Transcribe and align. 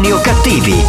Buoni 0.00 0.14
o 0.16 0.20
cattivi, 0.22 0.82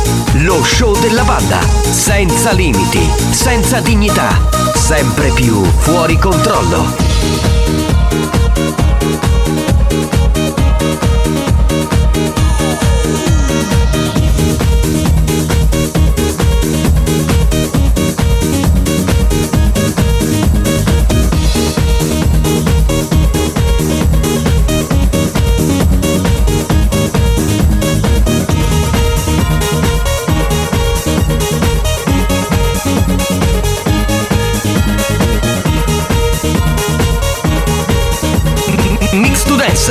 lo 0.45 0.63
show 0.63 0.97
della 1.01 1.23
banda, 1.23 1.59
senza 1.91 2.51
limiti, 2.51 3.11
senza 3.31 3.81
dignità, 3.81 4.29
sempre 4.73 5.31
più 5.31 5.61
fuori 5.79 6.17
controllo. 6.17 7.80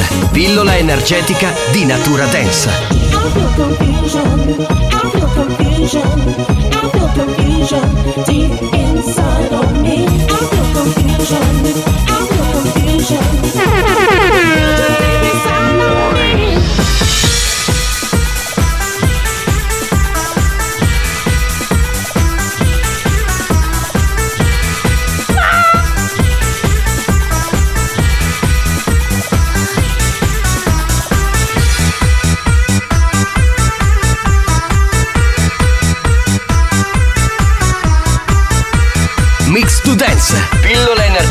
Dance, 0.00 0.28
pillola 0.32 0.76
energetica 0.76 1.52
di 1.72 1.84
natura 1.84 2.24
densa. 2.26 2.70
I 14.82 14.89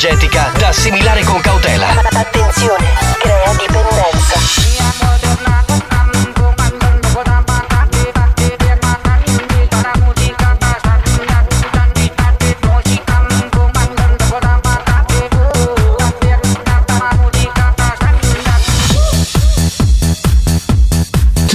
energetica 0.01 0.49
da 0.57 0.69
assimilare 0.69 1.25
con 1.25 1.41
cautela. 1.41 1.89
Attenzione, 2.13 2.85
crea 3.19 3.51
dipendenza. 3.51 4.39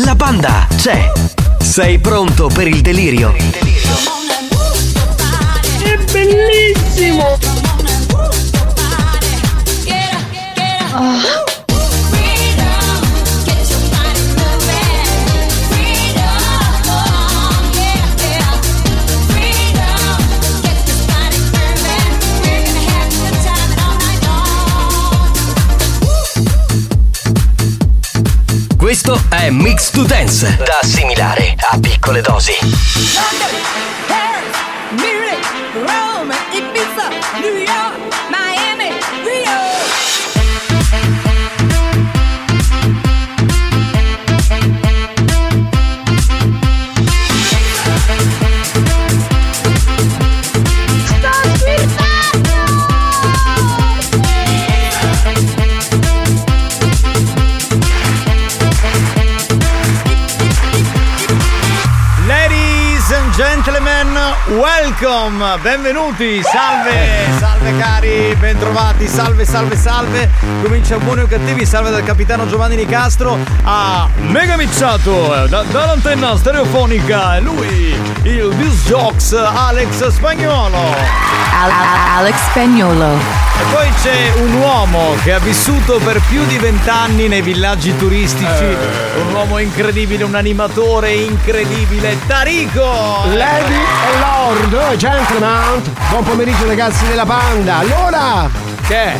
La 0.05 0.15
banda 0.15 0.67
c'è. 0.77 1.11
Sei 1.61 1.99
pronto 1.99 2.49
per 2.49 2.69
il 2.69 2.83
delirio? 2.83 3.35
È 5.83 5.97
bellissimo. 6.13 7.64
Questo 29.05 29.37
è 29.37 29.51
Mix 29.51 29.91
to 29.91 30.05
Dance, 30.05 30.57
da 30.57 30.79
assimilare 30.81 31.55
a 31.59 31.79
piccole 31.79 32.23
dosi. 32.23 32.53
Welcome, 64.55 65.59
benvenuti, 65.63 66.41
salve, 66.43 67.29
salve 67.39 67.77
cari, 67.77 68.35
bentrovati, 68.39 69.07
salve, 69.09 69.45
salve, 69.45 69.77
salve. 69.77 70.31
Comincia 70.63 70.97
buoni 70.99 71.23
o 71.23 71.27
cattivi, 71.27 71.67
salve 71.67 71.91
dal 71.91 72.03
capitano 72.05 72.47
Giovanni 72.47 72.77
Nicastro 72.77 73.39
a 73.65 74.09
Mega 74.17 74.57
Mixato, 74.57 75.47
da- 75.49 75.63
dall'antenna 75.63 76.37
stereofonica, 76.37 77.39
lui, 77.41 77.95
il 78.23 78.55
disc 78.57 78.87
jocks 78.87 79.33
Alex 79.33 80.07
Spagnuolo. 80.09 80.77
Al- 81.63 82.17
Alex 82.19 82.35
Spagnolo. 82.51 83.44
E 83.57 83.65
poi 83.73 83.89
c'è 84.03 84.33
un 84.41 84.55
uomo 84.55 85.15
che 85.23 85.33
ha 85.33 85.39
vissuto 85.39 85.99
per 85.99 86.21
più 86.29 86.45
di 86.47 86.59
vent'anni 86.59 87.29
nei 87.29 87.41
villaggi 87.41 87.97
turistici, 87.97 88.65
un 88.65 89.33
uomo 89.33 89.59
incredibile, 89.59 90.25
un 90.25 90.35
animatore 90.35 91.13
incredibile, 91.13 92.19
Tarico! 92.27 93.23
Lady 93.33 93.75
e 93.75 94.19
Lord, 94.19 94.97
gentlemen, 94.97 95.83
buon 96.11 96.25
pomeriggio 96.25 96.67
ragazzi 96.67 97.07
della 97.07 97.25
banda. 97.25 97.79
Allora, 97.79 98.51
Che? 98.87 99.13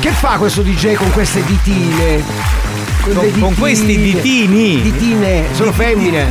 che 0.00 0.10
fa 0.10 0.36
questo 0.36 0.60
DJ 0.62 0.94
con 0.94 1.10
queste 1.10 1.42
ditine? 1.44 2.87
Con, 3.14 3.38
con 3.38 3.54
questi 3.54 3.96
ditini. 4.00 4.80
Ditine, 4.82 5.44
sono 5.52 5.72
femmine. 5.72 6.26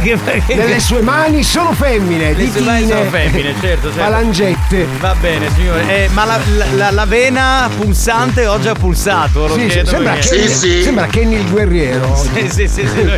Nelle 0.47 0.79
sue 0.79 1.01
mani 1.01 1.44
sono 1.44 1.74
femmine. 1.74 2.29
Le 2.29 2.35
sue 2.35 2.44
ditine. 2.45 2.65
mani 2.65 2.88
sono 2.88 3.03
femmine, 3.09 3.53
certo, 3.59 3.88
certo. 3.88 4.00
Falangette. 4.00 4.88
Va 5.00 5.15
bene, 5.19 5.50
signore. 5.53 6.03
Eh, 6.06 6.09
ma 6.09 6.25
la, 6.25 6.39
la- 6.75 6.91
la- 6.91 7.06
vena 7.06 7.69
pulsante 7.75 8.45
oggi 8.47 8.68
ha 8.68 8.74
pulsato, 8.74 9.47
lo 9.47 9.53
Sì, 9.53 9.62
sì, 9.62 9.68
chiedo 9.68 9.89
sembra, 9.89 10.13
Kenny, 10.15 10.47
sembra 10.83 11.06
Kenny 11.07 11.35
il 11.35 11.50
guerriero. 11.50 12.15
Sì, 12.33 12.50
sì, 12.50 12.68
sì, 12.68 12.88
sì, 12.88 13.09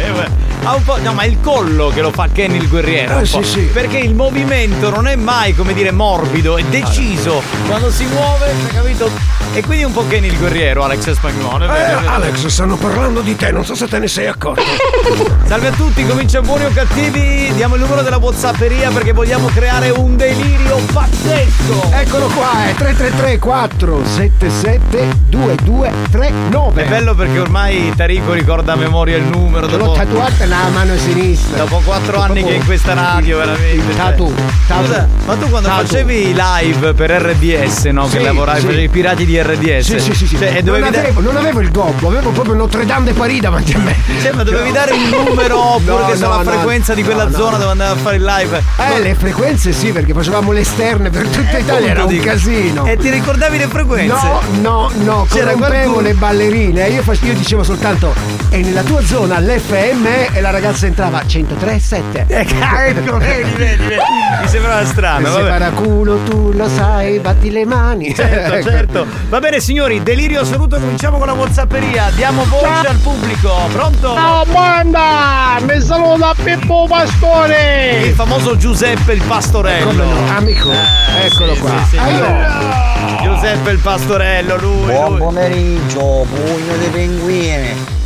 ha 0.63 0.75
un 0.75 0.83
po'. 0.83 0.97
No, 0.99 1.13
ma 1.13 1.23
è 1.23 1.27
il 1.27 1.37
collo 1.41 1.89
che 1.89 2.01
lo 2.01 2.11
fa 2.11 2.27
Kenny 2.31 2.57
il 2.57 2.67
guerriero. 2.67 3.19
Eh, 3.19 3.25
sì, 3.25 3.43
sì. 3.43 3.61
Perché 3.61 3.97
il 3.97 4.13
movimento 4.13 4.89
non 4.89 5.07
è 5.07 5.15
mai, 5.15 5.55
come 5.55 5.73
dire, 5.73 5.91
morbido, 5.91 6.57
è 6.57 6.63
deciso. 6.63 7.41
Quando 7.67 7.91
si 7.91 8.05
muove, 8.05 8.47
hai 8.49 8.73
capito? 8.73 9.09
E 9.53 9.63
quindi 9.63 9.83
un 9.83 9.93
po' 9.93 10.05
Kenny 10.07 10.27
il 10.27 10.37
guerriero, 10.37 10.83
Alex 10.83 11.09
è 11.09 11.27
è 11.27 11.63
Eh. 11.63 12.07
Alex, 12.07 12.45
stanno 12.45 12.75
parlando 12.75 13.21
di 13.21 13.35
te, 13.35 13.51
non 13.51 13.65
so 13.65 13.73
se 13.73 13.87
te 13.87 13.97
ne 13.97 14.07
sei 14.07 14.27
accorto. 14.27 14.61
Salve 15.45 15.67
a 15.67 15.71
tutti, 15.71 16.05
comincia 16.05 16.41
buoni 16.41 16.65
o 16.65 16.69
cattivi. 16.71 17.51
Diamo 17.55 17.75
il 17.75 17.81
numero 17.81 18.03
della 18.03 18.17
Whatsapperia 18.17 18.91
perché 18.91 19.11
vogliamo 19.11 19.47
creare 19.47 19.89
un 19.89 20.15
delirio 20.15 20.77
pazzesco. 20.93 21.91
Eccolo 21.91 22.27
qua, 22.27 22.67
è 22.67 22.73
333 22.75 23.39
477 23.39 25.07
2239. 25.29 26.83
È 26.83 26.87
bello 26.87 27.15
perché 27.15 27.39
ormai 27.39 27.91
Tarico 27.95 28.33
ricorda 28.33 28.73
a 28.73 28.75
memoria 28.75 29.17
il 29.17 29.23
numero 29.23 29.67
Ce 29.67 29.77
l'ho 29.77 29.93
tatuata 29.93 30.45
nella 30.49 30.69
mano 30.69 30.97
sinistra. 30.97 31.57
dopo 31.57 31.81
quattro 31.85 32.19
anni 32.21 32.43
che 32.43 32.53
in 32.53 32.65
questa 32.65 32.93
radio, 32.93 33.37
veramente. 33.37 33.95
Tatu, 33.95 34.33
tatu. 34.67 35.07
Ma 35.25 35.35
tu 35.35 35.49
quando 35.49 35.67
Tatu. 35.69 35.85
facevi 35.85 36.33
live 36.35 36.93
per 36.93 37.11
RDS, 37.11 37.85
no? 37.85 38.07
che 38.07 38.17
Sì, 38.17 38.23
lavoravi, 38.23 38.59
sì. 38.59 38.65
facevi 38.65 38.83
i 38.83 38.89
pirati 38.89 39.25
di 39.25 39.41
RDS. 39.41 39.85
Sì, 39.85 39.99
sì, 39.99 40.13
sì, 40.15 40.27
sì. 40.27 40.37
Cioè, 40.37 40.61
non, 40.63 40.83
avevo, 40.83 41.21
non 41.21 41.35
avevo 41.37 41.59
il 41.59 41.71
gobbo, 41.71 42.07
avevo 42.07 42.31
proprio 42.31 42.55
Notre 42.55 42.85
Dame 42.85 43.05
de 43.05 43.13
Paris 43.13 43.39
davanti 43.41 43.73
a 43.73 43.77
me. 43.77 43.95
cioè, 44.21 44.31
ma 44.33 44.43
dovevi 44.43 44.71
dare 44.71 44.95
il 44.95 45.01
numero 45.25 45.75
oppure 45.75 46.01
No, 46.01 46.05
che 46.07 46.15
so, 46.15 46.27
no, 46.27 46.37
la 46.37 46.43
no, 46.43 46.49
frequenza 46.51 46.93
di 46.93 47.03
quella 47.03 47.23
no, 47.25 47.29
no. 47.29 47.37
zona 47.37 47.57
dove 47.57 47.71
andava 47.71 47.91
a 47.93 47.97
fare 47.97 48.15
il 48.15 48.23
live. 48.23 48.63
Eh, 48.77 48.99
le 49.01 49.15
frequenze 49.15 49.71
sì, 49.71 49.91
perché 49.91 50.13
facevamo 50.13 50.51
le 50.51 50.61
esterne 50.61 51.09
per 51.11 51.27
tutta 51.27 51.57
Italia, 51.59 51.89
era 51.89 52.03
un 52.03 52.09
Dico. 52.09 52.23
casino. 52.25 52.85
E 52.85 52.97
ti 52.97 53.09
ricordavi 53.11 53.57
le 53.57 53.67
frequenze? 53.67 54.25
No, 54.27 54.41
no, 54.61 54.91
no, 55.03 55.27
C'era 55.29 55.51
corrompevo 55.51 55.99
le 55.99 56.13
ballerine. 56.13 56.87
Io 56.87 57.03
dicevo 57.33 57.63
soltanto, 57.63 58.13
e 58.49 58.57
nella 58.61 58.81
tua 58.81 59.03
zona 59.05 59.39
l'FM 59.39 60.05
è", 60.05 60.29
e 60.39 60.41
la 60.41 60.51
ragazza 60.51 60.85
entrava 60.85 61.21
103,7. 61.21 62.25
Eh, 62.27 62.47
ecco, 62.87 63.17
vedi, 63.19 63.51
vedi, 63.57 63.83
vedi. 63.83 64.01
Mi 64.41 64.47
sembrava 64.47 64.85
strano. 64.85 65.25
Se 65.27 65.31
vabbè. 65.41 65.49
paraculo, 65.49 66.23
tu 66.23 66.51
lo 66.53 66.69
sai, 66.69 67.19
batti 67.19 67.51
le 67.51 67.65
mani. 67.65 68.15
Certo, 68.15 68.53
Ecco. 68.55 68.69
certo. 68.69 69.05
Va 69.27 69.39
bene 69.39 69.59
signori, 69.59 70.01
delirio 70.01 70.41
assoluto, 70.41 70.77
cominciamo 70.79 71.17
con 71.17 71.27
la 71.27 71.33
Whatsapperia. 71.33 72.09
Diamo 72.15 72.45
voce 72.45 72.87
al 72.87 72.97
pubblico. 72.97 73.51
Pronto? 73.73 74.13
Ciao 74.15 74.45
banda! 74.45 75.57
Mi 75.61 75.81
saluta 75.81 76.33
Pippo 76.41 76.85
Pastore! 76.87 78.01
Il 78.05 78.13
famoso 78.13 78.55
Giuseppe 78.55 79.11
il 79.13 79.21
Pastorello. 79.23 79.91
No, 79.91 80.35
amico, 80.37 80.71
Eh, 80.71 81.25
eccolo 81.25 81.53
sì, 81.53 81.59
qua. 81.59 81.71
sì, 81.89 81.97
sì. 81.97 83.23
Giuseppe 83.23 83.71
il 83.71 83.79
Pastorello, 83.79 84.57
lui. 84.57 84.85
Buon 84.85 85.09
lui. 85.09 85.19
pomeriggio, 85.19 86.25
pugno 86.33 86.77
di 86.77 86.87
pinguini. 86.87 87.97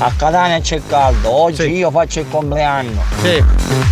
A 0.00 0.12
Catania 0.16 0.60
c'è 0.60 0.80
caldo, 0.88 1.28
oggi 1.28 1.62
Sì. 1.62 1.70
io 1.76 1.90
faccio 1.90 2.20
il 2.20 2.26
compleanno, 2.30 3.02
Sì. 3.20 3.42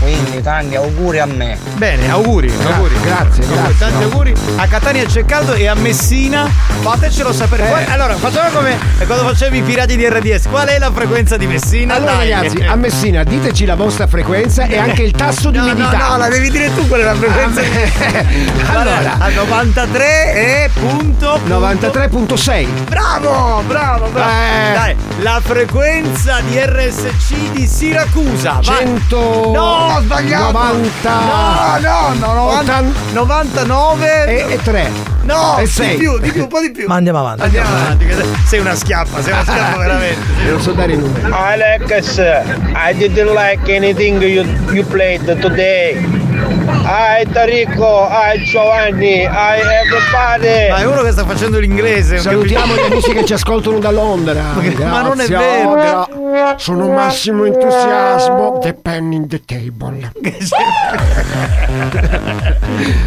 quindi 0.01 0.41
tanti 0.41 0.77
auguri 0.77 1.19
a 1.19 1.27
me. 1.27 1.59
Bene, 1.75 2.09
auguri, 2.09 2.49
auguri. 2.65 2.95
grazie, 3.03 3.43
Auguri, 3.43 3.61
grazie. 3.61 3.77
Tanti 3.79 4.03
auguri. 4.05 4.35
A 4.57 4.67
Catania 4.69 5.05
c'è 5.05 5.25
caldo 5.25 5.55
e 5.55 5.67
a 5.67 5.75
Messina 5.75 6.49
fatecelo 6.81 7.33
sapere. 7.33 7.87
Eh. 7.87 7.91
Allora, 7.91 8.15
facciamo 8.17 8.51
come 8.51 8.79
quando 9.05 9.27
facevi 9.27 9.59
i 9.59 9.63
pirati 9.63 9.97
di 9.97 10.09
RDS. 10.09 10.47
Qual 10.49 10.69
è 10.69 10.79
la 10.79 10.93
frequenza 10.93 11.37
di 11.37 11.47
Messina? 11.49 11.95
Allora 11.95 12.17
Dai. 12.17 12.31
ragazzi, 12.31 12.63
a 12.65 12.75
Messina 12.77 13.25
diteci 13.25 13.65
la 13.65 13.75
vostra 13.75 14.07
frequenza 14.07 14.65
e 14.67 14.79
anche 14.79 15.03
il 15.03 15.11
tasso 15.11 15.51
di 15.51 15.59
No, 15.59 15.65
no, 15.67 15.73
umidità. 15.73 16.09
no, 16.11 16.17
la 16.19 16.29
devi 16.29 16.51
dire 16.51 16.73
tu 16.73 16.87
qual 16.87 17.01
è 17.01 17.05
la 17.05 17.15
frequenza. 17.17 17.61
allora, 18.73 19.17
a 19.19 19.29
93 19.29 20.33
e 20.65 20.71
punto, 20.73 21.41
punto. 21.45 21.59
93.6. 21.59 22.69
Bravo, 22.89 23.63
bravo, 23.67 24.07
bravo. 24.11 24.31
Eh. 24.31 24.73
Dai, 24.73 24.97
la 25.19 25.41
frequenza 25.43 25.95
di 26.03 26.59
RSC 26.59 27.53
di 27.53 27.67
Siracusa. 27.67 28.61
Vai. 28.63 28.77
100 28.87 29.51
No, 29.55 29.95
ho 29.95 30.01
sbagliato. 30.01 30.53
90 30.53 31.11
No, 31.81 32.15
no, 32.19 32.35
no, 32.35 32.63
90 32.63 32.83
99 33.13 34.25
e, 34.27 34.53
e 34.53 34.59
3 34.63 34.91
No, 35.23 35.57
e 35.59 35.63
di 35.65 35.71
6. 35.71 35.97
più, 35.97 36.19
di 36.19 36.31
più, 36.31 36.43
un 36.43 36.49
po' 36.49 36.61
di 36.61 36.71
più. 36.71 36.87
Ma 36.87 36.97
andiamo 36.97 37.21
avanti. 37.21 37.43
Andiamo 37.45 37.69
avanti, 37.75 38.07
sei 38.45 38.61
una 38.61 38.75
schiappa, 38.75 39.23
sei 39.23 39.33
una 39.33 39.43
schiappa 39.49 39.79
veramente. 39.79 40.21
Non 40.51 40.61
so 40.61 40.73
dare 40.73 40.93
i 40.93 40.97
numeri. 40.97 41.33
Alex, 41.33 42.19
I 42.19 42.95
didn't 42.95 43.33
like 43.33 43.75
anything 43.75 44.21
you, 44.23 44.45
you 44.71 44.85
played 44.85 45.25
today. 45.41 45.95
Hi 46.69 47.25
Tarico, 47.33 48.09
hi 48.11 48.43
Giovanni, 48.45 49.23
hi 49.23 49.61
everybody. 49.61 50.69
Ma 50.71 50.79
è 50.79 50.87
uno 50.87 51.03
che 51.03 51.13
sta 51.13 51.25
facendo 51.25 51.59
l'inglese. 51.61 52.19
Salutiamo 52.19 52.75
gli 52.75 52.91
amici 52.91 53.13
che 53.13 53.25
ci 53.25 53.33
ascoltano 53.35 53.79
da 53.79 53.91
Londra. 53.93 54.43
Ma 54.79 55.03
non 55.03 55.21
è 55.21 55.27
Grazie. 55.27 55.37
vero. 55.37 55.75
Gra- 55.75 56.55
Sono 56.59 56.89
massimo 56.91 57.45
entusiasmo. 57.45 58.59
The 58.61 58.75
pen 58.75 59.13
in 59.13 59.29
the 59.29 59.41
table. 59.45 60.11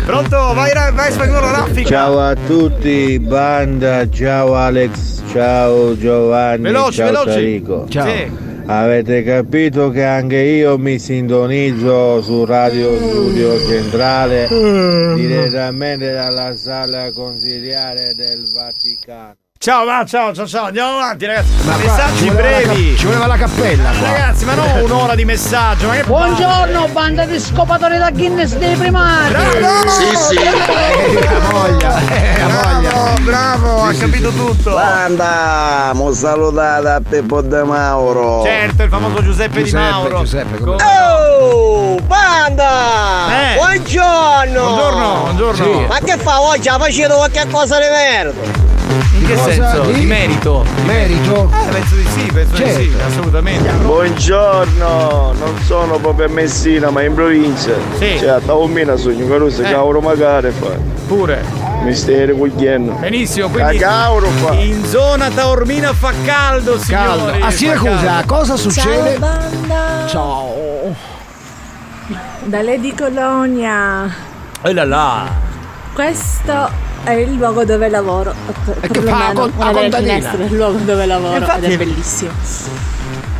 Pronto? 0.05 0.53
Vai, 0.53 0.71
vai 0.93 1.11
spagnolo 1.11 1.51
raffica. 1.51 1.89
Ciao 1.89 2.19
a 2.19 2.35
tutti, 2.35 3.19
banda, 3.19 4.09
ciao 4.09 4.55
Alex, 4.55 5.21
ciao 5.31 5.97
Giovanni, 5.97 6.63
Veloci, 6.63 6.93
ciao 6.97 7.05
veloci. 7.07 7.29
Tarico. 7.29 7.85
Ciao. 7.89 8.05
Sì. 8.07 8.47
Avete 8.71 9.23
capito 9.23 9.89
che 9.89 10.03
anche 10.03 10.37
io 10.37 10.77
mi 10.77 10.99
sintonizzo 10.99 12.21
su 12.21 12.45
Radio 12.45 12.95
Studio 12.97 13.57
Centrale 13.61 14.47
direttamente 15.15 16.11
dalla 16.11 16.55
sala 16.55 17.11
consigliare 17.11 18.13
del 18.13 18.47
Vaticano. 18.53 19.48
Ciao, 19.61 19.83
va, 19.83 20.05
ciao, 20.05 20.33
ciao, 20.33 20.47
ciao. 20.47 20.65
Andiamo 20.67 20.91
avanti, 20.99 21.25
ragazzi. 21.25 21.49
Ma 21.65 21.73
qua 21.75 21.91
Messaggi 21.91 22.15
ci 22.17 22.29
voleva 22.29 22.49
la 22.49 22.61
brevi. 22.61 22.87
cap- 22.91 22.97
ci 22.97 23.05
voleva 23.05 23.27
la 23.27 23.35
cappella 23.35 23.89
qua. 23.89 24.07
Ragazzi, 24.11 24.45
ma 24.45 24.53
non 24.53 24.69
un'ora 24.83 25.15
di 25.15 25.25
messaggio. 25.25 25.87
Ma 25.87 25.93
che 25.95 26.03
Buongiorno, 26.05 26.87
banda 26.93 27.25
di 27.25 27.37
scopatori 27.41 27.97
da 27.97 28.09
Guinness 28.09 28.53
dei 28.55 28.75
primati! 28.77 29.31
Bravo! 29.33 29.89
Sì, 29.89 30.15
sì. 30.15 30.35
Eh, 30.37 31.27
ha 31.27 31.39
voglia, 31.51 31.99
eh, 32.07 32.41
ha 32.41 32.47
voglia. 32.47 32.89
Bravo, 32.89 33.21
bravo, 33.23 33.83
ha 33.83 33.93
capito 33.95 34.29
tutto. 34.29 34.71
Banda, 34.75 35.91
mo 35.93 36.13
salutata 36.13 36.95
a 36.95 37.01
Pippo 37.01 37.41
De 37.41 37.61
Mauro. 37.61 38.43
Certo, 38.45 38.83
il 38.83 38.89
famoso 38.89 39.21
Giuseppe, 39.21 39.57
di 39.57 39.63
Giuseppe, 39.65 39.83
Mauro. 39.91 40.19
Giuseppe, 40.19 40.57
come- 40.59 40.83
Oh, 41.41 41.99
banda! 42.07 43.51
Eh. 43.51 43.55
Buongiorno! 43.55 44.53
Buongiorno, 44.63 45.17
buongiorno. 45.19 45.63
Sì. 45.65 45.85
Ma 45.85 45.97
che 46.01 46.15
fa 46.15 46.39
oggi? 46.43 46.69
Ha 46.69 46.77
facito 46.77 47.15
qualche 47.17 47.45
cosa 47.51 47.77
di 47.77 47.87
merda? 47.89 48.67
In 48.89 49.25
che 49.27 49.35
Cosa 49.35 49.51
senso? 49.51 49.81
di- 49.83 49.93
Di 49.93 50.05
merito. 50.05 50.65
Merito? 50.85 51.51
Eh, 51.53 51.71
penso 51.71 51.95
di 51.95 52.07
sì, 52.07 52.21
penso 52.33 52.55
di 52.63 52.69
sì, 52.71 52.89
Certo. 52.91 53.05
assolutamente. 53.07 53.69
Buongiorno, 53.83 55.33
non 55.37 55.59
sono 55.63 55.97
proprio 55.99 56.25
a 56.25 56.29
Messina 56.29 56.89
ma 56.89 57.03
in 57.03 57.13
provincia. 57.13 57.73
Sì. 57.99 58.17
Cioè, 58.17 58.29
a 58.29 58.39
Taormina 58.39 58.95
sogno 58.95 59.27
Caruso, 59.27 59.61
Eh. 59.61 59.69
cavolo 59.71 59.99
magari 60.01 60.51
fa. 60.51 60.71
Pure. 61.07 61.67
Mistero 61.83 62.35
cugliendo. 62.35 62.91
Benissimo, 62.93 63.47
quindi 63.49 63.77
Cavolo 63.77 64.27
fa. 64.27 64.53
in 64.53 64.83
zona 64.85 65.29
Taormina 65.29 65.93
fa 65.93 66.11
caldo, 66.25 66.77
signori. 66.79 67.05
Caldo. 67.31 67.45
A 67.45 67.51
Siracusa 67.51 68.23
cosa 68.25 68.55
succede? 68.57 69.17
Ciao 69.17 69.19
banda! 69.19 70.05
Ciao. 70.07 70.95
Da 72.45 72.61
Lady 72.63 72.93
Colonia. 72.95 74.11
Eh 74.63 74.73
là 74.73 74.83
là. 74.83 75.27
Questo 75.93 76.69
è 77.03 77.11
il 77.11 77.33
luogo 77.33 77.63
dove 77.65 77.89
lavoro. 77.89 78.33
Per, 78.65 78.79
che 78.91 79.01
fa 79.01 79.31
con- 79.33 79.51
una 79.55 79.71
delle 79.73 79.95
finestre 79.97 80.37
del 80.37 80.55
luogo 80.55 80.77
dove 80.79 81.05
lavoro 81.05 81.37
Infatti- 81.37 81.65
ed 81.65 81.71
è 81.71 81.77
bellissimo. 81.77 82.31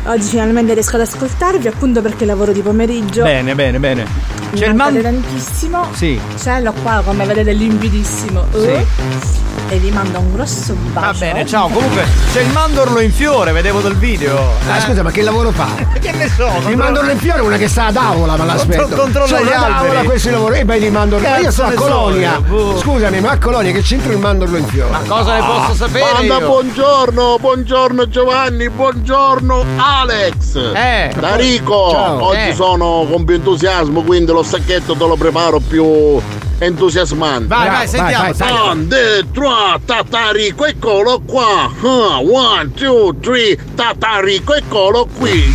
Oggi 0.06 0.28
finalmente 0.28 0.72
riesco 0.74 0.96
ad 0.96 1.02
ascoltarvi 1.02 1.68
appunto 1.68 2.00
perché 2.00 2.24
lavoro 2.24 2.52
di 2.52 2.62
pomeriggio. 2.62 3.22
Bene, 3.22 3.54
bene, 3.54 3.78
bene. 3.78 4.06
Mi 4.52 4.58
C'è 4.58 4.68
il 4.68 4.74
man... 4.74 5.00
tantissimo. 5.00 5.86
Sì. 5.92 6.18
Cielo 6.38 6.72
qua 6.82 7.02
come 7.04 7.26
vedete 7.26 7.52
limpidissimo. 7.52 8.46
Sì. 8.52 8.58
Uh. 8.58 9.39
E 9.68 9.76
vi 9.78 9.90
mando 9.92 10.18
un 10.18 10.32
grosso 10.34 10.74
bacio. 10.92 11.06
Va 11.06 11.12
bene, 11.18 11.46
ciao. 11.46 11.68
Comunque 11.68 12.04
c'è 12.32 12.40
il 12.40 12.50
mandorlo 12.50 12.98
in 13.00 13.12
fiore, 13.12 13.52
vedevo 13.52 13.80
dal 13.80 13.94
video. 13.94 14.36
Ah, 14.68 14.78
Eh, 14.78 14.80
scusa, 14.80 15.02
ma 15.04 15.12
che 15.12 15.22
lavoro 15.22 15.52
fa? 15.52 15.68
Che 16.00 16.10
ne 16.12 16.28
so? 16.28 16.50
Il 16.68 16.76
mandorlo 16.76 17.10
in 17.12 17.18
fiore 17.18 17.38
è 17.38 17.42
una 17.42 17.56
che 17.56 17.68
sta 17.68 17.86
a 17.86 17.92
tavola, 17.92 18.34
ma 18.36 18.44
l'aspetto. 18.44 18.82
Contro- 18.82 19.02
controlla 19.02 19.26
C'è 19.36 19.42
gli 19.44 19.48
tavola, 19.48 20.02
questo 20.02 20.30
lavoro. 20.30 20.54
E 20.54 20.64
poi 20.64 20.80
di 20.80 20.90
mandorlo. 20.90 21.28
Ma 21.28 21.36
io 21.38 21.44
Cazzo 21.44 21.50
sono 21.62 21.68
a 21.68 21.74
Colonia. 21.74 22.40
boh. 22.40 22.78
Scusami, 22.78 23.20
ma 23.20 23.30
a 23.30 23.38
Colonia 23.38 23.72
che 23.72 23.82
c'entra 23.82 24.12
il 24.12 24.18
mandorlo 24.18 24.56
in 24.56 24.66
fiore? 24.66 24.90
Ma 24.90 25.02
cosa 25.06 25.34
ne 25.34 25.44
posso 25.44 25.74
sapere 25.74 26.12
Banda, 26.14 26.38
io? 26.38 26.46
buongiorno, 26.46 27.36
buongiorno 27.40 28.08
Giovanni, 28.08 28.68
buongiorno 28.70 29.64
Alex. 29.76 30.56
Eh, 30.74 31.12
Tarico, 31.20 31.90
Ciao. 31.92 32.24
oggi 32.24 32.48
Eh. 32.48 32.54
sono 32.54 33.06
con 33.08 33.24
più 33.24 33.36
entusiasmo, 33.36 34.02
quindi 34.02 34.32
lo 34.32 34.42
stacchetto 34.42 34.94
te 34.96 35.06
lo 35.06 35.14
preparo 35.16 35.60
più 35.60 36.20
entusiasmante. 36.60 37.46
vai, 37.46 37.68
vai, 37.68 37.88
sentiamo. 37.88 38.70
Un, 38.70 38.86
due, 38.86 39.26
tre, 39.32 39.80
Tatarico, 39.84 40.64
eccolo 40.66 41.20
qua. 41.26 41.70
One, 41.82 42.72
two, 42.74 43.16
three, 43.20 43.58
Tatarico, 43.74 44.54
eccolo 44.54 45.08
qui. 45.18 45.54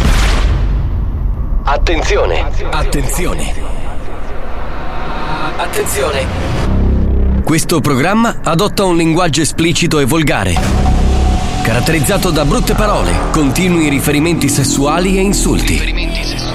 Attenzione! 1.63 2.45
Attenzione! 2.69 3.53
Attenzione! 5.57 6.27
Questo 7.43 7.79
programma 7.79 8.39
adotta 8.43 8.83
un 8.85 8.97
linguaggio 8.97 9.41
esplicito 9.41 9.99
e 9.99 10.05
volgare, 10.05 10.55
caratterizzato 11.63 12.29
da 12.31 12.43
brutte 12.45 12.73
parole, 12.73 13.11
continui 13.31 13.89
riferimenti 13.89 14.49
sessuali 14.49 15.17
e 15.17 15.21
insulti. 15.21 16.54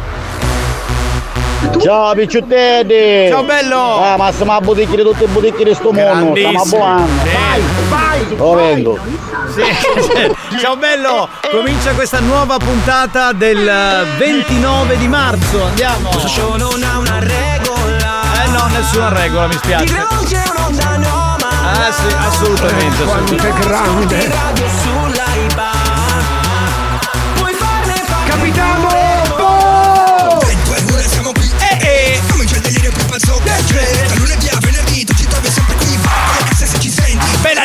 Ciao 1.79 2.13
picciottini! 2.13 3.29
Ciao 3.29 3.43
bello! 3.43 4.03
Ah, 4.03 4.17
ma 4.17 4.31
stiamo 4.31 4.53
a 4.53 4.61
bottiglie 4.61 5.03
tutte 5.03 5.25
le 5.25 5.31
bottiglie 5.31 5.63
di 5.63 5.73
sto 5.73 5.91
mondo, 5.91 6.35
stiamo 6.35 6.61
a 6.61 6.65
volando! 6.65 7.11
Vai, 7.23 7.61
vai! 7.89 8.37
Lo 8.37 8.53
vengo! 8.53 8.99
Sì. 9.53 9.61
Ciao 10.59 10.75
bello! 10.75 11.29
Comincia 11.49 11.93
questa 11.93 12.19
nuova 12.19 12.57
puntata 12.57 13.31
del 13.31 13.67
eh, 13.67 14.17
29 14.17 14.97
di 14.97 15.07
marzo, 15.07 15.63
andiamo! 15.63 16.09
non 16.57 16.83
ha 16.83 16.97
una 16.99 17.19
regola! 17.19 18.43
Eh 18.43 18.49
no, 18.49 18.67
nessuna 18.67 19.09
regola, 19.09 19.47
mi 19.47 19.53
spiace! 19.53 19.95
Ah 21.63 21.91
sì, 21.91 22.13
assolutamente, 22.17 23.03
assolutamente. 23.03 23.59
grande! 23.59 24.80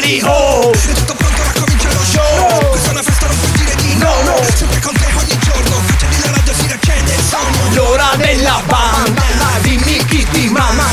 Lì, 0.06 0.22
oh. 0.22 0.70
È 0.70 0.92
tutto 0.92 1.14
pronto, 1.14 1.40
ora 1.42 1.52
comincia 1.58 1.88
lo 1.92 2.04
show. 2.04 2.68
Questa 2.70 2.88
è 2.88 2.92
una 2.92 3.02
festa, 3.02 3.26
non 3.26 3.38
puoi 3.38 3.52
dire 3.52 3.74
di 3.76 3.94
no, 3.96 4.14
no. 4.22 4.36
Sempre 4.54 4.80
con 4.80 4.94
te 4.94 5.06
ogni 5.06 5.38
giorno. 5.38 5.82
Accendi 5.88 6.18
la 6.22 6.30
radio, 6.30 6.54
si 6.54 6.66
riaccende 6.66 7.12
il 7.14 7.22
sogno 7.22 7.74
L'ora 7.74 8.10
della 8.16 8.62
banda 8.66 9.22
Dimmi 9.62 10.04
chi 10.06 10.26
ti 10.30 10.48
manda. 10.48 10.84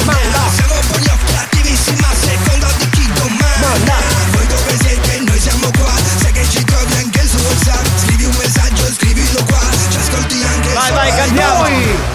Siamo 0.56 0.80
buoni 0.88 1.08
attivissimi 1.38 2.00
a 2.02 2.16
seconda 2.16 2.68
di 2.78 2.90
chi 2.90 3.06
domanda. 3.14 3.96
Voi 4.32 4.48
dove 4.48 4.78
siete? 4.82 5.20
Noi 5.20 5.40
siamo 5.40 5.70
qua. 5.78 5.94
Sai 6.18 6.32
che 6.32 6.46
ci 6.50 6.64
trovi 6.64 6.94
anche 6.96 7.28
su 7.28 7.38
WhatsApp. 7.38 7.86
Scrivi 8.04 8.26
un 8.26 8.36
messaggio, 8.38 8.94
scrivilo 8.94 9.44
qua. 9.46 9.62
Ci 9.90 9.98
ascolti 9.98 10.44
anche 10.44 10.74
Vai, 10.74 10.92
vai, 10.92 11.16
cantiamo! 11.16 11.68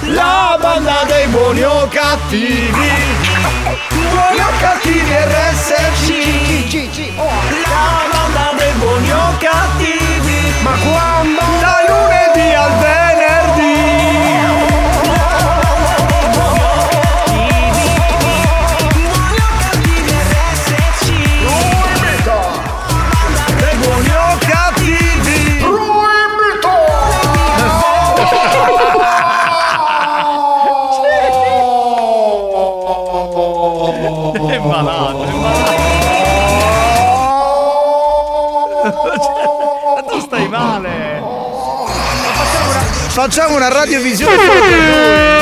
La 0.03 0.59
banda 0.61 1.05
dei 1.07 1.27
buoni 1.29 1.63
o 1.63 1.89
cattivi 1.89 3.78
Buoni 4.19 4.41
o 4.41 4.51
cattivi 4.59 5.15
RSC 5.15 6.09
La 7.71 8.09
banda 8.11 8.53
dei 8.57 8.73
buoni 8.73 9.13
o 9.13 9.37
cattivi 9.39 10.53
Ma 10.63 10.73
quando? 10.73 11.58
Facciamo 43.19 43.57
una, 43.57 43.67
radiovisione 43.67 45.38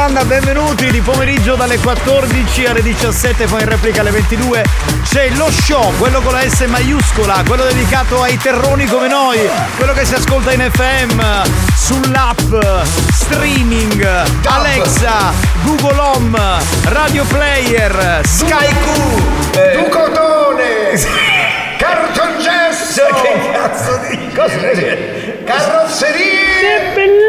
banda, 0.00 0.24
benvenuti 0.24 0.90
di 0.90 1.02
pomeriggio 1.02 1.56
dalle 1.56 1.78
14 1.78 2.64
alle 2.64 2.80
17, 2.80 3.44
poi 3.44 3.60
in 3.60 3.68
replica 3.68 4.00
alle 4.00 4.10
22 4.10 4.64
c'è 5.04 5.28
lo 5.34 5.50
show, 5.50 5.92
quello 5.98 6.22
con 6.22 6.32
la 6.32 6.48
S 6.48 6.60
maiuscola, 6.60 7.42
quello 7.46 7.64
dedicato 7.64 8.22
ai 8.22 8.38
terroni 8.38 8.86
come 8.86 9.08
noi, 9.08 9.38
quello 9.76 9.92
che 9.92 10.06
si 10.06 10.14
ascolta 10.14 10.52
in 10.54 10.70
FM, 10.72 11.20
sull'app, 11.74 12.82
streaming, 13.12 14.24
Alexa, 14.46 15.34
Google 15.64 15.98
Home, 15.98 16.38
Radio 16.84 17.24
Player, 17.24 18.22
Sky 18.24 18.68
Q, 18.68 19.82
Ducotone! 19.82 20.96
Cartongesso! 21.76 23.02
Che 23.22 23.50
cazzo 23.52 24.00
di 24.08 24.32
Cos'è? 24.32 25.42
Carrozzerie! 25.44 27.19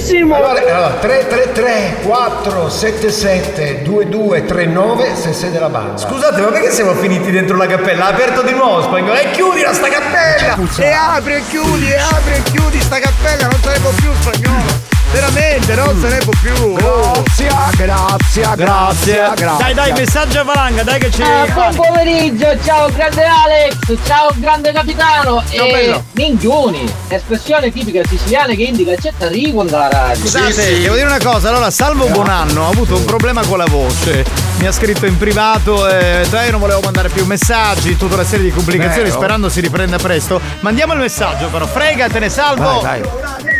È 0.00 0.02
bellissimo! 0.02 0.34
Allora, 0.34 0.60
allora 0.60 0.94
333 0.94 1.96
477 2.02 3.82
2239 3.82 5.14
se 5.14 5.32
sei 5.34 5.50
della 5.50 5.68
banda. 5.68 5.98
Scusate, 5.98 6.40
ma 6.40 6.48
perché 6.48 6.70
siamo 6.70 6.94
finiti 6.94 7.30
dentro 7.30 7.56
la 7.56 7.66
cappella? 7.66 8.06
Ha 8.06 8.08
aperto 8.08 8.42
di 8.42 8.52
nuovo 8.52 8.82
spagnolo. 8.82 9.18
E 9.18 9.30
chiudila 9.32 9.72
sta 9.74 9.88
cappella! 9.88 10.56
E 10.78 10.90
apri 10.90 11.34
e 11.34 11.42
chiudi, 11.48 11.90
e 11.90 11.96
apri 11.98 12.32
e 12.32 12.42
chiudi 12.44 12.80
sta 12.80 12.98
cappella, 12.98 13.48
non 13.48 13.60
può 13.60 13.90
più 13.90 14.10
spagnolo! 14.20 14.79
Veramente, 15.12 15.74
non 15.74 15.98
se 16.00 16.08
ne 16.08 16.18
può 16.18 16.32
più! 16.40 16.74
Grazie, 16.74 17.48
grazie, 17.76 18.42
grazie, 18.54 19.32
grazie. 19.34 19.56
Dai, 19.58 19.74
dai, 19.74 19.92
messaggio 19.92 20.38
a 20.38 20.42
valanga, 20.44 20.84
dai 20.84 21.00
che 21.00 21.10
ci. 21.10 21.20
Ah, 21.22 21.46
buon 21.52 21.74
pomeriggio, 21.74 22.46
ciao 22.62 22.88
grande 22.92 23.24
Alex, 23.24 23.98
ciao 24.06 24.32
grande 24.36 24.70
capitano 24.72 25.42
Ciao, 25.50 25.66
e 25.66 25.70
bello. 25.72 26.04
minchioni, 26.12 26.92
espressione 27.08 27.72
tipica 27.72 28.02
siciliana 28.06 28.54
che 28.54 28.62
indica 28.62 28.94
c'è 28.94 29.12
arrivo 29.18 29.64
dalla 29.64 29.88
radio. 29.88 30.20
Scusate, 30.20 30.80
devo 30.80 30.94
dire 30.94 31.06
una 31.06 31.18
cosa, 31.18 31.48
allora 31.48 31.70
Salvo 31.72 32.06
Bonanno 32.06 32.66
ha 32.66 32.68
avuto 32.68 32.94
un 32.96 33.04
problema 33.04 33.44
con 33.44 33.58
la 33.58 33.66
voce. 33.66 34.24
Mi 34.58 34.66
ha 34.66 34.72
scritto 34.72 35.06
in 35.06 35.18
privato, 35.18 35.88
eh, 35.88 36.24
cioè 36.30 36.44
io 36.44 36.50
non 36.52 36.60
volevo 36.60 36.80
mandare 36.82 37.08
più 37.08 37.24
messaggi, 37.26 37.96
tutta 37.96 38.14
una 38.14 38.24
serie 38.24 38.44
di 38.44 38.52
complicazioni, 38.52 39.08
Vero. 39.08 39.16
sperando 39.16 39.48
si 39.48 39.60
riprenda 39.60 39.96
presto. 39.98 40.40
Mandiamo 40.60 40.92
il 40.92 41.00
messaggio 41.00 41.48
però, 41.48 41.66
fregatene 41.66 42.28
Salvo! 42.28 42.80
Vai, 42.80 43.00
vai. 43.00 43.59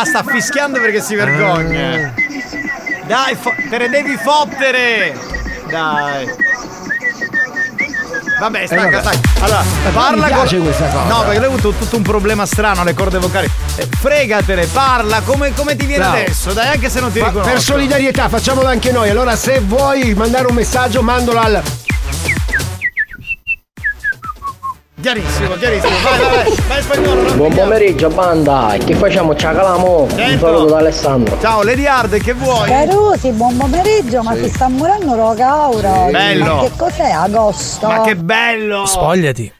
Ah, 0.00 0.04
sta 0.04 0.22
fischiando 0.22 0.78
perché 0.78 1.00
si 1.00 1.16
vergogna. 1.16 2.14
Dai, 3.04 3.34
fo- 3.34 3.52
te 3.68 3.78
ne 3.78 3.88
devi 3.88 4.16
fottere! 4.16 5.12
Dai. 5.68 6.28
Vabbè, 8.38 8.66
stacca, 8.66 8.98
Eh, 8.98 9.00
stacca. 9.00 9.18
Allora, 9.40 9.62
parla 9.92 10.28
con... 10.28 10.46
No, 11.08 11.22
perché 11.22 11.36
lui 11.38 11.44
ha 11.44 11.46
avuto 11.48 11.72
tutto 11.72 11.96
un 11.96 12.02
problema 12.02 12.46
strano 12.46 12.82
alle 12.82 12.94
corde 12.94 13.18
vocali. 13.18 13.50
Eh, 13.74 13.88
fregatene, 13.98 14.66
parla 14.66 15.20
come, 15.22 15.52
come 15.52 15.74
ti 15.74 15.86
viene 15.86 16.04
Bravo. 16.04 16.18
adesso, 16.18 16.52
dai, 16.52 16.68
anche 16.68 16.88
se 16.90 17.00
non 17.00 17.10
ti 17.10 17.18
riconosco. 17.20 17.50
per 17.50 17.60
solidarietà 17.60 18.28
facciamolo 18.28 18.68
anche 18.68 18.92
noi. 18.92 19.10
Allora, 19.10 19.34
se 19.34 19.58
vuoi 19.58 20.14
mandare 20.14 20.46
un 20.46 20.54
messaggio, 20.54 21.02
mandalo 21.02 21.40
al. 21.40 21.62
Chiarissimo, 25.00 25.54
chiarissimo. 25.54 25.92
Vai, 26.02 26.18
vai, 26.18 26.28
vai, 26.44 26.54
vai 26.66 26.82
spagnolo. 26.82 27.22
non 27.22 27.36
Buon 27.36 27.54
pomeriggio 27.54 28.08
banda, 28.08 28.74
che 28.84 28.94
facciamo? 28.94 29.36
Ciao 29.36 29.54
Un 30.02 30.10
Certo. 30.10 30.38
saluto 30.46 30.64
da 30.64 30.78
Alessandro. 30.78 31.38
Ciao, 31.40 31.62
Lady 31.62 31.86
Hard, 31.86 32.20
che 32.20 32.32
vuoi? 32.32 32.68
Carusi, 32.68 33.30
buon 33.30 33.56
pomeriggio, 33.56 34.22
ma 34.24 34.34
si 34.34 34.48
sta 34.48 34.66
morendo 34.68 35.14
lo 35.14 35.34
cauro. 35.36 36.08
Bello. 36.10 36.54
Ma 36.56 36.60
che 36.62 36.70
cos'è 36.76 37.10
agosto? 37.10 37.86
Ma 37.86 38.00
che 38.00 38.16
bello! 38.16 38.86
Spogliati. 38.86 39.52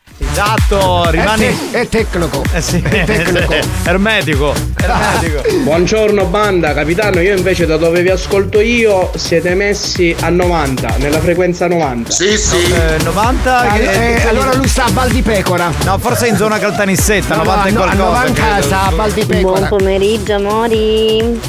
Esatto, 0.42 1.10
rimani. 1.10 1.46
È, 1.46 1.54
te- 1.72 1.80
è 1.80 1.88
tecnico. 1.88 2.44
Eh 2.52 2.60
sì, 2.60 2.80
È 2.80 3.02
tecnico. 3.04 3.54
ermetico. 3.82 4.54
Ermetico. 4.80 5.42
Buongiorno 5.64 6.26
banda, 6.26 6.72
capitano, 6.74 7.20
io 7.20 7.36
invece 7.36 7.66
da 7.66 7.76
dove 7.76 8.02
vi 8.02 8.10
ascolto 8.10 8.60
io 8.60 9.10
siete 9.16 9.54
messi 9.54 10.14
a 10.20 10.28
90, 10.28 10.94
nella 10.98 11.18
frequenza 11.18 11.66
90. 11.66 12.10
Sì, 12.12 12.38
sì. 12.38 12.56
Eh, 12.72 13.02
90 13.02 13.74
Eh, 13.74 13.78
che- 13.80 14.14
eh, 14.22 14.28
allora 14.28 14.54
lui 14.54 14.68
sta 14.68 14.84
a 14.84 14.90
Val 14.92 15.10
di 15.10 15.22
Pecora. 15.22 15.72
No, 15.84 15.98
forse 15.98 16.26
è 16.26 16.28
in 16.30 16.36
zona 16.36 16.58
Caltanissetta, 16.60 17.34
No, 17.34 17.42
90 17.42 17.66
e 17.66 17.70
no, 17.72 17.80
a 17.80 17.82
qualcosa. 17.82 18.04
90 18.04 18.40
credo. 18.40 18.62
sta 18.62 18.82
a 18.86 18.90
Val 18.94 19.10
di 19.12 19.24
Buon 19.24 19.42
Pecora. 19.42 19.66
pomeriggio 19.66 20.34
amori 20.34 21.40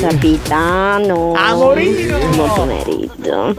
Capitano 0.00 1.32
Amorino 1.34 2.18
Buon 2.28 2.50
pomeriggio 2.54 3.54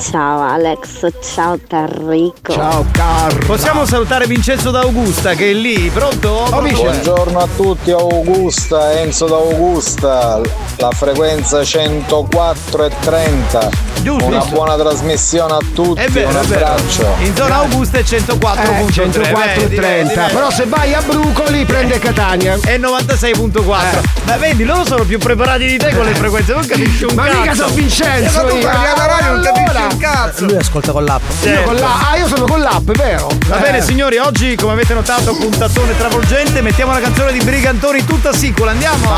Ciao 0.00 0.40
Alex, 0.42 1.06
ciao 1.34 1.58
Tarrico 1.68 2.52
Ciao 2.52 2.84
Carlo. 2.92 3.44
Possiamo 3.44 3.84
salutare 3.84 4.04
ascoltare 4.06 4.26
Vincenzo 4.28 4.70
da 4.70 4.80
Augusta 4.82 5.34
che 5.34 5.50
è 5.50 5.52
lì, 5.52 5.90
pronto? 5.92 6.46
Buongiorno 6.48 7.40
a 7.40 7.48
tutti, 7.56 7.90
Augusta, 7.90 8.92
Enzo 9.00 9.26
da 9.26 9.34
Augusta, 9.34 10.40
la 10.76 10.90
frequenza 10.92 11.64
104 11.64 12.84
e 12.84 12.90
30. 13.00 13.68
Giusto. 14.02 14.24
Una 14.26 14.44
buona 14.44 14.76
trasmissione 14.76 15.54
a 15.54 15.58
tutti, 15.74 16.00
È 16.00 16.08
vero, 16.08 16.28
un 16.28 16.36
è 16.36 16.40
vero. 16.42 16.66
abbraccio. 16.66 17.14
In 17.18 17.34
zona 17.34 17.56
Augusta 17.56 17.98
è 17.98 18.02
104.3. 18.04 18.86
Eh, 18.88 18.92
104 18.92 19.60
vedi, 19.62 19.74
30. 19.74 19.80
vedi, 19.80 20.14
vedi. 20.14 20.32
Però 20.34 20.50
se 20.50 20.64
vai 20.66 20.94
a 20.94 21.00
Brucoli 21.02 21.64
prende 21.64 21.98
Catania. 21.98 22.56
È 22.62 22.78
96.4. 22.78 24.00
Ma 24.26 24.36
vedi, 24.36 24.62
loro 24.64 24.84
sono 24.84 25.02
più 25.02 25.18
preparati 25.18 25.66
di 25.66 25.78
te 25.78 25.92
con 25.92 26.04
le 26.04 26.14
frequenze, 26.14 26.52
non 26.52 26.64
capisci 26.64 27.02
un 27.04 27.14
Ma 27.16 27.24
cazzo. 27.24 27.40
mica 27.40 27.54
sono 27.54 27.68
Vincenzo 27.70 28.38
Eh, 28.40 28.42
ma 28.44 28.48
tu 28.48 28.54
io. 28.56 28.62
parli 28.62 28.86
alla 28.86 29.06
radio, 29.06 29.32
non 29.32 29.42
capisci 29.42 29.82
un 29.90 29.98
cazzo. 29.98 30.44
Lui 30.44 30.56
ascolta 30.56 30.92
con 30.92 31.04
l'app. 31.04 31.22
Io 31.42 31.62
con 31.62 31.74
la- 31.74 32.08
ah, 32.10 32.16
io 32.16 32.28
sono 32.28 32.44
con 32.46 32.60
l'app, 32.60 32.88
è 32.90 32.96
vero? 32.96 33.28
Va 33.48 33.56
Eh. 33.58 33.60
bene 33.60 33.80
signori, 33.86 34.18
oggi 34.18 34.56
come 34.56 34.72
avete 34.72 34.94
notato 34.94 35.32
puntatone 35.36 35.96
travolgente, 35.96 36.60
mettiamo 36.60 36.92
la 36.92 36.98
canzone 36.98 37.30
di 37.30 37.38
Brigantoni 37.38 38.04
tutta 38.04 38.32
sicola, 38.32 38.72
andiamo! 38.72 39.08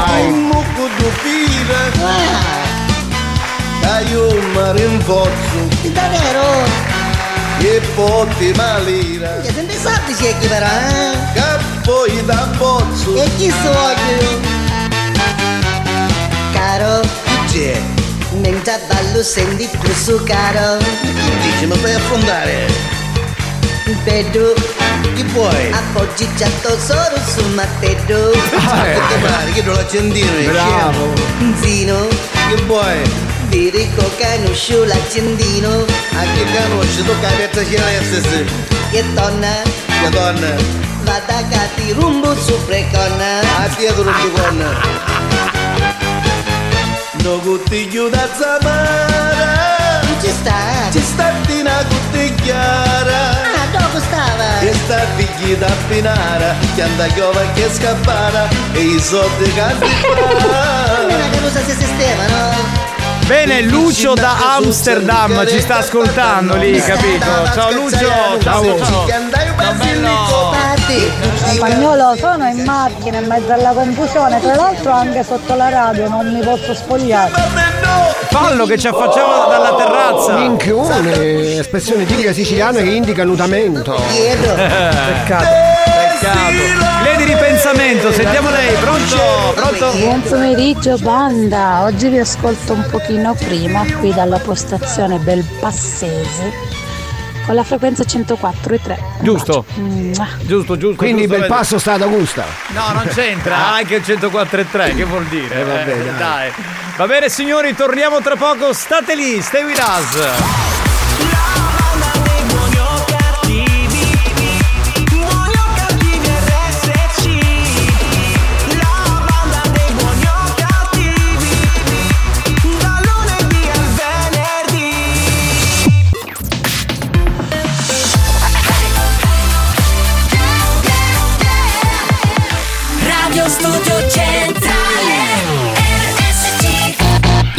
Fila 1.23 1.89
Dai 3.81 4.15
un 4.15 4.51
marinfozzo 4.53 5.89
Davvero? 5.91 6.67
E 7.61 7.81
potti 7.95 8.53
malira 8.57 9.41
Che 9.41 9.53
sente 9.55 9.75
sappi 9.75 10.15
ciechi 10.15 10.47
però, 10.47 10.67
eh? 10.67 11.17
Cappoi 11.33 12.25
da 12.27 12.47
bozzo 12.59 13.17
E 13.17 13.29
chi 13.39 13.51
so 13.51 13.71
io? 13.71 14.41
Caro, 16.53 17.01
C'è 17.51 17.81
mengia 18.43 18.79
ballo 18.87 19.23
senti 19.23 19.67
su 19.95 20.23
caro 20.25 20.77
Chi 20.77 21.39
dice 21.41 21.67
mi 21.67 21.77
fai 21.79 21.95
affondare? 21.95 22.98
Vedo 24.05 24.55
Chi 25.15 25.23
vuoi? 25.33 25.71
Appoggi 25.73 26.29
giatto 26.37 26.79
solo 26.79 27.17
su 27.27 27.47
mattedo. 27.55 28.31
Che 28.31 28.39
te 28.49 29.19
pare? 29.21 29.53
Che 29.53 29.63
lo 29.63 29.79
accendino 29.79 30.31
Bravo. 30.51 31.13
Zino. 31.61 32.07
Che 32.49 32.63
coca 33.97 34.37
non 34.43 34.55
sciù 34.55 34.85
l'accendino 34.85 35.69
A 35.71 36.23
che 36.35 36.45
conosci 36.53 37.03
tu 37.03 37.13
capetta 37.21 37.65
celeste 37.65 38.45
Che 38.91 39.05
donna? 39.15 39.63
Che 39.87 40.11
donna? 40.11 40.55
Vada 41.03 41.43
cati 41.49 41.93
rumbo 41.93 42.35
su 42.37 42.55
preconna 42.67 43.41
A 43.41 43.69
dietro 43.77 44.03
non 44.03 44.15
ti 44.15 44.31
con 44.33 44.67
No 47.23 47.39
cuttiglio 47.41 48.09
da 48.09 48.29
zamara. 48.39 50.01
Sta 50.03 50.21
Ci 50.21 50.31
sta 50.31 50.78
sta 54.89 55.05
figli 55.17 55.55
da 55.57 55.71
pinara 55.87 56.55
Che 56.75 56.83
anda 56.83 57.07
chiova 57.09 57.43
che 57.53 57.69
scappara 57.71 58.49
E 58.73 58.81
i 58.81 58.99
soldi 58.99 59.53
sistemano 61.75 62.87
Bene, 63.27 63.61
Lucio 63.61 64.15
da 64.15 64.55
Amsterdam 64.57 65.47
ci 65.47 65.61
sta 65.61 65.79
ascoltando 65.79 66.57
lì, 66.57 66.81
capito? 66.81 67.27
Ciao 67.53 67.71
Lucio, 67.73 68.11
ciao 68.41 68.63
Lucio. 70.89 71.55
Spagnolo 71.55 72.15
sono 72.17 72.47
in 72.47 72.65
macchina 72.65 73.19
in 73.19 73.27
mezzo 73.27 73.53
alla 73.53 73.73
confusione, 73.73 74.41
tra 74.41 74.55
l'altro 74.55 74.93
anche 74.93 75.23
sotto 75.23 75.55
la 75.55 75.69
radio 75.69 76.09
non 76.09 76.33
mi 76.33 76.41
posso 76.41 76.75
spogliare. 76.75 77.33
Fallo 78.31 78.65
che 78.67 78.79
ci 78.79 78.87
affacciamo 78.87 79.47
dalla 79.49 79.75
terrazza. 79.75 80.37
Minchione, 80.37 81.59
espressione 81.59 82.07
tipica 82.07 82.33
siciliana 82.33 82.81
che 82.81 82.91
indica 82.91 83.25
nutamento. 83.25 83.95
Peccato. 84.01 85.47
Peccato. 85.85 87.03
Lei 87.03 87.17
di 87.17 87.25
ripensamento, 87.25 88.13
sentiamo 88.13 88.51
lei, 88.51 88.75
pronto? 88.77 89.53
Pronto? 89.55 89.99
Buon 89.99 90.23
pomeriggio 90.23 90.97
banda, 90.99 91.83
oggi 91.83 92.09
vi 92.09 92.19
ascolto 92.19 92.73
un 92.73 92.85
pochino 92.91 93.35
prima 93.35 93.85
qui 93.99 94.13
dalla 94.13 94.39
postazione 94.39 95.19
Belpassese 95.19 96.78
con 97.49 97.57
la 97.57 97.65
frequenza 97.65 98.05
104,3. 98.05 98.99
Giusto. 99.23 99.65
Mua. 99.77 100.29
Giusto, 100.43 100.77
giusto. 100.77 100.97
Quindi 100.97 101.23
giusto, 101.23 101.39
bel 101.39 101.49
vedi. 101.49 101.53
passo 101.55 101.79
sta 101.79 101.95
ad 101.95 102.03
Augusta. 102.03 102.45
No, 102.75 102.93
non 102.93 103.07
c'entra, 103.09 103.73
anche 103.73 103.95
il 103.95 104.03
104.3, 104.07 104.95
che 104.95 105.05
vuol 105.05 105.25
dire? 105.29 105.61
Eh, 105.61 105.65
vabbè, 105.65 105.91
Eh, 105.93 106.13
dai. 106.19 106.53
Va 106.99 107.07
bene 107.07 107.31
signori, 107.31 107.75
torniamo 107.75 108.21
tra 108.21 108.37
poco, 108.37 108.75
state 108.75 109.15
lì, 109.15 109.41
stay 109.41 109.65
with 109.65 109.79
us. 109.79 110.78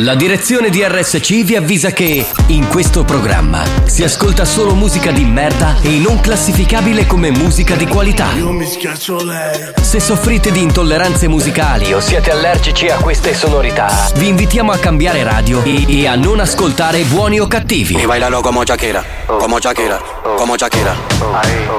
La 0.02 0.16
direzione 0.16 0.70
di 0.70 0.82
RSC 0.82 1.44
vi 1.44 1.58
avvisa 1.58 1.92
che 1.92 2.26
in 2.48 2.70
questo 2.70 3.04
programma 3.04 3.66
si 3.84 4.02
ascolta 4.02 4.46
solo 4.46 4.74
musica 4.74 5.12
di 5.12 5.26
merda 5.26 5.76
e 5.82 5.98
non 5.98 6.22
classificabile 6.22 7.06
come 7.06 7.32
musica 7.32 7.76
di 7.76 7.86
qualità. 7.86 8.32
Io 8.38 8.50
mi 8.54 8.66
schiaccio 8.66 9.22
lei 9.22 9.74
Se 9.82 10.00
soffrite 10.00 10.52
di 10.52 10.62
intolleranze 10.62 11.28
musicali 11.28 11.92
o 11.92 12.00
siete 12.00 12.32
allergici 12.32 12.88
a 12.88 12.96
queste 13.00 13.34
sonorità, 13.34 14.10
vi 14.16 14.30
invitiamo 14.30 14.72
a 14.72 14.78
cambiare 14.78 15.22
radio 15.24 15.62
e, 15.64 15.84
e 15.90 16.08
a 16.08 16.16
non 16.16 16.40
ascoltare 16.40 17.04
buoni 17.04 17.42
o 17.42 17.48
cattivi. 17.48 17.98
Y 18.02 18.06
bailalo 18.06 18.40
como 18.40 18.64
Shakira, 18.64 19.04
como 19.28 19.60
Shakira, 19.60 20.00
como 20.38 20.56
Shakira. 20.56 20.96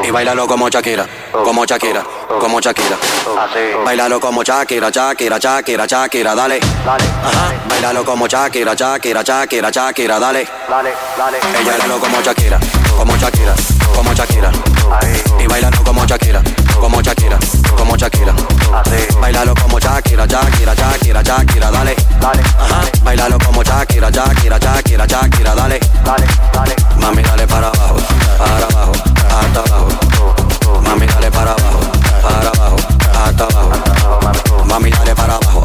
Y 0.03 0.11
bailalo 0.11 0.47
como 0.47 0.69
Shakira, 0.69 1.07
como 1.31 1.65
Shakira, 1.65 2.05
como 2.39 2.61
Shakira. 2.61 2.99
Bailalo 3.83 4.21
como 4.21 4.43
Shakira, 4.43 4.91
Shakira, 4.91 5.39
Shakira, 5.39 5.87
Shakira, 5.87 6.35
dale. 6.35 6.61
Ajá. 6.85 7.55
Bailalo 7.69 8.05
como 8.05 8.10
Shakira, 8.17 8.75
Shakira, 8.75 9.23
Shakira, 9.23 9.71
Shakira, 9.71 10.19
dale. 10.19 10.41
Ella 10.41 11.71
bailalo 11.71 12.01
como 12.01 12.21
Shakira, 12.21 12.59
como 12.97 13.17
Shakira, 13.17 13.55
como 13.95 14.13
Shakira. 14.13 14.51
Y 15.39 15.47
bailalo 15.47 15.83
como 15.85 16.05
Shakira, 16.05 16.43
como 16.81 17.01
Shakira, 17.01 17.39
como 17.77 17.97
Shakira. 17.97 18.35
Bailalo 19.21 19.55
como 19.55 19.79
Shakira, 19.79 20.27
Shakira, 20.27 20.75
Shakira, 20.75 21.23
Shakira, 21.23 21.71
dale. 21.71 21.95
Ajá. 22.21 22.83
Bailalo 23.05 23.39
como 23.39 23.63
Shakira, 23.63 24.11
Shakira, 24.11 24.59
Shakira, 24.59 25.07
Shakira, 25.07 25.55
dale. 25.55 25.81
Mami, 26.97 27.23
dale 27.23 27.47
para 27.47 27.69
abajo, 27.69 27.97
para 28.39 28.67
abajo, 28.67 28.93
hasta 29.41 29.61
abajo. 29.61 29.89
Mami, 30.83 31.07
dale 31.07 31.31
para 31.31 31.53
abajo, 31.53 31.81
para 32.23 32.51
abajo, 32.51 32.77
hasta 33.25 33.45
abajo. 33.45 34.65
Mami, 34.65 34.91
dale 34.91 35.15
para 35.15 35.35
abajo, 35.37 35.65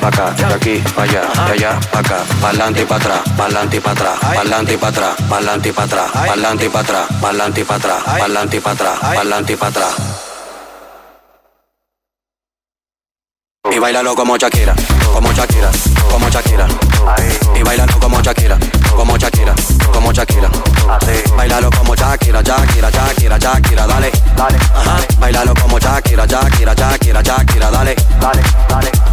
pa' 0.00 0.08
acá, 0.08 0.30
de 0.30 0.54
aquí 0.54 0.82
pa' 0.94 1.02
allá, 1.02 1.22
de 1.46 1.52
allá 1.52 1.80
pa' 1.92 2.00
acá, 2.00 2.18
pa'lante 2.40 2.82
y 2.82 2.84
pa' 2.84 2.96
atrás, 2.96 3.20
pa'lante 3.36 3.76
y 3.76 3.80
pa' 3.80 3.90
atrás, 3.90 4.18
pa'lante 8.10 8.56
y 8.56 8.60
pa' 8.60 8.70
atrás, 8.70 8.98
pa'lante 9.00 9.52
y 9.52 9.56
pa' 9.56 9.66
atrás. 9.66 9.94
Bailalo 13.80 14.14
como 14.14 14.36
Shakira, 14.36 14.74
como 15.12 15.32
Shakira, 15.32 15.70
como 16.10 16.28
Shakira. 16.28 16.66
Y 17.58 17.62
bailalo 17.62 17.98
como 17.98 18.20
Shakira, 18.20 18.58
como 18.94 19.16
Shakira, 19.16 19.54
como 19.92 20.12
Shakira. 20.12 20.50
Bailalo 21.36 21.70
como 21.70 21.94
Shakira, 21.94 22.42
Shakira, 22.42 22.90
Shakira, 22.90 23.38
Shakira, 23.38 23.86
dale. 23.86 24.12
Ajá. 24.74 24.98
Bailalo 25.18 25.54
como 25.54 25.78
Shakira, 25.78 26.26
Shakira, 26.26 26.74
Shakira, 26.74 27.22
Shakira, 27.22 27.70
dale. 27.70 27.96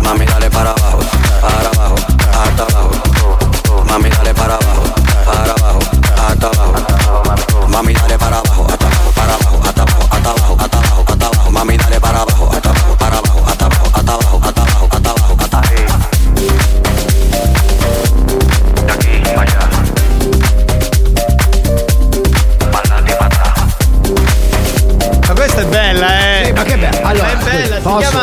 Mami, 0.03 0.25
dale 0.25 0.49
para 0.49 0.71
abajo, 0.71 0.99
para 1.41 1.69
abajo, 1.69 1.95
hasta 2.43 2.63
abajo. 2.63 2.91
Mami, 3.85 4.09
dale 4.09 4.33
para 4.33 4.55
abajo, 4.55 4.83
para 5.25 5.53
abajo, 5.53 5.79
hasta 6.27 6.47
abajo. 6.47 7.67
Mami, 7.69 7.93
dale 7.93 8.17
para 8.17 8.37
abajo, 8.39 8.56
Yeah. 28.01 28.16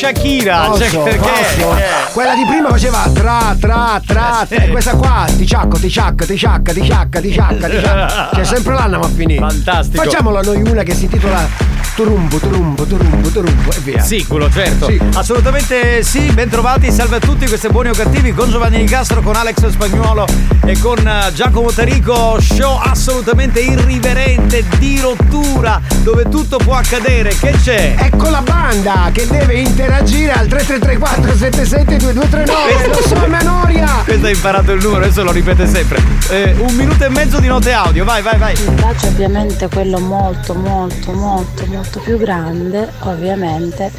Shakira. 0.00 0.68
Posso, 0.68 0.88
cioè, 0.88 1.02
perché? 1.02 1.18
posso? 1.18 1.76
Eh. 1.76 2.12
Quella 2.12 2.34
di 2.34 2.44
prima 2.46 2.68
faceva 2.70 3.10
tra 3.12 3.56
tra 3.58 4.00
tra 4.04 4.46
Eh, 4.48 4.64
e 4.64 4.68
questa 4.68 4.94
qua 4.94 5.26
ti 5.36 5.46
ciacco, 5.46 5.78
ti 5.78 5.90
ciacca, 5.90 6.24
ti 6.24 6.36
ciacca, 6.36 6.72
ti 6.72 6.84
ciacca, 6.84 7.20
ti 7.20 7.32
ciacca, 7.32 7.68
ti 7.68 7.80
ciacca. 7.80 8.30
Cioè 8.34 8.44
sempre 8.44 8.74
là 8.74 8.82
andiamo 8.82 9.04
a 9.04 9.08
finire. 9.08 9.40
Fantastico. 9.40 10.02
Facciamola 10.02 10.40
noi 10.42 10.62
una 10.62 10.82
che 10.82 10.94
si 10.94 11.04
intitola 11.04 11.46
Turumbo, 11.94 12.38
Turumbo, 12.38 12.84
Turumbo, 12.84 13.28
Turumbo 13.28 13.72
e 13.72 13.78
via. 13.80 14.00
Sicuro, 14.00 14.50
certo. 14.50 14.86
Sì. 14.86 14.98
Assolutamente 15.14 16.02
sì, 16.02 16.30
bentrovati, 16.32 16.90
salve 16.90 17.16
a 17.16 17.18
tutti, 17.18 17.46
questo 17.46 17.66
è 17.66 17.70
Buoni 17.70 17.90
o 17.90 17.92
Cattivi 17.92 18.32
con 18.32 18.48
Giovanni 18.48 18.78
Nicastro, 18.78 19.20
con 19.20 19.36
Alex 19.36 19.66
Spagnuolo 19.66 20.24
e 20.64 20.78
con 20.78 20.96
eh, 21.06 21.32
Giacomo 21.34 21.70
Tarico, 21.70 22.40
show 22.40 22.78
assolutamente 22.78 23.60
irriverente, 23.60 24.64
di 24.78 24.98
rottura, 25.00 25.80
dove 26.02 26.28
tutto 26.28 26.56
può 26.58 26.74
accadere, 26.74 27.36
che 27.36 27.52
c'è? 27.62 27.96
Ecco 27.98 28.30
la 28.30 28.40
banda 28.40 28.99
che 29.12 29.26
deve 29.26 29.60
interagire 29.60 30.32
al 30.32 30.46
3334 30.46 31.36
77 31.36 31.96
2239. 31.96 32.88
Lo 32.88 33.00
so, 33.06 33.14
a 33.14 33.26
memoria. 33.26 33.86
Questo 34.04 34.26
hai 34.26 34.34
imparato 34.34 34.72
il 34.72 34.82
numero, 34.82 35.04
adesso 35.04 35.22
lo 35.22 35.32
ripete 35.32 35.66
sempre. 35.66 36.02
Eh, 36.28 36.54
un 36.58 36.74
minuto 36.74 37.04
e 37.04 37.08
mezzo 37.08 37.40
di 37.40 37.46
note 37.46 37.72
audio, 37.72 38.04
vai, 38.04 38.22
vai, 38.22 38.38
vai. 38.38 38.54
Il 38.54 38.70
bacio 38.72 39.06
ovviamente 39.08 39.68
quello 39.68 39.98
molto 39.98 40.54
molto 40.54 41.12
molto 41.12 41.66
molto 41.66 42.00
più 42.00 42.18
grande, 42.18 42.90
ovviamente, 43.00 43.90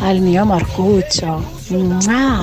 al 0.00 0.18
mio 0.18 0.44
Marcuccio. 0.44 1.60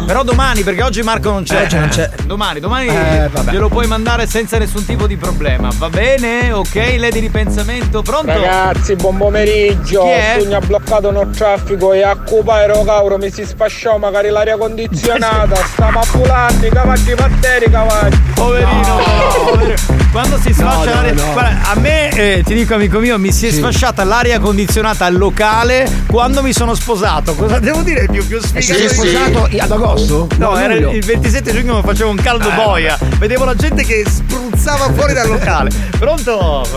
Però 0.06 0.24
domani, 0.24 0.63
perché 0.63 0.84
oggi 0.84 1.02
Marco 1.02 1.32
non 1.32 1.44
c'è. 1.44 1.63
Oggi 1.63 1.78
non 1.78 1.89
c'è. 1.89 2.10
Domani, 2.26 2.60
domani 2.60 2.88
Eh, 2.88 3.30
glielo 3.50 3.70
puoi 3.70 3.88
mandare 3.88 4.28
senza 4.28 4.58
nessun 4.58 4.86
tipo 4.86 5.08
di 5.08 5.18
problema. 5.18 5.70
Va 5.78 5.89
bene? 5.89 6.52
Ok, 6.52 6.76
lei 6.76 7.12
di 7.12 7.20
ripensamento, 7.20 8.02
pronto? 8.02 8.32
Ragazzi, 8.32 8.96
buon 8.96 9.18
pomeriggio. 9.18 10.04
Mi 10.06 10.54
ha 10.54 10.60
bloccato 10.60 11.12
nel 11.12 11.30
traffico 11.30 11.94
e 11.94 12.04
a 12.04 12.15
Cuba 12.15 12.62
ero 12.62 12.84
cauro 12.84 13.18
mi 13.18 13.30
si 13.32 13.46
spasciò 13.46 13.98
magari 13.98 14.30
l'aria 14.30 14.58
condizionata. 14.58 15.56
Stiamo 15.72 16.00
a 16.00 16.06
pulando 16.10 16.65
i 16.65 16.70
cavalli 16.70 17.13
batteri, 17.13 17.70
cavalli. 17.70 18.22
Poverino, 18.34 18.98
poverino. 19.46 20.08
Quando 20.12 20.39
si 20.39 20.52
sfascia 20.54 20.76
No, 20.76 20.84
no, 20.86 20.91
l'aria. 20.93 21.13
no. 21.13 21.32
Guarda, 21.34 21.69
a 21.69 21.76
me, 21.76 22.10
eh, 22.10 22.41
ti 22.43 22.56
dico 22.56 22.74
amico 22.74 22.98
mio, 23.00 23.19
mi 23.19 23.32
si 23.32 23.45
è 23.48 23.52
sfasciata 23.52 24.04
l'aria 24.04 24.39
condizionata 24.39 25.06
al 25.06 25.15
locale 25.15 25.88
quando 26.08 26.41
mi 26.41 26.52
sono 26.52 26.74
sposato. 26.74 27.36
Cosa 27.36 27.60
devo 27.60 27.82
dire? 27.84 28.02
Il 28.02 28.10
più, 28.12 28.26
più 28.26 28.39
sfigato 28.41 28.65
sei 28.74 28.88
di- 28.88 28.93
sposato 28.93 29.48
ad 29.60 29.72
agosto? 29.72 30.28
No, 30.38 30.58
era 30.58 30.74
luglio. 30.74 30.91
il 30.91 31.06
27 31.06 31.54
giugno 31.54 31.82
facevo 31.84 32.10
un 32.10 32.15
caldo 32.17 32.50
Eh, 32.50 32.56
boia. 32.56 32.98
Vedevo 33.17 33.45
la 33.45 33.54
gente 33.56 33.84
che 33.84 34.04
spruzzava 34.08 34.91
fuori 34.93 35.13
dal 35.13 35.28
locale. 35.28 35.69
Pronto? 36.00 36.67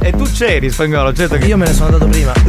E 0.00 0.12
tu 0.12 0.24
c'eri, 0.24 0.70
spagnolo, 0.70 1.12
certo 1.12 1.36
che. 1.36 1.46
Io 1.46 1.56
me 1.56 1.66
ne 1.66 1.72
sono 1.72 1.86
andato 1.86 2.06
prima. 2.06 2.32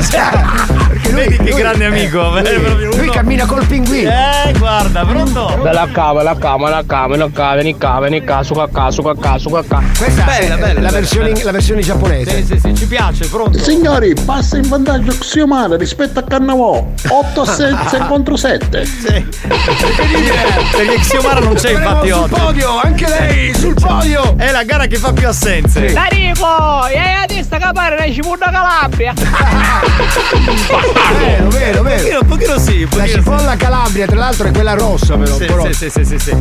Perché 0.88 1.10
Vedi 1.12 1.38
che 1.38 1.49
lui- 1.51 1.60
grande 1.62 1.83
eh, 1.86 1.88
amico. 1.88 2.29
lui- 2.29 2.41
proprio 2.60 2.89
lui 2.89 2.99
uno- 3.03 3.12
cammina 3.12 3.45
col 3.45 3.65
pinguino. 3.65 4.10
Eh, 4.12 4.53
guarda, 4.57 5.05
pronto? 5.05 5.57
Bella 5.62 5.88
cava, 5.91 6.21
la 6.23 6.36
cava, 6.38 6.69
la 6.69 6.83
cava, 6.86 7.15
la 7.17 7.29
cava, 7.33 7.53
vieni 7.55 7.77
qua, 7.77 7.99
vieni 7.99 8.23
qua, 8.23 8.43
su 8.43 8.53
qua, 8.53 8.91
su 8.91 9.01
qua, 9.01 9.38
su 9.38 9.49
qua. 9.49 9.63
Questa 9.97 10.23
Bella, 10.23 10.55
è 10.55 10.57
bella, 10.57 10.57
la, 10.57 10.73
bella, 10.73 10.89
versione, 10.91 11.31
bella. 11.31 11.43
la 11.45 11.51
versione 11.51 11.81
giapponese. 11.81 12.36
Sì, 12.38 12.45
sì, 12.45 12.60
sì, 12.60 12.75
ci 12.75 12.86
piace, 12.88 13.27
pronto? 13.27 13.57
Signori, 13.60 14.13
passa 14.25 14.57
in 14.57 14.67
vantaggio 14.67 15.15
Xiomara 15.17 15.75
rispetto 15.77 16.19
a 16.19 16.23
Cannavò. 16.23 16.86
8 17.07 17.41
a 17.41 17.45
7 17.45 18.05
contro 18.07 18.36
7. 18.36 18.86
Sì. 18.86 19.25
Perché 19.47 20.99
Xiomara 20.99 21.39
non 21.39 21.53
c'è 21.55 21.71
infatti 21.71 22.10
sul 22.10 22.17
oggi. 22.21 22.33
podio, 22.33 22.79
anche 22.81 23.07
lei 23.07 23.53
sul 23.55 23.73
podio. 23.73 24.36
È 24.38 24.51
la 24.51 24.63
gara 24.63 24.86
che 24.86 24.97
fa 24.97 25.12
più 25.13 25.27
assenze. 25.27 25.93
Tarico, 25.93 26.88
e 26.88 26.97
a 26.99 27.25
testa 27.47 27.57
capare 27.57 27.97
ne 27.97 28.12
ci 28.12 28.19
da 28.21 28.49
Calabria. 28.51 29.13
Vero, 31.17 31.47
vero, 31.49 31.79
Un 31.79 31.86
vero. 31.88 31.97
pochino, 32.01 32.19
un 32.19 32.27
pochino 32.27 32.60
sì, 32.60 32.83
un 32.83 32.83
La 32.83 32.88
pochino 32.89 33.05
sì. 33.07 33.13
cipolla 33.13 33.55
Calabria, 33.55 34.05
tra 34.05 34.15
l'altro, 34.17 34.47
è 34.47 34.51
quella 34.51 34.73
rossa, 34.73 35.15
però. 35.15 35.36
Sì, 35.36 35.45
però. 35.45 35.65
sì, 35.65 35.73
sì, 35.73 35.89
sì, 35.89 36.03
sì, 36.05 36.19
sì. 36.19 36.38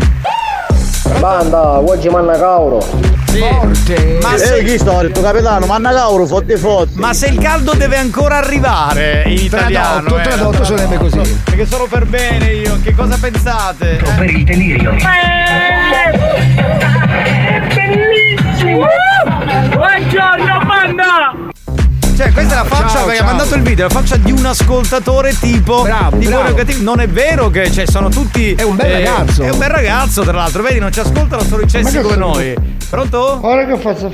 Banda, 1.20 1.78
oggi 1.78 2.08
manna 2.08 2.36
cauro. 2.36 2.80
Forte. 2.80 4.18
Ma 4.22 4.32
Ehi, 4.32 4.38
se, 4.38 4.64
chi 4.64 4.78
sto? 4.78 4.92
Ho 4.92 5.02
detto 5.02 5.20
capitano, 5.20 5.66
manna 5.66 5.92
cauro, 5.92 6.26
fotti 6.26 6.56
fotti. 6.56 6.98
ma 6.98 7.12
se 7.12 7.26
il 7.26 7.38
caldo 7.38 7.74
deve 7.74 7.96
ancora 7.98 8.38
arrivare 8.38 9.24
in 9.26 9.44
italiano. 9.44 10.08
Tradotto, 10.08 10.18
eh, 10.18 10.22
tradotto 10.22 10.64
sarebbe 10.64 10.96
così. 10.96 11.40
Perché 11.44 11.66
sono 11.66 11.86
per 11.86 12.06
bene 12.06 12.46
io, 12.52 12.78
che 12.82 12.94
cosa 12.94 13.16
pensate? 13.20 13.98
Eh? 13.98 14.24
il 14.24 14.44
delirio. 14.44 14.94
Bellissimo! 17.74 18.86
Buongiorno 19.46 20.58
banda! 20.66 21.32
Cioè, 22.16 22.32
questa 22.32 22.54
è 22.54 22.56
la 22.56 22.64
faccia 22.64 22.88
Ciao, 22.88 23.04
perché 23.04 23.18
ciao. 23.18 23.26
ha 23.26 23.30
mandato 23.30 23.54
il 23.54 23.62
video, 23.62 23.86
la 23.86 23.92
faccia 23.92 24.16
di 24.16 24.32
un 24.32 24.44
ascoltatore 24.44 25.38
tipo 25.38 25.82
Bravo, 25.82 26.16
di 26.16 26.26
bravo. 26.26 26.42
Buoni 26.42 26.54
o 26.54 26.56
Cattivi. 26.56 26.82
Non 26.82 26.98
è 26.98 27.06
vero 27.06 27.48
che 27.50 27.70
cioè, 27.70 27.86
sono 27.86 28.08
tutti. 28.08 28.54
È 28.54 28.62
un 28.62 28.74
bel 28.74 28.90
ragazzo. 28.90 29.44
È 29.44 29.50
un 29.50 29.58
bel 29.58 29.68
ragazzo, 29.68 30.22
tra 30.22 30.32
l'altro, 30.32 30.62
vedi, 30.62 30.80
non 30.80 30.90
ci 30.90 30.98
ascoltano 30.98 31.42
solo 31.44 31.62
i 31.62 31.68
cessi 31.68 32.00
come 32.00 32.16
noi. 32.16 32.56
Pronto? 32.90 33.38
Ora 33.42 33.66
che 33.66 33.76
faccio? 33.76 34.12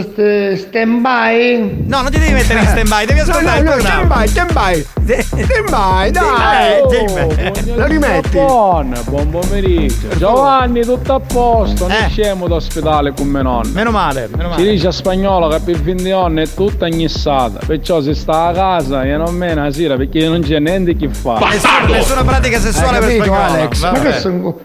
Stand 0.00 1.00
by? 1.00 1.84
No, 1.86 2.02
non 2.02 2.10
ti 2.10 2.18
devi 2.18 2.32
mettere 2.32 2.60
in 2.60 2.66
stand 2.66 2.88
by, 2.88 3.04
devi 3.06 3.20
No, 3.26 3.30
ascoltare 3.32 3.62
no, 3.62 3.70
il 3.70 3.76
no, 3.76 3.82
stand 3.82 4.06
by, 4.06 4.26
stand 4.28 4.52
by. 4.52 4.86
Stand 5.22 5.70
by, 5.70 6.10
dai. 6.10 6.82
Dimmi. 6.88 7.74
Lo 7.76 7.84
rimetti? 7.86 8.28
Buon, 8.30 8.94
buon 9.08 9.30
pomeriggio. 9.30 10.08
Giovanni, 10.16 10.80
tutto 10.82 11.14
a 11.14 11.20
posto, 11.20 11.86
non 11.86 11.96
Eh. 11.96 12.08
scemo 12.08 12.46
d'ospedale 12.48 13.12
con 13.12 13.26
mio 13.26 13.42
nonno. 13.42 13.68
Meno 13.72 13.90
male, 13.90 14.28
meno 14.34 14.50
Si 14.54 14.58
male. 14.60 14.70
dice 14.70 14.86
a 14.88 14.92
spagnolo 14.92 15.48
che 15.48 15.60
per 15.60 15.76
fin 15.80 15.96
di 15.96 16.10
anno 16.10 16.40
è 16.42 16.48
tutta 16.52 16.86
agnissata, 16.86 17.60
perciò 17.66 18.00
si 18.00 18.14
sta 18.14 18.46
a 18.46 18.52
casa 18.52 19.04
e 19.04 19.16
non 19.16 19.34
meno 19.34 19.62
la 19.64 19.70
sera 19.72 19.96
perché 19.96 20.28
non 20.28 20.40
c'è 20.42 20.58
niente 20.58 20.96
che 20.96 21.08
fa. 21.08 21.38
Nessuna, 21.38 21.86
nessuna 21.88 22.24
pratica 22.24 22.58
sessuale 22.58 22.98
Hai 22.98 23.00
per 23.00 23.08
capito, 23.16 23.24
spagnolo. 23.24 23.52
Alex? 23.60 23.80
Ma 23.82 23.92
che 23.92 24.00
bene. 24.00 24.18
sono? 24.18 24.60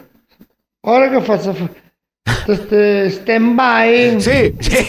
Ora 0.83 1.09
che 1.09 1.21
faccio? 1.21 1.55
Stand 2.23 3.55
by? 3.55 4.19
Sì, 4.19 4.53
sì. 4.59 4.85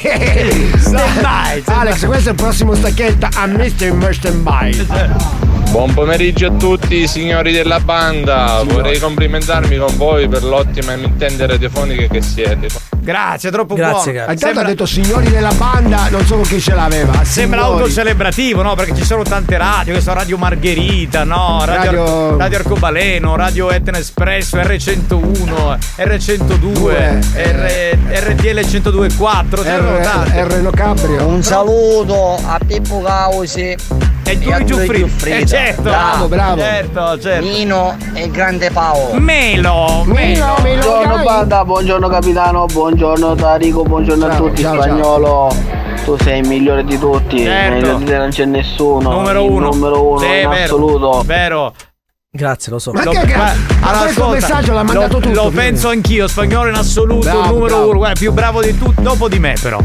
Stand 0.79 1.21
by, 1.21 1.61
stand 1.63 1.81
Alex, 1.81 2.07
questo 2.07 2.29
è 2.29 2.33
il 2.33 2.39
prossimo 2.39 2.75
stacchetto 2.75 3.29
a 3.33 3.47
Mr. 3.47 3.93
Stand 3.95 4.43
by. 4.43 5.62
Buon 5.73 5.95
pomeriggio 5.95 6.49
a 6.49 6.51
tutti 6.51 7.07
signori 7.09 7.51
della 7.51 7.81
banda, 7.81 8.63
vorrei 8.63 8.99
complimentarmi 8.99 9.79
con 9.79 9.97
voi 9.97 10.29
per 10.29 10.45
l'ottima 10.45 10.93
emittente 10.93 11.47
radiofonica 11.47 12.07
che 12.09 12.21
siete. 12.21 12.69
Grazie, 13.01 13.51
troppo 13.51 13.75
Grazie, 13.75 14.13
buono. 14.13 14.33
Intanto 14.33 14.45
Sembra, 14.45 14.63
ha 14.65 14.67
detto 14.67 14.85
signori 14.87 15.31
della 15.31 15.53
banda, 15.55 16.09
non 16.11 16.27
so 16.27 16.35
con 16.37 16.45
chi 16.45 16.61
ce 16.61 16.75
l'aveva. 16.75 17.25
sembra 17.25 17.63
Signori. 17.63 17.81
autocelebrativo, 17.83 18.61
no? 18.63 18.75
Perché 18.75 18.95
ci 18.95 19.05
sono 19.05 19.23
tante 19.23 19.57
radio, 19.57 19.95
che 19.95 20.01
sono 20.03 20.17
Radio 20.17 20.37
Margherita, 20.37 21.25
no? 21.25 21.63
Radio, 21.65 21.85
Radio- 22.05 22.37
Radio 22.37 22.59
Arcobaleno, 22.59 23.35
Radio 23.37 23.71
Etna 23.71 23.97
Espresso, 23.99 24.59
R101, 24.59 25.79
R102, 25.97 26.59
Due. 26.59 27.19
R, 27.35 27.99
RTL 28.11 28.61
1024, 28.69 29.63
ce 29.65 29.71
ne 29.71 29.77
sono 29.79 30.01
tante. 30.01 30.43
R, 30.43 30.47
R 30.67 30.71
Cabrio. 30.71 31.27
Un 31.27 31.43
saluto 31.43 32.39
a 32.45 32.59
Pippo 32.65 33.01
Causi. 33.01 33.75
E 34.25 34.39
Giulio 34.39 34.65
Giuffrida. 34.65 35.37
Eh 35.37 35.47
certo, 35.47 35.83
Bravo, 35.83 36.29
bravo. 36.29 36.59
Certo, 36.59 37.19
certo. 37.19 37.45
Nino 37.45 37.97
e 38.15 38.25
il 38.25 38.31
grande 38.31 38.71
Paolo. 38.71 39.19
Melo, 39.19 40.05
Melo, 40.07 40.55
Melo. 40.63 40.81
Buongiorno 40.83 41.23
banda, 41.25 41.65
buongiorno 41.65 42.09
capitano, 42.09 42.67
buongiorno 42.67 43.35
Tarico, 43.35 43.83
buongiorno 43.83 44.27
Ciao, 44.27 44.33
a 44.33 44.37
tutti, 44.37 44.63
ciao, 44.63 44.75
ciao. 44.75 44.83
spagnolo. 44.83 45.55
Tu 46.05 46.17
sei 46.23 46.41
il 46.41 46.47
migliore 46.49 46.85
di 46.85 46.99
tutti, 46.99 47.39
Certo. 47.45 47.75
meglio 47.75 47.97
di 47.97 48.05
te 48.05 48.17
non 48.17 48.29
c'è 48.31 48.45
nessuno. 48.45 49.11
Numero 49.11 49.45
il 49.45 49.51
uno. 49.51 49.69
Numero 49.71 50.07
uno 50.09 50.19
Sì, 50.19 50.25
in 50.27 50.49
vero, 50.49 50.63
assoluto. 50.65 51.23
Vero. 51.27 51.75
Grazie, 52.35 52.73
lo 52.73 52.79
so. 52.79 52.93
Ma 52.93 53.05
Lo- 53.05 53.11
che 53.11 53.37
ma- 53.37 53.53
allora, 53.81 53.99
questo 54.05 54.23
ascolta, 54.25 54.33
messaggio 54.47 54.73
l'ha 54.73 54.83
mandato 54.85 55.13
lo, 55.15 55.21
tutto. 55.21 55.43
Lo 55.43 55.51
penso 55.51 55.89
anch'io, 55.89 56.27
spagnolo 56.29 56.71
in 56.71 56.77
assoluto, 56.77 57.29
Bravo, 57.29 57.47
numero 57.49 57.65
bravo. 57.67 57.89
uno, 57.91 57.99
guarda, 57.99 58.19
più 58.19 58.33
bravo 58.33 58.63
di 58.63 58.79
tutti, 58.79 59.03
dopo 59.03 59.29
di 59.29 59.39
me 59.39 59.55
però 59.61 59.79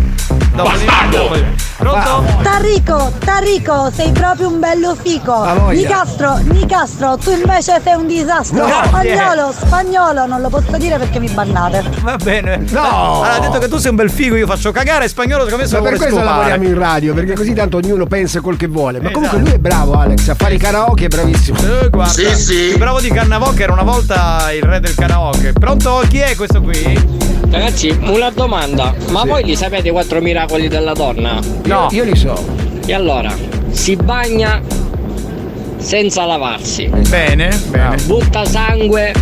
dopo 0.57 0.69
Bastardo! 0.69 1.65
Pronto? 1.77 2.25
Tarrico, 2.41 3.11
Tarrico, 3.23 3.91
sei 3.93 4.11
proprio 4.11 4.47
un 4.47 4.59
bello 4.59 4.95
fico. 4.95 5.69
Nicastro, 5.69 6.37
Nicastro, 6.37 7.17
tu 7.17 7.29
invece 7.31 7.79
sei 7.83 7.93
un 7.93 8.07
disastro. 8.07 8.67
No, 8.67 8.81
spagnolo, 8.85 9.51
spagnolo, 9.51 10.25
non 10.25 10.41
lo 10.41 10.49
posso 10.49 10.75
dire 10.77 10.97
perché 10.97 11.19
mi 11.19 11.29
bannate. 11.29 11.83
Va 12.01 12.17
bene. 12.17 12.65
No! 12.71 13.21
Allora, 13.21 13.35
ha 13.35 13.39
detto 13.39 13.59
che 13.59 13.67
tu 13.67 13.77
sei 13.77 13.91
un 13.91 13.95
bel 13.95 14.09
figo, 14.09 14.35
io 14.35 14.47
faccio 14.47 14.71
cagare, 14.71 15.07
spagnolo 15.07 15.43
come 15.43 15.57
me 15.57 15.67
sono 15.67 15.83
Ma 15.83 15.89
per 15.89 15.97
questo 15.97 16.15
scopare. 16.15 16.35
lavoriamo 16.35 16.63
in 16.63 16.77
radio, 16.77 17.13
perché 17.13 17.35
così 17.35 17.53
tanto 17.53 17.77
ognuno 17.77 18.07
pensa 18.07 18.41
quel 18.41 18.57
che 18.57 18.67
vuole. 18.67 18.99
Ma 18.99 19.09
esatto. 19.09 19.13
comunque 19.13 19.39
lui 19.39 19.51
è 19.51 19.59
bravo, 19.59 19.93
Alex, 19.93 20.27
a 20.29 20.35
fare 20.35 20.55
i 20.55 20.57
karaoke 20.57 21.05
è 21.05 21.07
bravissimo. 21.09 21.59
Eh, 21.59 21.89
guarda, 21.89 22.11
sì, 22.11 22.35
sì. 22.35 22.55
Il 22.55 22.77
bravo 22.79 22.99
di 22.99 23.09
Cannavocca 23.09 23.61
era 23.61 23.73
una 23.73 23.83
volta 23.83 24.51
il 24.51 24.63
re 24.63 24.79
del 24.79 24.95
karaoke. 24.95 25.53
Pronto? 25.53 26.01
Chi 26.09 26.17
è 26.17 26.35
questo 26.35 26.59
qui? 26.59 27.35
Ragazzi, 27.49 27.97
una 28.01 28.29
domanda, 28.31 28.93
ma 29.09 29.21
sì. 29.21 29.27
voi 29.27 29.43
li 29.43 29.55
sapete 29.55 29.89
4000 29.91 30.46
quelli 30.47 30.67
della 30.67 30.93
donna? 30.93 31.39
No. 31.65 31.87
Io, 31.91 32.03
io 32.03 32.11
li 32.11 32.15
so. 32.15 32.35
E 32.85 32.93
allora, 32.93 33.33
si 33.71 33.95
bagna 33.95 34.61
senza 35.77 36.25
lavarsi. 36.25 36.87
Bene, 37.09 37.49
bene. 37.69 37.95
Butta 38.05 38.45
sangue 38.45 39.13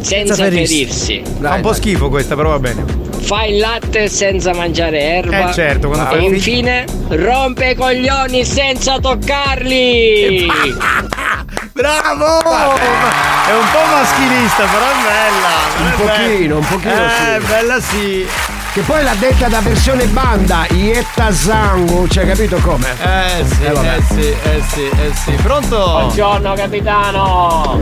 senza, 0.00 0.34
senza 0.34 0.44
ferirsi. 0.44 0.74
ferirsi. 0.84 1.22
Dai, 1.22 1.32
Fa 1.32 1.36
un 1.36 1.40
dai. 1.40 1.60
po' 1.60 1.72
schifo 1.72 2.08
questa, 2.08 2.34
però 2.34 2.50
va 2.50 2.58
bene. 2.58 2.84
Fa 3.20 3.44
il 3.44 3.58
latte 3.58 4.08
senza 4.08 4.52
mangiare 4.52 5.00
erba. 5.00 5.50
Eh 5.50 5.52
certo, 5.52 5.88
quando 5.88 6.06
fai 6.06 6.24
E 6.24 6.28
infine 6.28 6.84
rompe 7.08 7.70
i 7.70 7.74
coglioni 7.76 8.44
senza 8.44 8.98
toccarli. 8.98 10.46
Bravo! 11.72 12.40
È 12.42 13.54
un 13.54 13.68
po' 13.72 13.86
maschilista, 13.90 14.64
però 14.64 14.84
è 14.84 14.94
bella. 15.02 15.54
Un 15.78 15.92
pochino, 15.96 16.56
un 16.58 16.66
pochino. 16.66 16.92
Eh, 16.92 17.40
sì. 17.40 17.46
bella 17.46 17.80
sì. 17.80 18.26
Che 18.72 18.80
poi 18.80 19.02
l'ha 19.02 19.14
detta 19.18 19.48
da 19.48 19.60
versione 19.60 20.06
banda, 20.06 20.64
Ietta 20.70 21.30
Zangu, 21.30 22.06
cioè 22.08 22.26
capito 22.26 22.56
come? 22.56 22.86
Eh 22.92 23.44
sì, 23.44 23.64
Eh, 23.64 23.70
vabbè. 23.70 23.96
eh 23.96 24.02
sì, 24.02 24.20
eh 24.20 24.62
sì, 24.66 24.88
eh 24.88 25.12
sì. 25.14 25.32
Pronto? 25.42 25.76
Buongiorno 25.76 26.54
capitano! 26.54 27.78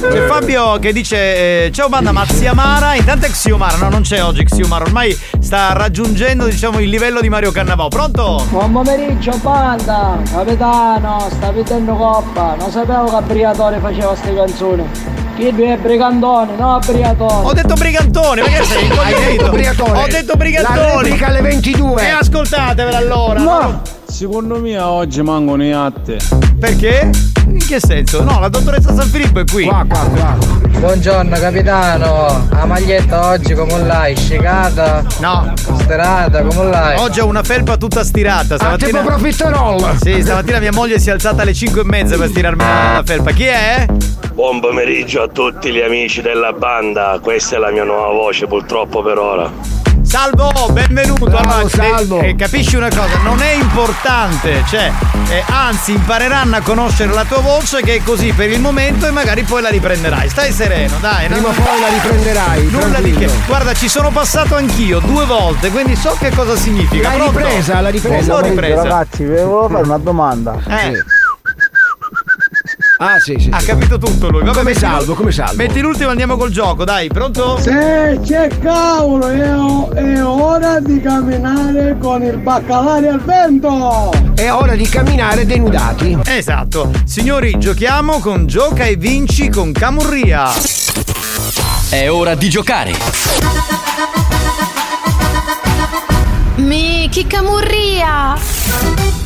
C'è 0.00 0.26
Fabio 0.26 0.78
che 0.78 0.92
dice 0.94 1.64
eh, 1.66 1.70
Ciao 1.72 1.88
banda 1.88 2.12
ma 2.12 2.24
Xiomara 2.24 2.94
Intanto 2.94 3.26
è 3.26 3.30
Xiomara 3.30 3.76
No 3.78 3.88
non 3.88 4.02
c'è 4.02 4.22
oggi 4.22 4.44
Xiomara 4.44 4.84
Ormai 4.84 5.18
sta 5.40 5.72
raggiungendo 5.72 6.44
diciamo 6.44 6.80
il 6.80 6.88
livello 6.90 7.20
di 7.20 7.28
Mario 7.30 7.50
Cannavò 7.50 7.88
Pronto? 7.88 8.44
Buon 8.50 8.72
pomeriggio 8.72 9.36
banda, 9.42 10.18
capitano, 10.30 11.28
sta 11.30 11.50
vedendo 11.50 11.94
coppa, 11.94 12.54
non 12.58 12.70
sapevo 12.70 13.04
che 13.16 13.22
Briatore 13.24 13.78
faceva 13.80 14.08
queste 14.08 14.34
canzoni. 14.34 14.84
Chi 15.36 15.50
lui 15.52 15.64
è 15.68 15.76
Brigantone, 15.76 16.52
no 16.56 16.78
Briatore. 16.86 17.46
Ho 17.46 17.52
detto 17.52 17.74
brigantone 17.74 18.40
Perché 18.42 18.64
sei 18.64 18.88
Hai 18.88 19.10
incoglionito? 19.12 19.50
Detto 19.66 19.84
Briatore. 19.84 19.98
Ho 19.98 20.06
detto 20.06 20.32
La 20.32 20.36
brigantone 20.36 21.02
replica 21.02 21.26
alle 21.26 21.40
22. 21.40 22.02
E 22.02 22.08
ascoltatevela 22.08 22.96
allora 22.98 23.40
Ma 23.40 23.82
secondo 24.06 24.58
me 24.58 24.78
oggi 24.78 25.22
mancano 25.22 25.64
i 25.64 25.72
atte. 25.72 26.18
Perché? 26.58 27.10
In 27.48 27.58
che 27.64 27.78
senso? 27.80 28.22
No 28.24 28.40
la 28.40 28.48
dottoressa 28.48 28.92
San 28.92 29.06
Filippo 29.08 29.38
è 29.38 29.44
qui 29.44 29.64
Qua, 29.66 29.84
qua, 29.88 29.98
qua. 30.00 30.36
Buongiorno 30.80 31.36
capitano, 31.38 32.46
la 32.50 32.64
maglietta 32.66 33.28
oggi 33.28 33.54
come 33.54 33.78
l'hai? 33.86 34.16
Scicata? 34.16 35.04
No 35.20 35.52
Sterata, 35.80 36.42
come 36.42 36.70
l'hai? 36.70 36.98
Oggi 36.98 37.20
ho 37.20 37.26
una 37.26 37.42
felpa 37.44 37.76
tutta 37.76 38.02
stirata 38.02 38.54
Ah, 38.54 38.58
Stamattina 38.58 38.98
tipo 39.00 39.04
profiterol. 39.04 39.96
Sì, 40.00 40.20
stamattina 40.22 40.58
mia 40.58 40.72
moglie 40.72 40.98
si 40.98 41.08
è 41.08 41.12
alzata 41.12 41.42
alle 41.42 41.54
5 41.54 41.80
e 41.80 41.84
mezza 41.84 42.16
per 42.16 42.28
stirarmi 42.28 42.62
la 42.64 43.02
felpa. 43.04 43.30
Chi 43.30 43.44
è? 43.44 43.86
Buon 44.32 44.60
pomeriggio 44.60 45.22
a 45.22 45.28
tutti 45.28 45.70
gli 45.72 45.80
amici 45.80 46.20
della 46.20 46.52
banda, 46.52 47.18
questa 47.22 47.56
è 47.56 47.58
la 47.58 47.70
mia 47.70 47.84
nuova 47.84 48.12
voce 48.12 48.46
purtroppo 48.46 49.02
per 49.02 49.18
ora. 49.18 49.50
Salvo, 50.06 50.52
benvenuto. 50.70 51.24
Bravo, 51.26 51.48
Allora, 51.50 51.68
Salvo. 51.68 52.20
eh, 52.20 52.36
capisci 52.36 52.76
una 52.76 52.88
cosa? 52.88 53.18
Non 53.24 53.42
è 53.42 53.52
importante, 53.54 54.62
cioè, 54.68 54.90
eh, 55.28 55.42
anzi, 55.50 55.92
impareranno 55.92 56.56
a 56.56 56.60
conoscere 56.60 57.12
la 57.12 57.24
tua 57.24 57.40
voce 57.40 57.82
che 57.82 57.96
è 57.96 58.02
così 58.04 58.32
per 58.32 58.50
il 58.50 58.60
momento 58.60 59.06
e 59.06 59.10
magari 59.10 59.42
poi 59.42 59.62
la 59.62 59.68
riprenderai. 59.68 60.28
Stai 60.28 60.52
sereno, 60.52 60.96
dai. 61.00 61.26
Prima 61.26 61.48
o 61.48 61.50
no? 61.50 61.56
poi 61.56 61.80
la 61.80 61.88
riprenderai. 61.88 62.66
Nulla 62.70 63.00
di 63.00 63.12
che. 63.12 63.28
Guarda, 63.46 63.74
ci 63.74 63.88
sono 63.88 64.10
passato 64.10 64.54
anch'io 64.54 65.00
due 65.00 65.24
volte, 65.26 65.70
quindi 65.70 65.96
so 65.96 66.16
che 66.18 66.30
cosa 66.30 66.56
significa. 66.56 67.10
Pronto? 67.10 67.38
ripresa, 67.38 67.80
l'hai 67.80 67.92
ripresa. 67.92 68.32
L'ho 68.32 68.40
ripresa. 68.40 68.82
Ragazzi, 68.82 69.24
volevo 69.24 69.68
fare 69.68 69.82
una 69.84 69.98
domanda. 69.98 70.56
Eh, 70.68 71.02
Ah, 72.98 73.18
sì, 73.18 73.36
sì. 73.38 73.50
ha 73.52 73.58
sì. 73.58 73.66
capito 73.66 73.98
tutto 73.98 74.30
lui. 74.30 74.40
Vabbè, 74.40 74.52
Come 74.56 74.70
metti- 74.70 74.78
salvo, 74.78 75.14
come 75.14 75.30
salvo. 75.30 75.56
Metti 75.56 75.80
l'ultimo, 75.80 76.10
andiamo 76.10 76.36
col 76.36 76.50
gioco, 76.50 76.84
dai, 76.84 77.08
pronto? 77.08 77.58
Se 77.60 78.18
c'è 78.24 78.48
cavolo, 78.60 79.28
è, 79.28 79.40
è 80.00 80.24
ora 80.24 80.80
di 80.80 81.00
camminare 81.00 81.96
con 82.00 82.22
il 82.22 82.38
baccalare 82.38 83.08
al 83.08 83.20
vento! 83.20 84.10
È 84.34 84.50
ora 84.50 84.74
di 84.74 84.88
camminare 84.88 85.44
denudati. 85.44 86.18
Esatto. 86.24 86.90
Signori, 87.04 87.58
giochiamo 87.58 88.18
con 88.20 88.46
Gioca 88.46 88.84
e 88.84 88.96
Vinci 88.96 89.50
con 89.50 89.72
Camurria. 89.72 90.50
È 91.90 92.10
ora 92.10 92.34
di 92.34 92.48
giocare. 92.48 92.92
Mi, 96.56 97.08
che 97.10 97.26
camurria! 97.26 98.34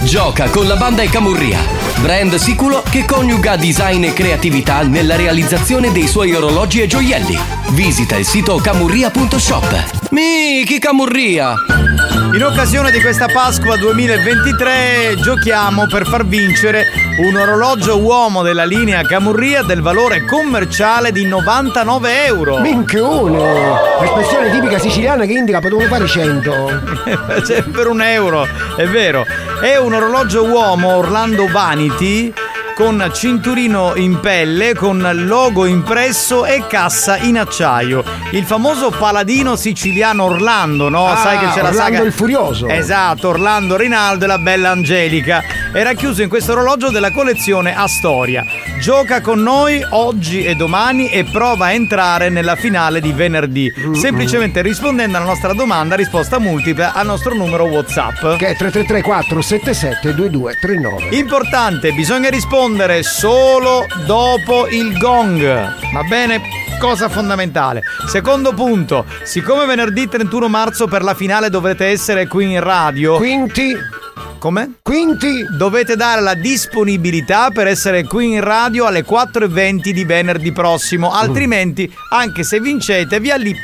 Gioca 0.02 0.48
con 0.48 0.66
la 0.66 0.76
banda 0.76 1.02
e 1.02 1.09
Camurria, 1.09 1.59
brand 2.00 2.34
sicuro 2.36 2.82
che 2.88 3.04
coniuga 3.04 3.56
design 3.56 4.04
e 4.04 4.12
creatività 4.12 4.82
nella 4.82 5.16
realizzazione 5.16 5.92
dei 5.92 6.06
suoi 6.06 6.34
orologi 6.34 6.80
e 6.80 6.86
gioielli. 6.86 7.38
Visita 7.70 8.16
il 8.16 8.24
sito 8.24 8.56
camurria.shop. 8.56 10.10
Michi 10.10 10.78
Camurria! 10.78 11.54
In 12.33 12.45
occasione 12.45 12.93
di 12.93 13.01
questa 13.01 13.27
Pasqua 13.27 13.77
2023 13.77 15.16
giochiamo 15.21 15.88
per 15.88 16.07
far 16.07 16.25
vincere 16.25 16.87
un 17.19 17.35
orologio 17.37 17.99
uomo 17.99 18.43
della 18.43 18.64
linea 18.64 19.03
Camurria 19.03 19.62
del 19.62 19.83
valore 19.83 20.25
commerciale 20.25 21.11
di 21.11 21.27
99 21.27 22.25
euro. 22.27 22.59
Minchione! 22.59 23.73
Espressione 24.03 24.51
tipica 24.53 24.79
siciliana 24.79 25.25
che 25.25 25.33
indica 25.33 25.59
potevo 25.61 25.81
fare 25.81 26.07
100. 26.07 27.43
C'è 27.43 27.62
per 27.62 27.88
un 27.88 28.01
euro, 28.01 28.47
è 28.77 28.87
vero. 28.87 29.27
È 29.61 29.77
un 29.77 29.93
orologio 29.93 30.45
uomo 30.45 30.97
Orlando 30.97 31.49
Vanity 31.49 32.33
con 32.81 33.11
cinturino 33.12 33.93
in 33.97 34.21
pelle, 34.21 34.75
con 34.75 35.07
logo 35.12 35.66
impresso 35.66 36.47
e 36.47 36.64
cassa 36.66 37.19
in 37.19 37.38
acciaio. 37.38 38.03
Il 38.31 38.45
famoso 38.45 38.90
paladino 38.90 39.55
siciliano 39.55 40.25
Orlando, 40.25 40.88
no? 40.88 41.07
Ah, 41.07 41.16
Sai 41.16 41.38
che 41.40 41.47
c'è 41.49 41.61
la 41.61 41.69
Orlando 41.69 41.97
saga 41.97 42.01
il 42.01 42.12
Furioso. 42.12 42.69
Esatto, 42.69 43.29
Orlando 43.29 43.77
Rinaldo 43.77 44.25
e 44.25 44.29
la 44.29 44.38
bella 44.38 44.71
Angelica. 44.71 45.43
Era 45.75 45.93
chiuso 45.93 46.23
in 46.23 46.31
questo 46.31 46.53
orologio 46.53 46.88
della 46.88 47.11
collezione 47.12 47.77
Astoria. 47.77 48.47
Gioca 48.81 49.21
con 49.21 49.43
noi 49.43 49.85
oggi 49.90 50.43
e 50.43 50.55
domani 50.55 51.11
e 51.11 51.25
prova 51.25 51.66
a 51.66 51.73
entrare 51.73 52.31
nella 52.31 52.57
finale 52.57 53.03
di 53.03 53.12
venerdì. 53.12 53.71
Semplicemente 53.93 54.62
rispondendo 54.62 55.19
alla 55.19 55.27
nostra 55.27 55.53
domanda, 55.53 55.97
risposta 55.97 56.38
multipla 56.38 56.95
al 56.95 57.05
nostro 57.05 57.35
numero 57.35 57.64
WhatsApp. 57.64 58.38
Che 58.38 58.47
è 58.47 58.57
333 58.57 59.03
477 59.03 60.14
2239. 60.14 61.14
Importante, 61.16 61.93
bisogna 61.93 62.31
rispondere 62.31 62.69
solo 63.02 63.87
dopo 64.06 64.68
il 64.68 64.96
gong. 64.96 65.42
Va 65.92 66.02
bene? 66.09 66.40
Cosa 66.78 67.09
fondamentale. 67.09 67.83
Secondo 68.06 68.54
punto, 68.54 69.04
siccome 69.22 69.66
venerdì 69.66 70.09
31 70.09 70.48
marzo 70.48 70.87
per 70.87 71.02
la 71.02 71.14
finale 71.14 71.50
dovrete 71.50 71.87
essere 71.87 72.26
qui 72.26 72.52
in 72.52 72.61
radio. 72.61 73.16
Quinti. 73.16 73.74
Come? 74.38 74.74
Quinti. 74.83 75.44
Dovete 75.56 75.96
dare 75.96 76.20
la 76.22 76.35
disponibilità 76.35 77.50
per 77.50 77.66
essere 77.66 78.04
qui 78.04 78.33
in 78.33 78.40
radio 78.40 78.87
alle 78.87 79.04
4.20 79.04 79.90
di 79.90 80.04
venerdì 80.04 80.52
prossimo. 80.52 81.12
Altrimenti, 81.12 81.92
anche 82.11 82.42
se 82.42 82.61
vincete, 82.61 83.20
vi 83.20 83.30
allip... 83.30 83.59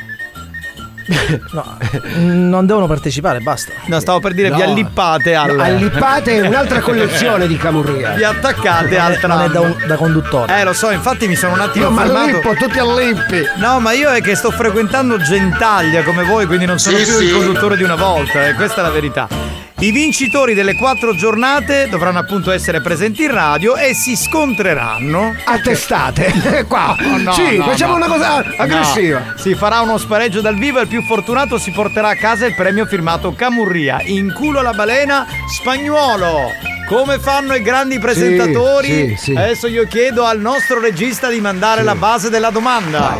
No, 1.51 1.77
non 2.15 2.65
devono 2.65 2.85
partecipare, 2.87 3.39
basta. 3.39 3.71
No, 3.85 3.99
stavo 3.99 4.19
per 4.19 4.33
dire, 4.33 4.51
vi 4.51 4.57
No. 4.57 4.63
allippate 4.65 5.35
al. 5.35 5.55
No, 5.55 5.63
allippate 5.63 6.41
è 6.41 6.47
un'altra 6.47 6.79
collezione 6.81 7.47
di 7.47 7.55
Camurria. 7.57 8.11
Vi 8.11 8.23
attaccate 8.23 8.97
al 8.97 9.11
Non 9.11 9.15
è 9.15 9.19
tram. 9.19 9.51
da, 9.51 9.59
un- 9.61 9.75
da 9.87 9.95
conduttore. 9.95 10.59
Eh, 10.59 10.63
lo 10.63 10.73
so, 10.73 10.89
infatti 10.91 11.27
mi 11.27 11.35
sono 11.35 11.53
un 11.53 11.61
attimo 11.61 11.89
mi 11.89 11.97
fermato. 11.97 12.19
allippo, 12.19 12.53
tutti 12.55 12.79
allippi. 12.79 13.41
No, 13.57 13.79
ma 13.79 13.91
io 13.93 14.09
è 14.11 14.21
che 14.21 14.35
sto 14.35 14.51
frequentando 14.51 15.17
Gentaglia 15.17 16.03
come 16.03 16.23
voi, 16.23 16.45
quindi 16.45 16.65
non 16.65 16.77
sono 16.79 16.97
Sì, 16.97 17.03
più 17.03 17.13
sì. 17.13 17.23
il 17.25 17.31
conduttore 17.33 17.77
di 17.77 17.83
una 17.83 17.95
volta, 17.95 18.47
e 18.47 18.53
questa 18.53 18.81
è 18.81 18.83
la 18.83 18.91
verità. 18.91 19.27
I 19.79 19.91
vincitori 19.91 20.55
delle 20.55 20.73
quattro 20.73 21.13
giornate 21.13 21.87
dovranno 21.87 22.17
appunto 22.17 22.49
essere 22.49 22.81
presenti 22.81 23.25
in 23.25 23.31
radio 23.31 23.75
e 23.75 23.93
si 23.93 24.15
scontreranno. 24.15 25.35
A 25.43 25.59
testate. 25.59 26.65
Qua. 26.67 26.95
Oh, 26.99 27.17
no, 27.17 27.31
sì, 27.31 27.57
no, 27.57 27.65
facciamo 27.65 27.95
no. 27.95 28.05
una 28.05 28.07
cosa 28.07 28.43
aggressiva. 28.57 29.19
No. 29.19 29.37
Si 29.37 29.53
farà 29.53 29.81
uno 29.81 29.99
spareggio 29.99 30.41
dal 30.41 30.55
vivo 30.55 30.79
e 30.79 30.83
il 30.83 30.87
più 30.87 31.03
fortunato 31.03 31.59
si 31.59 31.69
porterà 31.69 32.07
a 32.07 32.15
casa 32.15 32.47
il 32.47 32.55
premio 32.55 32.87
firmato 32.87 33.33
Camurria. 33.33 34.01
In 34.01 34.33
culo 34.33 34.59
alla 34.59 34.73
balena 34.73 35.27
spagnuolo. 35.47 36.53
Come 36.87 37.19
fanno 37.19 37.53
i 37.53 37.61
grandi 37.61 37.99
presentatori? 37.99 39.09
sì, 39.09 39.15
sì. 39.15 39.31
Adesso 39.35 39.67
io 39.67 39.85
chiedo 39.85 40.25
al 40.25 40.39
nostro 40.39 40.79
regista 40.79 41.29
di 41.29 41.39
mandare 41.39 41.83
la 41.83 41.93
base 41.93 42.31
della 42.31 42.49
domanda. 42.49 43.15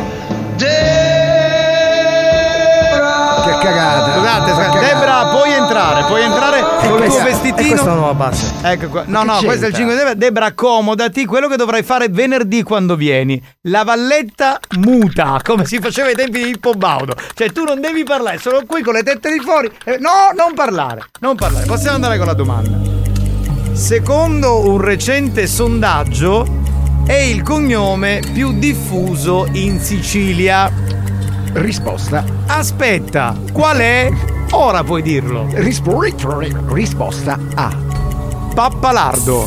Che 3.48 3.58
cagata. 3.64 4.14
Scusate, 4.14 4.50
scusate. 4.52 4.78
Debra, 4.80 5.24
puoi 5.26 5.52
entrare, 5.52 6.04
puoi 6.04 6.22
entrare 6.22 6.60
col 6.88 7.06
tuo 7.06 7.22
vestitino. 7.22 7.56
e 7.56 7.68
questa 7.68 7.82
è 7.82 7.88
la 7.88 7.94
nuova 7.94 8.14
base. 8.14 8.52
Ecco 8.62 8.88
qua. 8.88 9.04
No, 9.06 9.22
no, 9.22 9.38
questo 9.42 9.64
è 9.64 9.68
il 9.68 9.74
c'entra? 9.74 9.76
5 9.76 9.94
Debra. 9.94 10.14
Debra, 10.14 10.46
accomodati. 10.46 11.24
Quello 11.24 11.48
che 11.48 11.56
dovrai 11.56 11.82
fare 11.82 12.08
venerdì 12.08 12.62
quando 12.62 12.96
vieni. 12.96 13.42
La 13.62 13.84
valletta 13.84 14.58
muta, 14.78 15.40
come 15.42 15.64
si 15.64 15.78
faceva 15.80 16.08
ai 16.08 16.14
tempi 16.14 16.42
di 16.42 16.50
Pippo 16.50 16.72
Baudo. 16.72 17.14
Cioè, 17.34 17.50
tu 17.52 17.64
non 17.64 17.80
devi 17.80 18.04
parlare, 18.04 18.38
sono 18.38 18.62
qui 18.66 18.82
con 18.82 18.94
le 18.94 19.02
tette 19.02 19.32
di 19.32 19.38
fuori. 19.40 19.70
Eh, 19.84 19.98
no, 19.98 20.30
non 20.36 20.54
parlare. 20.54 21.04
Non 21.20 21.34
parlare. 21.36 21.66
Possiamo 21.66 21.94
andare 21.94 22.18
con 22.18 22.26
la 22.26 22.34
domanda. 22.34 22.78
Secondo 23.72 24.68
un 24.68 24.80
recente 24.80 25.46
sondaggio, 25.46 26.46
è 27.06 27.14
il 27.14 27.42
cognome 27.42 28.20
più 28.32 28.58
diffuso 28.58 29.48
in 29.52 29.80
Sicilia. 29.80 30.70
Risposta. 31.52 32.24
Aspetta, 32.46 33.34
qual 33.52 33.78
è? 33.78 34.10
Ora 34.52 34.84
puoi 34.84 35.02
dirlo. 35.02 35.46
Rispo- 35.50 36.00
ri- 36.00 36.14
risposta 36.68 37.38
A. 37.54 37.74
Pappalardo. 38.54 39.46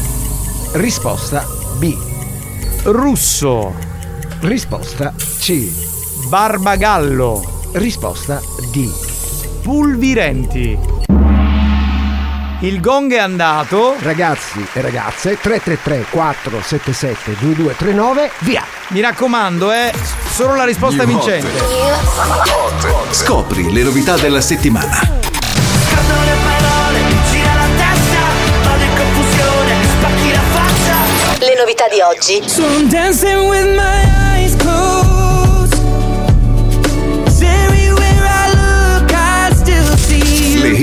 Risposta 0.73 1.45
B. 1.77 1.95
Russo. 2.83 3.73
Risposta 4.41 5.13
C. 5.17 6.27
Barbagallo. 6.27 7.41
Risposta 7.73 8.41
D. 8.71 8.89
Pulvirenti. 9.61 10.77
Il 12.63 12.79
gong 12.79 13.11
è 13.11 13.17
andato. 13.17 13.95
Ragazzi 13.97 14.63
e 14.73 14.81
ragazze, 14.81 15.39
333 15.39 16.05
477 16.11 17.35
2239, 17.39 18.31
via. 18.41 18.63
Mi 18.89 19.01
raccomando, 19.01 19.71
è 19.71 19.91
solo 20.29 20.53
la 20.53 20.63
risposta 20.63 21.03
New 21.03 21.17
Hot. 21.17 21.25
vincente. 21.25 21.59
Scopri 23.09 23.73
le 23.73 23.81
novità 23.81 24.15
della 24.15 24.41
settimana. 24.41 24.99
le 24.99 25.09
parole, 26.43 26.99
gira 27.31 27.53
la 27.55 27.67
testa, 27.77 28.19
vado 28.63 28.83
in 28.83 28.95
confusione, 28.95 29.83
spacchi 29.83 30.31
la 30.31 30.41
faccia. 30.53 31.45
Le 31.45 31.55
novità 31.57 31.87
di 31.87 31.99
oggi. 31.99 32.47
So 32.47 32.61
I'm 32.61 32.87
dancing 32.89 33.49
with 33.49 33.73
my 33.75 34.03
eyes 34.03 34.30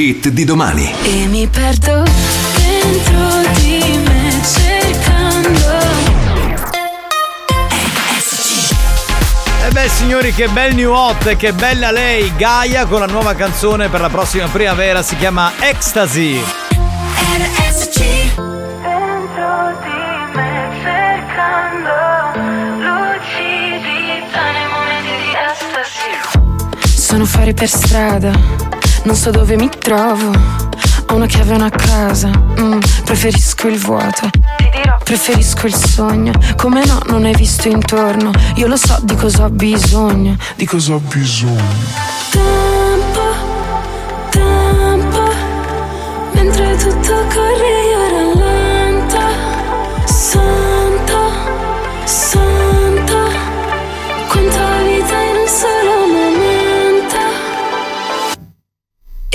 hit 0.08 0.28
di 0.28 0.44
domani. 0.44 0.90
E 1.02 1.26
mi 1.26 1.46
perdo 1.46 2.02
dentro 2.56 3.52
di 3.60 4.00
me 4.06 4.40
cercando. 4.42 5.76
E 9.66 9.70
beh 9.70 9.88
signori 9.88 10.32
che 10.32 10.48
bel 10.48 10.74
new 10.74 10.92
hot 10.92 11.26
e 11.26 11.36
che 11.36 11.52
bella 11.52 11.90
lei 11.90 12.32
Gaia 12.36 12.86
con 12.86 13.00
la 13.00 13.06
nuova 13.06 13.34
canzone 13.34 13.88
per 13.88 14.00
la 14.00 14.08
prossima 14.08 14.46
primavera 14.46 15.02
si 15.02 15.14
chiama 15.16 15.52
Ecstasy 15.58 16.40
RSC. 17.36 17.98
Dentro 18.34 19.76
di 19.82 20.32
me 20.34 20.70
cercando 20.82 21.92
lucidità 22.78 24.44
nei 24.52 24.68
momenti 24.72 25.12
di 25.20 25.34
estasi. 25.52 26.98
Sono 26.98 27.26
fuori 27.26 27.52
per 27.52 27.68
strada, 27.68 28.32
non 29.08 29.16
so 29.16 29.30
dove 29.30 29.56
mi 29.56 29.70
trovo. 29.70 30.30
Ho 31.06 31.14
una 31.14 31.24
chiave 31.24 31.52
e 31.52 31.54
una 31.54 31.70
casa, 31.70 32.28
mm, 32.28 32.78
preferisco 33.04 33.66
il 33.66 33.78
vuoto. 33.78 34.28
Preferisco 35.02 35.66
il 35.66 35.74
sogno, 35.74 36.32
come 36.56 36.84
no 36.84 37.00
non 37.06 37.24
hai 37.24 37.34
visto 37.34 37.68
intorno. 37.68 38.30
Io 38.56 38.66
lo 38.66 38.76
so 38.76 38.98
di 39.00 39.14
cosa 39.14 39.44
ho 39.44 39.48
bisogno. 39.48 40.36
Di 40.56 40.66
cosa 40.66 40.92
ho 40.92 40.98
bisogno. 40.98 41.62
Tempo, 42.30 43.22
tempo, 44.28 45.32
mentre 46.32 46.76
tutto 46.76 47.14
corre 47.32 47.77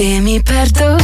E 0.05 0.19
mi 0.19 0.41
perdo 0.41 0.97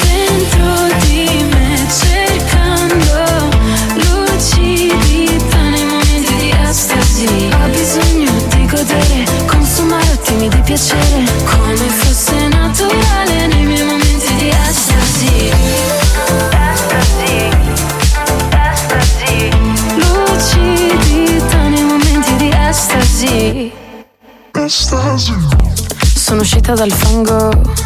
dentro 0.00 0.88
di 1.04 1.44
me 1.50 1.86
cercando 1.90 3.50
lucidità 3.96 5.60
nei 5.68 5.84
momenti 5.84 6.34
di 6.36 6.54
estasi. 6.66 7.50
Ho 7.52 7.68
bisogno 7.68 8.32
di 8.48 8.66
godere, 8.66 9.26
consumare 9.44 10.10
attimi 10.10 10.48
di 10.48 10.60
piacere, 10.62 11.22
come 11.44 11.76
fosse 11.76 12.48
naturale 12.48 13.46
nei 13.46 13.62
miei 13.66 13.84
momenti 13.84 14.34
di 14.36 14.48
estasi. 14.48 15.50
Estasi, 16.72 17.50
estasi. 18.72 19.50
Lucidità 19.96 21.68
nei 21.68 21.84
momenti 21.84 22.36
di 22.36 22.50
estasi. 22.56 23.70
Sono 26.14 26.40
uscita 26.40 26.72
dal 26.72 26.90
fango 26.90 27.85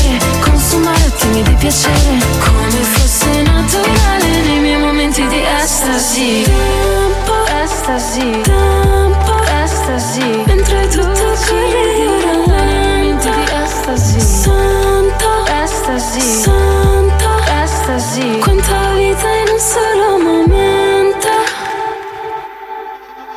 di 0.00 0.08
godere, 0.08 0.18
consumare 0.40 1.04
attimi 1.04 1.42
di 1.42 1.54
piacere, 1.54 2.18
come 2.38 2.82
fosse 2.82 3.42
naturale 3.42 4.40
nei 4.46 4.60
miei 4.60 4.78
momenti 4.78 5.26
di 5.26 5.42
estasi. 5.62 6.42
Tempo, 6.42 7.34
estasi, 7.62 8.40
tempo, 8.42 9.42
estasi. 9.62 10.42
Mentre 10.46 10.88
tutto 10.88 11.34
corre 11.46 12.20
rallento 12.24 13.28
di 13.28 13.44
estasi. 13.64 14.20
Santo, 14.20 15.46
estasi, 15.64 16.20
santo, 16.20 17.28
estasi. 17.62 18.38
Quanta 18.38 18.92
vita 18.94 19.28
in 19.28 19.48
un 19.52 19.58
solo 19.58 20.18
momento. 20.18 21.28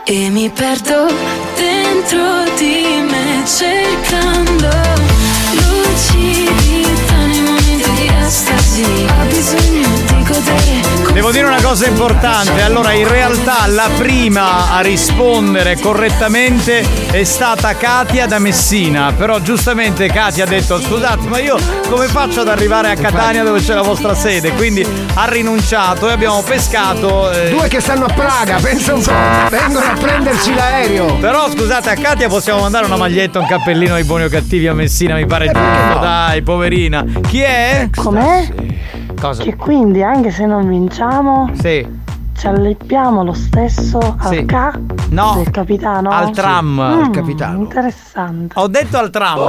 E 0.05 0.29
mi 0.29 0.49
perdo 0.49 1.11
dentro 1.55 2.43
di 2.57 3.03
me 3.09 3.43
cercando 3.45 5.02
Devo 11.13 11.31
dire 11.31 11.45
una 11.45 11.61
cosa 11.61 11.85
importante, 11.87 12.61
allora 12.61 12.91
in 12.91 13.07
realtà 13.07 13.67
la 13.67 13.87
prima 13.97 14.73
a 14.73 14.79
rispondere 14.81 15.77
correttamente 15.79 16.83
è 17.11 17.23
stata 17.23 17.75
Katia 17.75 18.25
da 18.25 18.39
Messina, 18.39 19.13
però 19.15 19.39
giustamente 19.39 20.07
Katia 20.07 20.45
ha 20.45 20.47
detto 20.47 20.81
scusate 20.81 21.27
ma 21.27 21.39
io 21.39 21.55
come 21.87 22.07
faccio 22.07 22.41
ad 22.41 22.47
arrivare 22.47 22.89
a 22.89 22.95
Catania 22.95 23.43
dove 23.43 23.59
c'è 23.59 23.75
la 23.75 23.83
vostra 23.83 24.15
sede? 24.15 24.53
Quindi 24.53 24.85
ha 25.13 25.25
rinunciato 25.25 26.09
e 26.09 26.11
abbiamo 26.13 26.41
pescato... 26.41 27.31
eh, 27.31 27.49
Due 27.51 27.67
che 27.67 27.79
stanno 27.79 28.05
a 28.05 28.13
Praga, 28.13 28.57
pensa 28.59 28.95
un 28.95 29.01
po'. 29.03 29.11
Vengono 29.49 29.85
a 29.85 29.93
prenderci 29.99 30.53
l'aereo. 30.53 31.15
Però 31.17 31.47
scusate, 31.51 31.91
a 31.91 31.95
Katia 31.95 32.27
possiamo 32.27 32.61
mandare 32.61 32.85
una 32.85 32.97
maglietta, 32.97 33.39
un 33.39 33.45
cappellino 33.45 33.93
ai 33.93 34.03
buoni 34.03 34.23
o 34.23 34.29
cattivi 34.29 34.67
a 34.67 34.73
Messina, 34.73 35.13
mi 35.15 35.27
pare 35.27 35.45
giusto, 35.45 35.99
dai, 35.99 36.41
poverina. 36.41 37.05
Chi 37.27 37.41
è? 37.41 37.89
Com'è? 37.95 38.47
Cosa? 39.23 39.41
Che 39.41 39.55
quindi 39.55 40.03
anche 40.03 40.31
se 40.31 40.45
non 40.45 40.67
vinciamo 40.67 41.49
Sì. 41.53 42.02
Ci 42.43 42.49
allippiamo 42.49 43.23
lo 43.23 43.31
stesso 43.31 43.99
al 44.17 44.33
Sì. 44.35 44.43
ca 44.45 44.77
No. 45.11 45.35
del 45.37 45.49
capitano? 45.49 46.09
Al 46.09 46.31
tram. 46.31 46.73
Mm, 46.73 47.03
Al 47.03 47.09
capitano. 47.11 47.59
Interessante. 47.59 48.59
Ho 48.59 48.67
detto 48.67 48.97
al 48.97 49.09
tram. 49.09 49.39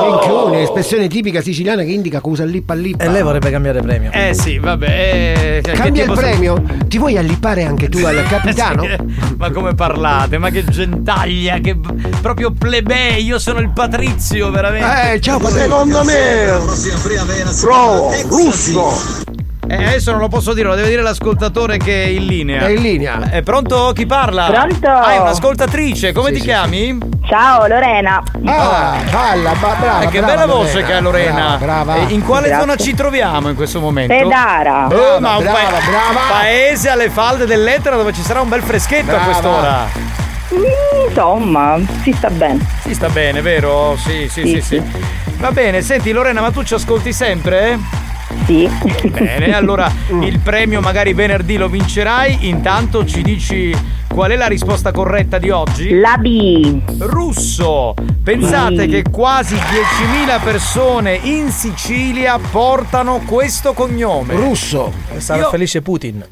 Minchione, 0.00 0.62
espressione 0.62 1.08
tipica 1.08 1.42
siciliana 1.42 1.82
che 1.82 1.90
indica 1.90 2.20
cosa 2.20 2.44
lippa 2.44 2.72
lippa. 2.72 3.04
E 3.04 3.10
lei 3.10 3.22
vorrebbe 3.22 3.50
cambiare 3.50 3.82
premio. 3.82 4.10
Eh 4.12 4.32
sì, 4.32 4.58
vabbè. 4.58 5.60
eh, 5.62 5.72
Cambia 5.74 6.04
il 6.04 6.08
tipo- 6.08 6.14
premio? 6.20 6.62
Ti 6.86 6.96
vuoi 6.96 7.18
allippare 7.18 7.64
anche 7.64 7.90
tu 7.90 7.98
al 8.02 8.22
capitano? 8.28 8.82
Sì, 8.84 8.96
ma 9.36 9.50
come 9.50 9.74
parlate? 9.74 10.38
Ma 10.38 10.48
che 10.48 10.64
gentaglia, 10.64 11.58
che 11.58 11.76
proprio 12.22 12.50
plebei, 12.50 13.22
io 13.24 13.38
sono 13.38 13.58
il 13.58 13.70
patrizio, 13.74 14.50
veramente. 14.50 15.12
Eh, 15.12 15.20
ciao, 15.20 15.38
Secondo 15.46 16.02
me, 16.02 16.46
provo, 17.60 18.10
russo. 18.28 18.94
Eh, 19.68 19.74
adesso 19.84 20.12
non 20.12 20.20
lo 20.20 20.28
posso 20.28 20.52
dire, 20.54 20.68
lo 20.68 20.74
deve 20.76 20.88
dire 20.88 21.02
l'ascoltatore 21.02 21.76
che 21.78 22.04
è 22.04 22.06
in 22.06 22.26
linea. 22.26 22.66
È 22.66 22.70
in 22.70 22.80
linea. 22.82 23.30
È 23.30 23.42
pronto? 23.42 23.90
Chi 23.94 24.06
parla? 24.06 24.44
Pronto? 24.46 24.88
Ah, 24.88 25.12
è 25.14 25.18
un'ascoltatrice, 25.18 26.12
come 26.12 26.28
Sì, 26.28 26.34
ti 26.34 26.38
sì, 26.40 26.44
chiami? 26.46 26.98
Ciao 27.26 27.66
Lorena. 27.66 28.22
Ah, 28.44 28.98
balla, 29.10 29.52
ba- 29.60 29.74
brava. 29.80 30.00
Eh, 30.02 30.08
che 30.08 30.20
brava, 30.20 30.34
bella 30.34 30.46
voce 30.46 30.84
che 30.84 30.92
ha 30.92 31.00
Lorena. 31.00 31.56
Brava, 31.58 31.94
brava. 31.94 32.10
In 32.10 32.22
quale 32.22 32.46
Grazie. 32.46 32.64
zona 32.64 32.76
ci 32.76 32.94
troviamo 32.94 33.48
in 33.48 33.56
questo 33.56 33.80
momento? 33.80 34.14
Pedara. 34.14 34.84
Oh, 34.84 34.88
Brava, 34.88 35.18
ma 35.20 35.36
un 35.36 35.42
brava, 35.42 35.58
pa- 35.58 35.68
brava. 35.68 36.20
paese 36.30 36.88
alle 36.88 37.10
falde 37.10 37.44
dell'Etna 37.46 37.96
dove 37.96 38.12
ci 38.12 38.22
sarà 38.22 38.40
un 38.40 38.48
bel 38.48 38.62
freschetto 38.62 39.06
Brava. 39.06 39.20
a 39.20 39.24
quest'ora. 39.24 39.86
Mm, 40.54 41.08
Insomma, 41.08 41.76
si 42.02 42.12
sta 42.12 42.30
bene. 42.30 42.64
Si 42.82 42.94
sta 42.94 43.08
bene, 43.08 43.40
vero? 43.40 43.96
Sì, 43.98 44.28
sì, 44.30 44.42
sì, 44.42 44.48
Sì, 44.48 44.60
sì. 44.60 44.82
Va 45.38 45.50
bene, 45.50 45.82
senti 45.82 46.12
Lorena, 46.12 46.40
ma 46.40 46.50
tu 46.52 46.62
ci 46.62 46.74
ascolti 46.74 47.12
sempre? 47.12 47.78
Sì. 48.46 48.68
Bene, 49.08 49.54
allora 49.54 49.90
il 50.20 50.38
premio 50.40 50.80
magari 50.80 51.12
venerdì 51.14 51.56
lo 51.56 51.68
vincerai. 51.68 52.48
Intanto 52.48 53.04
ci 53.04 53.22
dici 53.22 53.74
qual 54.08 54.30
è 54.30 54.36
la 54.36 54.46
risposta 54.46 54.92
corretta 54.92 55.38
di 55.38 55.50
oggi? 55.50 55.98
La 55.98 56.16
B. 56.16 56.80
Russo. 56.98 57.94
Pensate 58.22 58.82
Sì. 58.82 58.88
che 58.88 59.02
quasi 59.10 59.54
10.000 59.54 60.40
persone 60.42 61.18
in 61.22 61.50
Sicilia 61.50 62.38
portano 62.50 63.20
questo 63.24 63.72
cognome. 63.72 64.34
Russo. 64.34 64.92
Sarà 65.18 65.42
Io- 65.42 65.50
felice 65.50 65.82
Putin. 65.82 66.24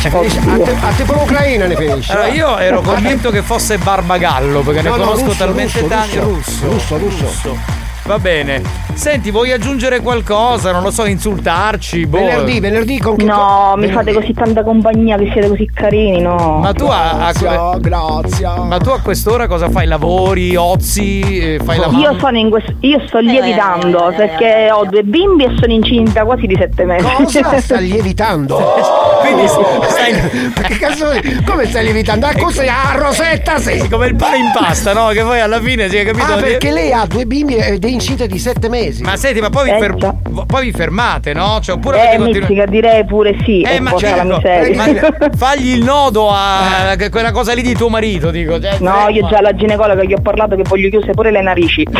Ci 0.00 0.10
finisce. 0.10 0.38
a, 0.38 0.58
te, 0.58 0.70
a 0.80 0.92
te 0.96 1.04
proprio 1.04 1.22
Ucraina 1.24 1.66
ne 1.66 1.76
finisce. 1.76 2.12
Allora 2.12 2.28
io 2.28 2.58
ero 2.58 2.80
convinto 2.80 3.30
che 3.30 3.42
fosse 3.42 3.78
Barbagallo 3.78 4.60
perché 4.60 4.82
No, 4.82 4.90
ne 4.90 4.96
no, 4.98 5.04
conosco 5.04 5.26
russo, 5.26 5.38
talmente 5.38 5.80
russo, 5.80 5.94
tanti. 5.94 6.18
russo. 6.18 6.66
Russo, 6.66 6.98
russo. 6.98 7.58
Va 8.04 8.18
bene. 8.18 8.60
Senti, 8.94 9.30
vuoi 9.30 9.52
aggiungere 9.52 10.00
qualcosa? 10.00 10.72
Non 10.72 10.82
lo 10.82 10.90
so, 10.90 11.06
insultarci? 11.06 12.04
Boh. 12.06 12.18
Venerdì, 12.18 12.58
venerdì 12.60 12.98
con 12.98 13.16
che 13.16 13.24
No, 13.24 13.74
mi 13.76 13.90
fate 13.90 14.12
così 14.12 14.32
tanta 14.32 14.64
compagnia 14.64 15.16
che 15.16 15.30
siete 15.32 15.48
così 15.48 15.70
carini, 15.72 16.20
no. 16.20 16.58
Ma 16.60 16.72
tu 16.72 16.84
a, 16.86 17.26
a- 17.28 17.32
Grazie, 17.32 17.80
grazie. 17.80 18.48
Ma 18.66 18.78
tu 18.78 18.88
a 18.90 18.98
quest'ora 19.00 19.46
cosa 19.46 19.70
fai? 19.70 19.86
Lavori, 19.86 20.56
ozi, 20.56 21.54
eh, 21.54 21.60
fai 21.64 21.78
la 21.78 21.86
Io, 21.92 22.18
sono 22.18 22.36
in 22.38 22.50
questo, 22.50 22.74
io 22.80 23.00
sto 23.06 23.18
lievitando 23.18 24.12
perché 24.16 24.68
ho 24.72 24.84
due 24.84 25.04
bimbi 25.04 25.44
e 25.44 25.54
sono 25.58 25.72
incinta 25.72 26.24
quasi 26.24 26.46
di 26.46 26.56
sette 26.58 26.84
mesi. 26.84 27.06
Cosa 27.40 27.58
sta 27.62 27.78
lievitando? 27.78 28.58
Quindi 29.32 29.48
stai. 29.48 30.50
Ma 30.54 30.62
che 30.68 30.78
cazzo? 30.78 31.06
Come 31.46 31.66
stai 31.66 31.84
lievitando? 31.84 32.26
Ah, 32.26 32.34
cos'è? 32.38 32.66
Ah, 32.66 32.94
Rosetta 32.96 33.58
sei! 33.58 33.88
Come 33.88 34.06
il 34.06 34.14
pane 34.16 34.36
in 34.36 34.50
pasta, 34.52 34.92
no? 34.92 35.08
Che 35.08 35.22
poi 35.22 35.40
alla 35.40 35.60
fine 35.60 35.88
si 35.88 35.96
è 35.96 36.04
capito. 36.04 36.32
Ah, 36.32 36.36
perché 36.36 36.70
lei 36.70 36.92
ha 36.92 37.04
due 37.06 37.24
bimbi 37.26 37.56
ed 37.56 37.84
è 37.84 37.88
incinta 37.88 38.26
di 38.26 38.38
sette 38.38 38.68
mesi. 38.68 39.02
Ma 39.02 39.16
senti, 39.16 39.40
ma 39.40 39.50
poi 39.50 39.70
vi, 39.70 39.78
fer- 39.78 40.14
poi 40.46 40.64
vi 40.66 40.72
fermate, 40.72 41.32
no? 41.32 41.58
Cioè, 41.62 41.76
oppure 41.76 42.12
Eh, 42.12 42.18
Mizzica, 42.18 42.66
direi 42.66 43.04
pure 43.04 43.34
sì. 43.44 43.60
Eh, 43.62 43.80
ma 43.80 43.94
certo, 43.96 44.36
miseria. 44.36 44.76
ma 45.18 45.28
fagli 45.36 45.74
il 45.76 45.82
nodo 45.82 46.30
a 46.30 46.90
a 46.92 47.08
quella 47.10 47.30
cosa 47.32 47.52
lì 47.54 47.62
di 47.62 47.74
tuo 47.74 47.88
marito, 47.88 48.30
dico. 48.30 48.60
Cioè, 48.60 48.76
No, 48.80 49.08
io 49.08 49.26
già 49.28 49.38
alla 49.38 49.54
ginecologa 49.54 50.02
gli 50.04 50.12
ho 50.12 50.20
parlato 50.20 50.56
che 50.56 50.62
voglio 50.66 50.88
chiuse 50.88 51.12
pure 51.12 51.30
le 51.30 51.42
narici. 51.42 51.84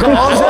Cosa? 0.00 0.46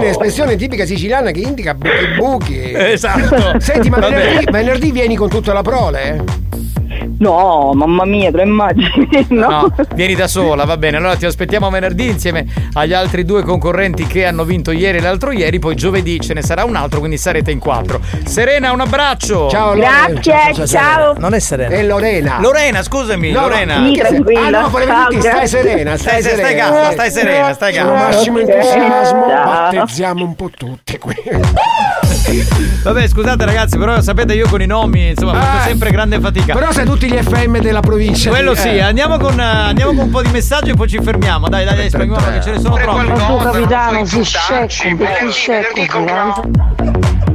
Minchione, 0.00 0.08
espressione 0.08 0.56
tipica 0.56 0.84
siciliana 0.86 1.30
che 1.30 1.40
indica 1.40 1.74
buchi 1.74 2.06
buchi. 2.16 2.72
Esatto. 2.90 3.60
Senti, 3.60 3.88
ma 3.90 3.98
venerdì, 3.98 4.50
venerdì 4.50 4.90
vieni 4.90 5.16
con 5.16 5.28
tutta 5.28 5.52
la 5.52 5.62
prole? 5.62 6.24
No, 7.20 7.72
mamma 7.74 8.06
mia, 8.06 8.30
te 8.30 8.38
lo 8.38 8.42
immagini? 8.44 9.08
No. 9.30 9.48
No, 9.48 9.74
vieni 9.94 10.14
da 10.14 10.26
sola, 10.26 10.64
va 10.64 10.76
bene. 10.78 10.96
Allora 10.96 11.16
ti 11.16 11.26
aspettiamo 11.26 11.68
venerdì 11.70 12.06
insieme 12.06 12.46
agli 12.72 12.92
altri 12.94 13.24
due 13.24 13.42
concorrenti 13.42 14.06
che 14.06 14.24
hanno 14.24 14.44
vinto 14.44 14.70
ieri 14.70 14.98
e 14.98 15.00
l'altro 15.02 15.30
ieri. 15.30 15.58
Poi 15.58 15.74
giovedì 15.74 16.18
ce 16.20 16.32
ne 16.34 16.42
sarà 16.42 16.64
un 16.64 16.76
altro, 16.76 16.98
quindi 16.98 17.18
sarete 17.18 17.50
in 17.50 17.58
quattro. 17.58 18.00
Serena, 18.24 18.72
un 18.72 18.80
abbraccio. 18.80 19.48
Ciao, 19.50 19.74
Grazie, 19.74 20.66
ciao. 20.66 21.14
Non 21.18 21.34
è 21.34 21.38
serena. 21.38 21.74
È 21.74 21.82
Lorena. 21.82 22.38
Lorena, 22.40 22.82
scusami, 22.82 23.30
No, 23.32 23.40
no, 23.40 23.48
Lorena. 23.48 23.84
Sì, 23.84 23.92
tranquilla. 23.98 24.40
Ah, 24.46 24.50
no, 24.62 24.68
volevo 24.70 24.90
Ciao, 24.90 25.08
dirti, 25.10 25.20
stai 25.20 25.32
grazie. 25.38 25.62
serena, 25.62 25.96
stai, 25.96 26.22
Stai, 26.22 26.22
stai, 26.22 26.34
serena. 26.36 26.48
stai 26.48 26.56
calma, 26.72 26.90
stai 26.92 27.10
serena, 27.10 27.52
stai 27.52 27.74
Con 27.74 27.82
calma. 27.86 28.02
massimo 28.04 28.38
entusiasmo 28.38 29.26
Ciao. 29.28 29.44
battezziamo 29.44 30.24
un 30.24 30.34
po' 30.36 30.50
tutti 30.56 30.98
qui. 30.98 31.14
Vabbè, 32.82 33.08
scusate 33.08 33.44
ragazzi, 33.44 33.76
però 33.78 34.00
sapete 34.00 34.34
io 34.34 34.48
con 34.48 34.62
i 34.62 34.66
nomi, 34.66 35.08
insomma, 35.10 35.34
faccio 35.40 35.64
Eh. 35.64 35.68
sempre 35.68 35.90
grande 35.90 36.20
fatica. 36.20 36.54
Però 36.54 36.70
sei 36.72 36.84
tutti 36.84 37.06
gli 37.10 37.16
FM 37.16 37.58
della 37.58 37.80
provincia. 37.80 38.30
Quello 38.30 38.52
di- 38.52 38.58
sì, 38.60 38.68
eh. 38.68 38.80
andiamo 38.82 39.18
con, 39.18 39.38
eh, 39.38 39.42
andiamo 39.44 39.92
con 39.94 40.04
un 40.04 40.10
po' 40.10 40.22
di 40.22 40.30
messaggi 40.30 40.70
e 40.70 40.74
poi 40.74 40.88
ci 40.88 40.98
fermiamo. 41.02 41.48
Dai, 41.48 41.64
dai, 41.64 41.76
dai, 41.76 41.88
speriamo 41.88 42.16
che 42.16 42.40
ce 42.42 42.50
ne 42.52 42.60
sono 42.60 42.76
troppi. 42.76 43.06
Ma 43.06 43.14
tu 43.26 43.36
capitano 43.38 44.04
sei 44.04 44.24
scecco, 44.24 44.96
perché 44.96 45.30
scecco? 45.30 46.48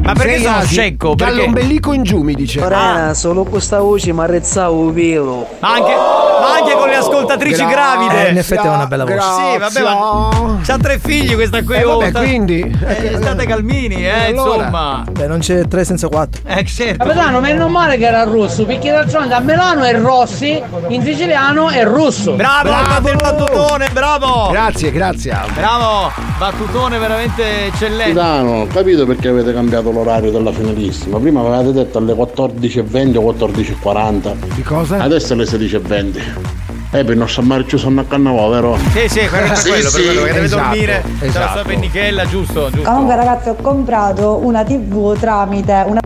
Ma 0.05 0.13
perché 0.13 0.33
Sei 0.35 0.43
sono 0.43 0.57
asi, 0.57 0.67
scecco? 0.73 1.15
Perché? 1.15 1.33
Dall'ombelico 1.35 1.91
in 1.91 2.03
giù 2.03 2.21
mi 2.21 2.35
dice. 2.35 2.59
Lorena, 2.59 3.15
solo 3.15 3.43
questa 3.43 3.79
voce 3.79 4.13
mi 4.13 4.19
arrezzavo. 4.21 4.91
Ma 4.91 5.73
anche, 5.73 5.95
ma 5.95 6.53
anche 6.59 6.73
con 6.77 6.87
le 6.89 6.95
ascoltatrici 6.97 7.65
Grazie. 7.65 7.75
gravide. 7.75 8.27
Eh, 8.27 8.31
in 8.31 8.37
effetti 8.37 8.67
è 8.67 8.69
una 8.69 8.85
bella 8.85 9.03
voce. 9.03 9.19
Sì, 9.19 9.57
vabbè, 9.57 9.81
ma 9.81 10.59
c'ha 10.63 10.77
tre 10.77 10.99
figli 10.99 11.33
questa 11.33 11.63
qui. 11.63 11.75
Eh, 11.75 11.83
oh, 11.85 11.97
vabbè, 11.97 12.09
sta- 12.09 12.19
quindi. 12.19 12.59
eh, 12.85 13.17
state 13.19 13.47
calmini, 13.47 14.05
eh, 14.05 14.27
allora? 14.27 14.53
insomma. 14.55 14.84
Beh, 15.11 15.27
non 15.27 15.39
c'è 15.39 15.67
3 15.67 15.83
senza 15.83 16.07
4. 16.07 16.41
Eh, 16.45 16.65
certo. 16.65 17.03
Capitano, 17.03 17.39
meno 17.39 17.67
male 17.67 17.97
che 17.97 18.05
era 18.05 18.23
russo, 18.23 18.65
perché 18.65 18.91
d'altronde 18.91 19.33
a 19.33 19.39
Milano 19.39 19.83
è 19.83 19.97
Rossi, 19.99 20.61
in 20.89 21.03
siciliano 21.03 21.69
è 21.69 21.83
russo. 21.83 22.33
Bravo, 22.33 22.69
Bravo! 22.69 23.09
il 23.09 23.15
battutone, 23.15 23.87
bravo. 23.91 24.49
Grazie, 24.51 24.91
grazie. 24.91 25.37
Bravo, 25.53 26.11
battutone 26.37 26.97
veramente 26.97 27.67
eccellente. 27.67 28.13
Capitano, 28.13 28.67
capito 28.67 29.05
perché 29.05 29.29
avete 29.29 29.53
cambiato 29.53 29.91
l'orario 29.91 30.31
della 30.31 30.51
finalissima? 30.51 31.19
Prima 31.19 31.39
avevate 31.41 31.71
detto 31.71 31.97
alle 31.97 32.13
14.20 32.13 33.17
o 33.17 33.33
14.40. 33.33 34.33
Di 34.55 34.63
cosa? 34.63 34.97
Adesso 34.97 35.33
alle 35.33 35.43
16.20. 35.43 36.64
Eh, 36.95 37.03
per 37.03 37.17
non 37.17 37.27
ci 37.67 37.77
sono 37.77 37.99
a 37.99 38.05
Cannavò, 38.05 38.49
vero? 38.49 38.77
Sì, 38.93 39.09
sì, 39.09 39.27
quello 39.27 39.47
per 39.47 39.57
Sì, 39.57 39.67
quello, 39.67 39.83
per 39.83 39.91
sì, 39.91 40.03
quello, 40.05 40.21
che 40.21 40.31
deve 40.31 40.45
esatto, 40.45 40.63
dormire. 40.63 41.03
C'è 41.03 41.25
la 41.25 41.25
esatto. 41.25 41.51
sua 41.51 41.63
pennichella, 41.63 42.25
giusto, 42.25 42.69
giusto. 42.69 42.89
Comunque 42.89 43.15
ragazzi 43.17 43.49
ho 43.49 43.55
comprato 43.55 44.39
una 44.41 44.63
tv 44.63 45.19
tramite 45.19 45.83
una 45.87 45.99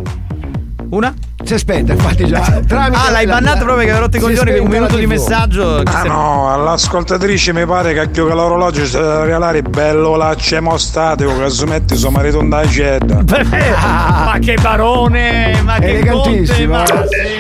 Una? 0.90 1.14
Si 1.42 1.54
è 1.54 1.58
spenta, 1.58 1.94
infatti 1.94 2.28
già. 2.28 2.62
Tramite 2.68 3.02
Ah, 3.02 3.12
l'hai 3.12 3.26
bannato 3.26 3.64
proprio 3.64 3.86
che 3.86 3.92
avevo 3.92 4.00
rotto 4.06 4.18
i 4.18 4.20
coglioni, 4.20 4.60
un 4.60 4.68
spenta 4.68 4.68
minuto 4.68 4.98
di 4.98 5.08
messaggio. 5.08 5.82
Ah 5.86 6.04
no, 6.04 6.54
all'ascoltatrice 6.54 7.54
mi 7.54 7.66
pare 7.66 7.94
che 7.94 8.00
anche 8.02 8.22
l'orologio 8.22 8.86
si 8.86 8.92
deve 8.98 9.22
regalare 9.22 9.62
bello 9.62 10.16
emostatico 10.58 11.38
che 11.40 11.50
se 11.50 11.66
metti 11.66 11.96
suo 11.96 12.12
marito 12.12 12.42
da 12.42 12.68
cedda. 12.68 13.24
ma 13.24 14.38
che 14.40 14.58
barone, 14.62 15.62
ma 15.64 15.80
che 15.80 16.06
conte, 16.06 16.30
Elegantissimo, 16.30 16.74
ma. 16.74 16.84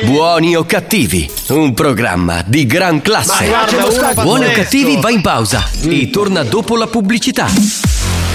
Buoni 0.06 0.56
o 0.56 0.66
cattivi, 0.66 1.30
un 1.50 1.74
programma 1.74 2.42
di 2.46 2.66
gran 2.66 3.02
classe. 3.02 3.48
Ma 3.48 3.66
guarda, 3.66 4.12
uno 4.14 4.24
Buoni 4.24 4.46
o 4.46 4.52
cattivi 4.52 4.98
va 5.00 5.10
in 5.12 5.22
pausa 5.22 5.64
e 5.84 6.10
torna 6.10 6.44
dopo 6.44 6.78
la 6.78 6.88
pubblicità. 6.88 7.48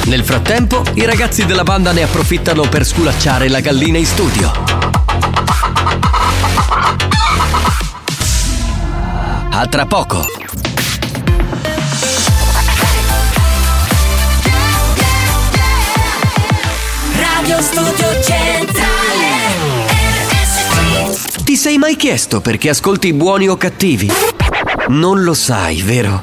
Nel 0.05 0.23
frattempo, 0.23 0.83
i 0.95 1.07
ragazzi 1.07 1.47
della 1.47 1.63
banda 1.63 1.91
ne 1.93 2.03
approfittano 2.03 2.63
per 2.69 2.85
sculacciare 2.85 3.49
la 3.49 3.61
gallina 3.61 3.97
in 3.97 4.07
studio. 4.07 5.04
A 9.57 9.69
tra 9.69 9.87
poco. 9.87 10.27
Radio 17.17 17.63
Studio 17.63 18.21
Centrale 18.21 19.31
Ti 21.45 21.57
sei 21.57 21.79
mai 21.79 21.95
chiesto 21.95 22.41
perché 22.41 22.71
ascolti 22.71 23.13
buoni 23.13 23.47
o 23.47 23.57
cattivi? 23.57 24.11
Non 24.89 25.23
lo 25.23 25.35
sai, 25.35 25.83
vero? 25.83 26.21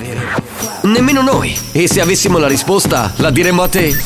Nemmeno 0.82 1.22
noi. 1.22 1.58
E 1.72 1.88
se 1.88 2.02
avessimo 2.02 2.38
la 2.38 2.48
risposta, 2.50 3.14
la 3.16 3.30
diremmo 3.30 3.62
a 3.62 3.70
te? 3.70 3.98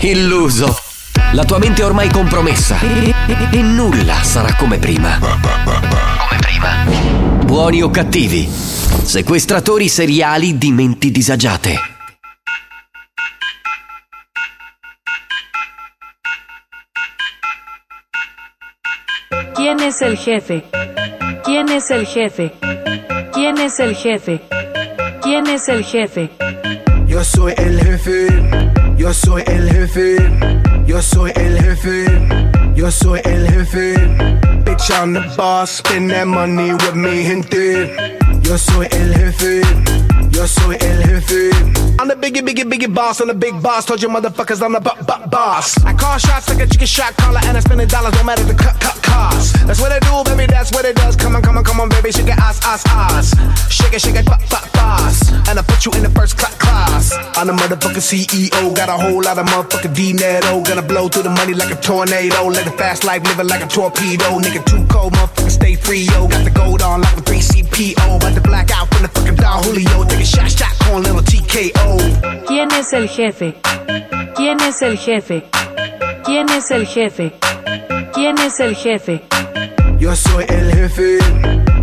Illuso. 0.00 0.78
La 1.32 1.44
tua 1.44 1.56
mente 1.56 1.80
è 1.80 1.86
ormai 1.86 2.10
compromessa. 2.10 2.78
E 3.50 3.62
nulla 3.62 4.22
sarà 4.22 4.54
come 4.56 4.76
prima. 4.76 5.18
Come 5.18 6.38
prima. 6.38 7.11
Buoni 7.52 7.82
o 7.82 7.90
cattivi? 7.90 8.48
Sequestratori 8.48 9.86
seriali 9.86 10.56
di 10.56 10.72
menti 10.72 11.10
disagiate. 11.10 11.78
¿Quién 19.52 19.80
es 19.80 20.00
el 20.00 20.16
jefe? 20.16 20.64
¿Quién 21.44 21.68
es 21.68 21.90
el 21.90 22.06
jefe? 22.06 22.54
¿Quién 23.32 23.58
es 23.58 23.78
el 23.80 23.96
jefe? 23.96 24.40
¿Quién 25.20 25.46
es 25.46 25.68
el 25.68 25.84
jefe? 25.84 26.30
Yo 27.12 27.22
soy 27.22 27.52
el 27.58 27.78
jefe, 27.78 28.26
yo 28.96 29.12
soy 29.12 29.42
el 29.46 29.70
jefe, 29.70 30.16
yo 30.86 31.02
soy 31.02 31.30
el 31.34 31.60
jefe, 31.60 32.06
yo 32.74 32.90
soy 32.90 33.20
el 33.24 33.46
jefe. 33.50 33.96
Bitch, 34.64 34.90
I'm 34.90 35.12
the 35.12 35.20
boss, 35.36 35.72
spend 35.72 36.10
that 36.10 36.26
money 36.26 36.72
with 36.72 36.94
me, 36.94 37.22
gente. 37.22 37.94
Yo 38.40 38.56
soy 38.56 38.88
el 38.92 39.12
jefe, 39.12 39.60
yo 40.32 40.46
soy 40.46 40.76
el 40.80 41.02
jefe. 41.04 41.50
I'm 42.00 42.08
the 42.08 42.16
biggie, 42.16 42.42
biggie, 42.42 42.64
biggie 42.68 42.92
boss, 42.92 43.20
I'm 43.20 43.28
the 43.28 43.34
big 43.34 43.60
boss. 43.62 43.84
Told 43.86 44.02
you 44.02 44.08
motherfuckers 44.08 44.62
I'm 44.62 44.72
the 44.72 44.80
bu- 44.80 45.04
bu- 45.04 45.28
boss. 45.30 45.76
I 45.84 45.92
call 45.94 46.18
shots 46.18 46.48
like 46.48 46.60
a 46.60 46.66
chicken 46.66 46.86
shot 46.86 47.16
caller, 47.16 47.40
and 47.44 47.56
I 47.56 47.60
spend 47.60 47.80
the 47.80 47.86
dollars, 47.86 48.14
no 48.14 48.24
matter 48.24 48.42
the 48.44 48.54
cut, 48.54 48.78
cut 48.80 49.00
cost. 49.02 49.54
That's 49.66 49.80
what 49.80 49.92
I 49.92 49.98
do, 50.00 50.24
baby, 50.30 50.46
that's 50.50 50.72
what 50.72 50.84
it 50.84 50.96
does. 50.96 51.14
Come 51.16 51.36
on, 51.36 51.42
come 51.42 51.58
on, 51.58 51.64
come 51.64 51.80
on, 51.80 51.88
baby, 51.90 52.10
shake 52.10 52.26
it, 52.26 52.38
ass, 52.38 52.60
ass, 52.64 52.82
ass. 52.88 53.34
Shake 53.70 53.92
it, 53.92 54.00
shake 54.00 54.16
it, 54.16 54.26
pop, 54.26 54.40
pop, 54.50 54.72
boss. 54.72 55.30
And 55.48 55.58
I 55.58 55.62
put 55.62 55.84
you 55.86 55.92
in 55.92 56.02
the 56.02 56.10
first 56.10 56.36
cla- 56.38 56.56
class. 56.58 57.12
I'm 57.36 57.46
the 57.46 57.52
motherfucking 57.52 58.02
CEO, 58.02 58.74
got 58.74 58.88
a 58.88 58.92
whole 58.98 59.22
lot 59.22 59.38
of 59.38 59.46
motherfucking 59.46 59.94
dinero. 59.94 60.62
Gonna 60.62 60.82
blow 60.82 61.08
through 61.08 61.24
the 61.24 61.30
money 61.30 61.54
like 61.54 61.70
a 61.70 61.76
tornado. 61.80 62.46
Let 62.48 62.64
the 62.64 62.72
fast 62.72 63.04
life 63.04 63.22
living 63.24 63.46
like 63.48 63.62
a 63.62 63.68
torpedo. 63.68 64.40
Nigga, 64.40 64.64
too 64.64 64.84
cold, 64.90 65.12
motherfucker, 65.12 65.50
stay 65.50 65.76
free, 65.76 66.02
yo. 66.10 66.26
Got 66.26 66.44
the 66.44 66.50
gold 66.50 66.82
on 66.82 67.00
like 67.02 67.16
a 67.16 67.22
3CPO. 67.22 68.16
About 68.16 68.34
to 68.34 68.40
black 68.40 68.70
out 68.72 68.88
from 68.92 69.02
the 69.02 69.08
fucking 69.08 69.36
Don 69.36 69.62
Julio. 69.62 70.04
Take 70.04 70.21
¿Quién 72.46 72.68
es 72.78 72.92
el 72.92 73.08
jefe? 73.08 73.56
¿Quién 74.36 74.60
es 74.60 74.82
el 74.82 74.96
jefe? 74.96 75.44
¿Quién 76.24 76.48
es 76.50 76.70
el 76.70 76.86
jefe? 76.86 77.32
¿Quién 78.14 78.38
es 78.38 78.60
el 78.60 78.76
jefe? 78.76 79.22
Yo 79.98 80.14
soy 80.14 80.44
el 80.48 80.72
jefe, 80.72 81.18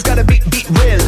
Gotta 0.00 0.24
beat, 0.24 0.42
beat 0.50 0.68
real. 0.70 1.04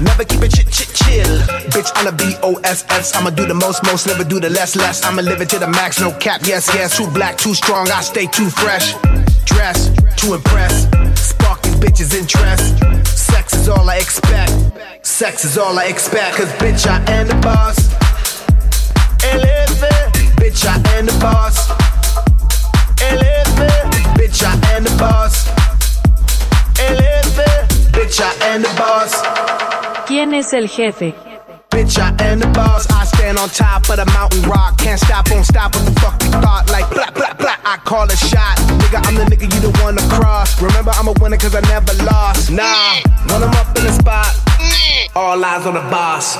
Never 0.00 0.22
keep 0.22 0.42
it 0.42 0.52
chit, 0.52 0.68
chit, 0.70 0.92
chill. 0.94 1.38
Bitch, 1.72 1.90
I'm 1.96 2.06
a 2.06 2.12
B-O-S-S. 2.12 3.16
I'ma 3.16 3.30
do 3.30 3.46
the 3.46 3.54
most, 3.54 3.82
most, 3.84 4.06
never 4.06 4.22
do 4.22 4.38
the 4.38 4.50
less, 4.50 4.76
less. 4.76 5.02
I'ma 5.02 5.22
live 5.22 5.40
it 5.40 5.48
to 5.48 5.58
the 5.58 5.66
max, 5.66 5.98
no 5.98 6.12
cap, 6.12 6.42
yes, 6.44 6.70
yes. 6.74 6.96
Too 6.96 7.08
black, 7.08 7.38
too 7.38 7.54
strong, 7.54 7.90
I 7.90 8.02
stay 8.02 8.26
too 8.26 8.50
fresh. 8.50 8.94
Dress, 9.46 9.90
to 10.18 10.34
impress. 10.34 10.84
Spark 11.18 11.62
these 11.62 11.76
bitches' 11.76 12.14
interest. 12.14 12.78
Sex 13.08 13.54
is 13.54 13.68
all 13.68 13.88
I 13.88 13.96
expect. 13.96 14.52
Sex 15.06 15.46
is 15.46 15.56
all 15.56 15.78
I 15.78 15.86
expect. 15.86 16.36
Cause 16.36 16.52
bitch, 16.60 16.86
I 16.86 17.00
am 17.10 17.28
the 17.28 17.34
boss. 17.36 17.78
Elevate. 19.24 20.28
Bitch, 20.36 20.66
I 20.66 20.76
am 20.98 21.06
the 21.06 21.18
boss. 21.18 21.70
Elevate. 23.00 24.04
Bitch, 24.20 24.44
I 24.44 24.76
am 24.76 24.84
the 24.84 24.94
boss. 24.98 25.57
Bitch, 28.08 28.24
I 28.24 28.54
am 28.54 28.62
the 28.62 28.68
boss. 28.68 29.12
¿Quién 30.06 30.32
es 30.32 30.54
el 30.54 30.66
jefe? 30.66 31.14
Bitch, 31.68 31.98
I 31.98 32.08
am 32.24 32.38
the 32.38 32.46
boss. 32.56 32.86
I 32.88 33.04
stand 33.04 33.36
on 33.36 33.50
top 33.50 33.86
of 33.90 33.96
the 33.96 34.06
mountain 34.16 34.40
rock. 34.48 34.78
Can't 34.78 34.98
stop, 34.98 35.30
won't 35.30 35.44
stop. 35.44 35.74
What 35.74 35.84
the 35.84 36.00
fuck 36.00 36.22
you 36.22 36.30
thought? 36.30 36.70
Like, 36.72 36.88
blah, 36.88 37.10
blah, 37.10 37.34
blah. 37.34 37.56
I 37.66 37.76
call 37.84 38.08
a 38.08 38.16
shot. 38.16 38.56
Nigga, 38.80 39.04
I'm 39.04 39.14
the 39.14 39.28
nigga 39.28 39.52
you 39.52 39.60
the 39.60 39.76
one 39.84 39.94
to 39.96 40.02
cross. 40.08 40.56
Remember, 40.56 40.90
I'm 40.96 41.08
a 41.08 41.12
winner 41.20 41.36
cause 41.36 41.54
I 41.54 41.60
never 41.68 41.92
lost. 42.08 42.50
Nah, 42.50 42.96
when 43.28 43.44
I'm 43.44 43.52
up 43.52 43.76
in 43.76 43.84
the 43.84 43.92
spot, 43.92 44.32
all 45.12 45.42
eyes 45.42 45.66
on 45.66 45.74
the 45.74 45.80
boss. 45.90 46.38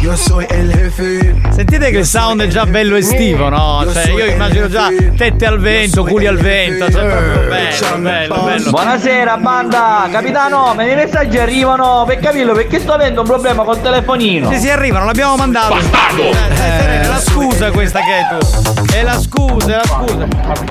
Yo 0.00 0.14
soy 0.16 0.46
el 0.50 0.70
jefe. 0.70 1.34
Sentite 1.50 1.90
che 1.90 1.98
il 1.98 2.04
sound 2.04 2.42
è 2.42 2.46
già 2.46 2.66
bello 2.66 2.96
estivo, 2.96 3.48
no? 3.48 3.86
Cioè, 3.90 4.10
io 4.10 4.26
immagino 4.26 4.68
già 4.68 4.88
tette 5.16 5.46
al 5.46 5.58
vento, 5.58 6.04
culi 6.04 6.26
al 6.26 6.36
vento, 6.36 6.90
cioè 6.90 7.06
proprio 7.06 7.48
bello, 7.48 7.98
bello, 7.98 8.42
bello. 8.42 8.70
Buonasera 8.70 9.36
banda, 9.38 10.06
capitano, 10.10 10.74
me 10.74 10.90
i 10.90 10.94
messaggi 10.94 11.38
arrivano 11.38 12.04
per 12.06 12.18
capirlo 12.18 12.52
perché 12.52 12.80
sto 12.80 12.92
avendo 12.92 13.22
un 13.22 13.26
problema 13.26 13.62
col 13.62 13.80
telefonino. 13.80 14.50
Sì, 14.50 14.58
sì, 14.58 14.70
arrivano, 14.70 15.06
l'abbiamo 15.06 15.36
mandato. 15.36 15.76
Eh, 15.76 16.28
eh, 16.28 17.00
è 17.00 17.06
la 17.06 17.20
scusa 17.20 17.70
questa 17.70 18.00
che 18.00 18.12
hai 18.12 18.38
tu. 18.38 18.92
È 18.92 19.02
la 19.02 19.18
scusa, 19.18 19.72
è 19.72 19.76
la 19.76 19.84
scusa. 19.84 20.26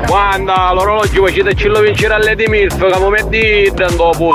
Guarda, 0.05 0.71
l'orologio 0.73 1.25
facete 1.25 1.55
ce 1.55 1.67
lo 1.69 1.79
vincere 1.79 2.13
alle 2.13 2.35
di 2.35 2.45
Milf, 2.47 2.77
che 2.77 2.99
mi 2.99 3.09
metti 3.09 3.71
dopo. 3.95 4.33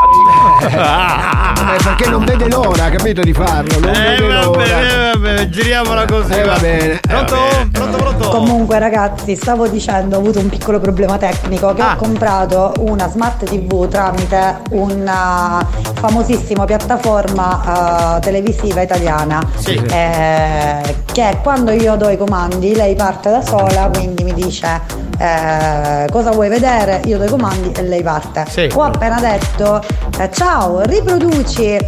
Eh, 0.00 1.82
perché 1.82 2.08
non 2.08 2.24
vede 2.24 2.48
l'ora, 2.48 2.88
capito 2.88 3.20
di 3.22 3.32
farlo? 3.32 3.80
Non 3.80 3.88
Eh, 3.94 4.16
vede 4.16 4.28
va 4.28 4.44
l'ora. 4.44 4.58
bene, 4.64 5.12
va 5.12 5.18
bene, 5.18 5.50
giriamola 5.50 6.04
così. 6.04 6.32
Eh, 6.32 6.44
va 6.44 6.56
bene, 6.58 6.92
eh, 6.92 7.00
Pronto? 7.00 7.36
Pronto, 7.72 7.96
pronto? 7.96 8.28
Comunque 8.28 8.78
ragazzi, 8.78 9.34
stavo 9.34 9.66
dicendo, 9.66 10.16
ho 10.16 10.20
avuto 10.20 10.38
un 10.38 10.48
piccolo 10.48 10.78
problema 10.78 11.16
tecnico 11.18 11.72
che 11.74 11.82
Ah. 11.82 11.94
ho 11.94 11.96
comprato 11.96 12.72
una 12.78 13.08
smart 13.08 13.42
TV 13.44 13.88
tramite 13.88 14.58
una 14.70 15.66
famosissima 15.94 16.64
piattaforma 16.64 18.16
eh, 18.16 18.20
televisiva 18.20 18.82
italiana. 18.82 19.40
Sì. 19.56 19.74
Eh, 19.74 20.96
che 21.12 21.38
quando 21.42 21.72
io 21.72 21.96
do 21.96 22.08
i 22.08 22.16
comandi 22.16 22.74
lei 22.74 22.94
parte 22.94 23.30
da 23.30 23.42
sola, 23.42 23.90
quindi 23.92 24.22
mi 24.22 24.32
dice 24.34 24.80
eh, 25.18 26.06
cosa 26.12 26.30
vuoi 26.30 26.48
vedere, 26.48 27.00
io 27.06 27.18
do 27.18 27.24
i 27.24 27.28
comandi 27.28 27.72
e 27.72 27.82
lei 27.82 28.02
parte. 28.02 28.44
Sì. 28.48 28.70
Ho 28.72 28.82
appena 28.82 29.18
detto 29.18 29.82
eh, 30.18 30.30
ciao, 30.32 30.80
riproduci 30.82 31.62
eh, 31.64 31.80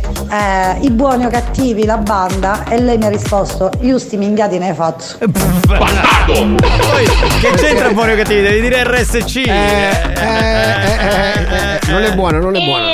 i 0.80 0.90
buoni 0.90 1.24
o 1.24 1.28
cattivi, 1.28 1.84
la 1.84 1.96
banda 1.96 2.64
e 2.68 2.80
lei 2.80 2.96
mi 2.96 3.06
ha 3.06 3.08
risposto, 3.08 3.70
io 3.80 3.98
sti 3.98 4.16
minchiati 4.16 4.58
ne 4.58 4.68
hai 4.68 4.74
fatto. 4.74 5.04
Poi, 5.18 5.78
che 7.40 7.50
c'entra 7.56 7.90
buono 7.90 8.14
che 8.14 8.24
ti 8.24 8.40
devi 8.40 8.60
dire 8.60 8.84
RSC? 8.84 9.36
Eh, 9.36 9.40
eh, 9.40 10.22
eh, 10.22 10.98
eh, 11.00 11.78
eh, 11.82 11.90
non 11.90 12.02
è 12.02 12.14
buono, 12.14 12.38
non 12.38 12.54
è 12.54 12.64
buono. 12.64 12.86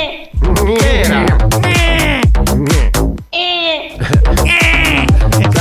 Che 0.75 1.01
era? 1.01 1.25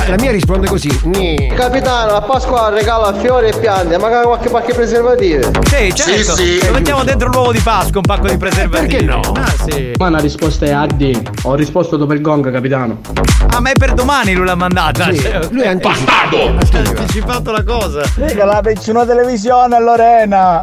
La, 0.06 0.14
mia 0.18 0.30
risponde 0.30 0.68
così. 0.68 1.00
Nì. 1.04 1.52
Capitano, 1.54 2.12
a 2.14 2.20
Pasqua 2.22 2.68
regala 2.70 3.12
fiori 3.14 3.48
e 3.48 3.58
piante, 3.58 3.98
magari 3.98 4.24
qualche 4.26 4.48
pacche 4.48 4.72
preservativo. 4.72 5.50
Sì, 5.68 5.92
certo. 5.94 6.34
Lo 6.66 6.72
mettiamo 6.72 7.02
dentro 7.04 7.28
l'uovo 7.28 7.52
di 7.52 7.58
Pasqua 7.58 7.96
un 7.96 8.02
pacco 8.02 8.28
di 8.28 8.36
preservativi. 8.36 9.04
perché 9.04 9.04
no? 9.04 9.20
Ah, 9.34 9.52
sì. 9.68 9.92
Ma 9.98 10.08
la 10.10 10.18
risposta 10.18 10.64
è 10.66 10.70
AD. 10.70 11.30
Ho 11.42 11.54
risposto 11.54 11.96
dopo 11.96 12.12
il 12.12 12.20
gong, 12.20 12.50
capitano. 12.52 13.00
Ah, 13.48 13.60
ma 13.60 13.70
è 13.70 13.72
per 13.72 13.94
domani 13.94 14.34
lui 14.34 14.44
l'ha 14.46 14.54
mandata. 14.54 15.10
Sì, 15.12 15.18
Cioè, 15.20 15.40
lui 15.50 15.62
è 15.62 15.68
anticipato. 15.68 16.36
Ha 16.36 16.78
anticipato 16.78 17.50
la 17.50 17.62
cosa. 17.64 18.02
Mica 18.16 18.44
la 18.44 18.60
vicino 18.62 19.04
televisione 19.06 19.80
Lorena. 19.80 20.62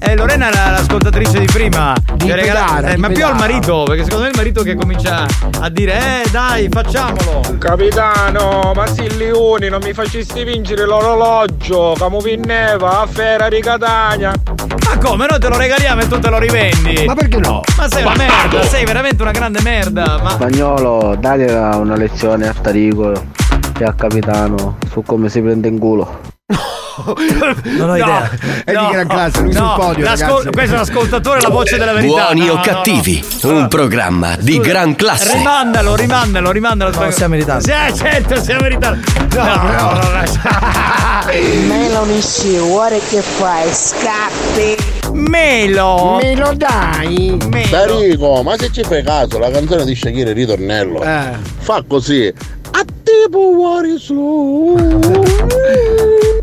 Eh, 0.00 0.16
Lorena 0.16 0.48
era 0.48 0.70
l'ascoltatrice 0.72 1.38
di 1.38 1.46
prima. 1.46 1.94
Di 2.14 2.30
regalato- 2.32 2.74
pedara, 2.74 2.88
eh, 2.90 2.94
di 2.94 3.00
ma 3.00 3.08
più 3.08 3.24
al 3.24 3.36
marito, 3.36 3.82
perché 3.84 4.02
secondo 4.04 4.24
me 4.24 4.28
è 4.28 4.32
il 4.32 4.36
marito 4.36 4.62
che 4.62 4.74
comincia 4.74 5.26
a 5.60 5.68
dire, 5.70 6.22
eh 6.22 6.30
dai, 6.30 6.68
facciamolo. 6.70 7.40
Capitano, 7.58 8.63
ma 8.72 8.86
sì 8.86 9.16
Liuni, 9.16 9.68
non 9.68 9.80
mi 9.82 9.92
facessi 9.92 10.44
vincere 10.44 10.86
l'orologio, 10.86 11.94
che 11.96 12.08
mi 12.08 12.22
vinneva 12.22 13.00
a 13.02 13.06
Ferrari 13.06 13.60
Catania. 13.60 14.32
Ma 14.86 14.98
come? 14.98 15.26
Noi 15.28 15.38
te 15.38 15.48
lo 15.48 15.56
regaliamo 15.56 16.00
e 16.02 16.08
tu 16.08 16.18
te 16.18 16.30
lo 16.30 16.38
rivendi. 16.38 17.04
Ma 17.04 17.14
perché 17.14 17.38
no? 17.38 17.62
Ma 17.76 17.88
sei 17.88 18.02
una 18.02 18.14
merda, 18.16 18.62
sei 18.62 18.84
veramente 18.84 19.22
una 19.22 19.32
grande 19.32 19.60
merda. 19.60 20.20
Ma 20.22 20.30
Spagnolo, 20.30 21.16
dagli 21.18 21.50
una 21.50 21.96
lezione 21.96 22.48
a 22.48 22.54
Tarico 22.54 23.12
e 23.12 23.84
al 23.84 23.94
capitano 23.96 24.78
su 24.90 25.02
come 25.02 25.28
si 25.28 25.40
prende 25.40 25.68
in 25.68 25.78
culo. 25.78 26.32
Non 26.46 27.88
ho 27.88 27.96
idea. 27.96 28.30
È 28.64 28.70
di 28.70 28.86
gran 28.90 29.06
classe, 29.08 29.40
lui 29.40 29.52
no, 29.54 29.74
sul 29.74 29.84
podio, 29.84 30.04
l'ascol- 30.04 30.50
questo 30.52 30.74
è 30.74 30.78
un 30.78 30.82
ascoltatore, 30.84 31.40
la 31.40 31.48
voce 31.48 31.78
della 31.78 31.94
verità. 31.94 32.24
Buoni 32.26 32.44
No, 32.46 32.52
o 32.52 32.56
no, 32.56 32.60
cattivi, 32.62 33.24
no. 33.42 33.50
un 33.56 33.68
programma 33.68 34.36
di 34.38 34.58
gran 34.58 34.94
classe. 34.94 35.36
Rimandalo, 35.38 35.96
rimandalo, 35.96 36.50
rimandalo. 36.50 36.90
No, 37.02 37.10
siamo 37.10 37.34
in 37.34 37.40
ritardo. 37.40 37.64
Sì, 37.64 37.70
eh, 37.70 37.94
certo, 37.94 38.42
siamo 38.42 38.66
in 38.66 38.68
ritardo. 38.68 39.00
No, 39.34 39.44
no, 39.44 39.92
no, 39.92 40.22
Melanie 41.66 42.20
sì, 42.20 42.56
ora 42.58 42.96
che 42.98 43.22
fai? 43.22 43.72
Scappi! 43.72 44.76
Melo! 45.12 46.18
Me 46.20 46.36
lo 46.36 46.52
dai? 46.54 47.38
Tarico, 47.70 48.42
ma 48.42 48.56
se 48.58 48.70
ci 48.70 48.82
fai 48.84 49.02
caso, 49.02 49.38
la 49.38 49.50
canzone 49.50 49.84
di 49.86 49.94
Shakira 49.96 50.28
il 50.28 50.36
ritornello 50.36 51.02
Eh. 51.02 51.30
fa 51.58 51.82
così. 51.88 52.32
A 52.76 52.84
tipo 53.04 53.38
What 53.38 53.84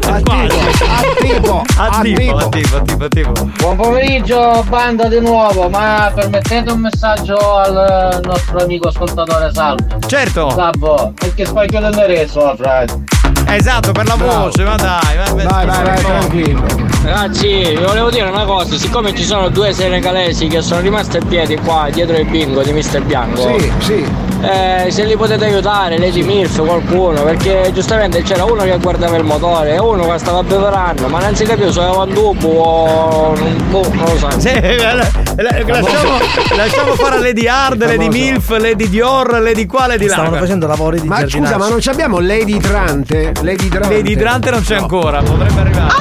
Attivo, 0.06 1.64
Attivo, 1.76 2.38
attivo, 2.38 2.78
attivo, 2.78 3.06
attivo. 3.06 3.32
Buon 3.58 3.76
pomeriggio 3.76 4.64
banda 4.70 5.10
di 5.10 5.20
nuovo, 5.20 5.68
ma 5.68 6.10
permettete 6.16 6.72
un 6.72 6.80
messaggio 6.80 7.58
al 7.58 8.22
nostro 8.24 8.60
amico 8.60 8.88
ascoltatore 8.88 9.52
Salvo. 9.52 10.00
Certo. 10.08 10.52
Salvo, 10.52 11.12
perché 11.20 11.46
spacchio 11.46 11.82
dell'indirizzo, 11.82 12.56
frate. 12.56 13.04
Esatto, 13.48 13.92
per 13.92 14.06
la 14.08 14.16
voce, 14.16 14.64
ma 14.64 14.78
dai, 14.78 15.18
vai, 15.18 15.46
Vai, 15.46 15.66
vai, 15.66 15.84
vai, 15.84 16.00
tranquillo. 16.00 16.64
Ragazzi, 17.04 17.76
vi 17.76 17.84
volevo 17.84 18.10
dire 18.10 18.30
una 18.30 18.46
cosa, 18.46 18.78
siccome 18.78 19.14
ci 19.14 19.24
sono 19.24 19.50
due 19.50 19.74
senegalesi 19.74 20.48
che 20.48 20.62
sono 20.62 20.80
rimasti 20.80 21.18
in 21.18 21.28
piedi 21.28 21.58
qua 21.58 21.90
dietro 21.92 22.16
il 22.16 22.26
bingo 22.26 22.62
di 22.62 22.72
Mister 22.72 23.04
Bianco. 23.04 23.42
Sì, 23.58 23.72
sì. 23.80 24.30
Eh, 24.44 24.90
se 24.90 25.04
li 25.04 25.16
potete 25.16 25.46
aiutare, 25.46 26.00
Lady 26.00 26.24
Milf, 26.24 26.60
qualcuno, 26.66 27.22
perché 27.24 27.70
giustamente 27.74 28.24
c'era 28.24 28.44
uno 28.44 28.64
che 28.64 28.76
guardava 28.80 29.16
il 29.18 29.24
motore 29.24 29.76
e 29.76 29.80
uno 29.80 30.10
che 30.10 30.18
stava 30.18 30.42
beverando, 30.42 31.08
ma 31.08 31.20
non 31.20 31.36
si 31.36 31.44
capiva 31.46 31.72
se 31.72 31.80
aveva 31.80 32.04
un 32.04 32.14
tubo 32.14 32.48
o 32.50 33.30
un 33.38 33.64
boh, 33.70 33.88
non 33.94 34.06
lo 34.06 34.18
so. 34.18 34.30
Sì, 34.40 34.52
la- 34.82 34.94
la- 34.96 35.06
lasciamo, 35.36 36.18
lasciamo 36.56 36.94
fare 36.96 37.20
Lady 37.20 37.48
Hard, 37.48 37.86
Lady 37.86 38.08
Milf, 38.08 38.50
Lady 38.58 38.90
Dior, 38.90 39.40
Lady 39.40 39.68
qua, 39.68 39.86
Lady 39.86 40.08
là. 40.08 40.14
Stavano 40.14 40.38
facendo 40.38 40.66
lavori 40.66 41.00
di 41.00 41.08
Ma 41.08 41.18
giardinaggio. 41.20 41.54
scusa, 41.54 41.64
ma 41.64 41.70
non 41.70 41.80
ci 41.80 41.90
abbiamo 41.90 42.20
Lady 42.20 42.58
Drante? 42.58 43.32
Lady 43.42 43.70
Drante. 43.70 43.94
Lady 43.96 44.16
Drante 44.16 44.50
non 44.50 44.62
c'è 44.64 44.76
ancora, 44.76 45.22
potrebbe 45.22 45.60
arrivare. 45.62 45.94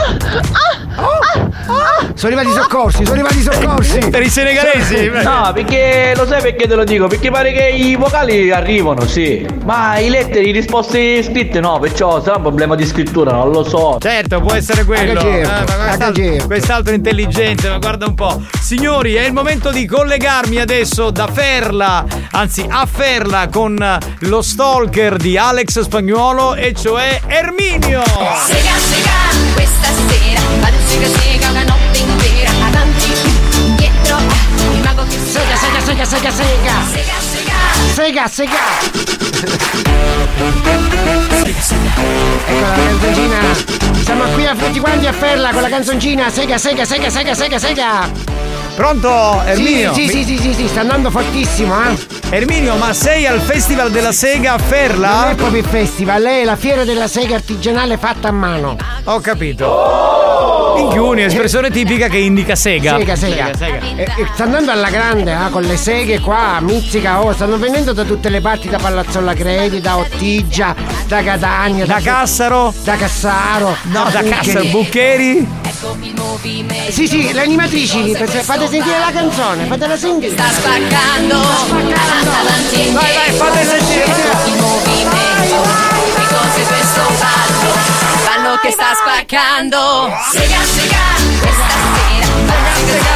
Sono 2.14 2.34
arrivati 2.34 2.48
i 2.48 2.60
soccorsi, 2.60 3.04
sono 3.04 3.12
arrivati 3.12 3.38
i 3.38 3.42
soccorsi. 3.42 3.98
Per 4.10 4.22
i 4.22 4.28
senegalesi? 4.28 5.10
No, 5.22 5.50
perché 5.54 6.12
lo 6.16 6.26
sai 6.26 6.42
perché 6.42 6.66
te 6.66 6.74
lo 6.74 6.84
dico? 6.84 7.06
Perché 7.06 7.30
pare 7.30 7.52
che 7.52 7.68
i 7.68 7.94
vocali 7.96 8.50
arrivano, 8.50 9.06
sì. 9.06 9.46
Ma 9.64 9.98
i 9.98 10.08
letteri, 10.08 10.48
i 10.48 10.52
risposte 10.52 11.22
scritte 11.22 11.60
no, 11.60 11.78
perciò 11.78 12.22
sarà 12.22 12.36
un 12.36 12.42
problema 12.42 12.74
di 12.74 12.86
scrittura, 12.86 13.32
non 13.32 13.50
lo 13.50 13.64
so. 13.64 13.98
Certo, 14.00 14.40
può 14.40 14.52
essere 14.52 14.84
quello. 14.84 15.20
Eh, 15.20 15.40
quest'altro, 15.40 16.22
certo. 16.22 16.46
quest'altro 16.46 16.94
intelligente, 16.94 17.68
ma 17.68 17.78
guarda 17.78 18.06
un 18.06 18.14
po'. 18.14 18.42
Signori, 18.60 19.14
è 19.14 19.24
il 19.24 19.32
momento 19.32 19.70
di 19.70 19.86
collegarmi 19.86 20.58
adesso 20.58 21.10
da 21.10 21.26
Ferla, 21.26 22.04
anzi 22.32 22.64
a 22.68 22.86
Ferla 22.86 23.48
con 23.50 23.98
lo 24.20 24.42
stalker 24.42 25.16
di 25.16 25.36
Alex 25.38 25.80
Spagnuolo, 25.80 26.54
e 26.54 26.74
cioè 26.74 27.20
Erminio. 27.26 28.02
Sega, 28.04 28.76
sega, 28.76 29.54
questa 29.54 29.88
sera 30.08 30.40
vado 30.60 30.76
sega, 30.86 31.06
sega 31.06 31.39
Sega, 35.40 35.56
sega, 35.56 35.80
sega, 35.80 36.04
sega, 36.04 36.30
sega. 36.30 36.74
Sega, 37.94 38.28
sega. 38.28 38.28
Sega, 38.28 38.28
sega. 38.28 38.60
Ecco 42.46 42.60
la 42.60 42.76
canzoncina. 42.76 43.38
Siamo 44.04 44.24
qui 44.34 44.46
a 44.46 44.54
tutti 44.54 44.78
quanti 44.80 45.06
a 45.06 45.12
Ferla 45.14 45.52
con 45.52 45.62
la 45.62 45.70
canzoncina. 45.70 46.28
Sega, 46.28 46.58
sega, 46.58 46.84
sega, 46.84 47.08
sega, 47.08 47.34
sega, 47.34 47.58
sega. 47.58 48.10
Pronto, 48.74 49.42
Erminio? 49.46 49.94
Sì, 49.94 50.08
sì, 50.08 50.24
sì, 50.24 50.36
sì, 50.36 50.52
sì, 50.52 50.68
sta 50.68 50.80
andando 50.80 51.10
fortissimo, 51.10 51.74
eh. 51.88 52.19
Erminio, 52.32 52.76
ma 52.76 52.92
sei 52.92 53.26
al 53.26 53.40
Festival 53.40 53.90
della 53.90 54.12
Sega 54.12 54.52
a 54.52 54.56
Non 54.56 54.66
Ferla? 54.68 55.30
è 55.30 55.34
proprio 55.34 55.60
il 55.62 55.66
festival, 55.66 56.22
è 56.22 56.44
la 56.44 56.54
fiera 56.54 56.84
della 56.84 57.08
sega 57.08 57.34
artigianale 57.34 57.96
fatta 57.96 58.28
a 58.28 58.30
mano. 58.30 58.76
Ho 59.04 59.18
capito. 59.18 60.74
Minchioni, 60.76 61.24
espressione 61.24 61.70
tipica 61.70 62.06
che 62.06 62.18
indica 62.18 62.54
sega. 62.54 62.96
Sega, 62.98 63.16
sega. 63.16 63.50
E- 63.96 64.02
e 64.02 64.26
sta 64.32 64.44
andando 64.44 64.70
alla 64.70 64.90
grande, 64.90 65.32
ah, 65.32 65.48
con 65.50 65.62
le 65.62 65.76
seghe 65.76 66.20
qua, 66.20 66.58
mizzica, 66.60 67.20
oh, 67.20 67.32
stanno 67.32 67.58
venendo 67.58 67.92
da 67.92 68.04
tutte 68.04 68.28
le 68.28 68.40
parti, 68.40 68.68
da 68.68 68.78
Palazzola 68.78 69.34
Credi, 69.34 69.80
da 69.80 69.96
Ottigia, 69.98 70.74
da 71.08 71.22
Catania, 71.24 71.84
Da 71.84 71.98
Cassaro? 72.00 72.72
da 72.84 72.94
Cassaro. 72.94 73.76
No, 73.90 74.04
da 74.08 74.20
Buccheri. 74.20 74.28
Cassaro, 74.30 74.64
Buccheri? 74.66 75.48
Sì, 76.90 77.06
sì, 77.08 77.32
le 77.32 77.40
animatrici, 77.40 78.14
fate 78.14 78.68
sentire 78.68 78.98
la 78.98 79.10
canzone, 79.12 79.64
fatela 79.64 79.96
sentire. 79.96 80.32
Sta 80.32 80.50
spaccando, 80.50 81.38
Vai, 82.92 83.14
vai, 83.14 83.32
fate 83.32 83.64
sentire. 83.64 84.04
i 84.04 84.60
movimenti, 84.60 85.54
che 86.14 86.26
cose 86.28 86.62
questo 86.66 87.00
ballo, 87.18 87.72
ballo 88.26 88.58
che 88.60 88.70
sta 88.72 88.92
spaccando. 88.92 90.12
Sega, 90.30 90.58
sega, 90.64 90.98
questa 91.40 91.66
sera 91.94 92.26
sega, 92.46 92.74
sega. 92.84 93.14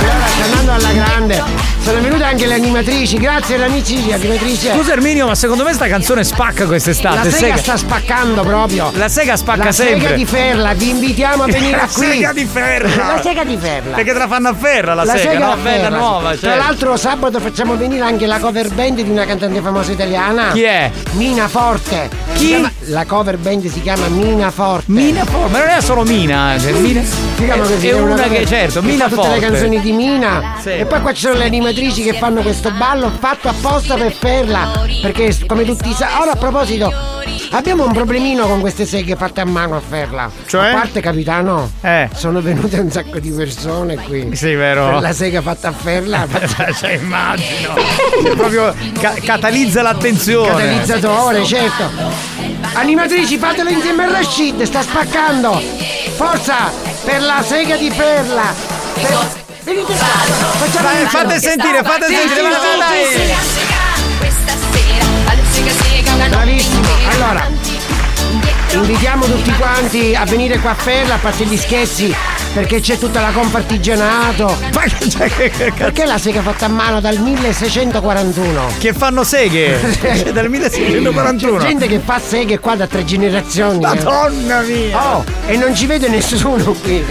Allora, 0.00 0.26
sta 0.26 0.42
andando 0.44 0.72
alla 0.72 0.92
grande. 0.92 1.61
Sono 1.82 2.00
venute 2.00 2.22
anche 2.22 2.46
le 2.46 2.54
animatrici, 2.54 3.16
grazie 3.16 3.56
alle 3.56 3.64
amici, 3.64 4.12
animatrici. 4.12 4.68
Scusa 4.72 4.92
Erminio, 4.92 5.26
ma 5.26 5.34
secondo 5.34 5.64
me 5.64 5.72
sta 5.72 5.88
canzone 5.88 6.22
spacca 6.22 6.64
quest'estate. 6.66 7.28
La 7.28 7.34
sega 7.34 7.56
sta 7.56 7.76
spaccando 7.76 8.42
proprio. 8.42 8.92
La 8.94 9.08
sega 9.08 9.36
spacca 9.36 9.64
La 9.64 9.72
sempre. 9.72 10.00
sega 10.00 10.14
di 10.14 10.24
Ferla, 10.24 10.74
vi 10.74 10.90
invitiamo 10.90 11.42
a 11.42 11.46
venire 11.46 11.76
La 11.78 11.88
qui. 11.92 12.06
sega 12.06 12.32
di 12.32 12.44
Ferla. 12.46 13.06
La 13.14 13.20
sega 13.20 13.42
di 13.42 13.56
Ferla. 13.60 13.96
Perché 13.96 14.12
te 14.12 14.18
la 14.18 14.28
fanno 14.28 14.48
a 14.50 14.54
ferra 14.54 14.94
la, 14.94 15.02
La 15.02 15.16
sega, 15.16 15.30
sega 15.32 15.46
no? 15.46 15.56
Bella 15.60 15.88
nuova, 15.88 16.28
Tra 16.36 16.38
certo. 16.50 16.56
l'altro 16.64 16.96
sabato 16.96 17.40
facciamo 17.40 17.76
venire 17.76 18.04
anche 18.04 18.26
la 18.26 18.38
cover 18.38 18.68
band 18.72 19.00
di 19.00 19.10
una 19.10 19.24
cantante 19.24 19.60
famosa 19.60 19.90
italiana. 19.90 20.50
Chi 20.52 20.62
è? 20.62 20.88
Mina 21.12 21.48
Forte. 21.48 22.08
Chi? 22.34 22.46
Chiama- 22.46 22.70
la 22.86 23.04
cover 23.06 23.38
band 23.38 23.66
si 23.68 23.82
chiama 23.82 24.06
Mina 24.06 24.52
Forte. 24.52 24.84
Mina 24.86 25.24
Forte, 25.24 25.50
ma 25.50 25.58
non 25.58 25.68
è 25.68 25.80
solo 25.80 26.04
Mina, 26.04 26.54
cioè, 26.60 26.72
Mina 26.72 27.02
Si 27.02 27.44
chiama 27.44 27.64
così, 27.64 27.88
è, 27.88 27.90
è 27.90 27.98
una 28.00 28.14
cover 28.14 28.30
che 28.38 28.46
certo, 28.46 28.82
Mina 28.82 29.08
fa 29.08 29.16
tutte 29.16 29.26
Forte. 29.26 29.40
le 29.40 29.46
canzoni 29.46 29.80
di 29.80 29.92
Mina. 29.92 30.54
Sì. 30.60 30.68
E 30.70 30.84
poi 30.86 31.00
qua 31.00 31.12
ci 31.12 31.22
sono 31.22 31.34
le 31.34 31.48
animatrici 31.72 32.02
che 32.02 32.12
fanno 32.18 32.42
questo 32.42 32.70
ballo 32.72 33.10
fatto 33.18 33.48
apposta 33.48 33.94
per 33.94 34.12
Ferla. 34.12 34.84
Perché 35.00 35.34
come 35.46 35.64
tutti 35.64 35.90
sanno. 35.92 36.20
Ora 36.20 36.32
a 36.32 36.36
proposito, 36.36 36.92
abbiamo 37.52 37.86
un 37.86 37.92
problemino 37.92 38.46
con 38.46 38.60
queste 38.60 38.84
seghe 38.84 39.16
fatte 39.16 39.40
a 39.40 39.44
mano 39.46 39.76
a 39.76 39.80
Ferla. 39.80 40.30
Cioè? 40.46 40.68
A 40.68 40.72
parte 40.74 41.00
capitano, 41.00 41.70
Eh. 41.80 42.10
sono 42.14 42.40
venute 42.42 42.78
un 42.78 42.90
sacco 42.90 43.18
di 43.18 43.30
persone 43.30 43.96
qui. 43.96 44.36
Sì, 44.36 44.52
vero. 44.54 44.90
Per 44.90 45.00
la 45.00 45.12
sega 45.12 45.40
fatta 45.40 45.68
a 45.68 45.72
Ferla. 45.72 46.26
cioè, 46.78 46.92
immagino. 46.92 47.74
Cioè, 48.22 48.36
proprio 48.36 48.74
ca- 49.00 49.14
catalizza 49.22 49.80
l'attenzione. 49.82 50.48
Catalizzatore, 50.50 51.44
certo. 51.44 51.90
Animatrici, 52.74 53.38
fatelo 53.38 53.70
insieme 53.70 54.04
a 54.04 54.10
Rashid, 54.12 54.62
sta 54.62 54.82
spaccando. 54.82 55.60
Forza 56.16 56.70
per 57.04 57.22
la 57.22 57.42
sega 57.42 57.76
di 57.76 57.90
Perla. 57.94 58.54
Per- 58.94 59.40
Venite 59.64 59.94
qua. 59.94 60.80
Dai, 60.82 61.06
fate 61.06 61.38
sentire, 61.38 61.82
fate 61.82 62.06
Sì, 62.06 62.14
sentire, 62.14 62.34
sì, 62.34 62.42
vai, 62.42 62.52
sì, 62.52 62.58
vai, 62.58 62.78
vai. 62.78 63.04
sì, 63.04 63.12
sì. 63.12 63.18
Sega, 63.18 63.38
sega, 63.54 63.78
questa 64.18 64.52
sera 64.72 65.04
vado 65.24 65.42
sega, 65.52 65.70
sega 65.70 66.12
una 66.12 66.24
notte 66.24 66.36
Bravissimo. 66.36 66.88
Allora. 67.10 67.50
Invitiamo 68.72 69.24
tutti 69.26 69.52
quanti 69.52 70.14
a 70.14 70.24
venire 70.24 70.58
qua 70.58 70.70
a 70.70 70.74
Ferla, 70.74 71.14
a 71.14 71.18
parte 71.18 71.44
gli 71.44 71.56
scherzi, 71.58 72.14
perché 72.52 72.80
c'è 72.80 72.98
tutta 72.98 73.20
la 73.20 73.30
compartigianato. 73.30 74.56
Cioè? 75.12 75.50
Perché 75.76 76.04
la 76.04 76.18
sega 76.18 76.42
fatta 76.42 76.66
a 76.66 76.68
mano 76.68 77.00
dal 77.00 77.18
1641? 77.18 78.66
Che 78.78 78.92
fanno 78.92 79.24
seghe 79.24 79.78
Cioè, 80.00 80.32
dal 80.32 80.44
C'è 80.44 80.48
1641. 80.48 81.58
gente 81.58 81.86
che 81.86 82.00
fa 82.04 82.20
seghe 82.20 82.58
qua 82.58 82.74
da 82.76 82.86
tre 82.86 83.04
generazioni. 83.04 83.76
eh. 83.76 83.80
Madonna 83.80 84.60
mia! 84.62 85.16
Oh, 85.16 85.24
e 85.46 85.56
non 85.56 85.74
ci 85.74 85.86
vede 85.86 86.08
nessuno 86.08 86.72
qui. 86.82 87.04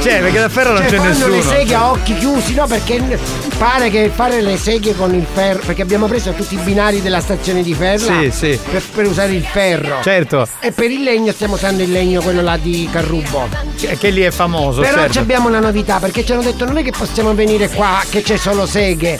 Cioè, 0.00 0.20
perché 0.20 0.38
da 0.38 0.48
ferro 0.48 0.72
non 0.72 0.82
Cioè, 0.82 0.90
c'è 0.90 0.96
fanno 0.96 1.08
nessuno. 1.10 1.34
le 1.34 1.42
seghe 1.42 1.74
a 1.74 1.90
occhi 1.90 2.14
chiusi, 2.16 2.54
no? 2.54 2.66
Perché 2.66 3.18
pare 3.56 3.90
che 3.90 4.10
fare 4.14 4.40
le 4.40 4.56
seghe 4.56 4.94
con 4.94 5.14
il 5.14 5.26
ferro. 5.32 5.60
Perché 5.64 5.82
abbiamo 5.82 6.06
preso 6.06 6.32
tutti 6.32 6.54
i 6.54 6.58
binari 6.58 7.00
della 7.02 7.20
stazione 7.20 7.62
di 7.62 7.74
Ferla 7.74 8.20
Sì, 8.20 8.30
sì. 8.30 8.58
Per, 8.70 8.82
per 8.94 9.06
usare 9.06 9.32
il 9.32 9.44
ferro. 9.44 9.98
Certo, 10.02 10.46
E 10.60 10.72
per 10.72 10.90
il 10.90 11.02
legno 11.02 11.32
stiamo 11.32 11.54
usando 11.54 11.82
il 11.82 11.90
legno, 11.90 12.20
quello 12.20 12.42
là 12.42 12.56
di 12.56 12.88
Carrubo. 12.90 13.48
che, 13.76 13.96
che 13.98 14.10
lì 14.10 14.22
è 14.22 14.30
famoso. 14.30 14.82
Però 14.94 15.20
abbiamo 15.20 15.48
una 15.48 15.60
novità, 15.60 15.98
perché 15.98 16.24
ci 16.24 16.32
hanno 16.32 16.42
detto 16.42 16.64
non 16.64 16.78
è 16.78 16.82
che 16.82 16.92
possiamo 16.96 17.34
venire 17.34 17.68
qua 17.68 18.02
che 18.08 18.22
c'è 18.22 18.36
solo 18.36 18.66
seghe. 18.66 19.18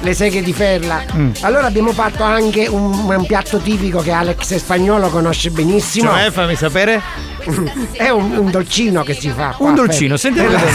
Le 0.00 0.14
seghe 0.14 0.42
di 0.42 0.52
Ferla. 0.52 1.02
Mm. 1.12 1.30
Allora 1.40 1.66
abbiamo 1.66 1.92
fatto 1.92 2.22
anche 2.22 2.68
un, 2.68 2.92
un 2.92 3.26
piatto 3.26 3.58
tipico 3.58 4.00
che 4.00 4.12
Alex 4.12 4.54
Spagnolo 4.56 5.08
conosce 5.08 5.50
benissimo. 5.50 6.12
Cioè, 6.12 6.30
fammi 6.30 6.54
sapere. 6.54 7.00
È 7.92 8.08
un, 8.08 8.30
un 8.36 8.50
dolcino 8.50 9.02
che 9.02 9.14
si 9.14 9.28
fa. 9.30 9.56
Un 9.58 9.74
dolcino, 9.74 10.14
Eh, 10.14 10.18
sera 10.18 10.34
vado 10.44 10.66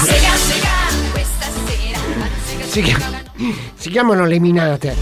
Si, 2.67 2.81
chiama- 2.81 3.05
si 3.77 3.89
chiamano 3.89 4.25
le 4.25 4.39
minate. 4.39 4.95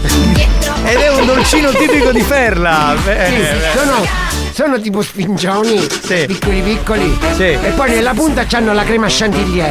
Ed 0.84 0.98
è 0.98 1.10
un 1.10 1.26
dolcino 1.26 1.70
tipico 1.70 2.12
di 2.12 2.20
Ferla. 2.20 2.94
Sì, 2.98 3.04
Bene, 3.04 3.38
bene. 3.38 3.70
sono, 3.74 4.06
sono 4.52 4.80
tipo 4.80 5.02
spingioni, 5.02 5.80
Sì. 6.02 6.24
piccoli 6.26 6.60
piccoli. 6.60 7.18
Sì. 7.36 7.42
E 7.42 7.72
poi 7.74 7.90
nella 7.90 8.12
punta 8.12 8.44
c'hanno 8.46 8.72
la 8.72 8.84
crema 8.84 9.06
chantilly. 9.08 9.62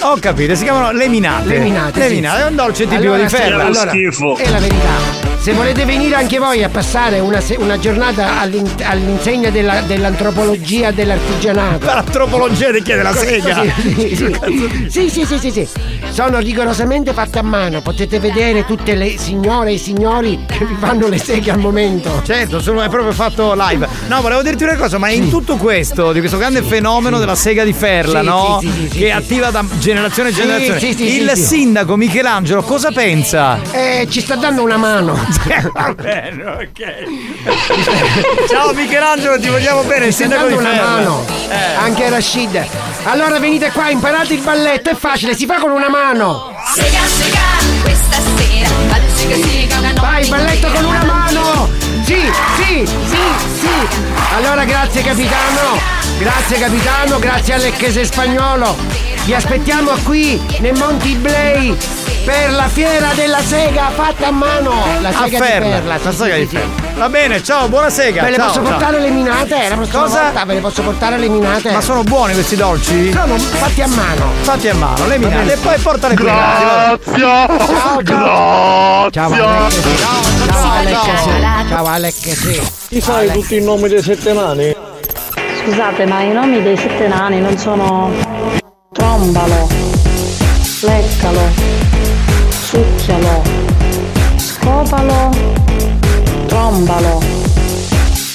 Ho 0.00 0.16
capito, 0.20 0.54
si 0.54 0.64
chiamano 0.64 0.92
le 0.92 1.08
minate. 1.08 1.48
Le 1.48 1.58
minate, 1.58 1.98
Le 2.00 2.08
sì. 2.08 2.14
minate, 2.14 2.42
è 2.42 2.46
un 2.46 2.54
dolce 2.56 2.84
tipico 2.84 3.00
Allora, 3.12 3.22
di 3.22 3.28
Ferla. 3.28 3.64
allora, 3.64 3.90
È 3.90 4.50
la 4.50 4.58
verità. 4.58 5.27
Se 5.40 5.52
volete 5.54 5.84
venire 5.86 6.14
anche 6.16 6.38
voi 6.38 6.62
a 6.62 6.68
passare 6.68 7.20
una, 7.20 7.40
se- 7.40 7.56
una 7.58 7.78
giornata 7.78 8.40
all'in- 8.40 8.70
all'insegna 8.82 9.48
della- 9.50 9.80
dell'antropologia 9.80 10.90
dell'artigianato. 10.90 11.86
L'antropologia 11.86 12.70
di 12.70 12.82
chi 12.82 12.90
è 12.92 12.96
della 12.96 13.14
sega. 13.14 13.54
Così, 13.54 14.14
sì, 14.14 14.16
sì. 14.16 14.88
Sì, 14.88 15.08
sì, 15.08 15.24
sì, 15.24 15.38
sì, 15.38 15.50
sì. 15.50 15.68
Sono 16.10 16.38
rigorosamente 16.40 17.12
fatte 17.14 17.38
a 17.38 17.42
mano. 17.42 17.80
Potete 17.80 18.18
vedere 18.18 18.64
tutte 18.66 18.94
le 18.94 19.16
signore 19.16 19.70
e 19.70 19.74
i 19.74 19.78
signori 19.78 20.40
che 20.46 20.64
vi 20.66 20.74
fanno 20.78 21.06
le 21.08 21.18
seghe 21.18 21.50
al 21.52 21.58
momento. 21.60 22.20
Certo, 22.26 22.60
sono, 22.60 22.82
è 22.82 22.88
proprio 22.88 23.12
fatto 23.12 23.54
live. 23.56 23.88
No, 24.08 24.20
volevo 24.20 24.42
dirti 24.42 24.64
una 24.64 24.76
cosa, 24.76 24.98
ma 24.98 25.08
in 25.08 25.30
tutto 25.30 25.56
questo, 25.56 26.12
di 26.12 26.18
questo 26.18 26.36
grande 26.36 26.62
fenomeno 26.62 27.18
della 27.18 27.36
sega 27.36 27.64
di 27.64 27.72
Ferla, 27.72 28.20
Sì, 28.20 28.26
no? 28.26 28.58
sì, 28.60 28.66
sì, 28.66 28.72
sì, 28.72 28.88
sì, 28.90 28.98
che 28.98 29.04
sì. 29.06 29.10
attiva 29.12 29.50
da 29.50 29.64
generazione 29.78 30.28
in 30.30 30.34
Sì, 30.34 30.40
generazione. 30.42 30.78
sì, 30.80 30.92
sì, 30.94 31.20
Il 31.22 31.30
sì, 31.30 31.36
sì. 31.36 31.42
sindaco 31.46 31.96
Michelangelo 31.96 32.62
cosa 32.62 32.90
pensa? 32.90 33.60
Eh, 33.70 34.06
ci 34.10 34.20
sta 34.20 34.34
dando 34.34 34.62
una 34.62 34.76
mano. 34.76 35.26
Va 35.72 35.94
bene, 35.94 36.44
ok. 36.44 37.04
Ciao 38.48 38.72
Michelangelo, 38.72 39.38
ti 39.38 39.48
vogliamo 39.48 39.82
bene, 39.82 40.06
il 40.06 40.14
Ci 40.14 40.24
sta 40.24 40.24
sindaco 40.24 40.46
di 40.48 40.54
dando 40.54 40.68
una 40.68 40.78
Ferla. 40.78 40.90
mano. 40.90 41.24
Eh. 41.50 41.74
Anche 41.76 42.08
Rashid. 42.08 42.66
Allora 43.04 43.38
venite 43.38 43.70
qua, 43.70 43.90
imparate 43.90 44.34
il 44.34 44.40
balletto, 44.40 44.90
è 44.90 44.94
facile, 44.94 45.36
si 45.36 45.46
fa 45.46 45.58
con 45.58 45.70
una 45.70 45.88
mano. 45.88 46.52
sega, 46.74 46.98
sega, 47.06 47.38
questa 47.82 48.16
sera 48.36 48.68
vado 48.88 49.06
sega, 49.14 49.34
sega 49.46 49.78
una 49.78 49.88
notte 49.88 50.00
Vai, 50.00 50.28
balletto 50.28 50.68
con 50.70 50.84
una 50.84 51.04
mano! 51.04 51.68
Sì, 52.04 52.30
sì, 52.56 52.86
sì, 52.86 53.16
sì! 53.60 53.98
Allora 54.36 54.64
grazie 54.64 55.02
capitano! 55.02 55.78
Grazie 56.18 56.58
capitano, 56.58 57.18
grazie 57.18 57.54
Alex 57.54 58.00
Spagnolo! 58.00 58.76
Vi 59.24 59.34
aspettiamo 59.34 59.90
qui 60.04 60.40
nei 60.60 60.72
Monti 60.72 61.14
Blay 61.16 61.76
per 62.24 62.52
la 62.52 62.68
fiera 62.68 63.12
della 63.14 63.40
sega 63.40 63.90
fatta 63.94 64.28
a 64.28 64.30
mano. 64.30 64.72
La 65.00 65.08
A 65.08 65.12
sega 65.12 65.24
di 65.24 65.36
Ferla, 65.36 65.68
perla. 65.76 65.98
la 66.02 66.12
sega 66.12 66.36
di 66.36 66.46
Ferla. 66.46 66.86
Va 66.96 67.08
bene, 67.08 67.42
ciao, 67.42 67.68
buona 67.68 67.90
sega. 67.90 68.22
Ve 68.22 68.30
le 68.30 68.36
ciao, 68.36 68.46
posso 68.46 68.60
ciao. 68.62 68.70
portare 68.70 69.00
le 69.00 69.10
minate? 69.10 69.68
La 69.68 69.74
prossima 69.76 70.02
Cosa? 70.02 70.22
volta 70.22 70.44
ve 70.44 70.54
le 70.54 70.60
posso 70.60 70.82
portare 70.82 71.18
le 71.18 71.28
minate? 71.28 71.70
Ma 71.72 71.80
sono 71.80 72.02
buoni 72.02 72.32
questi 72.34 72.56
dolci? 72.56 73.12
Sono 73.12 73.38
fatti 73.38 73.82
a 73.82 73.86
mano. 73.86 74.32
Fatti 74.42 74.68
a 74.68 74.74
mano, 74.74 75.06
le 75.06 75.18
minate. 75.18 75.36
bene. 75.36 75.52
E 75.52 75.56
poi 75.56 75.78
portale 75.78 76.14
qui. 76.16 76.24
Grazie. 76.24 76.98
Ciao, 77.18 78.02
ciao. 78.04 79.10
Ciao 79.10 79.32
Alec. 79.32 79.86
Ciao 80.46 80.70
Alec. 80.72 81.68
Ciao 81.68 81.86
Alec, 81.86 82.14
sì. 82.14 82.60
Ti 82.88 83.00
sai 83.00 83.30
tutti 83.32 83.56
i 83.56 83.60
nomi 83.62 83.88
dei 83.88 84.02
sette 84.02 84.32
nani? 84.32 84.74
Scusate, 85.64 86.06
ma 86.06 86.20
i 86.22 86.32
nomi 86.32 86.62
dei 86.62 86.76
sette 86.76 87.06
nani 87.08 87.40
non 87.40 87.56
sono 87.58 88.10
trombalo, 88.92 89.68
leccalo, 90.80 91.40
succhialo, 92.68 93.42
scopalo, 94.36 95.30
trombalo, 96.48 97.22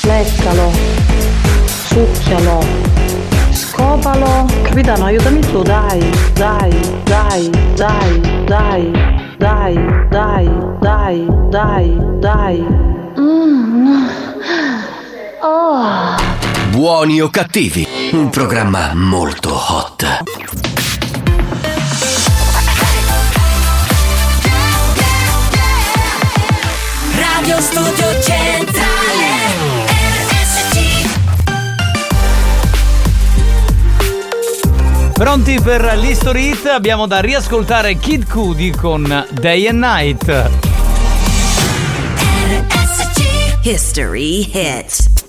leccalo, 0.01 0.71
succhialo, 1.85 2.65
scopalo. 3.51 4.45
Capitano, 4.63 5.05
aiutami 5.05 5.39
tu, 5.41 5.61
dai, 5.61 5.99
dai, 6.33 6.71
dai, 7.03 7.49
dai, 7.75 8.21
dai, 8.45 8.91
dai, 9.37 9.73
dai, 10.09 10.49
dai, 10.79 11.27
dai, 11.51 11.97
dai. 12.19 12.65
Mm. 13.19 14.07
Oh. 15.41 16.15
Buoni 16.71 17.21
o 17.21 17.29
cattivi? 17.29 17.87
Un 18.13 18.29
programma 18.29 18.93
molto 18.95 19.53
hot. 19.53 20.23
Studio 27.63 28.21
Centrale 28.21 29.85
RSC 30.27 31.07
Pronti 35.13 35.59
per 35.61 35.97
l'History 35.97 36.49
Hit? 36.49 36.65
Abbiamo 36.65 37.07
da 37.07 37.21
riascoltare 37.21 37.95
Kid 37.95 38.29
Cudi 38.29 38.71
con 38.71 39.25
Day 39.31 39.67
and 39.67 39.79
Night. 39.79 40.49
History 43.61 44.49
Hits 44.51 45.22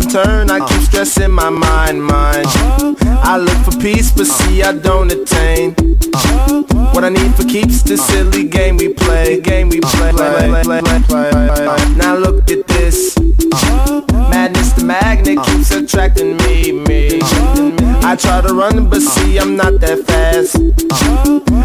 toss 0.00 0.14
and 0.14 0.50
turn, 0.50 0.50
I 0.50 0.66
keep 0.66 0.82
stressing 0.82 1.30
my 1.30 1.50
mind, 1.50 2.02
mind. 2.02 2.46
I 3.22 3.38
look 3.38 3.56
for 3.64 3.78
peace, 3.80 4.12
but 4.12 4.26
see 4.26 4.62
I 4.62 4.72
don't 4.72 5.10
attain. 5.12 5.74
What 6.92 7.04
I 7.04 7.08
need 7.08 7.34
for 7.34 7.44
keeps 7.44 7.82
the 7.82 7.96
silly 7.96 8.48
game 8.48 8.76
we 8.76 8.92
play, 8.92 9.40
game 9.40 9.68
we 9.68 9.80
play. 9.80 10.12
play, 10.12 10.62
play, 10.62 10.80
play, 10.80 11.02
play. 11.02 11.94
Now 11.96 12.16
look 12.16 12.50
at 12.50 12.66
this. 12.66 13.16
Madness, 14.30 14.72
the 14.72 14.84
magnet 14.84 15.44
keeps 15.44 15.70
attracting 15.70 16.36
me, 16.38 16.72
me. 16.72 17.79
I 18.02 18.16
try 18.16 18.40
to 18.40 18.54
run, 18.54 18.88
but 18.88 19.02
see 19.02 19.38
I'm 19.38 19.56
not 19.56 19.80
that 19.80 20.04
fast. 20.06 20.56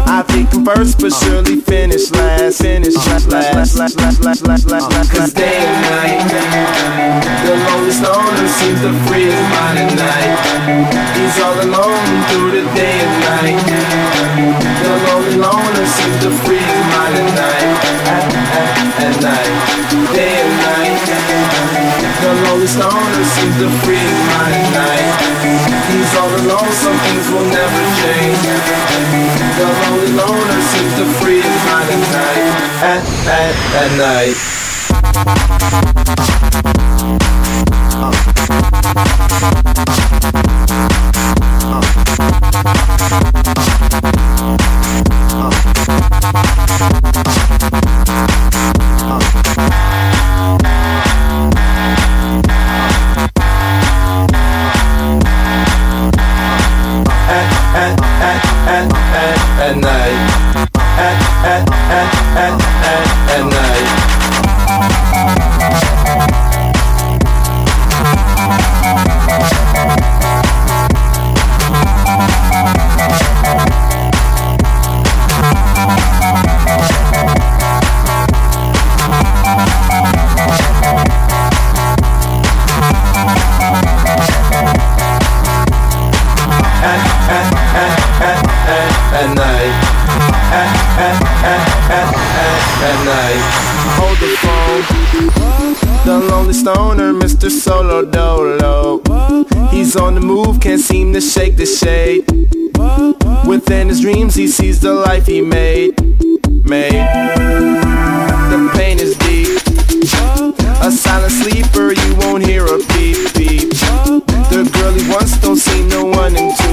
I 0.06 0.22
think 0.22 0.52
I'm 0.54 0.64
first, 0.64 1.00
but 1.00 1.12
surely 1.12 1.60
finish 1.60 2.10
last. 2.12 2.62
Finish 2.62 2.94
last, 2.94 3.28
last, 3.28 3.54
last, 3.54 3.76
last, 3.76 3.98
last, 3.98 4.22
last, 4.22 4.46
last, 4.46 4.70
last. 4.70 5.10
Cause 5.12 5.32
day 5.32 5.58
and 5.58 5.76
night, 5.90 6.28
the 7.42 7.54
lonely 7.66 7.94
loner 8.04 8.48
seems 8.48 8.80
to 8.84 8.92
free 9.08 9.26
his 9.26 9.42
mind 9.50 9.78
at 9.80 9.92
night. 9.96 10.38
He's 11.16 11.36
all 11.42 11.58
alone 11.58 12.12
through 12.30 12.50
the 12.52 12.64
day 12.74 12.96
and 13.00 13.14
night. 13.26 13.64
The 14.82 14.92
lonely 15.08 15.36
loner 15.36 15.86
seems 15.86 16.18
to 16.22 16.30
free 16.44 16.62
his 16.62 16.82
mind 16.94 17.16
at 17.16 17.28
night. 17.34 17.80
At 19.02 19.14
night, 19.20 20.14
day 20.14 20.40
and 20.40 20.52
night. 20.62 21.45
Lonely 22.46 22.66
stoner 22.66 23.24
seems 23.24 23.56
to 23.58 23.68
free 23.82 23.96
at 23.96 24.70
night. 24.72 25.18
He's 25.90 26.14
all 26.16 26.30
alone, 26.30 26.72
some 26.72 26.96
things 27.04 27.26
will 27.30 27.48
never 27.50 27.82
change. 28.00 28.38
The 29.58 29.66
lonely 29.82 30.12
loner 30.12 30.60
seems 30.62 30.92
to 30.94 31.04
free 31.18 31.42
at 31.42 31.88
night. 32.14 32.54
At, 32.82 33.02
at, 33.26 33.54
at 33.74 33.90
night. 33.98 34.36
At, 50.62 50.75
shade. 101.66 102.24
Within 103.46 103.88
his 103.88 104.00
dreams, 104.00 104.34
he 104.34 104.46
sees 104.46 104.80
the 104.80 104.92
life 104.92 105.26
he 105.26 105.40
made. 105.40 106.00
Made. 106.64 106.92
The 108.50 108.70
pain 108.74 108.98
is 109.00 109.16
deep. 109.18 109.60
A 110.82 110.90
silent 110.90 111.32
sleeper, 111.32 111.92
you 111.92 112.16
won't 112.16 112.46
hear 112.46 112.64
a 112.64 112.78
beep 112.94 113.34
beep. 113.34 113.70
The 114.50 114.70
girl 114.72 114.92
he 114.92 115.10
wants 115.10 115.38
don't 115.40 115.56
see 115.56 115.82
no 115.88 116.04
one 116.04 116.36
into. 116.36 116.70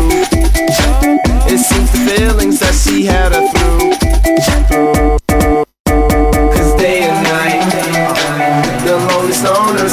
It 1.51 1.59
seems 1.59 1.91
the 1.91 2.15
feelings 2.15 2.59
that 2.59 2.75
she 2.75 3.05
had 3.05 3.31
through. 3.51 5.17
through. 5.17 5.22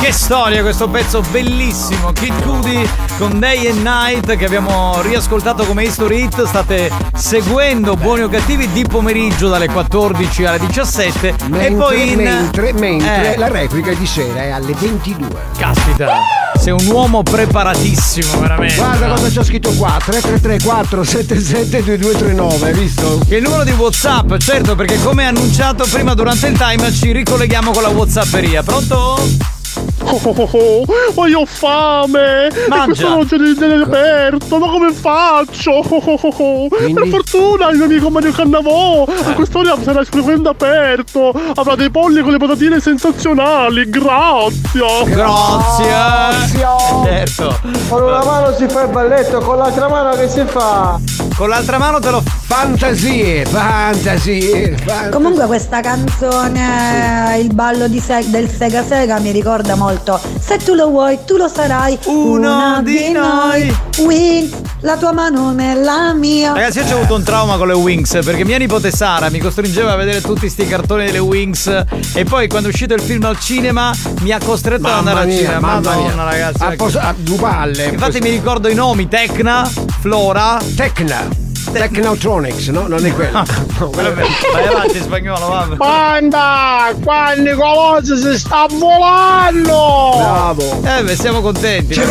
Che 0.00 0.12
storia 0.12 0.62
questo 0.62 0.88
pezzo 0.88 1.20
bellissimo. 1.30 2.12
Kid 2.12 2.42
Cudi 2.42 2.88
con 3.18 3.38
Day 3.38 3.66
and 3.68 3.82
Night 3.82 4.36
che 4.36 4.44
abbiamo 4.46 5.00
riascoltato 5.02 5.64
come 5.64 5.84
History 5.84 6.24
Hit. 6.24 6.42
State 6.44 6.90
seguendo 7.14 7.96
Buoni 7.96 8.22
o 8.22 8.28
Cattivi 8.28 8.70
di 8.72 8.84
pomeriggio 8.86 9.48
dalle 9.48 9.68
14 9.68 10.44
alle 10.44 10.58
17 10.66 11.34
Mentre, 11.48 11.66
E 11.66 11.72
poi 11.72 12.10
in... 12.12 12.16
mentre, 12.18 12.72
mentre 12.72 13.34
Eh, 13.34 13.38
la 13.38 13.48
replica 13.48 13.92
di 13.92 14.06
sera 14.06 14.42
è 14.42 14.50
alle 14.50 14.74
22. 14.74 15.28
Caspita 15.58 16.12
sei 16.60 16.74
un 16.74 16.86
uomo 16.92 17.22
preparatissimo, 17.22 18.38
veramente. 18.38 18.74
Guarda 18.74 19.08
cosa 19.08 19.28
c'ho 19.30 19.42
scritto 19.42 19.72
qua: 19.72 19.96
3334 19.98 21.02
77 21.02 21.82
2239, 21.82 22.66
hai 22.66 22.74
visto? 22.74 23.20
Il 23.28 23.42
numero 23.42 23.64
di 23.64 23.72
WhatsApp, 23.72 24.36
certo, 24.36 24.74
perché 24.74 25.00
come 25.02 25.26
annunciato 25.26 25.86
prima 25.90 26.12
durante 26.14 26.48
il 26.48 26.58
time 26.58 26.92
ci 26.92 27.12
ricolleghiamo 27.12 27.70
con 27.70 27.82
la 27.82 27.88
WhatsApperia. 27.88 28.62
Pronto? 28.62 29.59
Oh, 30.02 30.18
oh, 30.22 30.34
oh, 30.36 30.48
oh, 30.52 30.84
ma 31.14 31.28
io 31.28 31.40
ho 31.40 31.46
fame! 31.46 32.48
Mangia. 32.68 32.82
E 32.82 32.84
questo 32.86 33.08
non 33.08 33.26
c'è 33.26 33.36
niente 33.36 33.64
aperto, 33.64 34.58
ma 34.58 34.68
come 34.68 34.92
faccio? 34.92 35.70
Oh, 35.70 35.84
oh, 35.88 36.18
oh, 36.20 36.34
oh. 36.36 36.68
Per 36.68 37.06
fortuna 37.08 37.70
il 37.70 37.76
mio 37.76 37.84
amico 37.84 38.10
Mario 38.10 38.32
Cannavò 38.32 39.04
a 39.04 39.32
quest'ora 39.34 39.76
sarà 39.82 40.02
sicuramente 40.04 40.48
aperto! 40.48 41.32
Avrà 41.54 41.76
dei 41.76 41.90
polli 41.90 42.22
con 42.22 42.32
le 42.32 42.38
patatine 42.38 42.80
sensazionali, 42.80 43.88
grazie! 43.88 45.04
Grazie! 45.06 47.04
Certo! 47.04 47.60
Con 47.88 48.02
una 48.02 48.24
mano 48.24 48.54
si 48.56 48.66
fa 48.68 48.82
il 48.82 48.88
balletto, 48.90 49.38
con 49.40 49.58
l'altra 49.58 49.88
mano 49.88 50.10
che 50.16 50.28
si 50.28 50.42
fa? 50.46 50.98
Con 51.36 51.48
l'altra 51.48 51.78
mano 51.78 52.00
te 52.00 52.10
lo 52.10 52.22
Fantasie, 52.50 53.44
fantasie, 53.46 54.76
fantasie. 54.76 55.10
Comunque 55.10 55.46
questa 55.46 55.80
canzone, 55.80 57.38
il 57.40 57.54
ballo 57.54 57.86
di 57.86 58.00
Se- 58.00 58.28
del 58.28 58.50
Sega 58.50 58.82
Sega 58.84 59.20
mi 59.20 59.30
ricorda 59.30 59.69
molto 59.74 60.20
Se 60.40 60.56
tu 60.58 60.74
lo 60.74 60.88
vuoi, 60.88 61.18
tu 61.26 61.36
lo 61.36 61.48
sarai 61.48 61.98
Uno, 62.04 62.80
di 62.82 63.10
noi 63.10 63.74
Wings, 63.98 64.50
la 64.80 64.96
tua 64.96 65.12
mano 65.12 65.52
nella 65.52 66.12
mia 66.14 66.52
Ragazzi, 66.52 66.78
io 66.80 66.94
ho 66.94 66.98
avuto 66.98 67.14
un 67.16 67.22
trauma 67.22 67.56
con 67.56 67.66
le 67.66 67.74
Wings 67.74 68.18
perché 68.24 68.44
mia 68.44 68.58
nipote 68.58 68.90
Sara 68.90 69.28
mi 69.30 69.38
costringeva 69.38 69.92
a 69.92 69.96
vedere 69.96 70.20
tutti 70.20 70.48
sti 70.48 70.66
cartoni 70.66 71.04
delle 71.06 71.18
Wings 71.18 71.84
e 72.14 72.24
poi 72.24 72.48
quando 72.48 72.68
è 72.68 72.72
uscito 72.72 72.94
il 72.94 73.00
film 73.02 73.24
al 73.24 73.38
cinema 73.38 73.92
mi 74.20 74.32
ha 74.32 74.38
costretto 74.42 74.86
ad 74.86 74.92
andare 74.92 75.16
Mamma 75.16 75.20
al 75.20 75.26
mia, 75.26 75.36
cinema. 75.36 75.60
mamma 75.60 75.90
Madonna, 75.90 76.14
mia. 76.14 76.24
ragazzi. 76.24 76.62
A 76.62 76.72
pos- 76.76 76.96
a 76.96 77.14
due 77.16 77.36
palle. 77.36 77.84
Infatti 77.86 78.20
mi 78.20 78.30
ricordo 78.30 78.68
i 78.68 78.74
nomi 78.74 79.08
Tecna, 79.08 79.68
Flora. 80.00 80.58
Tecna. 80.76 81.49
Technotronics, 81.72 82.68
no? 82.68 82.86
Non 82.88 83.04
è 83.04 83.12
quello. 83.12 83.42
No, 83.78 83.88
Quello 83.90 84.08
è 84.08 84.12
vero. 84.12 84.28
Vai 84.52 84.66
avanti 84.66 84.96
in 84.96 85.02
spagnolo, 85.02 85.46
va. 85.48 85.66
Banda! 85.76 86.92
Qua 87.02 87.32
Nicolozzo 87.34 88.16
si 88.16 88.38
sta 88.38 88.66
volando! 88.70 90.12
Bravo! 90.16 90.82
Eh 90.84 91.02
beh, 91.04 91.16
siamo 91.16 91.40
contenti. 91.40 91.94
C'è 91.94 92.04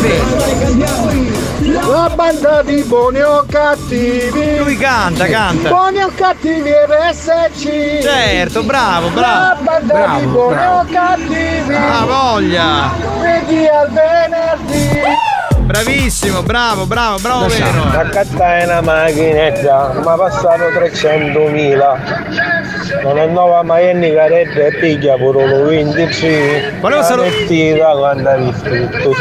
La 1.81 2.09
banda 2.15 2.61
di 2.63 2.81
buoni 2.83 3.21
o 3.21 3.43
cattivi! 3.49 4.57
Lui 4.57 4.77
canta, 4.77 5.25
canta. 5.25 5.69
Buoni 5.69 6.01
o 6.01 6.11
cattivi 6.15 6.69
RSC! 6.71 8.01
Certo, 8.01 8.63
bravo, 8.63 9.07
La 9.07 9.11
bravo. 9.13 9.63
banda 9.63 9.93
Bravo, 9.93 10.19
di 10.19 10.25
buoni 10.27 10.55
bravo. 10.55 10.79
o 10.79 10.85
cattivi! 10.91 11.75
Ah, 11.75 12.05
voglia. 12.05 12.91
Vedi 13.19 13.67
al 13.67 13.89
venerdì! 13.91 15.28
Bravissimo, 15.69 16.41
bravo, 16.41 16.87
bravo, 16.87 17.19
bravo 17.19 17.45
vero. 17.45 17.83
Accattare 17.91 18.63
una 18.63 18.81
macchinetta, 18.81 19.91
mi 20.03 20.07
ha 20.07 20.15
passato 20.15 20.63
300.000. 20.63 23.03
Non 23.03 23.19
è 23.19 23.27
nuova 23.27 23.61
ma 23.61 23.77
è 23.77 23.93
nicaredda 23.93 24.65
e 24.65 24.75
piglia 24.79 25.15
pure 25.15 25.47
lo 25.47 25.65
23. 25.65 26.77
Volevo 26.81 27.03
salu- 27.03 27.23
Mettita 27.23 27.91
quando 27.91 28.29
ha 28.29 28.35
visto 28.37 28.67
tutto. 28.67 29.15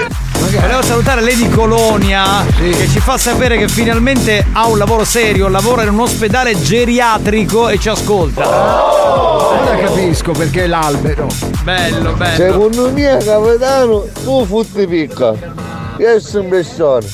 Volevo 0.58 0.80
salutare 0.80 1.20
Lady 1.20 1.50
Colonia 1.50 2.24
che 2.56 2.88
ci 2.88 3.00
fa 3.00 3.18
sapere 3.18 3.58
che 3.58 3.68
finalmente 3.68 4.42
ha 4.50 4.68
un 4.68 4.78
lavoro 4.78 5.04
serio, 5.04 5.48
lavora 5.48 5.82
in 5.82 5.90
un 5.90 6.00
ospedale 6.00 6.58
geriatrico 6.58 7.68
e 7.68 7.78
ci 7.78 7.90
ascolta. 7.90 8.48
Ora 8.48 9.76
capisco 9.76 10.32
perché 10.32 10.64
è 10.64 10.66
l'albero. 10.66 11.26
Bello, 11.62 12.14
bello. 12.14 12.36
Secondo 12.36 12.90
me, 12.90 13.18
capitano, 13.22 14.06
tu 14.24 14.46
futti 14.46 14.86
picca. 14.86 15.76
Io 15.98 16.20
sono 16.20 16.44
impressione. 16.44 17.04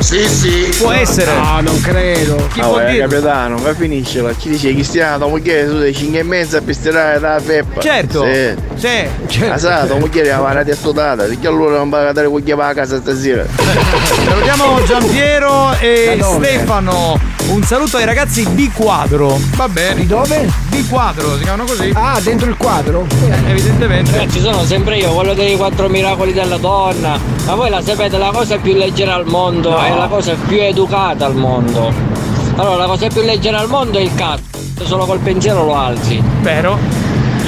Sì, 0.00 0.26
sì. 0.26 0.74
Può 0.80 0.90
essere. 0.90 1.32
No, 1.32 1.60
non 1.60 1.80
credo. 1.80 2.34
Chi 2.52 2.60
Ah, 2.60 2.66
può 2.66 2.78
dirlo? 2.80 3.08
capitano, 3.08 3.56
ma 3.58 3.72
finiscela. 3.72 4.32
Chi 4.32 4.48
dice 4.48 4.72
Cristiano, 4.72 5.18
tua 5.18 5.28
moglie 5.28 5.68
su 5.68 5.78
dei 5.78 5.94
5 5.94 6.18
e 6.18 6.22
mezza 6.24 6.60
per 6.60 6.74
stirare 6.74 7.20
da 7.20 7.40
peppa. 7.44 7.80
Certo. 7.80 8.24
Sì. 8.24 9.08
Sì. 9.28 9.44
Ah, 9.44 9.58
sa, 9.58 9.86
tua 9.86 9.98
moglie 9.98 10.20
aveva 10.32 10.52
la 10.52 10.64
testa 10.64 10.90
data, 10.90 11.22
perché 11.24 11.46
allora 11.46 11.76
non 11.76 11.88
va 11.88 12.08
a 12.08 12.12
dare 12.12 12.26
con 12.26 12.42
a 12.58 12.74
casa 12.74 12.98
stasera. 13.00 13.44
Salutiamo 14.26 14.82
Giampiero 14.84 15.72
e? 15.78 16.18
Stefano. 16.20 17.34
Un 17.48 17.62
saluto 17.62 17.96
ai 17.96 18.04
ragazzi 18.04 18.44
di 18.54 18.68
quadro. 18.74 19.38
Va 19.54 19.68
bene. 19.68 19.94
Di 20.00 20.06
dove? 20.06 20.50
Di 20.68 20.84
quadro, 20.88 21.36
si 21.36 21.44
chiamano 21.44 21.64
così? 21.64 21.92
Ah, 21.94 22.18
dentro 22.20 22.48
il 22.48 22.56
quadro? 22.56 23.06
Eh, 23.30 23.50
evidentemente. 23.50 24.20
Eh, 24.20 24.28
ci 24.28 24.40
sono 24.40 24.64
sempre 24.64 24.96
io, 24.96 25.12
quello 25.12 25.32
dei 25.32 25.56
quattro 25.56 25.88
miracoli 25.88 26.32
della 26.32 26.56
donna. 26.56 27.18
Ma 27.46 27.54
voi 27.54 27.70
la 27.70 27.80
sapete, 27.82 28.15
la 28.18 28.30
cosa 28.30 28.58
più 28.58 28.74
leggera 28.74 29.14
al 29.14 29.26
mondo 29.26 29.76
è 29.78 29.94
la 29.94 30.06
cosa 30.06 30.34
più 30.46 30.60
educata 30.60 31.26
al 31.26 31.34
mondo. 31.34 31.92
Allora, 32.56 32.76
la 32.76 32.86
cosa 32.86 33.08
più 33.08 33.22
leggera 33.22 33.58
al 33.58 33.68
mondo 33.68 33.98
è 33.98 34.02
il 34.02 34.14
cazzo. 34.14 34.84
Solo 34.84 35.04
col 35.06 35.18
pensiero 35.18 35.64
lo 35.64 35.74
alzi. 35.74 36.22
Vero? 36.40 36.78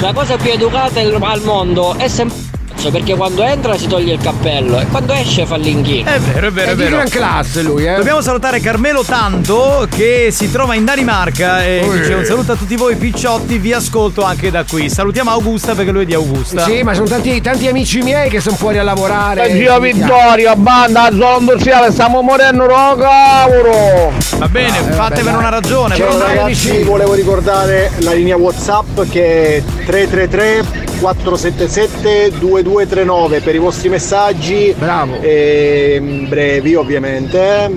La 0.01 0.13
cosa 0.13 0.37
più 0.37 0.51
educata 0.51 0.99
al 0.99 1.41
mondo 1.43 1.95
è 1.95 2.07
sempre 2.07 2.48
cazzo, 2.79 2.91
perché 2.91 3.15
quando 3.15 3.43
entra 3.43 3.77
si 3.77 3.87
toglie 3.87 4.13
il 4.13 4.19
cappello 4.21 4.79
e 4.79 4.85
quando 4.87 5.13
esce 5.13 5.45
fa 5.45 5.57
l'inghino. 5.57 6.09
È 6.09 6.19
vero, 6.19 6.47
è 6.47 6.51
vero, 6.51 6.67
È 6.69 6.71
è 6.71 6.75
vero. 6.75 6.89
gran 6.95 7.09
classe 7.09 7.61
lui, 7.61 7.85
eh. 7.85 7.95
Dobbiamo 7.95 8.21
salutare 8.21 8.59
Carmelo 8.61 9.03
Tanto 9.03 9.85
che 9.93 10.29
si 10.31 10.49
trova 10.49 10.75
in 10.75 10.85
Danimarca 10.85 11.63
e 11.63 11.83
Ui. 11.85 11.99
dice 11.99 12.13
un 12.13 12.23
saluto 12.25 12.53
a 12.53 12.55
tutti 12.55 12.75
voi 12.75 12.95
picciotti, 12.95 13.57
vi 13.57 13.73
ascolto 13.73 14.23
anche 14.23 14.49
da 14.49 14.63
qui. 14.63 14.89
Salutiamo 14.89 15.29
Augusta 15.31 15.75
perché 15.75 15.91
lui 15.91 16.03
è 16.03 16.05
di 16.05 16.13
Augusta. 16.13 16.63
Sì, 16.63 16.81
ma 16.83 16.93
sono 16.93 17.07
tanti, 17.07 17.41
tanti 17.41 17.67
amici 17.67 18.01
miei 18.01 18.29
che 18.29 18.39
sono 18.39 18.55
fuori 18.55 18.77
a 18.77 18.83
lavorare. 18.83 19.51
Zio 19.51 19.79
Vittorio, 19.79 20.55
banda, 20.55 21.09
zona 21.11 21.37
industriale, 21.39 21.91
stiamo 21.91 22.21
morendo, 22.21 22.65
no 22.65 22.95
cavolo! 22.97 24.11
Va 24.37 24.47
bene, 24.47 24.77
fatevene 24.91 25.37
una 25.37 25.49
ragione. 25.49 25.95
Ciao, 25.95 26.15
però- 26.15 26.25
ragazzi, 26.27 26.83
volevo 26.83 27.13
ricordare 27.13 27.91
la 27.99 28.13
linea 28.13 28.37
WhatsApp 28.37 29.01
che 29.09 29.57
è 29.57 29.63
333 29.85 30.87
477 30.99 32.31
2239 32.39 33.39
per 33.41 33.55
i 33.55 33.57
vostri 33.57 33.89
messaggi. 33.89 34.73
Bravo. 34.77 35.19
E 35.21 36.25
brevi 36.27 36.75
ovviamente. 36.75 37.69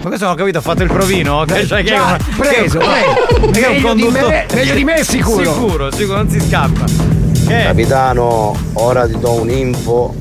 Ma 0.00 0.06
questo 0.08 0.26
non 0.26 0.34
ho 0.34 0.36
capito, 0.36 0.58
ha 0.58 0.60
fatto 0.62 0.82
il 0.84 0.90
provino? 0.90 1.44
Che, 1.44 1.66
cioè, 1.66 1.82
che 1.82 1.92
è 1.92 1.96
Già, 1.96 2.04
una- 2.04 2.18
preso, 2.36 2.78
che- 2.78 2.86
preso. 2.86 3.50
che 3.50 3.60
è 3.60 3.66
un 3.68 3.72
Meglio 3.74 3.94
di 3.94 4.02
conduttore. 4.02 4.46
me- 4.48 4.54
meglio 4.54 4.74
di 4.74 4.84
me 4.84 5.02
sicuro. 5.04 5.52
Sicuro, 5.52 5.90
sicuro, 5.92 6.16
non 6.18 6.30
si 6.30 6.40
scappa. 6.40 6.84
Eh, 7.48 7.62
Capitano, 7.64 8.56
ora 8.74 9.06
ti 9.06 9.18
do 9.18 9.32
un'info 9.40 10.14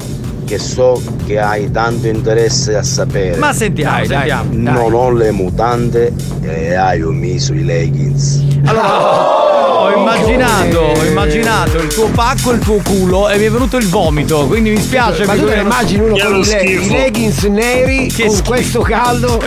che 0.45 0.57
so 0.57 0.99
che 1.27 1.39
hai 1.39 1.69
tanto 1.69 2.07
interesse 2.07 2.75
a 2.77 2.83
sapere. 2.83 3.35
ma 3.37 3.51
sentiamo, 3.53 3.97
Dai, 3.97 4.07
dai. 4.07 4.17
sentiamo. 4.29 4.49
Non 4.53 4.93
ho 4.93 5.11
le 5.11 5.31
mutande 5.31 6.13
e 6.41 6.73
hai 6.73 7.01
omesso 7.03 7.53
i 7.53 7.63
leggings. 7.65 8.45
Allora, 8.65 9.81
ho 9.81 9.91
immaginato, 9.97 10.79
ho 10.79 11.03
immaginato 11.03 11.77
il 11.77 11.87
tuo 11.93 12.07
pacco 12.09 12.51
e 12.51 12.55
il 12.55 12.59
tuo 12.61 12.79
culo 12.83 13.29
e 13.29 13.37
mi 13.37 13.45
è 13.45 13.51
venuto 13.51 13.77
il 13.77 13.87
vomito, 13.87 14.47
quindi 14.47 14.69
mi 14.71 14.77
spiace. 14.79 15.25
Ma 15.25 15.33
tu 15.35 15.45
te 15.45 15.55
immagini 15.55 16.03
uno 16.03 16.15
con 16.17 16.35
i, 16.37 16.45
le- 16.45 16.63
i 16.63 16.89
leggings 16.89 17.43
neri 17.43 18.07
Che 18.07 18.25
con 18.25 18.33
schifo. 18.35 18.49
questo 18.49 18.79
caldo 18.81 19.37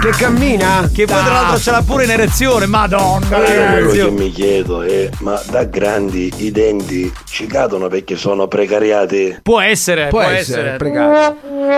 che 0.00 0.10
cammina? 0.16 0.88
Che 0.92 1.04
poi 1.06 1.22
tra 1.22 1.32
l'altro 1.32 1.58
ce 1.58 1.70
l'ha 1.70 1.82
pure 1.82 2.04
in 2.04 2.10
erezione, 2.10 2.66
madonna 2.66 3.26
Quello 3.26 3.90
che 3.90 4.10
mi 4.10 4.30
chiedo 4.30 4.82
è, 4.82 5.08
ma 5.20 5.40
da 5.50 5.64
grandi 5.64 6.32
i 6.36 6.50
denti 6.50 7.10
ci 7.26 7.46
cadono 7.46 7.88
perché 7.88 8.16
sono 8.16 8.46
precariati? 8.46 9.38
Può 9.42 9.60
essere, 9.60 10.08
Può, 10.08 10.20
essere, 10.22 10.76
pregato. 10.76 11.29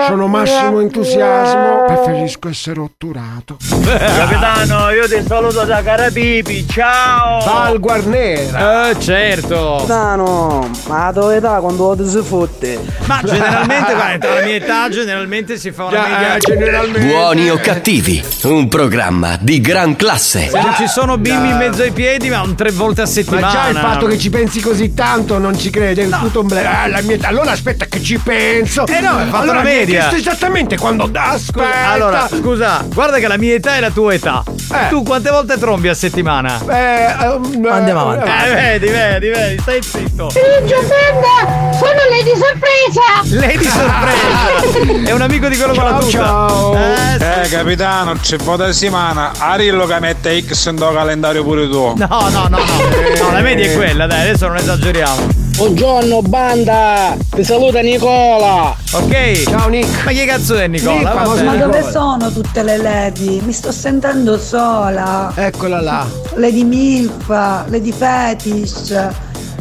Sono 0.07 0.27
massimo 0.27 0.79
entusiasmo, 0.79 1.83
preferisco 1.85 2.49
essere 2.49 2.79
otturato. 2.79 3.57
Capitano, 3.85 4.89
io 4.91 5.07
ti 5.07 5.23
saluto 5.25 5.63
da 5.63 5.81
Carapipi, 5.83 6.67
ciao! 6.67 7.43
Val 7.45 7.79
Guarnera. 7.79 8.89
Eh, 8.89 8.99
certo. 8.99 9.83
Dano, 9.85 10.69
ma 10.87 11.05
la 11.05 11.13
tua 11.13 11.35
età 11.35 11.59
quando 11.59 11.95
ti 11.95 12.07
si 12.09 12.21
fotte? 12.23 12.79
Ma 13.05 13.21
generalmente, 13.23 13.93
guarda, 13.93 14.17
tra 14.27 14.33
la 14.39 14.45
mia 14.45 14.55
età 14.55 14.89
generalmente 14.91 15.57
si 15.57 15.71
fa 15.71 15.83
una 15.85 15.91
Già, 15.91 16.07
media. 16.07 16.35
eh, 16.35 16.39
generalmente. 16.39 17.07
Buoni 17.07 17.49
o 17.49 17.57
cattivi, 17.57 18.23
un 18.43 18.67
programma 18.67 19.37
di 19.39 19.61
gran 19.61 19.95
classe. 19.95 20.49
Se 20.49 20.59
non 20.61 20.73
ci 20.75 20.87
sono 20.87 21.17
bimbi 21.17 21.49
in 21.49 21.57
mezzo 21.57 21.81
ai 21.83 21.91
piedi, 21.91 22.29
ma 22.29 22.41
un 22.41 22.55
tre 22.55 22.71
volte 22.71 23.01
a 23.01 23.05
Ma 23.05 23.09
settimana. 23.09 23.51
già 23.51 23.67
il 23.69 23.77
fatto 23.77 24.07
che 24.07 24.17
ci 24.17 24.29
pensi 24.29 24.59
così 24.61 24.93
tanto 24.93 25.37
non 25.37 25.57
ci 25.57 25.69
crede, 25.69 26.03
è 26.05 26.09
tutto 26.09 26.41
un 26.41 26.47
ble- 26.47 26.65
ah, 26.65 26.87
la 26.87 27.01
mia 27.01 27.15
età. 27.15 27.27
Allora 27.27 27.51
aspetta 27.51 27.85
che 27.85 28.01
ci 28.01 28.17
penso. 28.17 28.85
Eh 28.87 28.99
no, 28.99 29.17
fatto 29.29 29.42
allora, 29.43 29.61
media. 29.61 30.11
esattamente 30.15 30.77
quando 30.77 31.09
aspetta. 31.13 31.89
Allora, 31.89 32.27
scusa, 32.27 32.83
guarda 32.93 33.17
che 33.19 33.27
la 33.27 33.37
mia 33.37 33.53
età 33.55 33.75
è 33.75 33.79
la 33.79 33.91
tua 33.91 34.13
età. 34.13 34.43
Eh. 34.47 34.89
Tu 34.89 35.03
quante 35.03 35.29
volte 35.29 35.57
trombi 35.57 35.87
a 35.89 35.93
settimana? 35.93 36.59
Eh, 36.67 37.25
um, 37.27 37.67
Andiamo 37.69 38.01
avanti. 38.11 38.29
Eh, 38.29 38.53
vedi, 38.53 38.87
vedi, 38.87 39.29
vedi, 39.29 39.61
stai 39.61 39.81
zitto. 39.81 40.29
Giovanna, 40.65 41.71
sono 41.73 41.99
Lady 42.09 42.31
Sorpresa! 42.35 43.37
Lady 43.39 43.63
sorpresa! 43.65 45.03
È 45.09 45.11
un 45.11 45.21
amico 45.21 45.47
di 45.47 45.57
quello 45.57 45.73
con 45.73 45.83
la 45.83 45.89
Ciao, 45.91 45.99
tuta. 45.99 46.11
ciao. 46.17 46.75
Eh, 46.75 47.17
sì. 47.19 47.23
Eh, 47.53 47.57
capitano, 47.57 48.13
c'è 48.21 48.37
vota 48.37 48.71
settimana. 48.71 49.31
Arillo 49.37 49.85
che 49.85 49.99
mette 49.99 50.41
X 50.43 50.67
in 50.69 50.75
tuo 50.77 50.91
calendario 50.93 51.43
pure 51.43 51.67
tu. 51.69 51.93
No, 51.95 52.07
no, 52.07 52.29
no, 52.29 52.47
no. 52.49 52.57
No, 52.57 53.31
la 53.31 53.41
media 53.41 53.65
è 53.69 53.75
quella, 53.75 54.07
dai, 54.07 54.21
adesso 54.29 54.47
non 54.47 54.57
esageriamo. 54.57 55.41
Buongiorno 55.55 56.21
banda, 56.23 57.15
ti 57.29 57.43
saluta 57.43 57.79
Nicola. 57.81 58.75
Ok. 58.93 59.32
Ciao 59.35 59.67
Nick. 59.67 60.03
Ma 60.05 60.11
chi 60.11 60.25
cazzo 60.25 60.55
è 60.55 60.67
Nicola? 60.67 61.13
Ma 61.13 61.23
Vabbè. 61.23 61.57
dove 61.57 61.89
sono 61.91 62.31
tutte 62.31 62.61
le 62.63 62.77
lady? 62.77 63.41
Mi 63.41 63.51
sto 63.51 63.71
sentendo 63.71 64.37
sola. 64.37 65.31
Eccola 65.35 65.81
là. 65.81 66.05
Lady 66.35 66.63
Milf, 66.63 67.27
Lady 67.29 67.91
Fetish. 67.91 69.09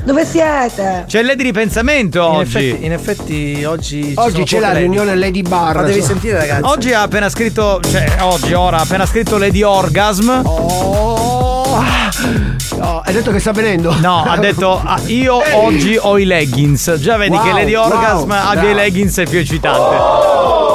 Dove 0.05 0.25
siete? 0.27 1.05
C'è 1.07 1.23
lei 1.23 1.37
di 1.37 1.45
ripensamento 1.45 2.19
In 2.19 2.25
oggi. 2.25 2.57
effetti, 2.59 2.85
in 2.85 2.93
effetti 2.93 3.65
oggi. 3.65 4.03
ci 4.09 4.13
Oggi 4.17 4.33
sono 4.33 4.45
c'è 4.45 4.59
la 4.59 4.67
lady. 4.69 4.81
riunione 4.81 5.15
Lady 5.15 5.43
Bar. 5.43 5.77
Ma 5.77 5.83
devi 5.83 6.01
so- 6.01 6.07
sentire, 6.07 6.39
ragazzi. 6.39 6.63
Oggi 6.65 6.93
ha 6.93 7.03
appena 7.03 7.29
scritto, 7.29 7.81
cioè 7.89 8.17
oggi, 8.21 8.53
ora, 8.53 8.79
ha 8.79 8.83
appena 8.83 9.07
scritto 9.07 9.39
Lady 9.39 9.63
Orgasm. 9.63 10.41
Oh, 10.45 11.81
hai 13.05 13.13
detto 13.13 13.31
che 13.31 13.39
sta 13.39 13.53
venendo? 13.53 13.95
No, 14.01 14.25
ha 14.27 14.37
detto 14.39 14.81
ah, 14.85 14.99
io 15.07 15.41
oggi 15.53 15.97
ho 16.01 16.19
i 16.19 16.25
leggings. 16.25 16.97
Già 16.99 17.17
vedi 17.17 17.35
Wow, 17.37 17.45
che 17.45 17.53
Lady 17.53 17.75
wow, 17.75 17.85
Orgasm 17.85 18.31
abbia 18.31 18.53
brava. 18.61 18.71
i 18.71 18.75
leggings 18.75 19.19
è 19.19 19.27
più 19.27 19.39
eccitante. 19.39 20.31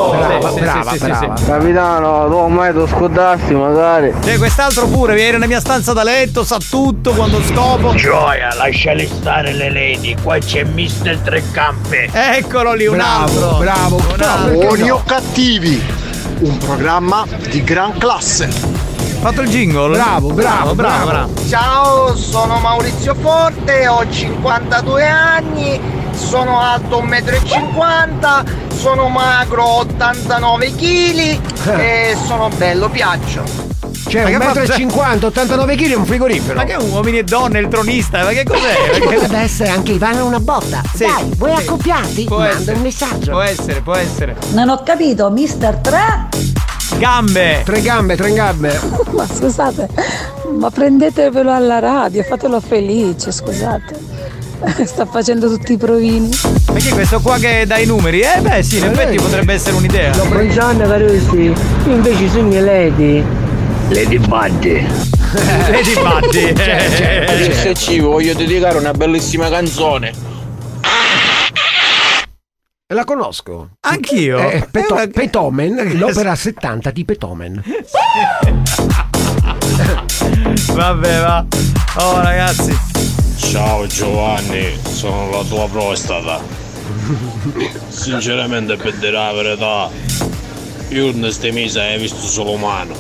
Brava, 0.08 0.50
Sì, 0.52 0.60
brava, 0.62 0.92
sì, 0.92 0.98
brava. 1.00 1.36
sì. 1.36 1.46
Capitano, 1.46 2.28
tu 2.30 2.48
mai 2.48 2.74
ti 2.74 2.80
scordassi 2.90 3.54
magari. 3.54 4.14
C'è 4.22 4.38
quest'altro 4.38 4.88
pure, 4.88 5.14
viene 5.16 5.32
nella 5.34 5.48
mia 5.48 5.60
stanza 5.60 5.92
da 5.94 6.04
letto, 6.04 6.44
sa 6.44 6.58
tutto 6.70 7.12
quando 7.12 7.42
scopo. 7.44 7.94
Gioia, 7.96 8.54
lasciali 8.56 9.06
stare 9.08 9.52
le 9.54 9.70
lady, 9.72 10.16
qua 10.22 10.38
c'è 10.38 10.64
Mister 10.64 11.18
Treccampe. 11.18 12.10
Eccolo 12.12 12.74
lì, 12.74 12.88
un 12.88 12.96
Bravo, 12.98 13.24
altro. 13.24 13.58
bravo. 13.58 13.96
Un 13.98 14.22
altro. 14.22 14.52
Buoni 14.54 14.90
o 14.90 15.02
cattivi, 15.06 15.82
un 16.40 16.58
programma 16.58 17.26
di 17.50 17.64
gran 17.64 17.98
classe. 17.98 18.77
Fatto 19.20 19.42
il 19.42 19.50
jingle? 19.50 19.90
Bravo, 19.98 20.32
bravo, 20.32 20.76
bravo, 20.76 21.06
bravo. 21.06 21.34
Ciao, 21.48 22.16
sono 22.16 22.60
Maurizio 22.60 23.14
Forte, 23.16 23.88
ho 23.88 24.08
52 24.10 25.06
anni, 25.06 25.80
sono 26.12 26.60
alto 26.62 27.02
1,50 27.04 28.44
m, 28.44 28.74
sono 28.74 29.10
magro 29.10 29.66
89 29.80 30.76
kg 30.76 31.40
e 31.80 32.16
sono 32.26 32.50
bello 32.56 32.90
piaccio. 32.90 33.44
Fa- 33.44 34.20
1,50 34.24 35.20
m, 35.20 35.26
89 35.26 35.76
kg 35.76 35.92
e 35.92 35.96
un 35.96 36.06
frigorifero. 36.06 36.56
Ma 36.56 36.64
che 36.64 36.74
è 36.74 36.78
un 36.78 36.90
uomini 36.92 37.18
e 37.18 37.24
donne, 37.24 37.60
il 37.60 37.68
tronista? 37.68 38.24
Ma 38.24 38.30
che 38.30 38.44
cos'è? 38.46 38.92
Ci 38.94 39.02
potrebbe 39.02 39.38
essere 39.40 39.70
anche 39.70 39.92
Ivano 39.94 40.26
una 40.26 40.40
botta. 40.40 40.82
Sì, 40.94 41.06
Dai, 41.06 41.30
vuoi 41.36 41.54
sì. 41.58 41.64
accoppiarti? 41.64 42.24
Può 42.24 42.38
Manda 42.38 42.56
essere. 42.56 42.76
un 42.78 42.82
messaggio. 42.84 43.32
Può 43.32 43.42
essere, 43.42 43.82
può 43.82 43.96
essere. 43.96 44.36
Non 44.52 44.70
ho 44.70 44.82
capito, 44.84 45.30
Mister 45.32 45.76
3? 45.78 46.28
Gambe! 46.96 47.62
Tre 47.64 47.82
gambe, 47.82 48.16
tre 48.16 48.34
gambe. 48.34 48.80
Ma 49.12 49.26
scusate, 49.28 49.88
ma 50.58 50.70
prendetevelo 50.72 51.52
alla 51.52 51.80
radio, 51.80 52.24
fatelo 52.24 52.60
felice, 52.60 53.32
scusate. 53.32 53.96
Sta 54.86 55.06
facendo 55.06 55.50
tutti 55.50 55.74
i 55.74 55.78
provini. 55.78 56.30
Ma 56.72 56.80
chi 56.80 56.90
è 56.90 56.94
questo 56.94 57.20
qua 57.20 57.38
che 57.38 57.66
dà 57.68 57.78
i 57.78 57.86
numeri? 57.86 58.22
Eh 58.22 58.40
beh 58.42 58.64
sì, 58.64 58.78
in 58.78 58.86
effetti 58.86 59.18
potrebbe 59.18 59.54
essere 59.54 59.76
un'idea. 59.76 60.12
Buongiorno 60.16 60.88
carusi, 60.88 61.36
io 61.42 61.54
invece 61.86 62.30
sogno 62.30 62.64
Lady. 62.64 63.24
Lady 63.90 64.18
Buddy. 64.18 64.86
Lady 65.70 65.94
Buddy. 65.94 66.54
SC, 67.76 68.00
voglio 68.02 68.34
dedicare 68.34 68.78
una 68.78 68.94
bellissima 68.94 69.50
canzone. 69.50 70.12
La 72.94 73.04
conosco. 73.04 73.72
Anch'io. 73.82 74.38
È 74.38 74.66
Peto- 74.72 74.96
Eh, 74.98 75.08
ma- 75.08 75.12
Petomen, 75.12 75.92
l'opera 76.00 76.34
70 76.36 76.92
di 76.92 77.04
Petomen. 77.04 77.62
Vabbè, 80.74 81.20
va. 81.20 81.46
Oh 81.98 82.22
ragazzi. 82.22 82.74
Ciao 83.40 83.86
Giovanni, 83.88 84.80
sono 84.88 85.30
la 85.32 85.44
tua 85.44 85.68
prostata. 85.68 86.40
Sinceramente 87.90 88.78
per 88.78 88.94
dire 88.96 89.12
la 89.12 89.34
verità, 89.34 89.90
io 90.88 91.08
in 91.08 91.20
queste 91.20 91.52
mesi 91.52 91.78
hai 91.80 92.00
visto 92.00 92.22
solo 92.26 92.56
mano. 92.56 92.96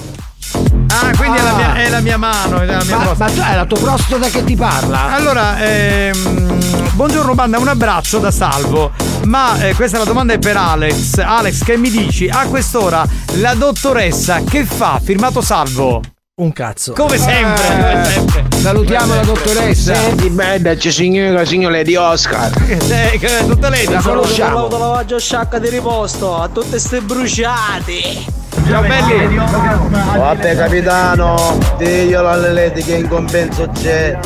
Ah, 0.89 1.15
quindi 1.15 1.37
è, 1.37 1.41
la 1.43 1.53
mia, 1.55 1.75
è 1.75 1.89
la 1.89 1.99
mia 2.01 2.17
mano, 2.17 2.59
è 2.59 2.65
la 2.65 2.83
mia 2.83 2.97
Ma, 2.97 3.03
prostata. 3.05 3.23
ma 3.23 3.37
tu 3.45 3.51
è 3.51 3.55
la 3.55 3.65
tua 3.65 3.79
prostata 3.79 4.27
che 4.27 4.43
ti 4.43 4.55
parla? 4.57 5.13
Allora, 5.13 5.57
ehm, 5.59 6.86
buongiorno 6.97 7.35
banda, 7.35 7.59
un 7.59 7.67
abbraccio 7.67 8.17
da 8.17 8.31
Salvo. 8.31 8.91
Ma 9.25 9.61
eh, 9.61 9.75
questa 9.75 9.97
è 9.97 9.99
la 9.99 10.05
domanda 10.05 10.33
è 10.33 10.39
per 10.39 10.57
Alex. 10.57 11.19
Alex, 11.19 11.63
che 11.63 11.77
mi 11.77 11.91
dici? 11.91 12.27
A 12.27 12.47
quest'ora 12.47 13.05
la 13.35 13.53
dottoressa 13.53 14.41
che 14.41 14.65
fa? 14.65 14.99
Firmato 15.01 15.41
Salvo. 15.41 16.01
Un 16.41 16.51
cazzo. 16.53 16.93
Come 16.93 17.19
sempre, 17.19 17.67
come 17.67 18.05
sempre. 18.05 18.59
Salutiamo 18.59 19.13
la 19.13 19.21
dottoressa. 19.21 19.93
Senti, 19.93 20.29
bella, 20.31 20.73
c'è 20.73 20.89
signore, 20.89 21.45
signore 21.45 21.83
di 21.83 21.95
Oscar. 21.95 22.51
Eh, 22.67 23.19
che- 23.19 23.45
tutta 23.47 23.69
lei 23.69 23.85
La 23.85 24.01
conosciamo. 24.01 24.55
L'autolavaggio 24.55 25.19
sciacca 25.19 25.59
di 25.59 25.69
riposto 25.69 26.35
a 26.41 26.47
tutte 26.47 26.79
ste 26.79 27.01
bruciate. 27.01 28.35
Ciao 28.67 28.81
belli. 28.81 29.35
Vabbè 29.35 30.55
capitano, 30.55 31.59
diglielo 31.77 32.27
alle 32.27 32.53
lady 32.53 32.81
che 32.81 32.95
in 32.95 33.07
compenso 33.07 33.69
c'è 33.71 34.17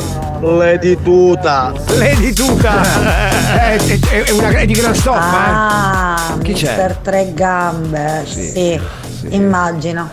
Lady 0.42 0.96
Tuta. 1.00 1.72
Lady 1.98 2.32
Tuta. 2.32 3.30
Eh, 3.52 3.76
è, 3.76 3.98
è- 4.00 4.22
è 4.24 4.30
una 4.30 4.48
è 4.48 4.64
di 4.66 4.72
gran 4.72 4.94
stoffa, 4.94 5.20
Ah, 5.20 6.38
Chi 6.42 6.52
c'è? 6.54 6.68
Mister 6.68 6.96
Tre 7.02 7.32
Gambe. 7.34 8.22
Sì, 8.24 8.80
immagino. 9.28 10.10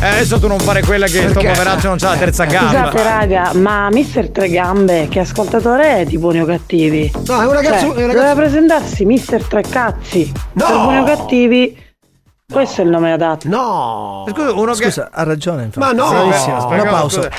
Eh, 0.00 0.06
adesso 0.06 0.38
tu 0.38 0.46
non 0.46 0.58
fare 0.60 0.82
quella 0.82 1.06
che 1.06 1.28
sto 1.28 1.40
Perché? 1.40 1.48
poveraccio 1.50 1.88
non 1.88 1.98
c'ha 1.98 2.10
la 2.10 2.16
terza 2.16 2.44
gamba. 2.44 2.90
Scusate 2.90 3.02
raga, 3.02 3.50
ma 3.54 3.88
Mister 3.90 4.30
Tre 4.30 4.48
Gambe, 4.48 5.08
che 5.08 5.18
ascoltatore 5.20 5.98
è 5.98 6.04
di 6.04 6.16
Buoni 6.16 6.40
o 6.40 6.46
Cattivi? 6.46 7.04
eh. 7.12 7.12
No, 7.26 7.42
è 7.42 7.46
un 7.46 7.52
ragazzo. 7.52 7.74
Cioè, 7.74 7.82
è 7.82 7.86
un 7.86 7.92
doveva 7.94 8.12
ragazzo... 8.12 8.34
presentarsi 8.36 9.04
Mister 9.04 9.42
Tre 9.44 9.62
Cazzi. 9.62 10.32
No! 10.52 10.64
Per 10.64 10.76
Buoni 10.76 10.98
o 10.98 11.04
Cattivi, 11.04 11.76
questo 12.50 12.80
è 12.82 12.84
il 12.84 12.90
nome 12.90 13.12
adatto. 13.12 13.48
No! 13.48 14.24
Scusa, 14.28 14.52
uno 14.52 14.72
che. 14.74 14.84
Scusa, 14.84 15.08
ha 15.12 15.22
ragione. 15.24 15.64
infatti. 15.64 15.84
Ma 15.84 15.92
no! 15.92 16.08
Bravissimo. 16.08 16.56
Aspetta, 16.56 16.74
Un 16.82 16.86
applauso. 16.86 17.16
scusa. 17.22 17.30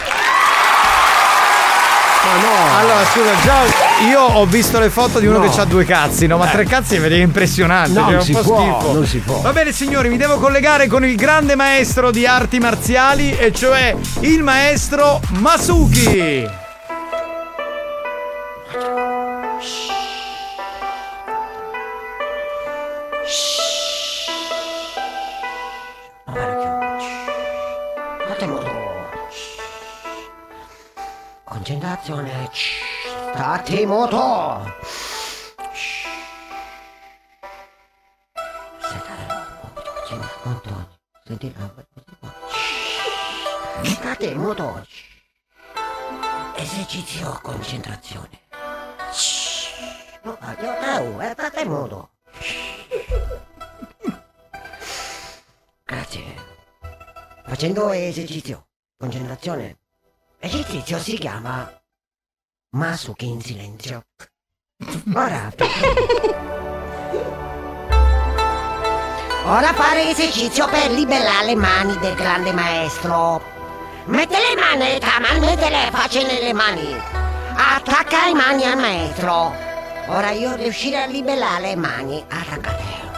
Ma 2.32 2.38
no! 2.38 2.78
Allora, 2.78 3.04
scusa, 3.06 3.32
già 3.44 4.06
io 4.08 4.22
ho 4.22 4.46
visto 4.46 4.80
le 4.80 4.90
foto 4.90 5.20
di 5.20 5.28
uno 5.28 5.40
No. 5.40 5.50
che 5.50 5.60
ha 5.60 5.66
due 5.66 5.84
cazzi, 5.84 6.28
no? 6.28 6.38
Ma 6.38 6.48
tre 6.48 6.64
cazzi 6.66 6.98
vedi 6.98 7.20
impressionante. 7.20 7.92
Non 8.00 8.06
cioè, 8.06 8.14
è 8.14 8.18
un 8.18 8.24
si 8.24 8.32
può, 8.32 8.42
schifo. 8.80 8.94
non 8.94 9.06
si 9.06 9.18
può. 9.20 9.42
Va 9.42 9.52
bene, 9.52 9.72
signori, 9.74 10.08
mi 10.10 10.18
devo 10.18 10.38
collegare 10.38 10.88
con 10.88 11.04
il 11.04 11.16
grande 11.16 11.56
maestro 11.56 12.10
di 12.12 12.26
arti 12.26 12.60
marziali, 12.60 13.36
e 13.38 13.52
cioè 13.52 13.96
il 14.22 14.44
maestro 14.44 15.20
Masuki. 15.40 16.48
Concentrazione. 31.72 32.50
Stati 33.32 33.86
moto. 33.86 34.76
State 43.84 44.36
moto. 44.36 44.86
Esercizio 46.56 47.40
concentrazione. 47.42 48.42
No, 50.24 50.38
eh, 51.22 51.32
state 51.32 51.66
moto. 51.66 52.12
Grazie. 55.86 56.36
Facendo 57.46 57.92
esercizio, 57.92 58.68
concentrazione. 58.98 59.81
Esercizio 60.44 60.98
si 60.98 61.20
chiama 61.20 61.72
Masuki 62.72 63.28
in 63.28 63.42
silenzio. 63.42 64.06
Ora. 65.14 65.54
Ora 69.46 69.74
fare 69.74 70.10
esercizio 70.10 70.68
per 70.68 70.90
liberare 70.90 71.46
le 71.46 71.56
mani 71.56 71.96
del 72.00 72.16
grande 72.16 72.52
maestro. 72.54 73.40
Mette 74.06 74.38
le 74.38 74.60
mani, 74.60 74.98
Taman, 74.98 75.40
mette 75.42 75.70
le 75.70 75.90
facce 75.92 76.24
nelle 76.24 76.54
mani. 76.54 76.92
Attacca 77.54 78.26
le 78.26 78.34
mani 78.34 78.64
al 78.64 78.80
maestro. 78.80 79.54
Ora 80.08 80.32
io 80.32 80.56
riuscire 80.56 81.04
a 81.04 81.06
liberare 81.06 81.62
le 81.62 81.76
mani. 81.76 82.26
Attaccate. 82.28 83.11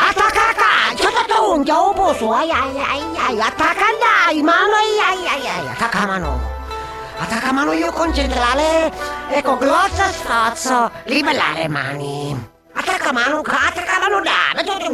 Attaccata! 0.00 0.94
C'è 0.94 1.10
fatto 1.10 1.52
un 1.54 1.64
chiavo 1.64 1.92
posso! 1.92 2.32
Ai 2.32 2.50
ai 2.50 2.80
ai 2.80 3.16
ai! 3.16 3.40
Attaccata! 3.40 4.28
Ai 4.28 4.42
mano! 4.42 4.74
Ai 4.74 5.18
ai 5.18 5.26
ai 5.26 5.48
ai! 5.48 5.68
Attacca 5.68 6.06
mano! 6.06 6.40
Attacca 7.18 7.52
mano 7.52 7.72
io 7.72 7.90
con 7.90 8.14
centrale 8.14 8.92
e 9.28 9.42
con 9.42 9.58
glossa 9.58 10.12
sforzo 10.12 10.90
libellare 11.04 11.66
mani! 11.66 12.48
Attacca 12.74 13.12
mano! 13.12 13.40
Attacca 13.40 13.98
mano 13.98 14.20
da! 14.20 14.52
Mettete. 14.54 14.88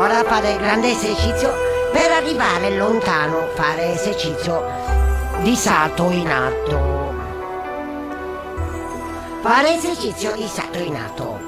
Ora 0.00 0.24
fare 0.24 0.56
grande 0.56 0.92
esercizio 0.92 1.52
per 1.92 2.10
arrivare 2.10 2.70
lontano, 2.70 3.48
fare 3.54 3.92
esercizio 3.92 4.64
di 5.42 5.54
salto 5.54 6.08
in 6.08 6.30
alto. 6.30 7.12
Fare 9.42 9.74
esercizio 9.74 10.32
di 10.32 10.46
salto 10.46 10.78
in 10.78 10.96
alto. 10.96 11.38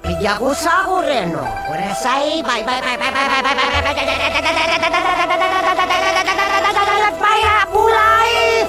Pigliamo 0.00 0.52
sa 0.54 0.86
correndo. 0.86 1.38
Ora 1.38 1.94
sai, 1.94 2.42
vai, 2.42 2.64
vai, 2.64 2.80
vai, 2.80 2.96
vai, 2.96 3.12
vai, 3.12 3.28
vai, 3.28 3.42
vai, 3.42 3.54
vai, 3.54 3.82
vai, 3.82 3.94
vai 7.16 7.42
a 7.44 7.66
bulai. 7.70 8.66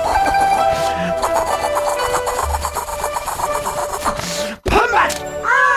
Ah, 4.71 5.07
ah, 5.45 5.68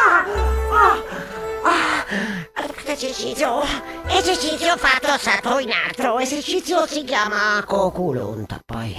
Esercizio, 2.93 3.63
esercizio 4.07 4.77
fatto 4.77 5.17
salto 5.17 5.59
in 5.59 5.71
alto, 5.73 6.19
esercizio 6.19 6.87
si 6.87 7.05
chiama 7.05 7.65
coculonta 7.65 8.61
poi. 8.67 8.95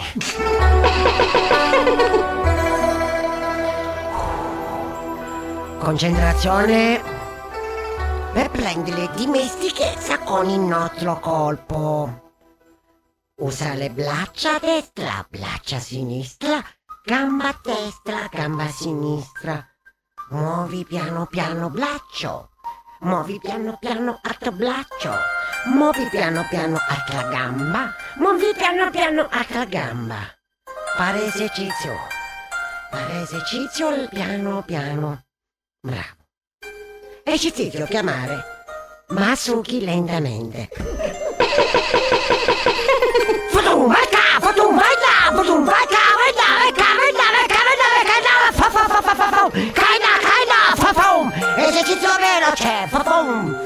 Concentrazione 5.78 7.04
per 8.34 8.50
prendere 8.50 9.12
dimestichezza 9.14 10.18
con 10.18 10.50
il 10.50 10.60
nostro 10.60 11.20
colpo. 11.20 12.32
Usa 13.36 13.76
le 13.76 13.92
braccia 13.92 14.58
destra, 14.58 15.24
braccia 15.30 15.78
sinistra, 15.78 16.60
gamba 17.06 17.56
destra, 17.62 18.28
gamba 18.32 18.68
sinistra. 18.70 19.64
Muovi 20.32 20.84
piano 20.84 21.28
piano 21.28 21.70
braccio. 21.70 22.53
Muovi 23.04 23.38
piano 23.38 23.78
piano 23.82 24.18
altro 24.22 24.52
braccio. 24.54 25.12
Muovi 25.66 26.08
piano 26.10 26.46
piano 26.50 26.80
altra 26.88 27.28
gamba. 27.28 27.94
Muovi 28.16 28.54
piano 28.56 28.90
piano 28.92 29.28
altra 29.30 29.66
gamba. 29.66 30.20
Fare 30.96 31.26
esercizio. 31.26 31.98
Fare 32.92 33.22
esercizio 33.22 34.08
piano 34.08 34.64
piano. 34.66 35.22
Bravo. 35.82 36.24
Esercizio 37.26 37.86
chiamare 37.88 38.42
Masuki 39.10 39.84
lentamente. 39.84 40.70
Fatum, 43.52 43.88
vai 43.88 44.08
ca, 44.10 44.40
fatum, 44.40 44.76
vai 44.76 44.96
là, 45.04 45.32
ca, 45.36 45.66
vai 45.66 45.86
là, 45.90 46.03
fa 52.88 53.04
fum. 53.04 53.58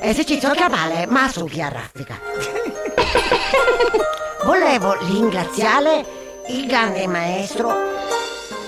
Esercizio 0.00 0.50
chiamare 0.50 1.06
Masuki 1.06 1.62
a 1.62 1.68
raffica. 1.68 2.18
Volevo 4.44 4.96
ringraziare 5.06 6.04
il 6.48 6.66
grande 6.66 7.06
maestro 7.06 7.74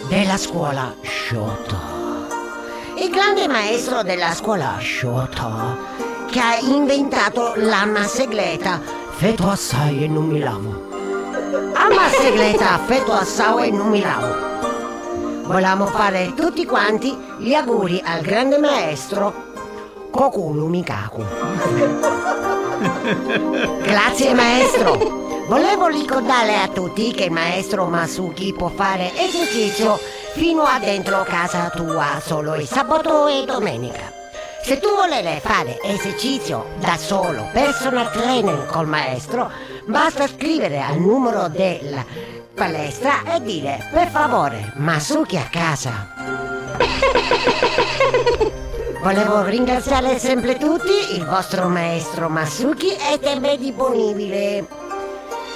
della 0.09 0.37
scuola 0.37 0.95
Shoto. 1.03 1.93
Il 2.97 3.11
grande 3.11 3.49
maestro 3.49 4.03
della 4.03 4.33
scuola 4.33 4.77
Shoto 4.79 6.03
che 6.31 6.39
ha 6.39 6.59
inventato 6.59 7.55
l'anna 7.57 8.05
segreta 8.05 8.81
feto 9.11 9.49
assai 9.49 10.05
e 10.05 10.09
non 10.09 10.27
mi 10.27 10.39
lavo. 10.39 10.93
Amma 11.75 12.09
segreta 12.09 12.79
feto 12.87 13.13
assai 13.13 13.69
e 13.69 13.71
non 13.73 13.89
mi 13.89 14.01
lavo. 14.01 14.53
Volevamo 15.47 15.87
fare 15.87 16.33
tutti 16.35 16.65
quanti 16.65 17.17
gli 17.39 17.55
auguri 17.55 18.01
al 18.05 18.23
grande 18.23 18.59
maestro 18.59 19.44
Kokulu 20.15 20.69
Mikaku. 20.69 21.25
Grazie 23.83 24.33
maestro. 24.33 24.97
Volevo 25.49 25.89
ricordare 25.89 26.57
a 26.57 26.69
tutti 26.69 27.11
che 27.11 27.25
il 27.25 27.33
maestro 27.33 27.87
Masuki 27.87 28.55
può 28.57 28.69
fare 28.69 29.11
esercizio 29.17 29.99
fino 30.35 30.63
a 30.63 30.79
dentro 30.79 31.25
casa 31.25 31.69
tua 31.75 32.21
solo 32.25 32.55
il 32.55 32.69
sabato 32.69 33.27
e 33.27 33.45
domenica. 33.45 34.13
Se 34.63 34.79
tu 34.79 34.95
volevi 34.95 35.41
fare 35.41 35.81
esercizio 35.83 36.67
da 36.79 36.97
solo, 36.97 37.49
personal 37.53 38.13
trainer 38.13 38.67
col 38.67 38.87
maestro, 38.87 39.51
basta 39.87 40.29
scrivere 40.29 40.81
al 40.81 40.97
numero 40.97 41.49
della 41.49 42.05
palestra 42.55 43.35
e 43.35 43.43
dire 43.43 43.89
per 43.93 44.07
favore 44.07 44.75
Masuki 44.77 45.37
a 45.37 45.49
casa. 45.51 46.13
Volevo 49.05 49.43
ringraziare 49.43 50.19
sempre 50.19 50.57
tutti, 50.57 51.15
il 51.15 51.27
vostro 51.27 51.69
maestro 51.69 52.31
Masuki 52.31 52.89
è 52.89 53.19
sempre 53.23 53.59
disponibile. 53.59 54.65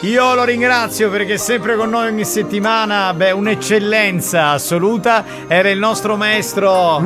Io 0.01 0.35
lo 0.35 0.45
ringrazio 0.45 1.09
perché 1.09 1.39
sempre 1.39 1.75
con 1.75 1.89
noi 1.89 2.09
ogni 2.09 2.27
settimana, 2.27 3.15
beh, 3.15 3.31
un'eccellenza 3.31 4.49
assoluta. 4.51 5.25
Era 5.49 5.71
il 5.71 5.79
nostro 5.79 6.17
maestro 6.17 7.01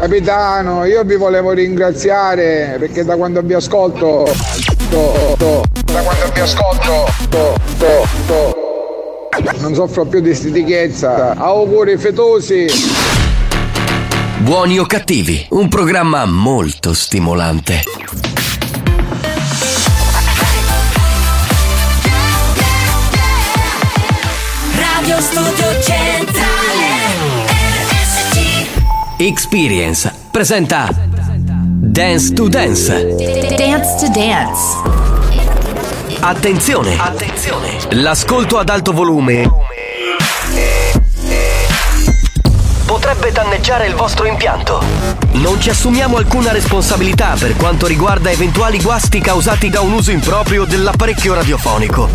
Capitano, 0.00 0.84
io 0.84 1.02
vi 1.04 1.16
volevo 1.16 1.52
ringraziare 1.52 2.76
perché 2.78 3.02
da 3.04 3.16
quando 3.16 3.40
vi 3.42 3.54
ascolto. 3.54 4.30
to- 4.90 5.34
to- 5.38 5.62
da 5.90 6.00
quando 6.02 6.30
vi 6.32 6.40
ascolto. 6.40 7.06
to- 7.30 7.54
to- 7.78 8.06
to- 8.26 8.67
non 9.56 9.74
soffro 9.74 10.04
più 10.04 10.20
di 10.20 10.34
stitichezza. 10.34 11.34
Auguri 11.36 11.96
fetosi. 11.96 12.66
Buoni 14.38 14.78
o 14.78 14.86
cattivi, 14.86 15.46
un 15.50 15.68
programma 15.68 16.24
molto 16.24 16.94
stimolante. 16.94 17.82
Radio 24.74 25.20
Studio 25.20 25.80
Centrale 25.82 26.68
Experience 29.18 30.12
presenta 30.30 30.88
Dance 30.94 32.32
to 32.32 32.48
Dance. 32.48 33.16
Dance 33.56 33.96
to 33.98 34.08
Dance 34.12 34.97
Attenzione! 36.20 36.98
Attenzione! 36.98 37.78
L'ascolto 37.90 38.58
ad 38.58 38.68
alto 38.68 38.92
volume 38.92 39.50
potrebbe 42.84 43.30
danneggiare 43.30 43.86
il 43.86 43.94
vostro 43.94 44.26
impianto. 44.26 44.82
Non 45.32 45.60
ci 45.60 45.70
assumiamo 45.70 46.16
alcuna 46.16 46.50
responsabilità 46.50 47.36
per 47.38 47.54
quanto 47.56 47.86
riguarda 47.86 48.30
eventuali 48.30 48.80
guasti 48.80 49.20
causati 49.20 49.70
da 49.70 49.80
un 49.80 49.92
uso 49.92 50.10
improprio 50.10 50.64
dell'apparecchio 50.64 51.34
radiofonico. 51.34 52.08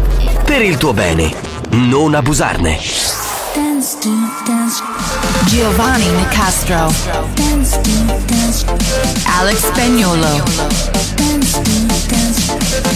Per 0.44 0.62
il 0.62 0.78
tuo 0.78 0.94
bene, 0.94 1.34
non 1.70 2.14
abusarne. 2.14 2.80
Dance 3.54 3.98
to 4.00 4.10
Dance 4.46 4.82
Giovanni 5.46 6.10
Nicastro 6.10 6.92
Dance 7.36 7.80
to 7.82 7.90
Dance 8.26 8.66
Alex 9.40 9.58
Spagnolo 9.58 10.44
Dance 11.16 11.62
to 11.62 11.70
Dance 11.86 12.23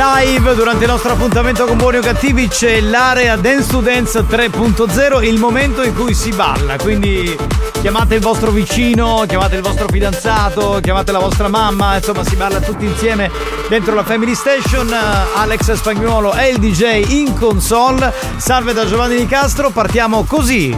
live 0.00 0.54
durante 0.54 0.84
il 0.84 0.90
nostro 0.90 1.12
appuntamento 1.12 1.66
con 1.66 1.76
Buoni 1.76 1.98
o 1.98 2.00
Cattivi 2.00 2.48
c'è 2.48 2.80
l'area 2.80 3.36
Dance 3.36 3.68
to 3.68 3.80
Dance 3.80 4.20
3.0, 4.20 5.22
il 5.24 5.38
momento 5.38 5.82
in 5.82 5.94
cui 5.94 6.14
si 6.14 6.30
balla. 6.30 6.78
Quindi 6.78 7.36
chiamate 7.82 8.14
il 8.14 8.22
vostro 8.22 8.50
vicino, 8.50 9.26
chiamate 9.28 9.56
il 9.56 9.62
vostro 9.62 9.88
fidanzato, 9.90 10.78
chiamate 10.80 11.12
la 11.12 11.18
vostra 11.18 11.48
mamma, 11.48 11.96
insomma 11.96 12.24
si 12.24 12.34
balla 12.34 12.60
tutti 12.60 12.86
insieme 12.86 13.30
dentro 13.68 13.94
la 13.94 14.02
Family 14.02 14.34
Station. 14.34 14.90
Alex 15.34 15.72
Spagnuolo 15.72 16.32
è 16.32 16.44
il 16.44 16.58
DJ 16.58 17.10
in 17.10 17.36
console. 17.38 18.10
Salve 18.38 18.72
da 18.72 18.86
Giovanni 18.86 19.16
Di 19.16 19.26
Castro, 19.26 19.68
partiamo 19.68 20.24
così. 20.24 20.74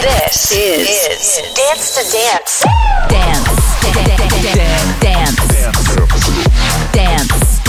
This 0.00 0.50
is, 0.50 1.42
Dance 1.54 1.92
to 1.94 2.02
Dance. 2.10 2.64
Dance. 3.06 3.50
Dance. 3.92 4.40
Dance. 4.52 4.96
Dance. 4.98 5.54
Dance 5.54 6.35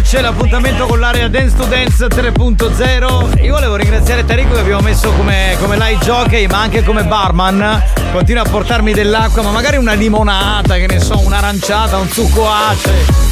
C'è 0.00 0.20
l'appuntamento 0.22 0.86
con 0.86 1.00
l'area 1.00 1.28
Dance 1.28 1.56
to 1.56 1.64
Dance 1.64 2.06
3.0. 2.06 3.42
Io 3.42 3.52
volevo 3.52 3.76
ringraziare 3.76 4.24
Tarico 4.24 4.54
che 4.54 4.60
abbiamo 4.60 4.80
messo 4.80 5.10
come, 5.12 5.56
come 5.60 5.76
live 5.76 5.98
jockey, 6.02 6.46
ma 6.46 6.60
anche 6.60 6.82
come 6.82 7.04
barman. 7.04 7.82
Continua 8.12 8.42
a 8.42 8.48
portarmi 8.48 8.92
dell'acqua, 8.92 9.42
ma 9.42 9.50
magari 9.50 9.76
una 9.76 9.92
limonata, 9.92 10.76
che 10.76 10.86
ne 10.86 11.00
so, 11.00 11.18
un'aranciata, 11.18 11.98
un 11.98 12.08
succo 12.08 12.48
ace. 12.48 13.27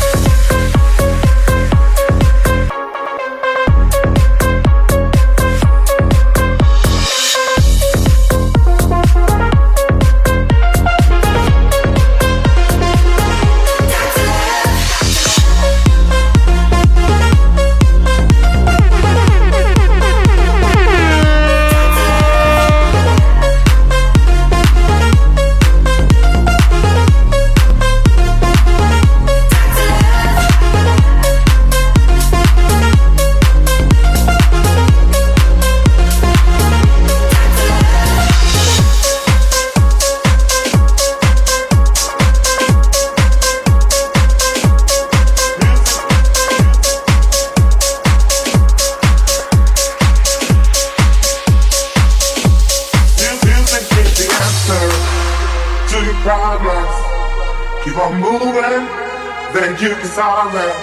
It. 60.19 60.77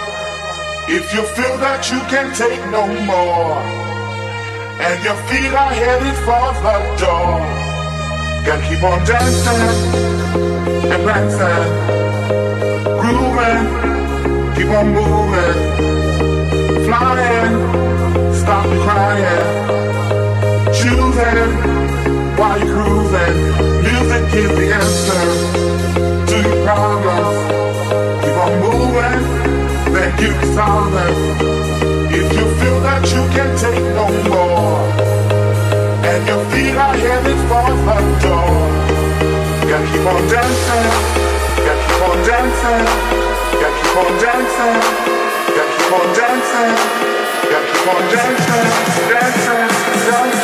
If 0.97 1.13
you 1.13 1.23
feel 1.35 1.57
that 1.57 1.89
you 1.91 1.99
can 2.13 2.33
take 2.35 2.59
no 2.69 2.85
more, 3.11 3.57
and 4.85 5.03
your 5.03 5.17
feet 5.27 5.53
are 5.53 5.73
headed 5.73 6.17
for 6.27 6.53
the 6.65 6.77
door, 7.01 7.41
gotta 8.45 8.63
keep 8.67 8.83
on 8.83 8.99
dancing 9.05 9.69
and 10.91 11.03
prancing, 11.03 11.67
grooving, 13.01 13.63
keep 14.55 14.69
on 14.79 14.87
moving, 14.97 15.57
flying, 16.85 17.53
stop 18.33 18.67
crying 18.85 19.63
choosing 20.83 21.51
while 22.37 22.57
you're 22.59 22.73
cruising. 22.75 23.35
Music 23.87 24.23
is 24.41 24.51
the 24.59 24.67
answer 24.81 25.25
to 26.27 26.35
your 26.45 26.59
problems. 26.65 27.35
Keep 28.21 28.37
on 28.43 28.53
moving, 28.63 29.12
If 32.15 32.29
you 32.37 32.45
feel 32.59 32.79
that 32.81 33.03
you 33.09 33.23
can 33.33 33.49
take 33.57 33.83
no 33.97 34.05
more, 34.29 34.81
and 36.05 36.21
your 36.27 36.43
feet 36.51 36.77
are 36.77 36.95
headed 36.95 37.39
for 37.49 37.67
the 37.87 37.97
door, 38.21 38.53
gotta 39.67 39.85
keep 39.89 40.05
on 40.05 40.21
dancing, 40.29 40.87
gotta 41.65 41.81
keep 41.83 42.03
on 42.05 42.17
dancing, 42.29 42.85
gotta 43.61 43.73
keep 43.81 43.97
on 43.97 44.11
dancing, 44.21 44.77
gotta 47.49 47.67
keep 47.73 47.87
on 47.89 48.03
dancing, 48.13 48.67
dancing, 49.09 49.67
dancing. 49.89 50.43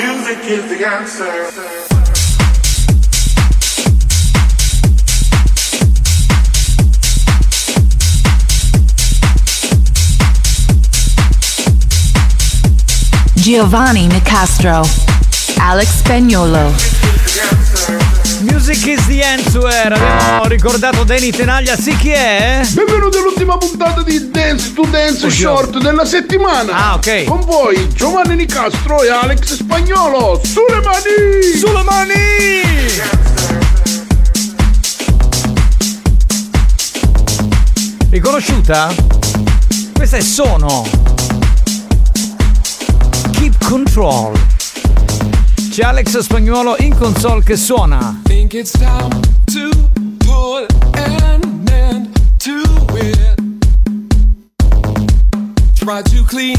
Music 0.00 0.40
is 0.50 0.64
the 0.70 0.78
answer. 0.86 1.79
Giovanni 13.40 14.06
Nicastro, 14.06 14.86
Alex 15.56 15.88
Spagnolo. 16.00 16.74
Music 18.40 18.84
is 18.86 19.06
the 19.06 19.22
answer. 19.22 19.90
Abbiamo 19.92 20.44
ricordato 20.44 21.04
Danny 21.04 21.30
Tenaglia. 21.30 21.74
Sì, 21.74 21.96
chi 21.96 22.10
è? 22.10 22.60
Benvenuti 22.68 23.16
all'ultima 23.16 23.56
puntata 23.56 24.02
di 24.02 24.30
Dance 24.30 24.74
to 24.74 24.82
Dance 24.82 25.24
Oddio. 25.24 25.30
Short 25.30 25.78
della 25.78 26.04
settimana. 26.04 26.90
Ah, 26.90 26.94
ok. 26.96 27.24
Con 27.24 27.40
voi 27.46 27.88
Giovanni 27.94 28.36
Nicastro 28.36 29.02
e 29.02 29.08
Alex 29.08 29.54
Spagnolo. 29.54 30.38
Sulle 30.44 30.82
mani! 30.84 31.58
Sulle 31.58 31.82
mani! 31.82 32.14
Riconosciuta? 38.10 38.92
Questa 39.94 40.18
è 40.18 40.20
Sono. 40.20 41.09
Control. 43.70 44.32
C'è 45.70 45.84
Alex 45.84 46.18
Spagnuolo 46.18 46.74
in 46.78 46.92
console 46.96 47.40
che 47.44 47.54
suona. 47.54 48.20
Think 48.24 48.52
it's 48.52 48.72
time 48.72 49.20
to 49.44 49.70
put 50.18 50.66
an 50.98 51.64
end 51.70 52.10
to 52.38 52.62
it. 52.96 53.40
Try 55.76 56.02
to 56.02 56.24
clean 56.24 56.58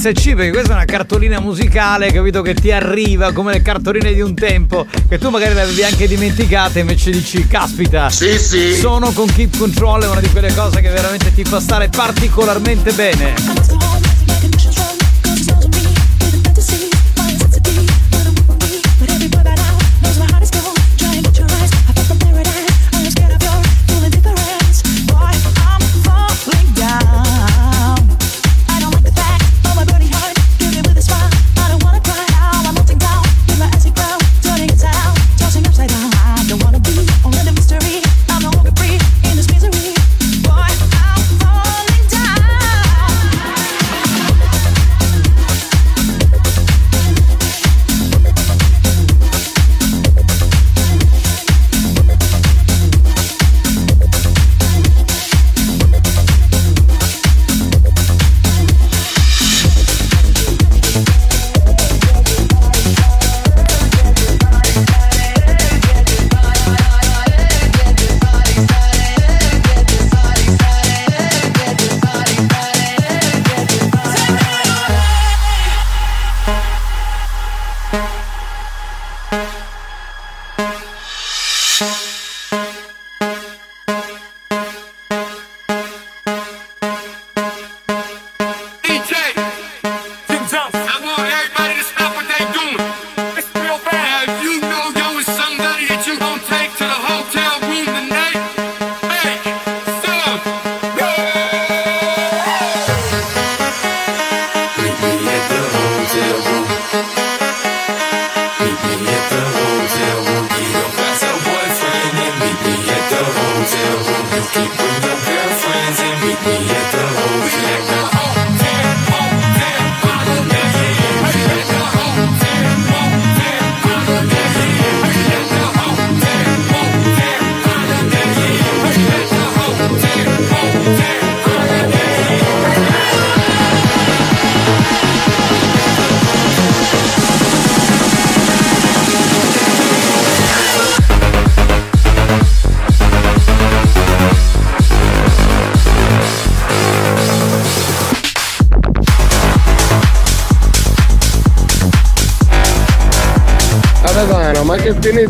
RSC 0.00 0.34
perché 0.34 0.50
questa 0.50 0.72
è 0.72 0.74
una 0.76 0.84
cartolina 0.86 1.40
musicale, 1.40 2.10
capito, 2.10 2.40
che 2.40 2.54
ti 2.54 2.72
arriva 2.72 3.32
come 3.32 3.52
le 3.52 3.62
cartoline 3.62 4.14
di 4.14 4.22
un 4.22 4.34
tempo, 4.34 4.86
che 5.08 5.18
tu 5.18 5.28
magari 5.28 5.52
le 5.52 5.60
avevi 5.62 5.82
anche 5.82 6.08
dimenticate, 6.08 6.80
invece 6.80 7.10
dici, 7.10 7.46
caspita, 7.46 8.08
Sì, 8.08 8.38
sì. 8.38 8.74
sono 8.74 9.12
con 9.12 9.26
Keep 9.26 9.58
Control, 9.58 10.04
è 10.04 10.08
una 10.08 10.20
di 10.20 10.28
quelle 10.30 10.54
cose 10.54 10.80
che 10.80 10.88
veramente 10.88 11.32
ti 11.34 11.44
fa 11.44 11.60
stare 11.60 11.88
particolarmente 11.88 12.92
bene. 12.92 13.89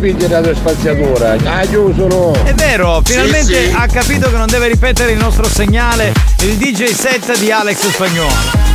Ne 0.01 0.13
pigli 0.13 0.27
radio 0.27 0.55
spaziatura? 0.55 1.37
Ah! 1.45 1.61
È 1.61 2.55
vero, 2.55 3.01
finalmente 3.05 3.45
Sì, 3.45 3.69
sì. 3.69 3.75
ha 3.77 3.87
capito 3.87 4.31
che 4.31 4.37
non 4.37 4.47
deve 4.47 4.69
ripetere 4.69 5.13
il 5.13 5.19
nostro 5.19 5.45
segnale, 5.45 6.13
il 6.41 6.57
DJ 6.57 6.87
set 6.93 7.39
di 7.39 7.53
Alex 7.53 7.89
Spagnolo. 7.91 8.70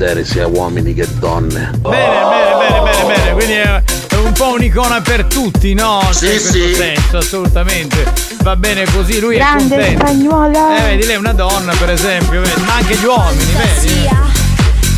Godere 0.00 0.24
sia 0.24 0.46
uomini 0.46 0.94
che 0.94 1.06
donne. 1.18 1.72
Bene, 1.76 2.24
bene, 2.30 2.56
bene, 2.56 2.80
bene, 2.80 3.04
bene. 3.04 3.32
Quindi 3.32 3.52
è 3.52 3.82
un 4.16 4.32
po' 4.32 4.54
un'icona 4.54 5.02
per 5.02 5.24
tutti, 5.24 5.74
no? 5.74 6.00
Sì, 6.10 6.24
in 6.24 6.30
questo 6.30 6.52
sì. 6.52 6.74
senso, 6.74 7.18
assolutamente. 7.18 8.10
Va 8.40 8.56
bene 8.56 8.86
così, 8.86 9.20
lui 9.20 9.36
Grande 9.36 9.76
è 9.76 9.96
contento. 9.96 10.06
spagnola. 10.06 10.78
Eh, 10.78 10.82
vedi, 10.88 11.06
lei 11.06 11.16
è 11.16 11.18
una 11.18 11.34
donna, 11.34 11.74
per 11.74 11.90
esempio, 11.90 12.40
vedi, 12.40 12.62
ma 12.62 12.76
anche 12.76 12.94
gli 12.96 13.04
uomini, 13.04 13.52
vedi? 13.52 14.08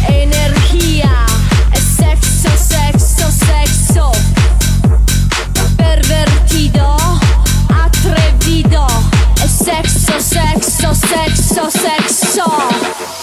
energia, 0.06 1.24
è 1.70 1.78
sexo, 1.78 2.50
sexo, 2.56 3.28
sexo. 3.28 4.10
Pervertido, 5.74 6.96
atrevido, 7.66 8.86
è 9.34 9.46
sexo, 9.48 10.20
sexo, 10.20 10.94
sexo, 10.94 11.70
sexo. 11.70 13.21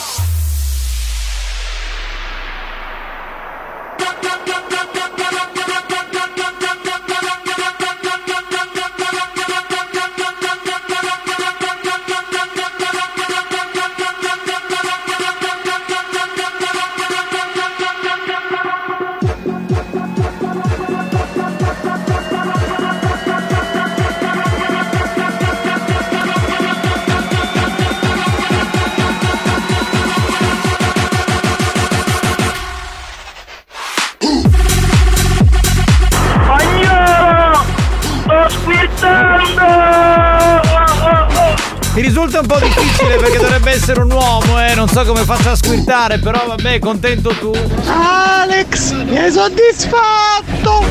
Mi 41.94 42.02
risulta 42.02 42.40
un 42.40 42.46
po' 42.46 42.60
difficile 42.60 43.16
perché 43.16 43.38
dovrebbe 43.40 43.72
essere 43.72 44.02
un 44.02 44.12
uomo, 44.12 44.64
eh. 44.64 44.74
Non 44.76 44.88
so 44.88 45.04
come 45.04 45.24
faccia 45.24 45.52
a 45.52 45.56
squirtare, 45.56 46.20
però 46.20 46.46
vabbè, 46.46 46.80
contento 46.80 47.30
tu. 47.32 47.52
Alex, 47.86 48.92
mi 49.04 49.18
hai 49.18 49.32
soddisfatto! 49.32 50.86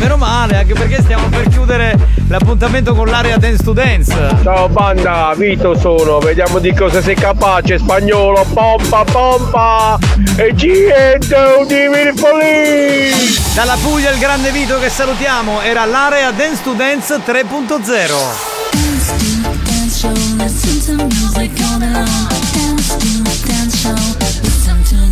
Meno 0.00 0.16
male, 0.16 0.56
anche 0.56 0.74
perché 0.74 1.00
stiamo 1.00 1.28
per 1.28 1.48
chiudere 1.48 1.96
l'appuntamento 2.28 2.94
con 2.94 3.06
l'area 3.06 3.38
Dance 3.38 3.62
to 3.62 3.72
Dance. 3.72 4.14
Ciao 4.42 4.68
banda, 4.68 5.32
Vito 5.36 5.78
sono, 5.78 6.18
vediamo 6.18 6.58
di 6.58 6.74
cosa 6.74 7.00
sei 7.00 7.14
capace, 7.14 7.78
spagnolo, 7.78 8.44
pompa 8.52 9.04
pompa 9.04 9.98
e 10.36 10.52
G&O 10.52 11.64
di! 11.64 11.82
Dalla 13.54 13.76
Puglia 13.80 14.10
il 14.10 14.18
grande 14.18 14.50
Vito 14.50 14.78
che 14.78 14.90
salutiamo, 14.90 15.62
era 15.62 15.84
l'area 15.84 16.32
Dance 16.32 16.62
to 16.62 16.72
Dance 16.72 17.20
3.0. 17.24 18.53
Dance 20.84 21.08
to 22.98 23.46
dance 23.46 23.76
show, 23.80 23.94
listen 24.42 24.84
to 24.84 25.04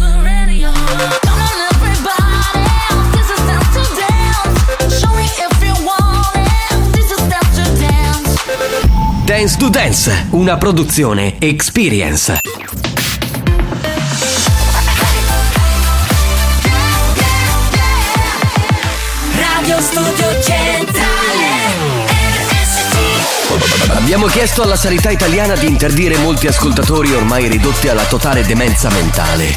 Abbiamo 24.15 24.31
chiesto 24.31 24.63
alla 24.63 24.77
sanità 24.77 25.09
italiana 25.09 25.55
di 25.55 25.67
interdire 25.67 26.19
molti 26.19 26.47
ascoltatori 26.47 27.15
ormai 27.15 27.49
ridotti 27.49 27.89
alla 27.89 28.05
totale 28.05 28.45
demenza 28.45 28.91
mentale. 28.91 29.57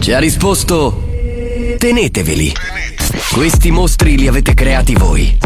Ci 0.00 0.12
ha 0.12 0.18
risposto: 0.18 1.04
teneteveli. 1.78 2.52
Questi 3.30 3.70
mostri 3.70 4.18
li 4.18 4.26
avete 4.26 4.54
creati 4.54 4.94
voi. 4.94 5.38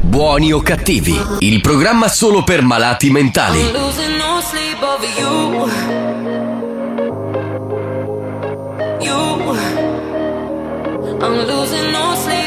Buoni 0.00 0.54
o 0.54 0.62
cattivi, 0.62 1.20
il 1.40 1.60
programma 1.60 2.08
solo 2.08 2.42
per 2.44 2.62
malati 2.62 3.10
mentali. 3.10 3.60
I'm 3.60 3.72
losing 3.74 4.16
no 4.16 4.40
sleep 4.40 4.82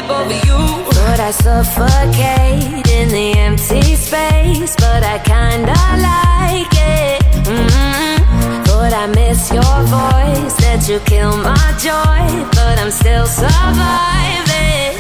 over 0.10 0.46
you. 0.46 0.58
But 0.90 1.20
I 1.20 1.32
suffocate 1.32 2.87
in 2.98 3.10
the 3.10 3.30
empty 3.48 3.96
space. 3.96 4.76
But 4.76 5.02
I 5.04 5.18
kinda 5.34 5.78
like 6.10 6.74
it. 6.74 7.22
Mm-hmm. 7.46 8.64
But 8.70 8.92
I 8.94 9.06
miss 9.20 9.52
your 9.58 9.78
voice. 9.98 10.56
That 10.64 10.82
you 10.90 11.00
kill 11.12 11.36
my 11.38 11.68
joy. 11.88 12.22
But 12.58 12.76
I'm 12.82 12.92
still 12.92 13.28
surviving. 13.42 14.96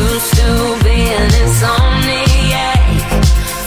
Used 0.00 0.32
to 0.40 0.50
be 0.86 0.98
an 1.18 1.30
insomniac. 1.42 2.82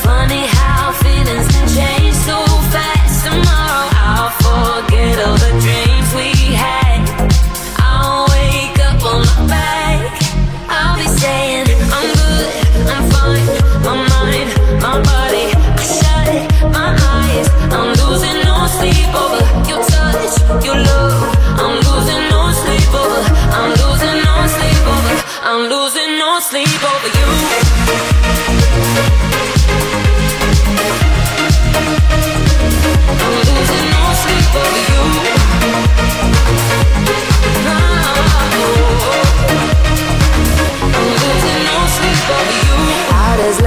Funny 0.08 0.44
how 0.58 0.92
feelings 1.04 1.48
can 1.54 1.68
change 1.80 2.16
so 2.30 2.38
fast. 2.74 3.26
Tomorrow 3.26 3.86
I'll 4.08 4.32
forget 4.44 4.93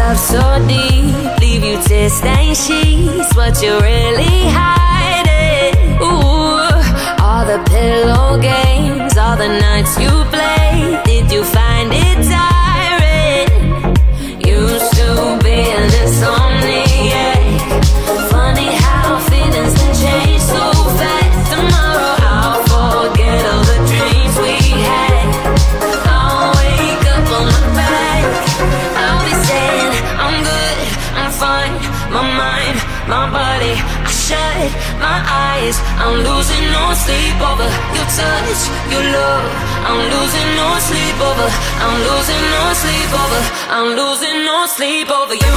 love 0.08 0.18
so 0.18 0.66
deep 0.68 1.40
leave 1.40 1.64
you 1.64 1.76
to 1.82 2.10
stain 2.10 2.54
sheets? 2.54 3.34
What 3.34 3.60
you 3.62 3.74
really 3.80 4.42
hiding? 4.58 5.74
Ooh, 6.00 7.24
all 7.24 7.44
the 7.44 7.58
pillow 7.70 8.38
games, 8.40 9.16
all 9.16 9.36
the 9.36 9.48
nights 9.48 9.98
you 9.98 10.10
played. 10.34 11.02
Did 11.04 11.32
you 11.32 11.42
find 11.42 11.90
it 11.92 12.30
tiring? 12.30 12.55
My 33.16 33.26
body. 33.32 33.72
I 34.08 34.10
shut 34.24 34.68
my 35.00 35.18
eyes. 35.48 35.76
I'm 36.02 36.16
losing 36.28 36.64
no 36.76 36.84
sleep 37.04 37.38
over 37.50 37.68
your 37.96 38.08
touch, 38.18 38.60
your 38.92 39.04
love. 39.16 39.48
I'm 39.88 40.00
losing 40.14 40.50
no 40.60 40.68
sleep 40.88 41.18
over. 41.28 41.48
I'm 41.84 41.96
losing 42.08 42.44
no 42.54 42.64
sleep 42.82 43.12
over. 43.22 43.40
I'm 43.76 43.88
losing 44.00 44.38
no 44.44 44.58
sleep 44.76 45.08
over 45.20 45.36
you. 45.44 45.56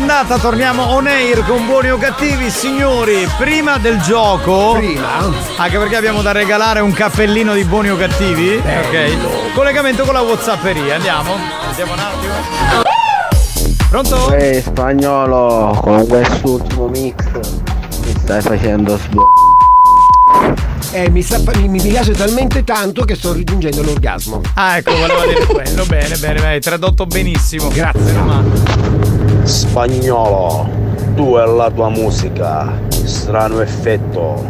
Andata, 0.00 0.38
torniamo 0.38 0.94
on 0.94 1.06
air 1.06 1.44
con 1.44 1.66
buoni 1.66 1.90
o 1.90 1.98
cattivi, 1.98 2.48
signori. 2.50 3.28
Prima 3.36 3.76
del 3.76 4.00
gioco. 4.00 4.72
Prima? 4.72 5.30
Anche 5.56 5.78
perché 5.78 5.96
abbiamo 5.96 6.22
da 6.22 6.32
regalare 6.32 6.80
un 6.80 6.92
cappellino 6.92 7.52
di 7.52 7.64
buoni 7.64 7.90
o 7.90 7.96
cattivi. 7.96 8.56
Ok. 8.56 9.52
Collegamento 9.54 10.04
con 10.04 10.14
la 10.14 10.22
Whatsapperia. 10.22 10.94
Andiamo. 10.94 11.36
Andiamo 11.68 11.92
un 11.92 11.98
attimo. 11.98 12.32
Pronto? 13.90 14.32
Ehi 14.32 14.62
spagnolo, 14.62 15.78
con 15.82 16.06
quest'ultimo 16.06 16.86
mix 16.86 17.14
mi 18.04 18.14
stai 18.22 18.40
facendo 18.40 18.96
sbo... 18.96 19.24
Eh, 20.92 21.10
mi, 21.10 21.22
sta, 21.22 21.38
mi, 21.56 21.68
mi 21.68 21.80
piace 21.80 22.12
talmente 22.12 22.64
tanto 22.64 23.04
che 23.04 23.16
sto 23.16 23.32
raggiungendo 23.32 23.82
l'orgasmo. 23.82 24.40
Ah, 24.54 24.78
ecco, 24.78 24.96
volevo 24.96 25.24
dire 25.26 25.44
quello. 25.46 25.84
Bene, 25.86 26.16
bene, 26.16 26.46
hai 26.46 26.60
tradotto 26.60 27.04
benissimo. 27.06 27.68
Grazie. 27.68 28.79
Spagnolo, 29.50 30.68
tu 31.16 31.36
e 31.36 31.44
la 31.44 31.68
tua 31.72 31.88
musica, 31.88 32.72
strano 32.88 33.60
effetto, 33.60 34.46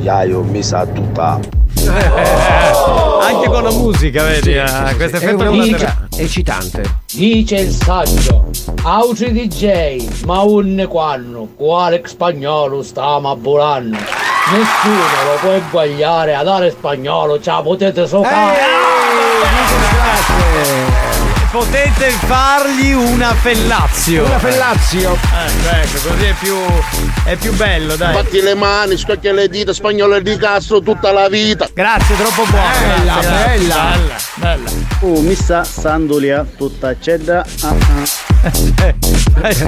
Iaio 0.00 0.42
mi 0.42 0.62
sa 0.62 0.86
tutta. 0.86 1.38
Anche 3.20 3.46
con 3.46 3.62
la 3.62 3.70
musica, 3.70 4.24
vedi? 4.24 4.56
ah, 4.56 4.94
questo 4.96 5.18
È 5.18 5.22
effetto 5.22 5.34
una 5.34 5.44
non 5.44 5.56
musica 5.56 6.08
eccitante. 6.16 6.82
Dice 7.12 7.56
il 7.56 7.70
saggio, 7.70 8.46
altri 8.84 9.32
DJ, 9.32 10.24
ma 10.24 10.40
un 10.40 10.86
quanno, 10.88 11.48
quale 11.54 12.00
spagnolo 12.06 12.82
stiamo 12.82 13.30
abbolando. 13.30 13.98
Nessuno 13.98 15.30
lo 15.30 15.38
può 15.40 15.58
sbagliare 15.68 16.34
a 16.34 16.42
dare 16.42 16.70
spagnolo, 16.70 17.38
la 17.38 17.60
potete 17.60 18.06
soccare. 18.06 18.56
Potete 21.50 22.10
fargli 22.10 22.92
una 22.92 23.32
fellazio. 23.32 24.26
Una 24.26 24.38
fellazio. 24.38 25.14
Eh, 25.14 25.80
ecco, 25.80 26.08
così 26.10 26.24
è 26.24 26.34
più, 26.38 26.54
è 27.24 27.36
più 27.36 27.54
bello, 27.54 27.96
dai. 27.96 28.12
Batti 28.12 28.42
le 28.42 28.54
mani, 28.54 28.98
scocchia 28.98 29.32
le 29.32 29.48
dita, 29.48 29.72
spagnolo 29.72 30.20
di 30.20 30.36
Castro 30.36 30.80
tutta 30.80 31.10
la 31.10 31.26
vita. 31.30 31.66
Grazie, 31.72 32.16
troppo 32.16 32.44
buono. 32.50 32.68
Bella, 32.80 33.18
grazie, 33.20 33.58
bella. 33.58 33.74
bella, 33.74 34.16
bella. 34.38 34.70
Oh, 35.00 35.20
mi 35.20 35.34
sa 35.34 35.64
sandolia 35.64 36.46
tutta 36.56 36.98
cedda. 36.98 37.44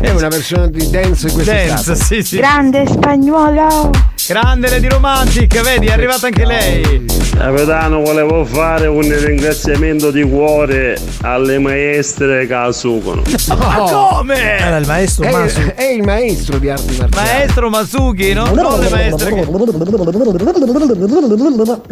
È 0.00 0.10
una 0.10 0.28
versione 0.28 0.70
di 0.70 0.88
dance 0.90 1.30
questa 1.32 1.52
Dance, 1.52 1.94
sì, 1.96 2.22
sì. 2.22 2.36
Grande 2.36 2.86
spagnolo. 2.86 3.90
Grande 4.26 4.68
Lady 4.70 4.86
Romantic, 4.86 5.60
vedi, 5.60 5.86
è 5.86 5.92
arrivata 5.92 6.26
anche 6.26 6.44
lei. 6.44 7.04
Capitano, 7.36 8.00
volevo 8.02 8.44
fare 8.44 8.86
un 8.86 9.02
ringraziamento 9.02 10.10
di 10.12 10.22
cuore 10.22 10.96
alle 11.22 11.58
maestre 11.58 12.46
che 12.46 12.52
la 12.52 12.70
sucono. 12.70 13.22
Ma 13.48 13.76
come? 13.76 14.58
Era 14.58 14.76
il 14.76 14.86
maestro 14.86 15.24
È, 15.24 15.32
Masu. 15.32 15.60
è 15.74 15.84
il 15.84 16.02
maestro 16.04 16.58
di 16.58 16.70
arti 16.70 16.96
marziali. 16.96 17.28
Maestro 17.28 17.70
Masuki, 17.70 18.32
no? 18.32 18.54
Non 18.54 18.78
le 18.78 18.88
maestre 18.88 19.32
che... 19.34 19.46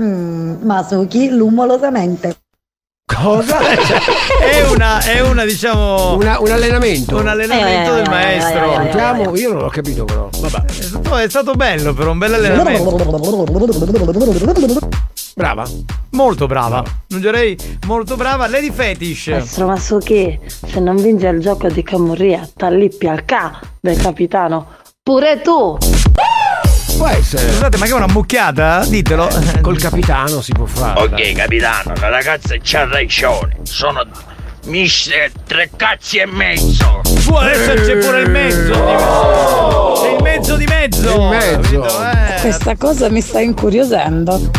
Mm, 0.01 0.63
Masuki 0.63 1.31
lumolosamente. 1.31 2.37
Cosa? 3.15 3.59
È 4.39 4.69
una, 4.71 5.01
è 5.03 5.21
una 5.21 5.45
diciamo... 5.45 6.15
Una- 6.15 6.39
un 6.41 6.51
allenamento. 6.51 7.17
Un 7.17 7.27
allenamento 7.27 7.95
del 7.95 8.09
maestro. 8.09 8.75
Sentiamo, 8.75 9.35
io 9.37 9.53
non 9.53 9.63
l'ho 9.63 9.69
capito 9.69 10.05
però. 10.05 10.29
Vabbè. 10.39 10.65
È 10.67 10.73
stato, 10.83 11.17
è 11.17 11.29
stato 11.29 11.55
bello 11.55 11.95
però, 11.95 12.11
un 12.11 12.19
bel 12.19 12.35
allenamento. 12.35 12.97
Brava. 15.35 15.67
Molto 16.11 16.47
brava. 16.47 16.83
Non 17.09 17.21
direi 17.21 17.57
molto 17.87 18.15
brava. 18.17 18.47
Lady 18.47 18.71
Fetish. 18.71 19.29
Maestro 19.29 19.67
Masuki, 19.67 20.39
se 20.67 20.79
non 20.79 20.97
vince 20.97 21.29
il 21.29 21.41
gioco 21.41 21.69
di 21.69 21.83
Camurria, 21.83 22.47
t'allippi 22.55 23.07
al 23.09 23.25
ca 23.25 23.59
del 23.81 23.97
capitano. 23.97 24.67
Pure 25.03 25.41
tu! 25.41 25.79
Può 26.99 27.07
essere. 27.07 27.53
Scusate, 27.53 27.77
ma 27.77 27.85
che 27.87 27.91
è 27.93 27.95
una 27.95 28.09
mucchiata? 28.09 28.85
Ditelo. 28.85 29.29
Col 29.61 29.79
capitano 29.79 30.41
si 30.41 30.53
può 30.53 30.67
fare. 30.67 31.01
Ok, 31.01 31.33
capitano, 31.33 31.93
la 32.01 32.09
ragazza 32.09 32.57
c'ha 32.61 32.87
ragione. 32.89 33.57
Sono 33.63 34.05
mister 34.65 35.31
tre 35.47 35.71
cazzi 35.77 36.17
e 36.19 36.27
mezzo. 36.27 37.01
Può 37.25 37.41
esserci 37.41 37.97
pure 38.05 38.23
il 38.23 38.31
mezzo. 38.31 38.73
di- 38.75 40.01
C'è 40.03 40.11
il 40.17 40.23
mezzo 40.23 40.57
di 40.57 40.65
mezzo. 40.67 41.15
Il 41.15 41.29
mezzo. 41.29 41.81
capito? 41.81 42.03
Eh. 42.03 42.41
Questa 42.41 42.77
cosa 42.77 43.09
mi 43.11 43.21
sta 43.21 43.41
incuriosendo. 43.41 44.51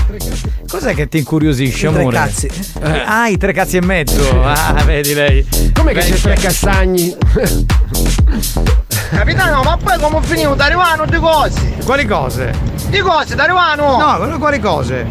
Cos'è 0.70 0.94
che 0.94 1.08
ti 1.10 1.18
incuriosisce, 1.18 1.88
I 1.88 1.92
tre 1.92 2.00
amore? 2.02 2.16
cazzi. 2.16 2.48
Eh, 2.84 3.04
Ah, 3.06 3.28
i 3.28 3.38
tre 3.38 3.52
cazzi 3.52 3.76
e 3.78 3.82
mezzo. 3.82 4.44
Ah, 4.44 4.82
vedi 4.86 5.14
lei. 5.14 5.46
Com'è 5.74 5.94
che 5.94 6.00
c'è 6.00 6.16
tre 6.16 6.36
castagni? 6.36 7.16
Capitano, 9.10 9.62
ma 9.64 9.78
poi 9.78 9.98
come 10.00 10.22
finivo? 10.22 10.54
Da 10.54 10.66
arrivano 10.66 11.06
di 11.06 11.18
cose! 11.18 11.78
Quali 11.84 12.06
cose? 12.06 12.54
Di 12.90 13.00
cose, 13.00 13.36
da 13.36 13.44
arrivano! 13.44 13.98
No, 13.98 14.38
quali 14.38 14.60
cose? 14.60 15.06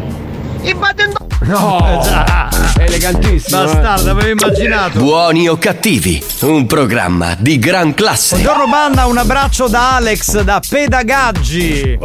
I 0.61 0.73
battendo... 0.73 1.17
No! 1.41 2.01
Elegantissimo. 2.79 3.61
eh. 3.61 3.65
Bastardo, 3.65 4.11
avevo 4.11 4.29
immaginato. 4.29 4.99
Buoni 4.99 5.47
o 5.49 5.57
cattivi, 5.57 6.23
un 6.41 6.65
programma 6.65 7.35
di 7.37 7.59
gran 7.59 7.93
classe. 7.93 8.35
Buongiorno 8.35 8.67
banda, 8.67 9.05
un 9.05 9.17
abbraccio 9.17 9.67
da 9.67 9.95
Alex 9.95 10.41
da 10.41 10.61
Pedagaggi. 10.67 11.97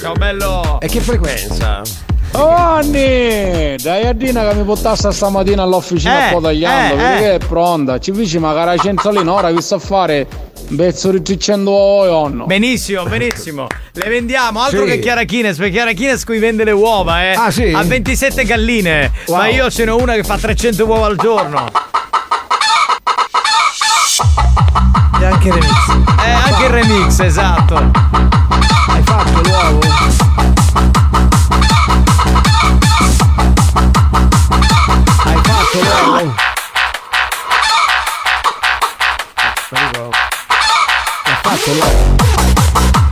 Ciao 0.00 0.12
bello. 0.14 0.78
E 0.80 0.86
che 0.86 1.00
frequenza? 1.00 1.82
Oh 2.36 2.48
Anni! 2.48 3.76
Dai 3.80 4.06
a 4.06 4.12
Dina 4.12 4.48
che 4.48 4.54
mi 4.54 4.64
portasse 4.64 5.12
stamattina 5.12 5.62
all'officina 5.62 6.18
Eh, 6.18 6.28
a 6.28 6.32
po' 6.32 6.40
tagliando, 6.40 6.94
eh, 6.94 6.96
vedi 6.96 7.24
eh. 7.24 7.34
è 7.34 7.38
pronta. 7.38 7.98
Ci 7.98 8.10
dici 8.10 8.38
magari 8.38 8.76
centralina 8.78 9.32
ora 9.32 9.52
che 9.52 9.60
sta 9.60 9.76
a 9.76 9.78
fare 9.78 10.26
un 10.68 10.76
pezzo 10.76 11.12
di 11.12 11.22
300 11.22 12.04
euro. 12.04 12.44
Benissimo, 12.46 13.04
benissimo. 13.04 13.66
Le 13.92 14.08
vendiamo, 14.08 14.60
altro 14.60 14.80
Sì. 14.84 14.90
che 14.90 14.98
Chiarachines, 14.98 15.56
perché 15.58 15.72
Chiarachines 15.72 16.24
qui 16.24 16.38
vende 16.38 16.64
le 16.64 16.72
uova, 16.72 17.22
eh. 17.22 17.34
Ah, 17.34 17.50
sì? 17.52 17.72
Ha 17.72 17.82
27 17.82 18.42
galline. 18.44 19.12
Wow. 19.26 19.36
Ma 19.36 19.46
io 19.48 19.70
ce 19.70 19.84
n'ho 19.84 19.96
una 19.96 20.14
che 20.14 20.24
fa 20.24 20.36
300 20.36 20.84
uova 20.86 21.06
al 21.06 21.16
giorno. 21.16 21.70
E 25.20 25.24
anche 25.24 25.48
il 25.48 25.54
remix. 25.54 25.88
Eh, 26.24 26.30
anche 26.30 26.64
il 26.64 26.70
remix, 26.70 27.18
esatto. 27.20 27.76
Hai 27.76 29.02
fatto 29.04 29.40
l'uovo? 29.42 30.63
Hai 35.74 35.80
fatto 35.80 36.06
l'uovo? 36.06 36.34
Prego. 39.70 40.10
Hai 41.24 41.34
fatto 41.42 41.72
l'uovo? 41.72 43.03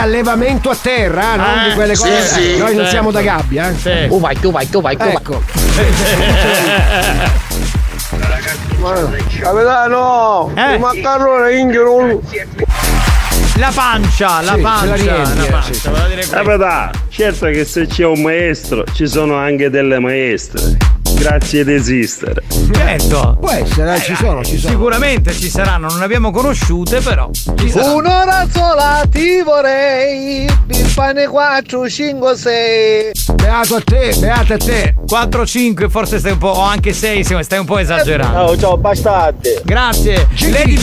Allevamento 0.00 0.70
a 0.70 0.76
terra, 0.80 1.34
eh, 1.34 1.36
non 1.36 1.58
Eh, 1.64 1.68
di 1.68 1.74
quelle 1.74 1.94
sì, 1.94 2.02
cose. 2.02 2.22
sì, 2.26 2.48
Noi 2.58 2.58
non 2.58 2.74
certo. 2.74 2.90
siamo 2.90 3.10
da 3.10 3.20
gabbia, 3.22 3.68
eh. 3.70 3.74
Sì. 3.76 4.06
Tu 4.08 4.20
vai, 4.20 4.38
tu 4.38 4.50
vai, 4.50 4.68
tu 4.68 4.80
vai, 4.80 4.96
tu 4.96 5.04
vai. 5.04 5.14
Ecco. 5.14 5.42
Capitano, 9.40 10.50
Eh. 10.56 10.74
il 10.74 10.80
macarone 10.80 11.56
inghiero. 11.58 12.20
La 13.58 13.70
pancia, 13.74 14.40
la 14.40 14.54
Sì, 14.54 14.60
pancia, 14.60 14.96
ce 14.96 15.04
la 15.04 15.12
riempie, 15.14 15.40
la 15.42 15.50
pancia, 15.50 15.72
sì. 16.22 16.30
Capitano, 16.30 16.90
certo 17.10 17.46
che 17.46 17.64
se 17.66 17.86
c'è 17.86 18.06
un 18.06 18.22
maestro 18.22 18.84
ci 18.94 19.06
sono 19.06 19.36
anche 19.36 19.68
delle 19.68 19.98
maestre. 19.98 20.76
Grazie 21.14 21.64
di 21.64 21.74
esistere. 21.74 22.42
Certo. 22.72 23.36
Può 23.40 23.50
essere, 23.50 23.96
eh, 23.96 24.00
ci 24.00 24.14
sono, 24.14 24.44
ci 24.44 24.58
sono. 24.58 24.72
Sicuramente 24.72 25.32
ci 25.32 25.48
saranno, 25.48 25.88
non 25.88 25.98
le 25.98 26.04
abbiamo 26.04 26.30
conosciute, 26.30 27.00
però. 27.00 27.30
Un'ora 27.94 28.46
sola 28.52 29.02
ti 29.10 29.42
vorrei, 29.42 30.44
il 30.44 30.92
pane 30.94 31.26
4, 31.26 31.88
5, 31.88 32.36
6. 32.36 33.12
Beato 33.34 33.74
a 33.76 33.80
te, 33.80 34.14
beato 34.18 34.52
a 34.54 34.56
te. 34.56 34.94
4, 35.06 35.46
5, 35.46 35.88
forse 35.88 36.18
stai 36.18 36.32
un 36.32 36.38
po', 36.38 36.48
o 36.48 36.62
anche 36.62 36.92
6, 36.92 37.24
stai 37.24 37.58
un 37.58 37.66
po' 37.66 37.78
esagerando. 37.78 38.34
Ciao, 38.34 38.58
ciao, 38.58 38.76
bastardi. 38.76 39.48
Grazie. 39.64 40.28
Lady, 40.50 40.78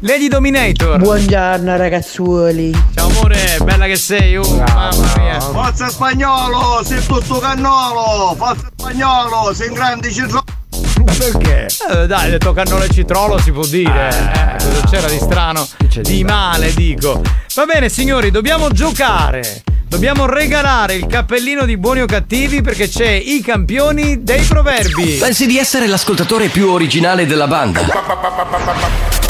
Lady 0.00 0.28
Dominator. 0.28 0.98
Buongiorno 0.98 1.76
ragazzuoli. 1.76 2.72
Ciao 2.94 3.08
amore, 3.08 3.58
bella 3.62 3.86
che 3.86 3.96
sei. 3.96 4.36
Uh, 4.36 4.56
mamma 4.56 5.12
mia. 5.16 5.40
Forza 5.40 5.88
spagnolo, 5.88 6.82
sei 6.84 7.04
tutto 7.04 7.38
cannolo. 7.38 8.34
Forza 8.36 8.68
spagnolo, 8.80 9.52
sei 9.52 9.68
un 9.68 9.74
grande 9.74 10.10
citrone. 10.10 10.59
Perché? 11.04 11.66
Eh, 11.90 12.06
dai, 12.06 12.30
detto 12.30 12.52
cannolo 12.52 12.84
e 12.84 12.88
citrolo 12.90 13.38
si 13.38 13.52
può 13.52 13.64
dire. 13.64 14.08
Eh, 14.08 14.64
cosa 14.64 14.86
c'era 14.90 15.08
di 15.08 15.18
strano? 15.18 15.66
Di 16.00 16.24
male, 16.24 16.72
dico. 16.74 17.20
Va 17.54 17.64
bene, 17.64 17.88
signori, 17.88 18.30
dobbiamo 18.30 18.70
giocare. 18.70 19.62
Dobbiamo 19.90 20.24
regalare 20.24 20.94
il 20.94 21.06
cappellino 21.06 21.64
di 21.64 21.76
buoni 21.76 22.00
o 22.00 22.06
cattivi 22.06 22.60
perché 22.62 22.88
c'è 22.88 23.10
i 23.10 23.40
campioni 23.40 24.22
dei 24.22 24.42
proverbi. 24.42 25.16
Pensi 25.18 25.46
di 25.46 25.58
essere 25.58 25.88
l'ascoltatore 25.88 26.46
più 26.46 26.70
originale 26.70 27.26
della 27.26 27.48
banda? 27.48 27.84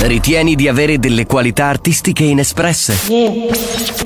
Ritieni 0.01 0.56
di 0.56 0.68
avere 0.68 0.98
delle 0.98 1.24
qualità 1.24 1.64
artistiche 1.64 2.24
inespresse? 2.24 2.94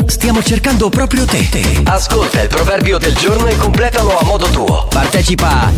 Stiamo 0.06 0.44
cercando 0.44 0.88
proprio 0.90 1.24
te. 1.24 1.48
Ascolta 1.86 2.42
il 2.42 2.48
proverbio 2.48 2.98
del 2.98 3.16
giorno 3.16 3.46
e 3.48 3.56
completalo 3.56 4.16
a 4.16 4.22
modo 4.24 4.46
tuo. 4.46 4.86
Partecipa 4.88 5.48
a 5.48 5.72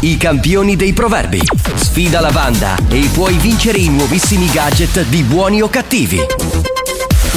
I 0.00 0.16
campioni 0.18 0.76
dei 0.76 0.92
proverbi. 0.92 1.40
Sfida 1.74 2.20
la 2.20 2.30
banda 2.30 2.76
e 2.88 3.08
puoi 3.12 3.34
vincere 3.38 3.78
i 3.78 3.88
nuovissimi 3.88 4.50
gadget 4.50 5.02
di 5.04 5.22
buoni 5.22 5.62
o 5.62 5.68
cattivi. 5.68 6.20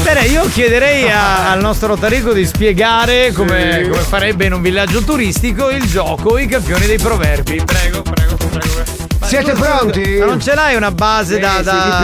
Bene, 0.04 0.26
io 0.26 0.48
chiederei 0.52 1.10
a- 1.10 1.52
al 1.52 1.60
nostro 1.62 1.98
Tarico 1.98 2.34
di 2.34 2.46
spiegare 2.46 3.32
come, 3.32 3.88
come 3.90 4.02
farebbe 4.02 4.46
in 4.46 4.54
un 4.54 4.62
villaggio 4.62 5.02
turistico 5.04 5.70
il 5.70 5.84
gioco 5.86 6.38
I 6.38 6.48
campioni 6.48 6.86
dei 6.86 6.98
proverbi. 6.98 7.62
Prego, 7.64 8.02
prego, 8.02 8.36
prego. 8.36 8.84
Ma 8.98 8.99
Siete 9.30 9.52
pronti? 9.52 10.18
Ma 10.18 10.26
non 10.26 10.42
ce 10.42 10.56
l'hai 10.56 10.76
una 10.76 10.90
base 10.92 11.36
Sì, 11.36 11.40
da. 11.40 11.62
da... 11.62 12.00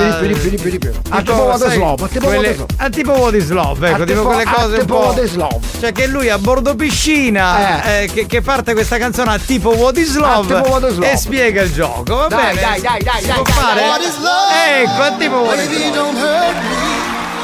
A 1.10 1.22
Tipo, 1.22 1.34
tipo 1.34 1.58
sai, 1.58 1.78
Love, 1.80 2.04
a 2.04 2.08
tipo 2.08 2.26
quelle- 2.28 2.66
a 2.78 2.90
tipo 2.90 3.12
What 3.14 3.34
is 3.34 3.50
Love, 3.50 3.90
ecco, 3.90 4.02
A 4.04 4.06
tipo 4.06 4.20
tipo- 4.20 4.24
quelle 4.28 4.44
a 4.44 4.52
cose 4.54 4.74
un 4.76 4.80
tipo 4.80 5.20
is 5.24 5.34
Love. 5.36 5.60
Cioè 5.80 5.92
che 5.92 6.08
lui 6.08 6.30
a 6.30 6.38
bordo 6.38 6.76
piscina 6.76 7.84
eh, 8.02 8.10
che, 8.14 8.26
che 8.28 8.42
parte 8.42 8.74
questa 8.74 8.98
canzone 8.98 9.32
a 9.34 9.40
tipo 9.40 9.70
What 9.70 9.98
is 9.98 10.16
Love, 10.16 10.54
A 10.54 10.58
tipo 10.62 10.70
What 10.70 10.84
is 10.92 10.98
Love. 10.98 11.12
e 11.12 11.18
spiega 11.18 11.62
il 11.64 11.74
gioco. 11.74 12.16
Va 12.16 12.28
Dai, 12.28 12.54
bene? 12.56 12.62
dai, 12.62 12.82
dai, 12.82 13.02
dai, 13.04 13.20
Si 13.22 13.26
dai, 13.28 13.36
può 13.36 13.44
dai, 13.44 13.54
fare? 13.54 13.80
dai. 13.80 13.90
What 13.90 14.02
is 14.02 14.18
love? 14.20 14.82
Ecco, 14.82 15.02
a 15.02 15.12
tipo 15.18 15.36
What 15.38 15.58
is 15.60 15.96
Love. 15.96 17.44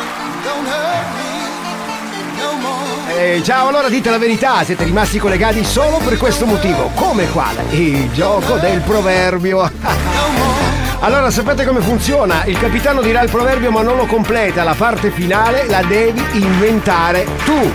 Eh, 3.22 3.44
ciao, 3.44 3.68
allora 3.68 3.88
dite 3.88 4.10
la 4.10 4.18
verità, 4.18 4.64
siete 4.64 4.84
rimasti 4.84 5.20
collegati 5.20 5.64
solo 5.64 6.00
per 6.00 6.18
questo 6.18 6.48
motivo. 6.48 6.90
Come 6.96 7.30
quale? 7.30 7.64
Il 7.70 8.12
gioco 8.14 8.56
del 8.56 8.82
proverbio. 8.82 9.62
allora 11.02 11.30
sapete 11.30 11.64
come 11.64 11.82
funziona? 11.82 12.44
Il 12.46 12.58
capitano 12.58 13.00
dirà 13.00 13.22
il 13.22 13.30
proverbio 13.30 13.70
ma 13.70 13.84
non 13.84 13.96
lo 13.96 14.08
completa, 14.08 14.64
la 14.64 14.74
parte 14.74 15.12
finale 15.12 15.68
la 15.68 15.84
devi 15.84 16.20
inventare 16.32 17.28
tu. 17.46 17.72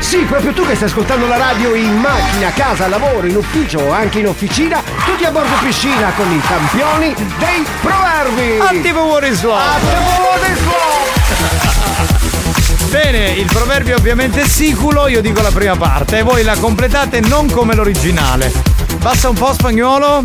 Sì, 0.00 0.18
proprio 0.18 0.52
tu 0.52 0.66
che 0.66 0.74
stai 0.74 0.88
ascoltando 0.88 1.26
la 1.26 1.38
radio 1.38 1.74
in 1.74 1.96
macchina, 1.96 2.48
a 2.48 2.52
casa, 2.52 2.84
al 2.84 2.90
lavoro, 2.90 3.26
in 3.26 3.36
ufficio 3.36 3.78
o 3.78 3.92
anche 3.92 4.18
in 4.18 4.26
officina, 4.26 4.82
tutti 5.06 5.24
a 5.24 5.30
bordo 5.30 5.54
piscina 5.62 6.12
con 6.14 6.30
i 6.30 6.40
campioni 6.42 7.14
dei 7.38 7.66
proverbi. 7.80 8.58
A 8.60 8.82
tipo 8.82 9.00
What 9.00 9.24
is 9.24 9.42
Love. 9.42 9.62
A 9.62 9.78
tipo 9.78 10.20
What 10.20 10.46
is 10.46 10.62
Love. 10.64 12.29
Bene, 12.90 13.30
il 13.30 13.46
proverbio 13.46 13.96
ovviamente 13.96 14.42
è 14.42 14.46
siculo, 14.46 15.06
io 15.06 15.20
dico 15.20 15.40
la 15.42 15.50
prima 15.52 15.76
parte 15.76 16.18
e 16.18 16.22
voi 16.22 16.42
la 16.42 16.56
completate 16.56 17.20
non 17.20 17.48
come 17.50 17.74
l'originale. 17.74 18.52
Basta 18.98 19.28
un 19.28 19.36
po' 19.36 19.52
spagnolo. 19.52 20.24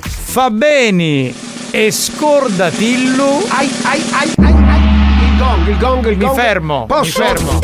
Fa 0.00 0.50
bene 0.50 1.32
e 1.70 1.90
scordatillu. 1.92 3.46
Ai, 3.48 3.72
ai, 3.84 4.02
ai, 4.12 4.32
ai, 4.38 4.52
ai. 4.52 4.82
Il 5.30 5.36
gong, 5.38 5.68
il 5.68 5.78
gong, 5.78 6.06
il 6.10 6.16
Mi 6.18 6.24
gong. 6.24 6.36
fermo, 6.36 6.86
Posso? 6.86 7.20
mi 7.22 7.26
fermo. 7.28 7.58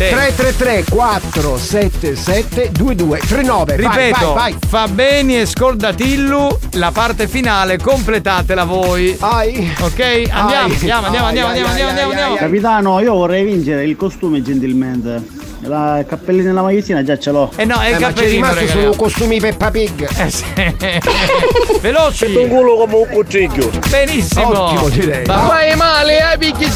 Sì. 0.00 0.08
333 0.08 0.84
477 0.88 2.70
2239 2.72 3.76
Ripeto, 3.76 4.32
vai, 4.32 4.32
vai, 4.32 4.52
vai. 4.52 4.56
fa 4.66 4.88
bene 4.88 5.42
e 5.42 5.46
scordatillu, 5.46 6.58
la 6.72 6.90
parte 6.90 7.28
finale 7.28 7.76
completatela 7.76 8.64
voi. 8.64 9.14
Ai. 9.20 9.74
Ok? 9.80 10.00
Andiamo, 10.00 10.72
andiamo, 10.72 10.72
andiamo, 10.72 11.06
andiamo, 11.06 11.26
andiamo, 11.26 11.48
andiamo, 11.68 11.88
andiamo, 11.90 12.10
andiamo. 12.12 12.36
Capitano, 12.36 13.00
io 13.00 13.12
vorrei 13.12 13.44
vincere 13.44 13.84
il 13.84 13.96
costume 13.96 14.40
gentilmente. 14.42 15.22
La 15.64 15.98
il 15.98 16.06
cappellino 16.06 16.48
e 16.48 16.52
la 16.54 16.62
magliettina 16.62 17.02
già 17.04 17.18
ce 17.18 17.30
l'ho. 17.30 17.50
Eh 17.56 17.66
no, 17.66 17.78
è 17.80 17.88
il 17.88 17.96
Eh, 17.96 17.98
ma 17.98 18.06
c'è 18.06 18.14
cappellino, 18.14 18.46
rimasto 18.46 18.66
solo 18.68 18.94
costumi 18.94 19.38
Peppa 19.38 19.70
Pig. 19.70 20.08
Eh 20.16 20.30
sì. 20.30 20.44
Veloci. 21.82 22.34
un 22.36 22.48
culo 22.48 22.76
come 22.76 22.94
un 22.94 23.06
cucciglio. 23.10 23.70
Benissimo. 23.90 24.64
Ottimo, 24.64 24.88
direi. 24.88 25.26
Va- 25.26 25.46
Fai 25.46 25.76
male, 25.76 26.32
eh, 26.32 26.38
picchi. 26.38 26.72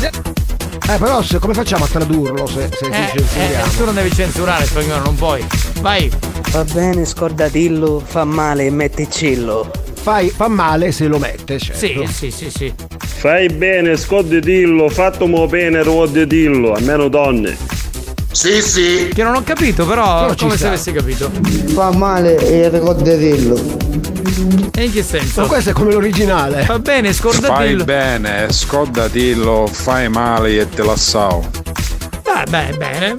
Eh, 0.87 0.99
però 0.99 1.23
se, 1.23 1.39
come 1.39 1.55
facciamo 1.55 1.85
a 1.85 1.89
tradurlo 1.89 2.47
se, 2.47 2.69
se 2.71 2.87
Eh, 2.87 2.93
ci 2.93 3.17
eh, 3.17 3.21
censuriamo? 3.21 3.73
tu 3.73 3.85
non 3.87 3.95
devi 3.95 4.13
censurare 4.13 4.65
spagnolo, 4.67 5.03
non 5.05 5.15
puoi. 5.15 5.45
Vai. 5.81 6.11
Va 6.51 6.65
bene, 6.65 7.05
scordatillo, 7.07 8.03
fa 8.05 8.25
male 8.25 8.67
e 8.67 8.71
metticillo. 8.71 9.71
Fai, 9.95 10.29
fa 10.29 10.49
male 10.49 10.93
se 10.93 11.07
lo 11.07 11.19
mette, 11.19 11.59
certo. 11.59 11.79
Sì, 11.79 12.07
sì, 12.07 12.31
sì, 12.31 12.51
sì. 12.51 12.75
Fai 12.99 13.49
bene, 13.49 13.97
scoddi 13.97 14.39
dillo, 14.41 14.91
fattomo 14.91 15.47
bene, 15.47 15.83
ruodi 15.83 16.27
dillo, 16.27 16.75
almeno 16.75 17.09
donne. 17.09 17.57
Sì, 18.35 18.61
sì. 18.63 19.11
Che 19.15 19.23
non 19.23 19.37
ho 19.37 19.43
capito, 19.45 19.87
però, 19.87 20.23
Però 20.23 20.35
come 20.37 20.57
se 20.57 20.67
avessi 20.67 20.91
capito. 20.91 21.31
Fa 21.73 21.93
male 21.93 22.37
e 22.37 22.69
scordatillo. 22.69 23.77
E 24.77 24.85
in 24.85 24.93
che 24.93 25.05
senso? 25.05 25.43
Ma 25.43 25.47
questo 25.47 25.71
è 25.71 25.73
come 25.73 25.93
l'originale. 25.93 26.65
Va 26.67 26.81
bene, 26.81 27.13
Fai 27.13 27.33
scordatillo. 27.33 27.85
bene, 27.85 28.47
scordatillo, 28.51 29.69
fai 29.71 30.09
male 30.09 30.59
e 30.59 30.69
te 30.69 30.83
la 30.83 30.97
sao. 30.97 31.49
Ah, 32.25 32.43
beh, 32.49 32.75
bene. 32.77 33.15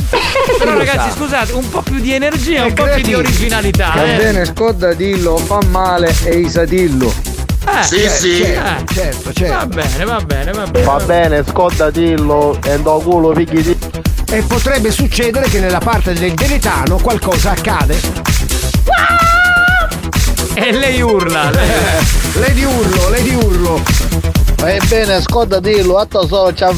Però 0.60 0.78
ragazzi, 0.78 1.10
sa? 1.10 1.16
scusate, 1.16 1.54
un 1.54 1.70
po' 1.70 1.82
più 1.82 2.00
di 2.02 2.12
energia, 2.12 2.64
Eh, 2.66 2.68
un 2.68 2.74
po' 2.74 2.84
più 2.84 3.02
di 3.04 3.14
originalità. 3.14 3.94
Va 3.96 4.04
eh. 4.04 4.18
bene, 4.18 4.44
scordatillo, 4.46 5.38
fa 5.38 5.60
male 5.70 6.14
e 6.26 6.40
isatillo. 6.40 7.14
Eh, 7.68 7.84
Sì, 7.84 8.02
eh, 8.04 8.10
sì. 8.10 8.38
Certo, 8.44 9.22
Va 9.24 9.34
certo. 9.34 9.68
bene, 9.68 10.04
va 10.04 10.20
bene, 10.20 10.52
va 10.52 10.68
bene. 10.68 10.86
Fa 10.86 10.98
bene, 10.98 11.44
scordatillo, 11.48 12.60
e 12.66 12.80
do 12.82 13.00
culo, 13.00 13.30
picchi 13.30 13.62
di... 13.62 13.78
E 14.36 14.42
potrebbe 14.42 14.92
succedere 14.92 15.48
che 15.48 15.62
nella 15.62 15.80
parte 15.80 16.12
del 16.12 16.34
deletano 16.34 16.98
qualcosa 16.98 17.52
accade. 17.52 17.98
E 20.54 20.72
lei 20.74 21.00
urla. 21.00 21.50
lei- 21.52 21.70
Lady 22.36 22.66
Urlo, 22.66 23.10
Lady 23.12 23.34
Urlo. 23.34 23.82
Fai 24.58 24.78
bene, 24.90 25.22
scordatillo, 25.22 25.96
atto 25.96 26.28
solo 26.28 26.52
c'ha 26.54 26.70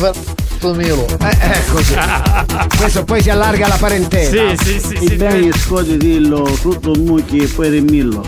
milo. 0.75 1.07
Eh, 1.19 1.37
eh, 1.39 1.65
così. 1.71 1.95
Questo 2.77 3.03
poi 3.03 3.23
si 3.23 3.31
allarga 3.31 3.67
la 3.67 3.77
parentela. 3.79 4.55
Sì, 4.55 4.63
sì, 4.63 4.79
sì, 4.79 5.07
sì. 5.07 5.15
bene, 5.15 5.51
scordatillo, 5.51 6.43
tutto 6.61 6.93
mucchi 6.93 7.37
e 7.39 7.47
poi 7.47 7.71
remillo. 7.71 8.23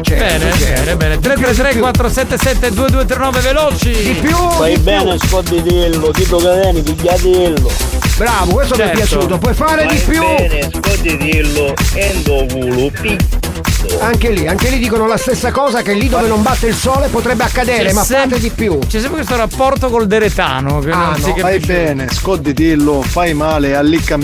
Certo, 0.00 0.14
Bene, 0.14 0.52
certo. 0.58 0.80
bene, 0.82 0.96
bene. 0.96 1.18
333 1.20 1.78
477 1.80 2.72
2239 2.74 3.40
veloci. 3.40 3.92
Di 3.92 4.18
più, 4.20 4.36
Fai 4.36 4.76
bene, 4.78 5.16
scordatillo, 5.18 6.10
tipo 6.10 6.36
cadeni, 6.38 6.80
pigliatillo. 6.82 7.70
Bravo, 8.16 8.52
questo 8.52 8.74
mi 8.76 8.82
è 8.82 8.84
Certo. 8.86 8.98
piaciuto. 9.00 9.38
Puoi 9.38 9.54
fare 9.54 9.86
di 9.86 9.96
più. 9.96 10.22
scordatillo, 10.70 11.74
e 11.94 12.20
do 12.24 12.46
culo. 12.50 12.90
Anche 14.00 14.30
lì, 14.30 14.46
anche 14.46 14.70
lì 14.70 14.78
dicono 14.78 15.06
la 15.06 15.16
stessa 15.16 15.50
cosa 15.50 15.82
che 15.82 15.92
lì 15.92 16.08
dove 16.08 16.28
non 16.28 16.40
batte 16.42 16.68
il 16.68 16.74
sole 16.74 17.08
potrebbe 17.08 17.42
accadere, 17.44 17.88
C'è 17.88 17.92
ma 17.92 18.04
sem- 18.04 18.28
fate 18.28 18.38
di 18.40 18.50
più. 18.50 18.78
C'è 18.78 18.98
sempre 19.00 19.16
questo 19.24 19.36
rapporto 19.36 19.90
col 19.90 20.06
deretano 20.06 20.78
che 20.78 20.90
Ah, 20.90 21.06
non 21.06 21.14
si 21.16 21.28
no, 21.28 21.34
capisce. 21.34 21.40
fai 21.40 21.58
bene, 21.60 22.06
scordatillo, 22.10 23.02
fai 23.02 23.34
male, 23.34 23.74
allicca... 23.74 24.18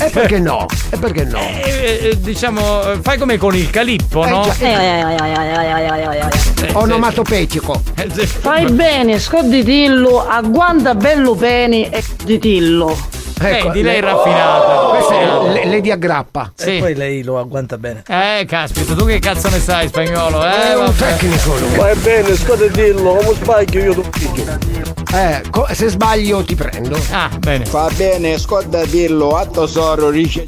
E 0.00 0.10
perché 0.10 0.38
no? 0.38 0.66
E 0.90 0.96
perché 0.96 1.24
no? 1.24 1.38
Eh, 1.40 1.98
eh, 2.10 2.20
diciamo, 2.20 2.92
eh, 2.92 2.98
fai 3.02 3.18
come 3.18 3.36
con 3.36 3.54
il 3.54 3.68
calippo, 3.70 4.24
Eh, 4.24 4.30
no? 4.30 4.42
già, 4.42 4.54
Eh, 4.60 6.72
Onomatopeico. 6.72 7.82
eh, 7.96 8.08
sì. 8.12 8.26
Fai 8.40 8.70
bene, 8.72 9.18
scorditillo, 9.18 10.26
agguanta 10.26 10.94
bello 10.94 11.34
bene 11.34 11.90
e 11.90 12.02
ditillo. 12.24 12.96
Eh, 13.40 13.68
di 13.72 13.82
lei 13.82 14.00
raffinata. 14.00 14.86
Questa 14.88 15.20
è 15.20 15.52
le- 15.52 15.66
Lady 15.66 15.90
Aggrappa. 15.92 16.52
Sì. 16.56 16.76
E 16.76 16.78
poi 16.80 16.94
lei 16.94 17.22
lo 17.22 17.38
agguanta 17.38 17.78
bene. 17.78 18.02
Eh, 18.08 18.44
caspita, 18.46 18.94
tu 18.94 19.04
che 19.04 19.18
cazzo 19.20 19.48
ne 19.48 19.60
sai 19.60 19.86
spagnolo? 19.88 20.44
Eh, 20.44 20.72
È 20.72 20.76
un 20.76 20.86
vabbè. 20.86 20.96
tecnico 20.96 21.56
lui. 21.56 21.68
Fai 21.76 21.94
bene, 21.96 22.34
scordatillo, 22.36 23.14
come 23.14 23.34
sbaglio 23.40 23.80
io 23.80 23.94
ti 23.94 24.08
piglio. 24.10 24.97
Eh, 25.12 25.42
co- 25.50 25.66
se 25.72 25.88
sbaglio 25.88 26.42
ti 26.44 26.54
prendo. 26.54 26.98
Ah, 27.10 27.30
bene. 27.38 27.64
Fa 27.64 27.90
bene, 27.96 28.38
scordatillo, 28.38 29.36
atto 29.36 29.66
solo, 29.66 30.10
rice... 30.10 30.44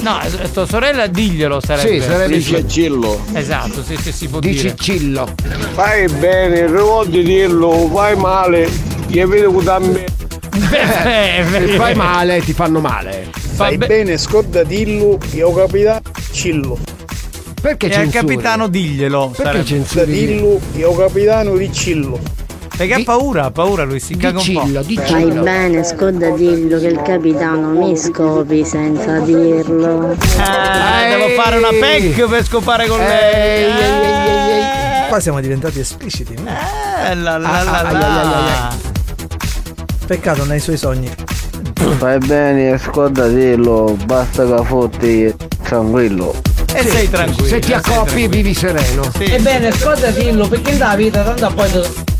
No, 0.00 0.20
eh, 0.22 0.50
tua 0.52 0.66
sorella 0.66 1.08
diglielo 1.08 1.60
sarebbe. 1.60 1.88
Sì, 1.88 2.00
sarebbe 2.00 2.34
Ricicillo. 2.36 3.20
Esatto, 3.32 3.82
sì, 3.82 3.96
sì, 4.00 4.12
si 4.12 4.28
può 4.28 4.38
Di 4.38 4.50
dire. 4.50 4.68
Cicillo. 4.76 5.28
Fai 5.74 6.06
bene, 6.08 6.66
ruodi 6.66 7.22
dillo, 7.24 7.90
fai 7.92 8.14
male, 8.16 8.70
che 9.10 9.26
vedo 9.26 9.52
che 9.56 9.64
da 9.64 9.78
me. 9.80 10.04
Eh, 10.70 11.44
Se 11.50 11.66
fai 11.76 11.94
male 11.96 12.40
ti 12.40 12.52
fanno 12.52 12.78
male. 12.80 13.28
Fai 13.32 13.76
be- 13.76 13.86
bene, 13.86 14.16
scordatillo, 14.16 15.18
io 15.32 15.52
capita 15.52 16.00
cillo. 16.30 16.78
Perché 17.60 17.86
E 17.86 17.94
al 17.96 18.02
censuri? 18.10 18.26
capitano 18.26 18.68
diglielo. 18.68 19.28
Perché 19.30 19.42
sarebbe. 19.42 19.64
censuri? 19.64 20.12
Dillo, 20.12 20.60
io 20.76 20.94
capitano 20.94 21.56
di 21.56 21.72
cillo. 21.72 22.20
Perché 22.76 22.92
ha 22.94 23.00
paura, 23.04 23.44
ha 23.44 23.50
paura 23.50 23.84
lui, 23.84 24.00
si 24.00 24.16
caga 24.16 24.38
un 24.38 24.44
po'. 24.52 24.60
Dicillo, 24.60 24.82
Fai 24.82 24.94
dicillo. 25.24 25.42
bene, 25.42 25.82
scordatillo, 25.82 26.78
che 26.78 26.86
il 26.88 27.00
capitano 27.02 27.70
mi 27.70 27.96
scopi 27.96 28.64
senza 28.66 29.18
dirlo. 29.20 30.14
Ah, 30.38 31.00
Ehi. 31.00 31.10
devo 31.18 31.40
fare 31.40 31.56
una 31.56 31.70
pec 31.70 32.26
per 32.28 32.44
scopare 32.44 32.86
con 32.86 33.00
Ehi, 33.00 33.06
lei. 33.06 33.64
ehi, 33.64 33.70
ehi, 33.70 34.28
ehi, 34.28 34.50
ehi. 34.50 35.08
Qua 35.08 35.20
siamo 35.20 35.40
diventati 35.40 35.78
espliciti. 35.80 36.34
Eh, 36.34 37.14
la 37.14 37.38
la 37.38 37.48
Ah, 37.48 37.62
la 37.62 37.78
ah, 37.78 37.92
la. 37.92 38.74
Peccato 40.06 40.44
nei 40.44 40.60
suoi 40.60 40.76
sogni. 40.76 41.10
Fai 41.98 42.18
bene, 42.18 42.76
scordatelo, 42.78 43.96
basta 44.04 44.44
che 44.44 44.64
fotti 44.64 45.34
tranquillo. 45.62 46.34
E 46.74 46.82
sei 46.86 47.08
tranquillo. 47.08 47.48
Se 47.48 47.58
ti 47.60 47.68
sei 47.68 47.76
accoppi 47.76 47.94
tranquillo. 48.04 48.28
vivi 48.28 48.52
sereno. 48.54 49.10
Ebbene, 49.18 49.72
scordatillo, 49.72 50.46
perché 50.46 50.72
nella 50.72 50.94
vita 50.94 51.22
tanto 51.22 51.52
poi... 51.54 51.70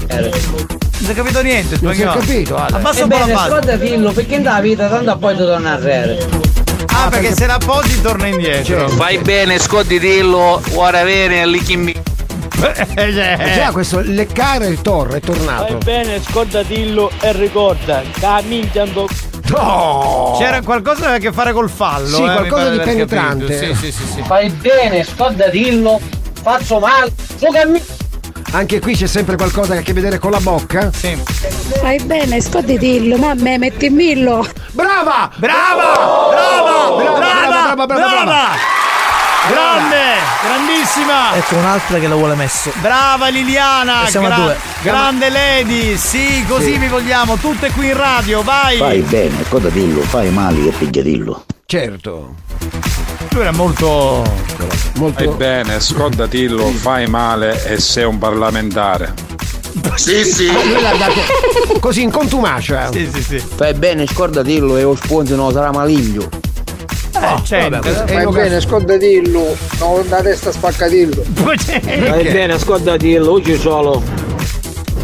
Non 0.08 1.04
si 1.04 1.10
è 1.10 1.14
capito 1.14 1.42
niente, 1.42 1.76
Non 1.80 1.94
si 1.94 2.00
è 2.02 2.04
spagnolo. 2.04 2.20
capito, 2.26 2.56
Ale. 2.56 2.76
Abbassa 2.76 3.02
un 3.04 3.08
po' 3.10 3.18
la 3.18 3.26
base. 3.26 3.48
scordatillo, 3.48 4.12
perché 4.12 4.36
nella 4.38 4.60
vita 4.60 4.88
tanto 4.88 5.16
poi 5.18 5.36
torna 5.36 5.72
a 5.72 5.78
rere. 5.78 6.26
Ah, 6.86 7.08
perché 7.08 7.34
se 7.34 7.46
la 7.46 7.54
appoggi 7.54 8.00
torna 8.00 8.26
indietro. 8.26 8.88
Fai 8.88 9.18
bene, 9.18 9.58
scodditello, 9.58 10.62
ora 10.74 11.02
bene, 11.02 11.46
licchimi. 11.46 11.92
Eh, 12.62 12.86
Eh, 12.94 13.52
già 13.54 13.70
questo 13.70 14.00
leccare 14.02 14.66
il 14.68 14.80
torre 14.80 15.18
è 15.18 15.20
tornato. 15.20 15.76
bene, 15.84 16.20
scordatillo 16.22 17.10
e 17.20 17.32
ricorda, 17.32 18.02
camminando. 18.18 19.06
No! 19.48 20.34
C'era 20.38 20.62
qualcosa 20.62 21.00
che 21.00 21.04
aveva 21.06 21.16
a 21.16 21.20
che 21.30 21.32
fare 21.32 21.52
col 21.52 21.68
fallo. 21.70 22.16
Sì, 22.16 22.22
eh, 22.22 22.32
qualcosa 22.32 22.70
di 22.70 22.78
penetrante. 22.78 23.58
Sì, 23.58 23.74
sì, 23.74 23.92
sì, 23.92 24.02
sì. 24.14 24.22
Fai 24.22 24.48
bene, 24.50 25.04
scordatillo, 25.04 26.00
faccio 26.42 26.78
male, 26.78 27.12
su 27.36 27.46
cammi... 27.52 27.80
Anche 28.56 28.80
qui 28.80 28.96
c'è 28.96 29.06
sempre 29.06 29.36
qualcosa 29.36 29.72
che 29.72 29.78
ha 29.80 29.82
a 29.82 29.84
che 29.84 29.92
vedere 29.92 30.18
con 30.18 30.30
la 30.30 30.40
bocca? 30.40 30.90
Sì. 30.90 31.14
Fai 31.78 32.02
bene, 32.02 32.40
scodditilo, 32.40 33.18
ma 33.18 33.34
me 33.34 33.58
metti 33.58 33.84
in 33.84 33.94
millo. 33.94 34.48
Brava! 34.72 35.30
Brava! 35.36 36.30
Brava! 36.30 36.96
Brava! 36.96 37.18
brava, 37.18 37.74
brava, 37.74 37.86
brava, 37.86 38.24
brava. 38.24 38.48
Grande! 39.50 40.04
Grandissima! 40.42 41.34
Ecco 41.36 41.56
un'altra 41.56 41.98
che 41.98 42.08
la 42.08 42.14
vuole 42.14 42.34
messo. 42.34 42.72
Brava 42.80 43.28
Liliana! 43.28 44.06
E 44.06 44.10
siamo 44.10 44.28
a 44.28 44.30
gra- 44.30 44.42
due. 44.42 44.56
Grande 44.80 45.28
lady! 45.28 45.98
Sì, 45.98 46.42
così 46.48 46.72
Sì. 46.72 46.78
vi 46.78 46.88
vogliamo, 46.88 47.36
tutte 47.36 47.70
qui 47.72 47.88
in 47.88 47.96
radio, 47.98 48.40
vai! 48.42 48.78
Fai 48.78 49.00
bene, 49.00 49.44
scordatelo, 49.46 50.00
fai 50.00 50.30
male 50.30 50.68
e 50.68 50.70
pigliatillo. 50.70 51.44
Certo. 51.66 52.34
Lui 53.36 53.44
era 53.44 53.54
molto. 53.54 54.24
Fai 55.12 55.28
bene, 55.36 55.78
scordatillo, 55.78 56.68
fai 56.68 57.06
male 57.06 57.62
e 57.66 57.78
sei 57.78 58.04
un 58.04 58.16
parlamentare. 58.16 59.12
Sì, 59.96 60.24
sì. 60.24 60.50
Lui 60.50 60.80
l'ha 60.80 60.94
dato 60.96 61.78
così 61.78 62.00
in 62.00 62.10
contumacia. 62.10 62.90
Sì, 62.90 63.06
sì, 63.12 63.22
sì. 63.22 63.38
Fai 63.38 63.74
bene, 63.74 64.06
scordatelo 64.06 64.78
e 64.78 64.82
lo 64.84 64.96
sponsor 64.96 65.36
non 65.36 65.52
sarà 65.52 65.70
maliglio. 65.70 66.30
Eh, 67.12 67.42
certo. 67.44 67.82
Fai 68.06 68.26
bene, 68.26 68.58
scordatelo, 68.58 69.56
non 69.80 70.08
da 70.08 70.22
testa 70.22 70.50
spaccatillo. 70.50 71.22
Fai 71.34 72.30
bene, 72.30 72.58
scordatillo, 72.58 73.32
oggi 73.32 73.58
solo. 73.58 74.02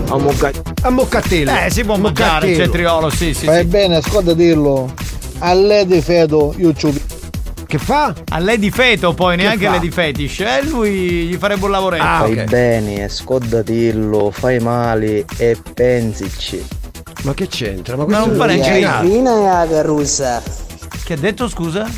A 0.09 0.17
mucca- 0.17 0.53
A 0.81 0.89
moccatello. 0.89 1.51
Eh, 1.51 1.71
si 1.71 1.85
può 1.85 1.97
il 1.97 2.57
cetriolo, 2.57 3.11
sì, 3.11 3.35
sì. 3.35 3.45
Fai 3.45 3.61
sì. 3.61 3.67
bene, 3.67 4.01
scordatelo. 4.01 4.91
A 5.41 5.53
lei 5.53 5.85
di 5.85 6.01
feto, 6.01 6.55
io 6.57 6.73
ci 6.73 6.87
Che 7.73 7.79
fa? 7.79 8.13
A 8.29 8.39
lei 8.39 8.59
di 8.59 8.71
feto, 8.71 9.15
poi 9.15 9.35
neanche 9.35 9.65
fa? 9.65 9.71
lei 9.71 9.81
di 9.81 9.91
fetish. 9.91 10.41
Eh, 10.41 10.63
lui 10.67 11.25
gli 11.25 11.35
farebbe 11.37 11.65
un 11.65 11.71
lavoretto. 11.71 12.05
Ah, 12.05 12.19
Fai 12.19 12.33
ok. 12.41 12.45
bene, 12.45 13.09
scordatillo, 13.09 14.31
fai 14.31 14.59
male 14.59 15.25
e 15.39 15.57
pensici. 15.73 16.63
Ma 17.23 17.33
che 17.33 17.47
c'entra? 17.47 17.97
Ma 17.97 18.05
Ma 18.05 18.09
questo 18.09 18.27
non 18.27 18.37
fa 18.37 18.45
neanche 18.45 18.69
e 19.73 19.83
russa. 19.83 20.43
Che 21.03 21.13
ha 21.15 21.17
detto, 21.17 21.49
scusa? 21.49 21.89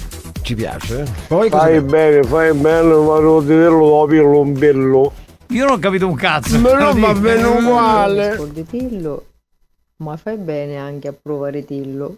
Ci 0.42 0.54
piace? 0.54 1.06
Poi 1.26 1.50
cosa 1.50 1.64
Fai 1.64 1.80
bene, 1.80 2.22
fai 2.22 2.52
bene, 2.54 2.94
ma 2.94 3.18
non 3.18 3.44
lo 3.44 4.06
pillo 4.06 4.38
un 4.38 4.52
bello. 4.56 5.12
Io 5.48 5.64
non 5.64 5.74
ho 5.74 5.78
capito 5.80 6.06
un 6.06 6.14
cazzo. 6.14 6.56
Ma 6.60 6.72
no, 6.74 6.92
Lo 6.92 7.00
va 7.00 7.14
bene 7.14 7.42
uguale. 7.42 8.34
Scordatillo, 8.36 9.24
ma 9.96 10.16
fai 10.16 10.36
bene 10.36 10.76
anche 10.76 11.08
a 11.08 11.14
provare 11.20 11.64
tillo. 11.64 12.14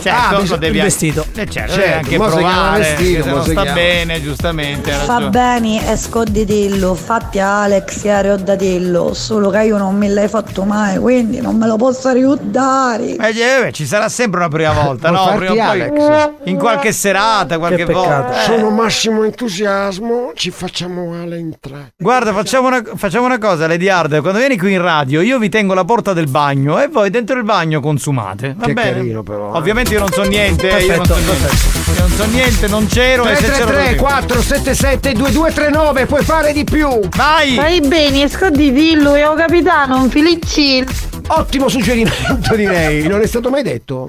Certo, 0.00 0.54
Ah, 0.54 0.56
devi 0.56 0.76
il 0.78 0.82
vestito. 0.82 1.24
Eh, 1.34 1.48
certo, 1.48 1.72
Certo, 1.72 1.96
anche 1.98 2.16
provare. 2.16 2.78
vestito, 2.80 3.22
se 3.22 3.30
non 3.30 3.42
sta 3.42 3.52
chiama. 3.62 3.72
bene, 3.72 4.22
giustamente. 4.22 4.90
Fa 4.92 5.20
bene 5.28 5.90
e 5.92 5.96
scodditello, 5.96 6.94
fatti 6.94 7.38
Alex 7.38 8.04
e 8.04 8.10
Arioddatello, 8.10 9.14
solo 9.14 9.50
che 9.50 9.62
io 9.64 9.76
non 9.78 9.96
me 9.96 10.08
l'hai 10.08 10.28
fatto 10.28 10.64
mai, 10.64 10.98
quindi 10.98 11.40
non 11.40 11.56
me 11.56 11.66
lo 11.66 11.76
posso 11.76 12.10
ricordare. 12.12 13.16
Eh, 13.16 13.66
eh, 13.66 13.72
ci 13.72 13.84
sarà 13.86 14.08
sempre 14.08 14.40
una 14.40 14.48
prima 14.48 14.72
volta, 14.72 15.10
no? 15.10 15.32
Prima 15.36 15.52
o 15.52 15.66
poi-? 15.68 16.50
In 16.50 16.56
qualche 16.56 16.92
serata, 16.92 17.58
qualche 17.58 17.84
volta. 17.84 18.40
Eh, 18.40 18.44
Sono 18.44 18.70
massimo 18.70 19.24
entusiasmo, 19.24 20.32
ci 20.34 20.50
facciamo 20.50 21.06
male 21.06 21.38
in 21.38 21.52
tre. 21.60 21.92
Guarda, 21.96 22.32
facciamo 22.32 22.68
una, 22.68 22.82
facciamo 22.96 23.26
una 23.26 23.38
cosa, 23.38 23.66
Lady 23.66 23.88
Hard. 23.88 24.20
Quando 24.20 24.38
vieni 24.38 24.58
qui 24.58 24.72
in 24.72 24.80
radio, 24.82 25.20
io 25.20 25.38
vi 25.38 25.48
tengo 25.48 25.74
la 25.74 25.84
porta 25.84 26.12
del 26.12 26.28
bagno 26.28 26.80
e 26.80 26.88
voi 26.88 27.10
dentro 27.10 27.36
il 27.36 27.44
bagno 27.44 27.80
consumate. 27.80 28.54
Va 28.56 28.66
Che 28.66 28.72
bene? 28.72 28.92
carino, 28.92 29.22
però, 29.22 29.54
eh. 29.54 29.56
Ovviamente 29.90 29.94
io 29.94 29.98
non 29.98 30.12
so 30.12 30.22
niente. 30.22 30.66
io 30.68 30.96
non 30.96 31.06
Perfetto, 31.06 31.14
so 31.14 31.20
niente. 31.20 31.90
Io 31.90 32.00
non 32.00 32.10
so 32.10 32.24
niente, 32.26 32.68
non 32.68 32.86
c'ero 32.86 33.24
e 33.26 33.34
se 33.36 33.42
c'ero 33.42 33.66
333 33.66 33.84
così. 33.84 33.96
477 33.96 35.12
2239 35.14 36.06
puoi 36.06 36.24
fare 36.24 36.52
di 36.52 36.64
più. 36.64 37.00
Vai! 37.16 37.54
Fai 37.56 37.80
bene, 37.80 38.28
scordatillo, 38.28 39.16
io 39.16 39.34
capitano, 39.34 40.02
un 40.02 40.10
filicino. 40.10 40.86
Ottimo 41.28 41.68
suggerimento 41.68 42.54
direi, 42.54 43.06
non 43.06 43.20
è 43.20 43.26
stato 43.26 43.50
mai 43.50 43.62
detto. 43.62 44.08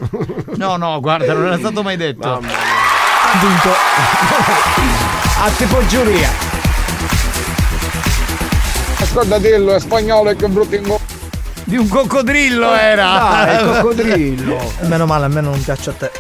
No, 0.56 0.76
no, 0.78 1.00
guarda, 1.00 1.34
non 1.34 1.46
era 1.48 1.58
stato 1.60 1.82
mai 1.84 1.98
detto. 1.98 2.40
Vinto. 2.40 3.70
A 5.44 5.50
tipo 5.58 5.84
giuria. 5.88 6.30
Scordatelo, 9.04 9.74
è 9.76 9.80
spagnolo 9.80 10.30
e 10.30 10.36
che 10.36 10.48
brutto 10.48 10.76
in 10.76 10.84
Di 11.72 11.78
un 11.78 11.88
coccodrillo 11.88 12.76
era. 12.76 13.46
Dai, 13.46 13.56
il 13.56 13.70
coccodrillo. 13.70 14.58
Meno 14.90 15.06
male, 15.06 15.24
almeno 15.24 15.52
non 15.52 15.64
piace 15.64 15.90
a 15.92 15.94
te. 15.94 16.12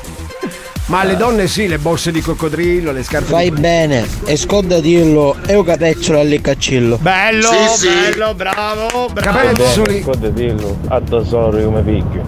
Ma 0.86 1.02
alle 1.02 1.18
donne 1.18 1.48
sì, 1.48 1.68
le 1.68 1.78
borse 1.78 2.14
di 2.14 2.22
coccodrillo, 2.22 2.94
le 2.94 3.04
scarpe 3.04 3.28
Fai 3.28 3.52
di 3.52 3.60
bene, 3.60 4.08
e 4.24 4.38
scordatillo 4.38 5.36
e 5.46 5.56
un 5.56 5.66
capezzolo 5.66 6.22
all'iccaccillo. 6.22 6.98
Bello, 7.02 7.50
Sì, 7.50 7.80
sì. 7.80 7.90
bello, 7.90 8.34
bravo, 8.34 9.10
bravo. 9.12 9.38
Capezzoli. 9.40 10.02
Scordatillo, 10.04 10.78
a 10.88 11.02
tesoro 11.02 11.62
come 11.62 11.82
picchio. 11.82 12.24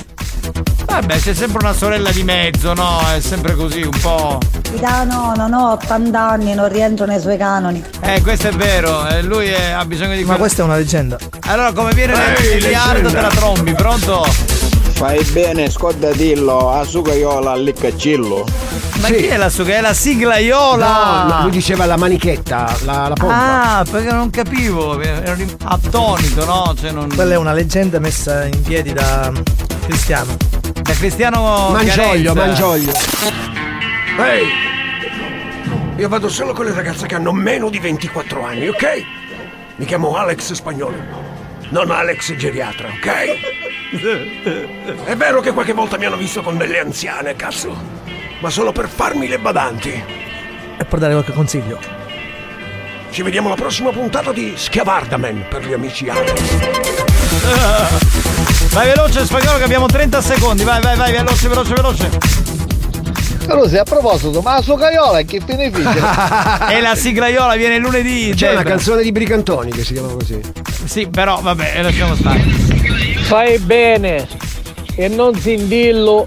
Vabbè, 0.93 1.17
c'è 1.19 1.33
sempre 1.33 1.57
una 1.65 1.73
sorella 1.73 2.11
di 2.11 2.23
mezzo, 2.23 2.73
no? 2.75 2.99
È 3.15 3.19
sempre 3.19 3.55
così, 3.55 3.81
un 3.81 3.97
po'. 3.99 4.37
Capitano, 4.51 5.33
non 5.35 5.51
ho 5.53 5.71
80 5.71 6.19
anni, 6.29 6.53
non 6.53 6.69
rientro 6.69 7.05
nei 7.07 7.19
suoi 7.19 7.35
canoni. 7.37 7.83
Eh, 8.01 8.21
questo 8.21 8.49
è 8.49 8.51
vero, 8.51 9.07
eh, 9.07 9.23
lui 9.23 9.47
è- 9.47 9.71
ha 9.71 9.83
bisogno 9.85 10.15
di 10.15 10.23
Ma 10.23 10.35
questa 10.35 10.61
è 10.61 10.65
una 10.65 10.75
leggenda. 10.75 11.17
Allora, 11.47 11.71
come 11.73 11.93
viene 11.93 12.13
Ehi, 12.37 12.57
il 12.57 12.65
yard 12.65 13.01
leggenda. 13.03 13.09
te 13.09 13.21
la 13.21 13.27
trombi, 13.41 13.73
pronto? 13.73 14.23
Fai 14.93 15.23
bene, 15.31 15.69
scordatillo, 15.71 16.71
a 16.71 16.83
sucaiola 16.85 17.51
all'iccacillo. 17.51 18.45
Ma 19.01 19.07
Sì. 19.07 19.15
chi 19.15 19.25
è 19.25 19.37
la 19.37 19.49
sua? 19.49 19.65
È 19.65 19.81
la 19.81 19.93
siglaiola! 19.93 21.23
No, 21.27 21.41
lui 21.41 21.51
diceva 21.51 21.85
la 21.85 21.97
manichetta, 21.97 22.71
la, 22.85 23.07
la 23.07 23.15
pompa. 23.15 23.77
Ah, 23.79 23.83
perché 23.89 24.11
non 24.11 24.29
capivo, 24.29 25.01
ero 25.01 25.35
attonito, 25.65 26.45
no? 26.45 26.73
Cioè 26.79 26.91
non... 26.91 27.09
Quella 27.13 27.33
è 27.33 27.37
una 27.37 27.53
leggenda 27.53 27.97
messa 27.99 28.45
in 28.45 28.61
piedi 28.61 28.93
da 28.93 29.31
Cristiano. 29.85 30.37
Da 30.83 30.93
Cristiano 30.93 31.69
Mangioglio, 31.71 32.33
Chiarenza. 32.33 32.33
mangioglio. 32.33 32.91
Ehi! 34.19 34.47
Io 35.97 36.09
vado 36.09 36.27
solo 36.27 36.51
con 36.53 36.65
le 36.65 36.73
ragazze 36.73 37.07
che 37.07 37.15
hanno 37.15 37.31
meno 37.31 37.69
di 37.69 37.79
24 37.79 38.43
anni, 38.45 38.67
ok? 38.67 39.03
Mi 39.77 39.85
chiamo 39.85 40.15
Alex 40.17 40.51
Spagnolo. 40.51 40.97
Non 41.69 41.89
Alex 41.89 42.35
geriatra, 42.35 42.89
ok? 42.89 43.07
È 45.05 45.15
vero 45.15 45.39
che 45.39 45.51
qualche 45.53 45.71
volta 45.73 45.97
mi 45.97 46.05
hanno 46.05 46.17
visto 46.17 46.41
con 46.41 46.57
delle 46.57 46.79
anziane, 46.79 47.35
cazzo. 47.35 47.75
Ma 48.39 48.49
solo 48.49 48.73
per 48.73 48.89
farmi 48.89 49.27
le 49.29 49.39
badanti. 49.39 50.03
E 50.77 50.85
per 50.85 50.99
dare 50.99 51.13
qualche 51.13 51.31
consiglio. 51.31 51.79
Ci 53.09 53.21
vediamo 53.21 53.47
alla 53.47 53.55
prossima 53.55 53.91
puntata 53.91 54.33
di 54.33 54.53
Schiavardaman 54.55 55.45
per 55.47 55.65
gli 55.65 55.71
amici 55.73 56.09
Alex. 56.09 56.41
Vai 58.73 58.87
veloce 58.87 59.23
spagnolo 59.23 59.59
che 59.59 59.63
abbiamo 59.65 59.85
30 59.85 60.19
secondi, 60.19 60.63
vai 60.63 60.81
vai 60.81 60.97
vai, 60.97 61.11
veloce 61.11 61.47
veloce 61.47 61.73
veloce. 61.75 62.09
Allora, 63.47 63.79
a 63.79 63.83
proposito, 63.83 64.41
ma 64.41 64.55
la 64.55 64.61
sucaiola 64.63 65.21
che 65.21 65.41
fine 65.45 65.69
figlio? 65.69 65.91
e 66.69 66.81
la 66.81 66.95
siglaiola 66.95 67.55
viene 67.55 67.77
lunedì. 67.77 68.33
C'è 68.35 68.51
una 68.51 68.63
canzone 68.63 69.03
di 69.03 69.11
Bricantoni 69.11 69.69
che 69.69 69.83
si 69.83 69.93
chiama 69.93 70.13
così. 70.13 70.39
Sì, 70.85 71.07
però 71.07 71.39
vabbè, 71.39 71.83
lasciamo 71.83 72.15
stare. 72.15 72.39
Fai 72.39 73.59
bene 73.59 74.27
e 74.95 75.07
non 75.07 75.35
zindillo, 75.35 76.25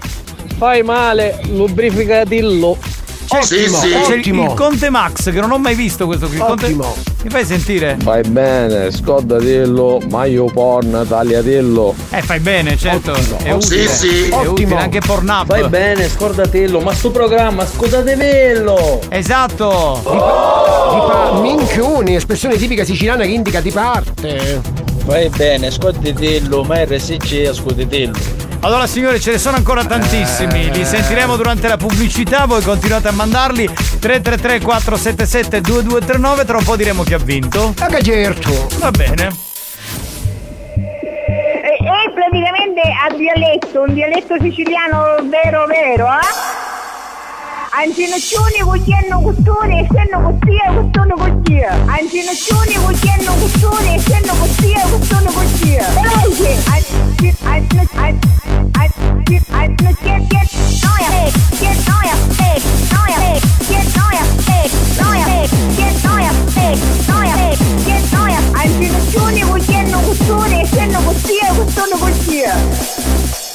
fai 0.57 0.83
male, 0.83 1.41
lubrificatillo. 1.49 2.77
C'è, 3.27 3.41
Sì, 3.43 3.67
sì. 3.67 3.91
Ottimo. 3.93 4.43
il 4.45 4.53
Conte 4.53 4.89
Max 4.89 5.31
che 5.31 5.39
non 5.41 5.51
ho 5.51 5.57
mai 5.57 5.75
visto 5.75 6.05
questo 6.05 6.27
qui. 6.27 6.37
Conte- 6.37 6.65
Ottimo. 6.65 6.95
Mi 7.23 7.29
fai 7.29 7.43
sentire? 7.45 7.97
Fai 8.01 8.21
bene, 8.21 8.89
scordatillo, 8.91 9.99
maio 10.09 10.45
porn, 10.45 11.05
tagliatillo. 11.07 11.93
Eh, 12.11 12.21
fai 12.21 12.39
bene, 12.39 12.77
certo. 12.77 13.13
È 13.13 13.21
Sì, 13.21 13.49
utile. 13.49 13.87
sì. 13.87 14.29
È 14.29 14.33
Ottimo. 14.33 14.51
utile 14.51 14.75
anche 14.77 14.99
Pornhub. 14.99 15.45
Fai 15.47 15.67
bene, 15.67 16.07
scordatello, 16.07 16.79
ma 16.79 16.93
sto 16.93 17.11
programma, 17.11 17.65
scordatevelo! 17.65 19.01
Esatto. 19.09 19.99
Di 20.03 20.97
pa- 20.97 21.39
minchioni, 21.41 22.15
espressione 22.15 22.55
tipica 22.55 22.85
siciliana 22.85 23.23
che 23.23 23.31
indica 23.31 23.59
di 23.59 23.71
parte. 23.71 24.61
Fai 25.05 25.29
bene, 25.29 25.69
scordatello, 25.69 26.63
ma 26.63 26.83
RSC 26.83 27.45
ascoltatello. 27.49 28.45
Allora 28.61 28.87
signori 28.87 29.19
ce 29.19 29.31
ne 29.31 29.37
sono 29.37 29.55
ancora 29.55 29.85
tantissimi, 29.85 30.71
li 30.71 30.83
sentiremo 30.83 31.35
durante 31.35 31.67
la 31.67 31.77
pubblicità, 31.77 32.45
voi 32.45 32.61
continuate 32.61 33.07
a 33.07 33.11
mandarli 33.11 33.65
333 33.65 34.59
477 34.61 35.61
2239, 35.61 36.45
tra 36.45 36.57
un 36.57 36.63
po' 36.63 36.75
diremo 36.75 37.03
chi 37.03 37.13
ha 37.13 37.19
vinto. 37.19 37.73
Anche 37.79 38.03
certo. 38.03 38.67
Va 38.79 38.91
bene. 38.91 39.27
È, 40.73 41.77
è 41.83 42.11
praticamente 42.13 42.81
a 42.81 43.15
dialetto, 43.15 43.81
un 43.81 43.93
dialetto 43.93 44.35
siciliano 44.41 45.17
vero 45.29 45.65
vero, 45.67 46.07
eh? 46.07 46.66
Anjina 47.77 48.17
chuni 48.19 48.63
wujeno 48.63 49.19
gustuni, 49.21 49.87
seno 49.93 50.17
gustia 50.25 50.71
gustuni 50.73 51.13
gustia. 51.21 51.71
Anjina 51.95 52.33
chuni 52.33 52.77
wujeno 52.85 53.31
gustuni, 53.41 53.99
seno 54.01 54.33
gustia 54.39 54.81
gustuni 54.91 55.29
gustia. 55.35 55.85
Eje, 56.25 56.57
anjina 56.73 57.37
anjina 57.51 57.83
anjina 58.01 59.45
anjina 59.59 59.91
get 60.03 60.23
get 60.31 60.49
noya 60.83 61.09
get 61.61 61.77
noya 61.87 62.15
get 62.39 62.63
noya 62.91 63.17
get 63.69 63.87
noya 63.93 64.23
get 64.47 64.71
noya 64.97 65.33
get 65.77 65.95
noya 66.07 66.31
get 66.57 66.77
noya 67.07 67.35
get 67.85 68.03
noya. 68.13 68.39
Anjina 68.61 68.99
chuni 69.11 69.43
wujeno 69.43 69.97
gustuni, 70.07 70.65
seno 70.73 70.99
gustia 71.01 71.53
gustuni 71.53 71.95
gustia. 72.01 72.53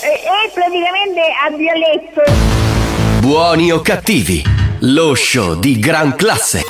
E. 0.03 0.21
È 0.23 0.51
praticamente 0.53 1.21
a 1.45 1.51
dialetto. 1.57 2.23
Buoni 3.21 3.71
o 3.71 3.81
cattivi, 3.81 4.43
lo 4.81 5.15
show 5.15 5.59
di 5.59 5.79
gran 5.79 6.17
classe. 6.17 6.65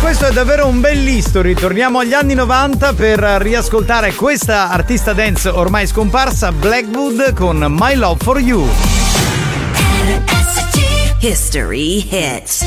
Questo 0.00 0.26
è 0.26 0.30
davvero 0.32 0.66
un 0.66 0.80
bel 0.80 1.06
history. 1.06 1.54
Torniamo 1.54 1.98
agli 1.98 2.14
anni 2.14 2.34
90 2.34 2.94
per 2.94 3.18
riascoltare 3.18 4.14
questa 4.14 4.70
artista 4.70 5.12
dance 5.12 5.48
ormai 5.48 5.86
scomparsa, 5.88 6.52
Blackwood, 6.52 7.34
con 7.34 7.66
My 7.68 7.96
Love 7.96 8.22
for 8.22 8.38
You. 8.38 8.68
History 11.20 12.00
hits. 12.00 12.62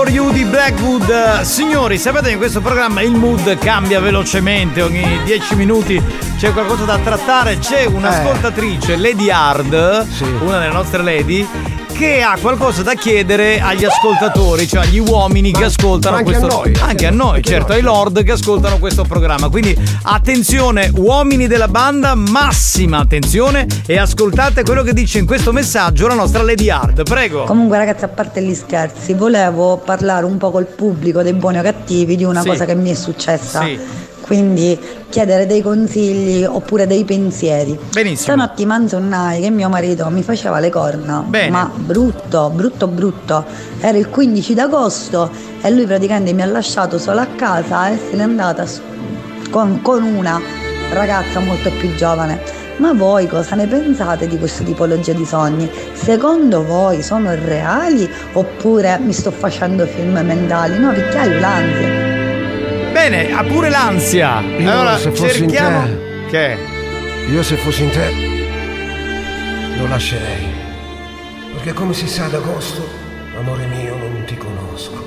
For 0.00 0.08
You 0.08 0.32
di 0.32 0.46
Blackwood. 0.46 1.42
Signori, 1.42 1.98
sapete 1.98 2.28
che 2.28 2.32
in 2.32 2.38
questo 2.38 2.62
programma 2.62 3.02
il 3.02 3.12
mood 3.12 3.58
cambia 3.58 4.00
velocemente, 4.00 4.80
ogni 4.80 5.20
10 5.24 5.56
minuti 5.56 6.02
c'è 6.38 6.54
qualcosa 6.54 6.84
da 6.84 6.96
trattare. 6.96 7.58
C'è 7.58 7.84
un'ascoltatrice, 7.84 8.96
Lady 8.96 9.28
Hard, 9.28 10.06
una 10.40 10.58
delle 10.58 10.72
nostre 10.72 11.02
lady, 11.02 11.46
che 12.00 12.22
ha 12.22 12.38
qualcosa 12.40 12.82
da 12.82 12.94
chiedere 12.94 13.60
agli 13.60 13.84
ascoltatori, 13.84 14.66
cioè 14.66 14.84
agli 14.84 14.98
uomini 14.98 15.52
che 15.52 15.64
ascoltano 15.64 16.14
ma 16.14 16.20
anche 16.20 16.30
questo 16.38 16.46
a 16.46 16.62
noi. 16.62 16.74
Anche 16.80 17.06
a 17.06 17.10
noi, 17.10 17.42
certo, 17.42 17.66
noi. 17.68 17.76
ai 17.76 17.82
lord 17.82 18.22
che 18.24 18.32
ascoltano 18.32 18.78
questo 18.78 19.04
programma. 19.04 19.50
Quindi 19.50 19.76
attenzione, 20.04 20.90
uomini 20.94 21.46
della 21.46 21.68
banda, 21.68 22.14
massima 22.14 23.00
attenzione 23.00 23.66
e 23.84 23.98
ascoltate 23.98 24.62
quello 24.62 24.82
che 24.82 24.94
dice 24.94 25.18
in 25.18 25.26
questo 25.26 25.52
messaggio 25.52 26.06
la 26.06 26.14
nostra 26.14 26.42
Lady 26.42 26.70
Hard. 26.70 27.02
Prego. 27.02 27.44
Comunque 27.44 27.76
ragazzi, 27.76 28.04
a 28.04 28.08
parte 28.08 28.40
gli 28.42 28.54
scherzi, 28.54 29.12
volevo 29.12 29.76
parlare 29.76 30.24
un 30.24 30.38
po' 30.38 30.50
col 30.50 30.64
pubblico 30.64 31.20
dei 31.20 31.34
buoni 31.34 31.58
o 31.58 31.62
cattivi 31.62 32.16
di 32.16 32.24
una 32.24 32.40
Sì. 32.40 32.48
cosa 32.48 32.64
che 32.64 32.74
mi 32.74 32.92
è 32.92 32.94
successa. 32.94 33.62
Sì. 33.62 33.78
Quindi 34.22 34.78
chiedere 35.10 35.44
dei 35.44 35.60
consigli 35.60 36.42
oppure 36.44 36.86
dei 36.86 37.04
pensieri. 37.04 37.78
Benissimo. 37.92 38.36
Stanotte 38.36 38.64
manzonnai 38.64 39.42
che 39.42 39.50
mio 39.50 39.68
marito 39.68 40.08
mi 40.08 40.22
faceva 40.22 40.58
le 40.58 40.70
corna. 40.70 41.22
Bene. 41.26 41.50
Ma 41.50 41.70
brutto, 41.74 42.50
brutto, 42.54 42.86
brutto. 42.86 43.44
Era 43.80 43.98
il 43.98 44.08
15 44.08 44.54
d'agosto 44.54 45.30
e 45.60 45.70
lui 45.70 45.84
praticamente 45.84 46.32
mi 46.32 46.40
ha 46.40 46.46
lasciato 46.46 46.98
sola 46.98 47.22
a 47.22 47.26
casa 47.36 47.90
e 47.90 47.98
se 47.98 48.16
n'è 48.16 48.22
andata 48.22 48.66
con, 49.50 49.82
con 49.82 50.02
una 50.02 50.40
ragazza 50.92 51.40
molto 51.40 51.70
più 51.78 51.94
giovane. 51.94 52.58
Ma 52.76 52.94
voi 52.94 53.26
cosa 53.26 53.56
ne 53.56 53.66
pensate 53.66 54.26
di 54.26 54.38
questa 54.38 54.64
tipologia 54.64 55.12
di 55.12 55.26
sogni? 55.26 55.70
Secondo 55.92 56.64
voi 56.64 57.02
sono 57.02 57.34
reali 57.34 58.08
oppure 58.32 58.98
mi 58.98 59.12
sto 59.12 59.30
facendo 59.30 59.84
film 59.84 60.18
mentali? 60.18 60.78
No, 60.78 60.90
picchiaio 60.92 61.40
l'ansia. 61.40 62.19
Bene, 63.00 63.32
ha 63.32 63.42
pure 63.44 63.70
l'ansia. 63.70 64.42
Io 64.42 64.70
allora 64.70 64.98
se 64.98 65.10
fossi 65.10 65.42
in 65.42 65.48
cerchiamo. 65.48 65.86
te- 65.86 66.26
Che? 66.28 66.56
Io 67.32 67.42
se 67.42 67.56
fossi 67.56 67.82
in 67.84 67.90
te 67.90 68.12
lo 69.78 69.86
lascerei. 69.86 70.44
Perché 71.54 71.72
come 71.72 71.94
si 71.94 72.06
sa 72.06 72.26
ad 72.26 72.34
agosto, 72.34 72.86
amore 73.38 73.64
mio, 73.68 73.96
non 73.96 74.22
ti 74.26 74.36
conosco. 74.36 75.02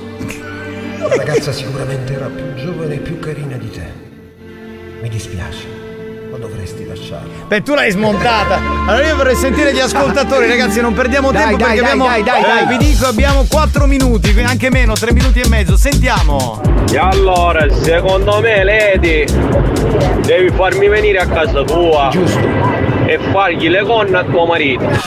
La 0.98 1.14
ragazza 1.14 1.52
sicuramente 1.52 2.14
era 2.14 2.26
più 2.26 2.54
giovane 2.56 2.94
e 2.94 2.98
più 2.98 3.20
carina 3.20 3.56
di 3.56 3.70
te. 3.70 3.86
Mi 5.00 5.08
dispiace, 5.08 5.64
ma 6.34 6.38
dovresti 6.38 6.84
lasciarla. 6.84 7.46
Beh, 7.46 7.62
tu 7.62 7.74
l'hai 7.74 7.90
smontata. 7.92 8.58
Allora 8.86 9.06
io 9.06 9.16
vorrei 9.16 9.36
sentire 9.36 9.72
gli 9.72 9.78
ascoltatori, 9.78 10.48
ragazzi, 10.48 10.80
non 10.80 10.92
perdiamo 10.92 11.30
Dai, 11.30 11.42
tempo 11.42 11.56
dai, 11.58 11.66
perché 11.66 11.80
dai, 11.80 11.90
abbiamo. 11.90 12.08
dai, 12.10 12.22
dai, 12.24 12.40
eh, 12.40 12.64
dai. 12.66 12.76
vi 12.76 12.84
dico, 12.84 13.06
abbiamo 13.06 13.44
4 13.48 13.86
minuti, 13.86 14.32
quindi 14.32 14.50
anche 14.50 14.68
meno, 14.70 14.94
3 14.94 15.12
minuti 15.12 15.40
e 15.40 15.48
mezzo. 15.48 15.76
Sentiamo. 15.76 16.60
E 16.90 16.98
allora, 16.98 17.66
secondo 17.72 18.40
me, 18.40 18.64
Lady, 18.64 19.24
devi 20.26 20.50
farmi 20.50 20.88
venire 20.88 21.18
a 21.18 21.26
casa 21.26 21.62
tua. 21.62 22.10
E 23.14 23.18
fargli 23.30 23.68
le 23.68 23.82
conne 23.84 24.18
a 24.18 24.24
tuo 24.24 24.44
marito. 24.44 24.84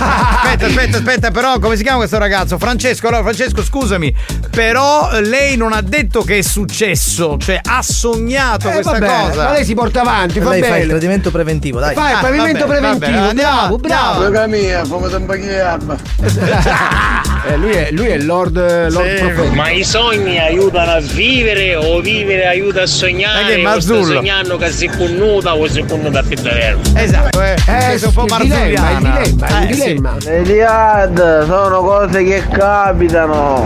Aspetta, 0.48 0.66
aspetta, 0.68 0.98
aspetta, 0.98 1.32
però 1.32 1.60
come 1.60 1.76
si 1.76 1.84
chiama 1.84 1.98
questo 1.98 2.18
ragazzo? 2.18 2.58
Francesco, 2.58 3.08
allora 3.08 3.22
Francesco, 3.24 3.62
scusami, 3.62 4.16
però 4.50 5.12
eh, 5.12 5.22
lei 5.22 5.58
non 5.58 5.74
ha 5.74 5.82
detto 5.82 6.22
che 6.24 6.38
è 6.38 6.42
successo, 6.42 7.38
cioè 7.38 7.60
ha 7.62 7.82
sognato 7.82 8.70
Eh, 8.70 8.72
questa 8.74 8.92
vabbè, 8.94 9.06
cosa. 9.28 9.44
ma 9.44 9.52
lei 9.52 9.66
si 9.66 9.74
porta 9.74 10.02
avanti, 10.02 10.40
va 10.40 10.52
lei 10.52 10.62
fa 10.62 10.68
il 10.68 10.74
bene. 10.74 10.88
tradimento 10.88 11.32
preventivo, 11.32 11.80
dai. 11.80 11.94
Fai 11.96 12.12
il 12.12 12.18
Ah, 12.18 12.22
pavimento 12.22 12.66
vabbè, 12.66 12.80
vabbè, 12.80 12.98
preventivo, 12.98 13.28
andiamo, 13.28 13.78
bravo, 13.78 13.78
bravo. 13.78 14.24
andiamo. 14.26 14.48
mia, 14.48 14.82
come 14.88 15.10
te 15.10 15.16
impaghiamo. 15.18 15.96
Eh, 17.50 17.58
lui, 17.58 17.72
è, 17.72 17.90
lui 17.92 18.08
è 18.08 18.14
il 18.16 18.26
Lord, 18.26 18.56
Lord 18.92 19.16
Profeta. 19.20 19.54
Ma 19.54 19.70
i 19.70 19.84
sogni 19.84 20.40
aiutano 20.40 20.92
a 20.92 21.00
vivere 21.00 21.76
o 21.76 22.00
vivere 22.02 22.46
aiuta 22.48 22.80
a 22.80 22.82
Ma 22.82 22.88
sognare? 22.88 23.44
che 23.46 23.48
o 23.48 23.52
stai 23.54 23.62
Marzullo? 23.64 24.14
sognando 24.16 24.58
che 24.58 24.72
sei 24.72 24.90
connuta 24.90 25.56
o 25.56 25.68
sei 25.68 25.86
connuta 25.86 26.24
più 26.24 26.36
davvero? 26.42 26.80
Esatto, 26.96 27.42
eh. 27.42 27.56
Eh, 27.68 27.97
un 28.06 28.14
po' 28.14 28.26
il 28.26 28.44
dilemma, 28.44 28.92
il 28.92 29.02
marzulliana. 29.02 29.20
dilemma, 29.20 29.48
il 29.64 29.70
Eh, 29.70 29.74
sì. 29.74 30.02
Le 30.30 30.42
diad 30.44 31.46
sono 31.46 31.82
cose 31.82 32.24
che 32.24 32.44
capitano. 32.50 33.66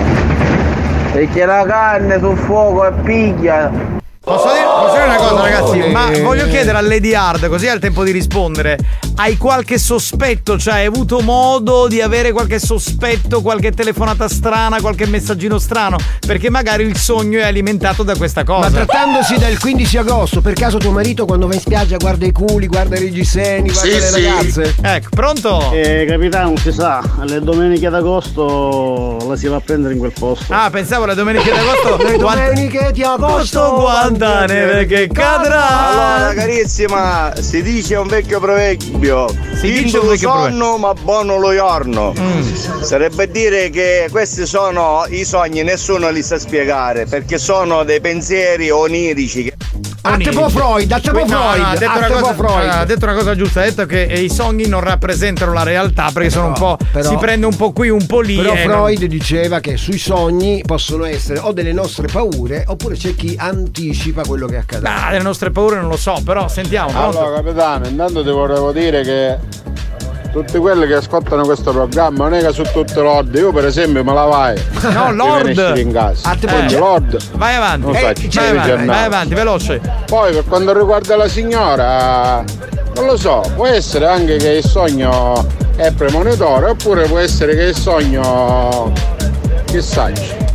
E 1.13 1.27
che 1.27 1.45
la 1.45 1.65
carne 1.67 2.19
sul 2.19 2.37
fuoco 2.37 2.85
è 2.85 2.91
piglia. 3.03 3.99
Posso 4.23 4.53
dire, 4.53 4.65
posso 4.65 4.93
dire 4.93 5.05
una 5.05 5.15
cosa, 5.15 5.41
ragazzi? 5.41 5.91
Ma 5.91 6.11
voglio 6.21 6.45
chiedere 6.45 6.77
a 6.77 6.81
Lady 6.81 7.15
Hard, 7.15 7.47
così 7.47 7.67
ha 7.67 7.73
il 7.73 7.79
tempo 7.79 8.03
di 8.03 8.11
rispondere. 8.11 8.77
Hai 9.15 9.35
qualche 9.35 9.79
sospetto? 9.79 10.59
Cioè, 10.59 10.75
hai 10.75 10.85
avuto 10.85 11.21
modo 11.21 11.87
di 11.87 12.01
avere 12.01 12.31
qualche 12.31 12.59
sospetto, 12.59 13.41
qualche 13.41 13.71
telefonata 13.71 14.27
strana, 14.29 14.79
qualche 14.79 15.07
messaggino 15.07 15.57
strano? 15.57 15.97
Perché 16.19 16.51
magari 16.51 16.83
il 16.83 16.97
sogno 16.97 17.39
è 17.39 17.43
alimentato 17.43 18.03
da 18.03 18.15
questa 18.15 18.43
cosa. 18.43 18.69
Ma 18.69 18.85
trattandosi 18.85 19.39
del 19.39 19.57
15 19.57 19.97
agosto, 19.97 20.41
per 20.41 20.53
caso 20.53 20.77
tuo 20.77 20.91
marito 20.91 21.25
quando 21.25 21.47
va 21.47 21.55
in 21.55 21.59
spiaggia 21.59 21.97
guarda 21.97 22.25
i 22.27 22.31
culi, 22.31 22.67
guarda 22.67 22.97
i 22.97 22.99
reggiseni, 22.99 23.71
guarda 23.71 23.89
le 23.89 24.11
ragazze? 24.11 24.75
Ecco, 24.81 25.09
pronto? 25.15 25.71
Eh, 25.71 26.05
capitano, 26.07 26.53
si 26.57 26.71
sa, 26.71 27.01
alle 27.19 27.39
domeniche 27.41 27.89
d'agosto 27.89 29.17
la 29.27 29.35
si 29.35 29.47
va 29.47 29.55
a 29.55 29.61
prendere 29.61 29.93
in 29.95 29.99
quel 29.99 30.13
posto. 30.17 30.53
Ah, 30.53 30.69
pensavo 30.69 31.05
le 31.05 31.15
domeniche 31.15 31.51
d'agosto. 31.51 31.97
Le 32.05 32.17
domeniche 32.17 32.91
di 32.91 33.01
agosto, 33.03 33.29
Agosto, 33.31 34.10
quanta 34.17 34.45
neve 34.45 34.85
che 34.85 35.07
cadrà. 35.07 35.87
Allora, 35.89 36.33
carissima, 36.33 37.33
si 37.39 37.61
dice 37.61 37.95
un 37.95 38.07
vecchio 38.07 38.39
proverbio. 38.39 39.27
Si 39.55 39.71
dice 39.71 39.97
un 39.99 40.07
vecchio 40.09 40.31
proverbio. 40.31 40.59
sonno, 40.59 40.77
ma 40.77 40.93
buono 40.93 41.37
lo 41.37 41.53
giorno. 41.53 42.13
Sarebbe 42.81 43.29
dire 43.29 43.69
che 43.69 44.07
questi 44.11 44.45
sono 44.45 45.05
i 45.09 45.23
sogni, 45.23 45.63
nessuno 45.63 46.09
li 46.09 46.23
sa 46.23 46.37
spiegare, 46.39 47.05
perché 47.05 47.37
sono 47.37 47.83
dei 47.83 48.01
pensieri 48.01 48.69
onirici. 48.69 49.43
che- 49.43 49.53
A 50.03 50.17
tipo 50.17 50.49
Freud, 50.49 50.91
a 50.91 50.99
tipo 50.99 51.19
No, 51.19 51.25
no, 51.25 51.51
Freud, 51.51 51.63
ha, 51.63 51.75
detto 51.77 52.13
cosa, 52.19 52.33
Freud. 52.33 52.69
ha 52.69 52.85
detto 52.85 53.05
una 53.05 53.13
cosa 53.13 53.35
giusta, 53.35 53.61
ha 53.61 53.65
detto 53.65 53.85
che 53.85 54.01
i 54.01 54.29
sogni 54.31 54.65
non 54.67 54.79
rappresentano 54.81 55.53
la 55.53 55.61
realtà 55.61 56.09
perché 56.11 56.31
sono 56.31 56.47
un 56.47 56.53
po'. 56.53 56.75
però- 56.91 57.07
si 57.07 57.15
prende 57.17 57.45
un 57.45 57.55
po' 57.55 57.71
qui, 57.71 57.89
un 57.89 58.05
po' 58.07 58.19
lì. 58.21 58.35
Però 58.35 58.51
e 58.53 58.65
non- 58.65 58.73
Freud 58.85 59.05
diceva 59.05 59.59
che 59.59 59.77
sui 59.77 59.99
sogni 59.99 60.63
possono 60.65 61.05
essere 61.05 61.37
o 61.39 61.51
delle 61.51 61.71
nostre 61.71 62.07
paure 62.07 62.63
oppure 62.67 62.95
c'è 62.95 63.13
chi 63.15 63.35
anticipa 63.37 64.00
quello 64.25 64.47
che 64.47 64.57
accadrà. 64.57 65.05
Ah, 65.05 65.11
le 65.11 65.21
nostre 65.21 65.51
paure 65.51 65.77
non 65.79 65.87
lo 65.89 65.97
so, 65.97 66.19
però 66.25 66.47
sentiamo. 66.47 66.91
pronto? 66.91 67.19
Allora, 67.19 67.35
capitano, 67.37 67.87
intanto 67.87 68.23
ti 68.23 68.29
volevo 68.31 68.71
dire 68.71 69.01
che 69.03 69.37
tutti 70.31 70.57
quelli 70.57 70.87
che 70.87 70.93
ascoltano 70.95 71.43
questo 71.43 71.71
programma 71.71 72.23
non 72.29 72.35
è 72.35 72.41
che 72.45 72.53
su 72.53 72.63
tutte 72.71 73.01
l'ord, 73.01 73.35
io 73.35 73.51
per 73.51 73.65
esempio 73.65 74.03
me 74.03 74.13
la 74.13 74.23
vai. 74.25 74.63
No, 74.93 75.11
Lord. 75.11 75.77
in 75.77 75.91
casa. 75.91 76.29
Ah, 76.29 76.35
te 76.35 76.47
Quindi 76.47 76.75
puoi- 76.75 76.79
Lord. 76.79 77.17
Vai 77.33 77.55
avanti, 77.55 77.85
Non 77.85 77.95
Eh, 77.95 78.01
vai, 78.01 78.59
avanti 78.59 78.85
vai 78.85 79.03
avanti, 79.03 79.33
veloce. 79.33 79.81
Poi 80.05 80.33
per 80.33 80.45
quanto 80.47 80.77
riguarda 80.77 81.15
la 81.17 81.27
signora, 81.27 82.43
non 82.95 83.05
lo 83.05 83.17
so, 83.17 83.41
può 83.55 83.67
essere 83.67 84.07
anche 84.07 84.37
che 84.37 84.49
il 84.49 84.65
sogno 84.65 85.45
è 85.75 85.91
premonitore 85.91 86.69
oppure 86.69 87.07
può 87.07 87.17
essere 87.17 87.55
che 87.55 87.63
il 87.63 87.75
sogno 87.75 88.91
chissà. 89.65 90.11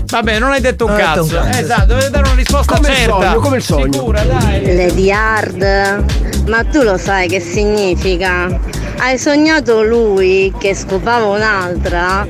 Vabbè, 0.09 0.39
non 0.39 0.53
hai 0.53 0.61
detto 0.61 0.87
un 0.87 0.93
Non 0.93 1.01
hai 1.01 1.07
detto 1.07 1.23
cazzo. 1.27 1.37
un 1.39 1.45
cazzo. 1.45 1.59
Esatto, 1.61 1.87
dovete 1.87 2.11
dare 2.11 2.25
una 2.27 2.35
risposta 2.37 2.75
Come 2.77 2.89
il 2.89 2.95
certa. 2.95 3.13
sogno, 3.13 3.41
come 3.41 3.57
il 3.57 3.63
sogno. 3.63 3.93
Sicura, 3.93 4.23
dai. 4.23 4.77
Lady 4.77 5.11
Hard, 5.11 6.05
ma 6.49 6.65
tu 6.65 6.83
lo 6.83 6.97
sai 6.97 7.29
che 7.29 7.41
significa? 7.41 8.59
Hai 8.99 9.19
sognato 9.19 9.83
lui 9.83 10.53
che 10.59 10.75
scopava 10.75 11.27
un'altra 11.27 12.27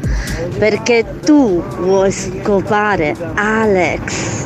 perché 0.59 1.05
tu 1.25 1.63
vuoi 1.79 2.11
scopare 2.11 3.15
Alex. 3.35 4.45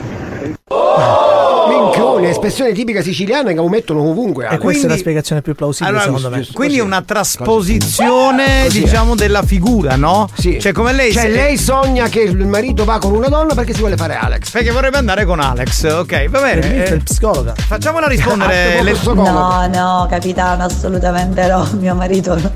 Minchione, 1.85 2.29
espressione 2.31 2.73
tipica 2.73 3.03
siciliana 3.03 3.49
che 3.51 3.55
lo 3.57 3.69
mettono 3.69 4.03
ovunque. 4.03 4.49
E 4.49 4.59
questa 4.59 4.87
è 4.87 4.91
la 4.91 4.97
spiegazione 4.97 5.43
più 5.43 5.55
plausibile, 5.55 5.89
Allora, 5.99 6.05
secondo 6.19 6.37
me. 6.37 6.47
quindi 6.53 6.79
è 6.79 6.83
una 6.83 7.03
trasposizione, 7.03 8.65
Così 8.65 8.81
diciamo, 8.83 9.15
della 9.15 9.43
figura, 9.43 9.97
no? 9.97 10.29
Sì. 10.35 10.59
Cioè, 10.61 10.73
come 10.73 10.93
lei. 10.93 11.13
Cioè, 11.13 11.23
se- 11.23 11.29
lei 11.29 11.57
sogna 11.57 12.09
che 12.09 12.21
il 12.21 12.47
marito 12.47 12.85
va 12.85 12.99
con 12.99 13.15
una 13.15 13.29
donna 13.29 13.55
perché 13.55 13.73
si 13.73 13.81
vuole 13.81 13.97
fare 13.97 14.15
Alex. 14.17 14.51
Perché 14.51 14.71
vorrebbe 14.71 14.99
andare 14.99 15.25
con 15.25 15.41
Alex, 15.41 15.85
ok, 15.85 16.29
va 16.29 16.41
bene. 16.41 16.85
Eh, 16.87 16.95
il 16.95 17.03
psicologa. 17.03 17.55
Facciamola 17.57 18.07
rispondere. 18.07 18.83
le- 18.83 18.99
No, 19.15 19.67
no, 19.73 20.07
capitano, 20.09 20.65
assolutamente 20.65 21.47
no. 21.47 21.67
Mio 21.79 21.95
marito 21.95 22.37
no- 22.37 22.53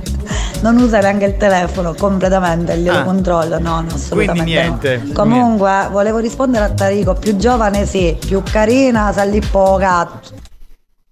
non 0.61 0.79
usa 0.79 0.99
neanche 1.01 1.25
il 1.27 1.37
telefono 1.37 1.95
completamente, 1.95 2.77
glielo 2.79 2.99
Ah. 2.99 3.03
controllo, 3.03 3.59
no, 3.59 3.81
no, 3.83 3.87
assolutamente 3.95 4.33
Quindi 4.33 4.51
niente. 4.53 5.03
no. 5.05 5.13
Comunque, 5.13 5.89
volevo 5.91 6.19
rispondere 6.19 6.65
a 6.65 6.71
Tarico, 6.71 7.15
più 7.15 7.37
giovane 7.37 7.85
sì, 7.87 8.17
più 8.27 8.43
carina, 8.43 9.13
sa 9.15 9.23
lì 9.23 9.41
poca. 9.41 10.21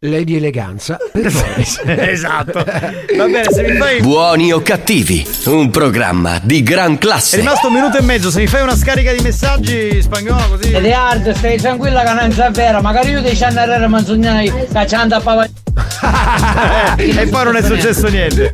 Lei 0.04 0.24
di 0.24 0.34
eleganza. 0.34 0.96
Per 1.12 1.30
favore. 1.30 2.10
esatto. 2.10 2.64
Va 2.64 3.24
bene, 3.26 3.44
se 3.52 3.62
mi 3.62 3.76
fai. 3.76 4.00
Buoni 4.00 4.52
o 4.52 4.60
cattivi, 4.60 5.24
un 5.44 5.70
programma 5.70 6.40
di 6.42 6.64
gran 6.64 6.94
È 6.94 6.98
classe. 6.98 7.36
rimasto 7.36 7.68
un 7.68 7.74
minuto 7.74 7.98
e 7.98 8.02
mezzo, 8.02 8.28
se 8.28 8.40
mi 8.40 8.48
fai 8.48 8.62
una 8.62 8.74
scarica 8.74 9.12
di 9.12 9.22
messaggi 9.22 10.02
spagnolo 10.02 10.42
così. 10.48 10.72
Ed 10.72 10.84
è 10.86 10.90
hard, 10.90 11.32
stai 11.34 11.56
tranquilla 11.56 12.02
che 12.02 12.12
non 12.14 12.34
è 12.36 12.50
vero, 12.50 12.80
magari 12.80 13.10
io 13.10 13.22
ti 13.22 13.36
c'hanno 13.36 13.60
a 13.60 13.86
manzognai 13.86 14.52
cacciando 14.72 15.14
a 15.14 15.20
pava. 15.20 15.44
e 16.98 17.26
poi 17.28 17.44
non 17.44 17.54
è 17.54 17.62
successo 17.62 18.08
niente. 18.08 18.50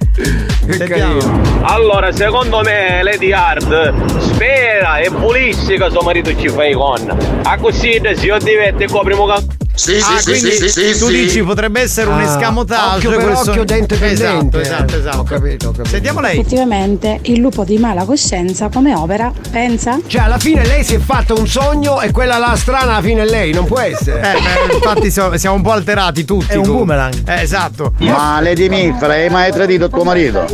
Sentiamo. 0.69 1.41
Allora, 1.63 2.13
secondo 2.13 2.61
me 2.61 3.03
Lady 3.03 3.33
Hard 3.33 4.21
spera 4.21 4.99
e 4.99 5.11
pulisce 5.11 5.79
che 5.79 5.87
suo 5.91 6.03
marito 6.03 6.39
ci 6.39 6.51
fa 6.51 6.67
i 6.67 6.75
con. 6.75 7.41
A 7.45 7.57
così 7.57 7.99
se 8.03 8.27
io 8.27 8.37
divento 8.37 8.85
coprimo 8.93 9.25
campo. 9.25 9.55
Ah, 10.03 10.23
quindi 10.23 10.99
tu 10.99 11.09
dici 11.09 11.43
potrebbe 11.43 11.81
essere 11.81 12.09
un 12.11 12.19
Ah, 12.19 12.25
escamotage 12.25 12.97
occhio 13.07 13.11
per 13.11 13.25
questo- 13.25 13.51
occhio, 13.51 13.65
dente 13.65 13.97
per 13.97 14.13
esatto, 14.13 14.33
dente. 14.37 14.61
Esatto, 14.61 14.97
esatto. 14.97 15.19
Ho 15.19 15.23
capito, 15.23 15.69
ho 15.69 15.71
capito. 15.71 15.89
Sentiamo 15.89 16.21
lei. 16.21 16.39
Effettivamente 16.39 17.19
il 17.23 17.41
lupo 17.41 17.65
di 17.65 17.79
mala 17.79 18.05
coscienza 18.05 18.69
come 18.69 18.95
opera, 18.95 19.33
pensa? 19.51 19.99
Cioè, 20.07 20.23
alla 20.23 20.39
fine 20.39 20.67
lei 20.67 20.83
si 20.85 20.95
è 20.95 20.99
fatta 20.99 21.35
un 21.35 21.47
sogno 21.47 22.01
e 22.01 22.11
quella 22.11 22.39
là 22.39 22.55
strana 22.57 22.93
alla 22.93 23.03
fine 23.03 23.23
è 23.23 23.27
lei, 23.27 23.53
non 23.53 23.65
può 23.67 23.79
essere. 23.79 24.19
Eh, 24.21 24.41
beh, 24.69 24.75
infatti 24.75 25.11
siamo, 25.11 25.37
siamo 25.37 25.57
un 25.57 25.63
po' 25.63 25.73
alterati 25.73 26.25
tutti. 26.25 26.53
È 26.53 26.57
un 26.57 26.63
comunque. 26.65 26.95
boomerang. 26.95 27.29
Eh, 27.29 27.43
esatto. 27.43 27.93
Ma 27.99 28.41
Lady 28.41 28.69
Milfra, 28.69 29.13
hai 29.13 29.29
mai 29.31 29.53
tradito 29.53 29.89
tuo 29.89 30.05
marito? 30.05 30.45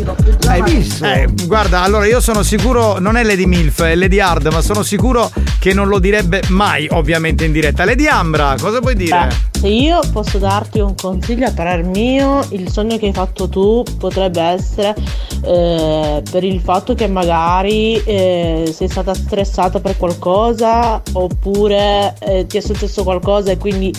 Hai 0.47 0.63
visto? 0.63 1.05
Eh, 1.05 1.29
guarda, 1.47 1.83
allora 1.83 2.07
io 2.07 2.21
sono 2.21 2.43
sicuro, 2.43 2.99
non 2.99 3.17
è 3.17 3.23
Lady 3.25 3.47
Milf, 3.47 3.83
è 3.83 3.95
Lady 3.95 4.21
Hard, 4.21 4.47
ma 4.53 4.61
sono 4.61 4.83
sicuro 4.83 5.31
che 5.59 5.73
non 5.73 5.89
lo 5.89 5.99
direbbe 5.99 6.43
mai, 6.49 6.87
ovviamente 6.91 7.45
in 7.45 7.53
diretta. 7.53 7.85
Lady 7.85 8.07
Ambra, 8.07 8.55
cosa 8.61 8.81
puoi 8.81 8.95
dire? 8.95 9.14
Beh, 9.15 9.37
se 9.53 9.69
io 9.69 10.01
posso 10.13 10.39
darti 10.39 10.81
un 10.81 10.95
consiglio 10.95 11.47
a 11.47 11.53
parer 11.53 11.85
mio, 11.85 12.45
il 12.51 12.71
sogno 12.71 12.97
che 12.99 13.07
hai 13.07 13.13
fatto 13.13 13.49
tu 13.49 13.85
potrebbe 13.99 14.41
essere 14.41 14.95
eh, 15.45 16.23
per 16.29 16.43
il 16.43 16.61
fatto 16.61 16.95
che 16.95 17.07
magari 17.07 17.95
eh, 18.03 18.71
sei 18.73 18.89
stata 18.89 19.15
stressata 19.15 19.81
per 19.81 19.97
qualcosa 19.97 21.01
oppure 21.13 22.15
eh, 22.19 22.47
ti 22.47 22.57
è 22.57 22.61
successo 22.61 23.05
qualcosa 23.05 23.53
e 23.53 23.57
quindi 23.57 23.93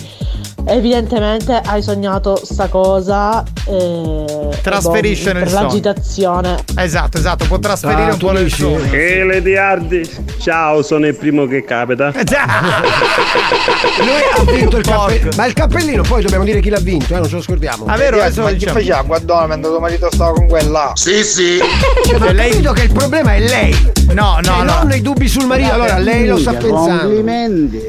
evidentemente 0.66 1.60
hai 1.64 1.80
sognato 1.82 2.38
sta 2.44 2.68
cosa 2.68 3.42
e 3.66 4.24
Trasferisce 4.62 5.30
e 5.30 5.32
nel 5.34 5.42
per 5.44 5.52
sogno. 5.52 5.62
l'agitazione. 5.66 6.56
Esatto, 6.76 7.18
esatto, 7.18 7.44
può 7.46 7.58
trasferire 7.58 8.10
Ah, 8.10 8.12
un 8.12 8.18
po' 8.18 8.32
nel 8.32 8.50
sogno. 8.52 8.92
E 8.92 9.22
Lady 9.24 9.56
Hardy, 9.56 10.08
ciao, 10.40 10.82
sono 10.82 11.06
il 11.06 11.14
primo 11.16 11.46
che 11.46 11.64
capita. 11.64 12.12
Lui 13.98 14.22
ha 14.34 14.42
vinto 14.52 14.76
il 14.76 14.84
cappellino. 14.84 15.30
Ma 15.36 15.46
il 15.46 15.52
cappellino 15.52 16.02
poi 16.02 16.22
dobbiamo 16.22 16.44
dire 16.44 16.60
chi 16.60 16.68
l'ha 16.70 16.80
vinto, 16.80 17.14
eh, 17.14 17.18
non 17.18 17.28
ce 17.28 17.36
lo 17.36 17.42
scordiamo. 17.42 17.84
Ah, 17.86 17.96
vero, 17.96 18.20
adesso 18.20 18.42
ma 18.42 18.48
chi 18.50 18.54
diciamo. 18.56 18.78
faceva 18.78 19.02
Quando 19.04 19.46
mentre 19.46 19.70
tuo 19.70 19.80
marito 19.80 20.08
stava 20.12 20.32
con 20.32 20.46
quella. 20.48 20.92
Sì, 20.94 21.22
sì. 21.24 21.58
Cioè, 22.06 22.18
ma 22.18 22.32
lei... 22.32 22.50
capito 22.50 22.72
che 22.72 22.82
il 22.82 22.92
problema 22.92 23.34
è 23.34 23.40
lei. 23.40 23.92
No, 24.12 24.36
no, 24.36 24.42
Cioè, 24.42 24.64
no. 24.64 24.78
Non 24.82 24.92
i 24.92 25.00
dubbi 25.02 25.28
sul 25.28 25.46
marito, 25.46 25.72
allora 25.72 25.98
lei 25.98 26.26
lo 26.26 26.38
sta 26.38 26.52
pensando. 26.52 27.02
Complimenti, 27.04 27.80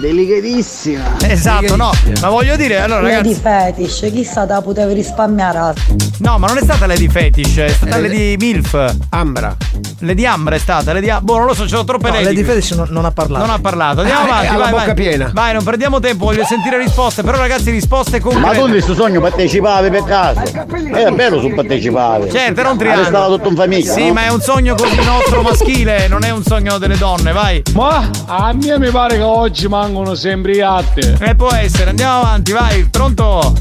delicatissima. 0.00 1.16
Esatto, 1.26 1.76
no, 1.76 1.90
ma 2.20 2.28
voglio 2.28 2.56
dire, 2.56 2.80
allora 2.80 3.00
Lady 3.02 3.34
ragazzi. 3.38 3.40
Fetish, 3.74 4.10
chissà 4.12 4.46
te 4.46 4.52
la 4.52 4.62
potevi 4.62 4.92
risparmiare. 4.94 5.74
No, 6.18 6.38
ma 6.38 6.46
non 6.46 6.58
è 6.58 6.62
stata 6.62 6.86
Lady 6.86 7.08
Fetish, 7.08 7.56
è 7.58 7.68
stata 7.68 7.96
Eh, 7.96 8.00
Lady 8.00 8.36
Milf. 8.36 8.94
Ambra. 9.10 9.56
Lady 10.00 10.24
Ambra 10.26 10.54
è 10.54 10.58
stata, 10.58 10.92
Lady 10.92 11.08
Am- 11.08 11.24
Boh, 11.24 11.38
non 11.38 11.46
lo 11.46 11.54
so, 11.54 11.64
c'ho 11.64 11.84
troppe 11.84 12.08
No, 12.08 12.14
Lady. 12.14 12.24
Lady 12.24 12.42
Fetish 12.44 12.70
non, 12.72 12.86
non 12.90 13.04
ha 13.04 13.10
parlato. 13.10 13.44
Non 13.46 13.54
ha 13.54 13.58
parlato. 13.60 14.00
Andiamo 14.00 14.20
Ah, 14.20 14.38
avanti, 14.38 14.56
vai, 14.56 14.70
bocca 14.70 14.84
vai. 14.86 14.94
piena. 14.94 15.30
Vai, 15.32 15.52
non 15.54 15.64
perdiamo 15.64 16.00
tempo, 16.00 16.24
voglio 16.24 16.44
sentire 16.44 16.78
risposte. 16.78 17.22
Però, 17.22 17.36
ragazzi, 17.38 17.70
risposte 17.70 18.20
concrete. 18.20 18.46
Ma 18.46 18.52
tu 18.54 18.64
in 18.66 18.70
questo 18.70 18.94
sogno 18.94 19.20
partecipavi 19.20 19.90
per 19.90 20.04
caso? 20.04 20.40
È 20.42 21.10
vero 21.12 21.40
su 21.40 21.52
partecipavi. 21.54 22.30
Certo, 22.30 22.60
era 22.60 22.70
un 22.70 22.78
Stava 22.78 22.94
triangolo. 23.02 23.36
tutto 23.36 23.48
in 23.48 23.56
famiglia. 23.56 23.92
Sì, 23.92 24.06
no? 24.08 24.12
ma 24.12 24.24
è 24.24 24.28
un 24.30 24.40
sogno 24.40 24.74
così 24.74 24.96
nostro 25.04 25.42
maschile, 25.42 26.08
non 26.08 26.24
è 26.24 26.30
un 26.30 26.42
sogno 26.42 26.78
delle 26.78 26.96
donne, 26.98 27.32
vai. 27.32 27.62
Ma 27.74 28.08
a 28.26 28.52
me 28.52 28.78
mi 28.78 28.90
pare 28.90 29.16
che 29.16 29.22
oggi 29.22 29.68
mancano 29.86 30.14
sempre 30.14 30.52
i 30.52 30.60
atti. 30.60 31.16
E 31.20 31.34
può 31.34 31.52
essere, 31.52 31.90
andiamo 31.90 32.20
avanti, 32.20 32.52
vai, 32.52 32.84
pronto? 32.86 33.54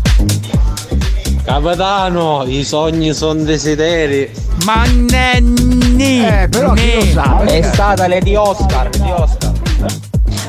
Capitano, 1.43 2.43
i 2.47 2.63
sogni 2.63 3.13
sono 3.13 3.43
desideri. 3.43 4.31
Ma 4.65 4.85
ne, 4.85 5.39
ni, 5.41 6.25
Eh, 6.25 6.47
però 6.49 6.71
chi 6.71 6.93
lo 6.95 7.05
sa? 7.11 7.39
È 7.43 7.61
stata 7.61 8.07
Lady 8.07 8.35
Oscar, 8.35 8.89
Lady 8.97 9.11
Oscar. 9.11 9.51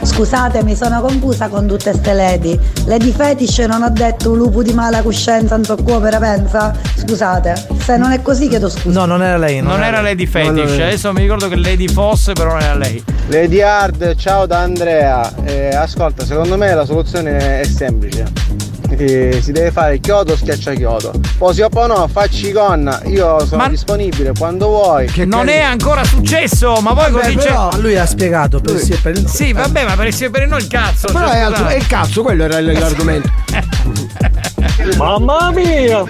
Scusatemi, 0.05 0.77
sono 0.77 1.01
confusa 1.01 1.49
con 1.49 1.67
tutte 1.67 1.93
ste 1.95 2.13
lady. 2.13 2.59
Lady 2.87 3.11
Fetish 3.11 3.59
non 3.61 3.83
ho 3.83 3.91
detto 3.91 4.33
un 4.33 4.39
lupo 4.39 4.63
di 4.63 4.73
mala 4.73 5.03
coscienza, 5.03 5.57
non 5.57 5.65
so 5.65 5.77
cuore, 5.77 6.17
pensa? 6.19 6.73
Scusate, 6.97 7.67
se 7.79 7.97
non 7.97 8.13
è 8.13 8.21
così 8.23 8.49
chiedo 8.49 8.69
scusa. 8.69 9.01
No, 9.01 9.07
non 9.07 9.23
era 9.23 9.39
lei. 9.39 9.61
Non 9.61 9.83
era 9.83 10.01
Lady 10.01 10.27
Fetish, 10.27 10.73
adesso 10.73 11.13
mi 11.13 11.21
ricordo 11.21 11.49
che 11.49 11.57
Lady 11.57 11.89
fosse, 11.89 12.33
però 12.35 12.53
non 12.53 12.61
era 12.61 12.75
lei. 12.75 13.03
Lady 13.29 13.61
Hard, 13.63 14.15
ciao 14.17 14.47
da 14.47 14.59
Andrea. 14.61 15.33
Eh, 15.45 15.75
ascolta, 15.75 16.25
secondo 16.25 16.57
me 16.57 16.75
la 16.75 16.85
soluzione 16.85 17.61
è 17.61 17.65
semplice. 17.65 18.64
Eh, 18.91 19.41
si 19.43 19.51
deve 19.53 19.71
fare 19.71 19.99
chiodo 19.99 20.37
schiaccia 20.37 20.75
chiodo. 20.75 21.13
Poi 21.39 21.55
si 21.55 21.63
o 21.63 21.87
no, 21.87 22.07
facci 22.09 22.53
gonna. 22.53 23.01
Io 23.07 23.45
sono 23.47 23.63
Ma- 23.63 23.69
disponibile 23.69 24.33
quando 24.39 24.69
vuoi. 24.69 25.09
non 25.25 25.49
è 25.49 25.61
ancora 25.61 26.05
successo, 26.05 26.81
ma 26.81 26.93
poi 26.95 27.11
Vabbè, 27.11 27.25
così 27.25 27.37
c'è. 27.37 27.43
però- 27.49 27.71
Lui 27.79 27.97
ha 27.97 28.07
spiegato 28.07 28.61
per 28.61 28.79
sì 28.79 28.95
per 28.97 29.17
il 29.17 29.23
no. 29.23 29.29
Sì, 29.29 29.53
vabbè, 29.53 29.85
ma 29.85 29.95
per 29.97 30.07
il 30.09 30.15
sì 30.15 30.29
per 30.31 30.43
il 30.43 30.49
no 30.49 30.57
il 30.59 30.67
cazzo. 30.69 31.07
Però 31.13 31.27
cioè, 31.27 31.37
è, 31.37 31.41
altro- 31.41 31.67
è 31.67 31.75
il 31.77 31.87
cazzo, 31.87 32.23
quello 32.23 32.45
era 32.45 32.61
l'argomento. 32.61 33.31
Mamma 34.97 35.51
mia! 35.53 36.05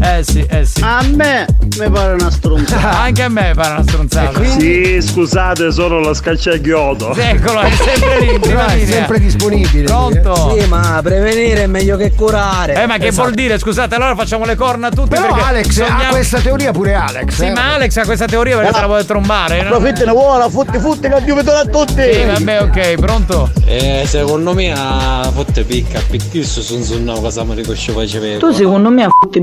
Eh 0.00 0.22
sì, 0.22 0.44
eh 0.48 0.64
sì. 0.64 0.80
A 0.82 1.02
me 1.14 1.46
mi 1.78 1.90
pare 1.90 2.14
una 2.14 2.30
stronzata. 2.30 2.98
Anche 3.00 3.22
a 3.22 3.28
me 3.28 3.52
pare 3.54 3.72
una 3.74 3.82
stronzata. 3.82 4.44
Sì, 4.44 4.98
scusate, 5.00 5.72
sono 5.72 6.00
lo 6.00 6.14
scacciachiodo. 6.14 7.14
Eccolo, 7.14 7.60
è 7.60 7.70
sempre 7.72 8.20
lì, 8.20 8.38
prima 8.38 8.66
è 8.66 8.84
sempre 8.86 9.18
disponibile. 9.20 9.84
Pronto? 9.84 10.56
Sì, 10.58 10.66
ma 10.66 11.00
prevenire 11.02 11.64
è 11.64 11.66
meglio 11.66 11.96
che 11.96 12.12
curare. 12.12 12.74
Eh, 12.82 12.86
ma 12.86 12.96
che 12.98 13.08
Esatto. 13.08 13.22
vuol 13.22 13.34
dire? 13.34 13.58
Scusate, 13.58 13.94
allora 13.94 14.14
facciamo 14.14 14.44
le 14.44 14.54
corna 14.54 14.88
a 14.88 14.90
tutti 14.90 15.08
Però 15.08 15.32
Alex 15.34 15.68
ha 15.80 15.86
sogniamo- 15.86 16.10
questa 16.10 16.40
teoria 16.40 16.72
pure 16.72 16.94
Alex. 16.94 17.34
Sì, 17.34 17.44
eh. 17.46 17.50
ma 17.52 17.74
Alex 17.74 17.96
ha 17.96 18.04
questa 18.04 18.26
teoria 18.26 18.56
perché 18.56 18.72
se 18.74 18.80
la 18.80 18.86
vuole 18.86 19.04
trombare. 19.04 19.62
no? 19.62 19.68
Approfittane 19.74 20.10
vuola, 20.12 20.48
futti 20.48 20.78
futti 20.78 21.08
che 21.08 21.22
Dio 21.24 21.36
a 21.38 21.64
tutti. 21.64 22.02
Sì, 22.12 22.24
vabbè, 22.24 22.62
ok, 22.62 22.94
pronto? 23.00 23.50
Eh, 23.64 24.04
secondo 24.06 24.54
me 24.54 24.72
a 24.72 25.30
fotte 25.32 25.64
picca, 25.64 26.00
io 26.32 26.44
sono 26.44 26.82
su 26.84 26.98
una 27.00 27.14
cosa 27.18 27.44
mi 27.44 27.54
riconosce 27.54 27.92
facevo. 27.92 28.38
Tu 28.38 28.52
secondo 28.52 28.90
me 28.90 29.04
a 29.04 29.08
futti 29.20 29.40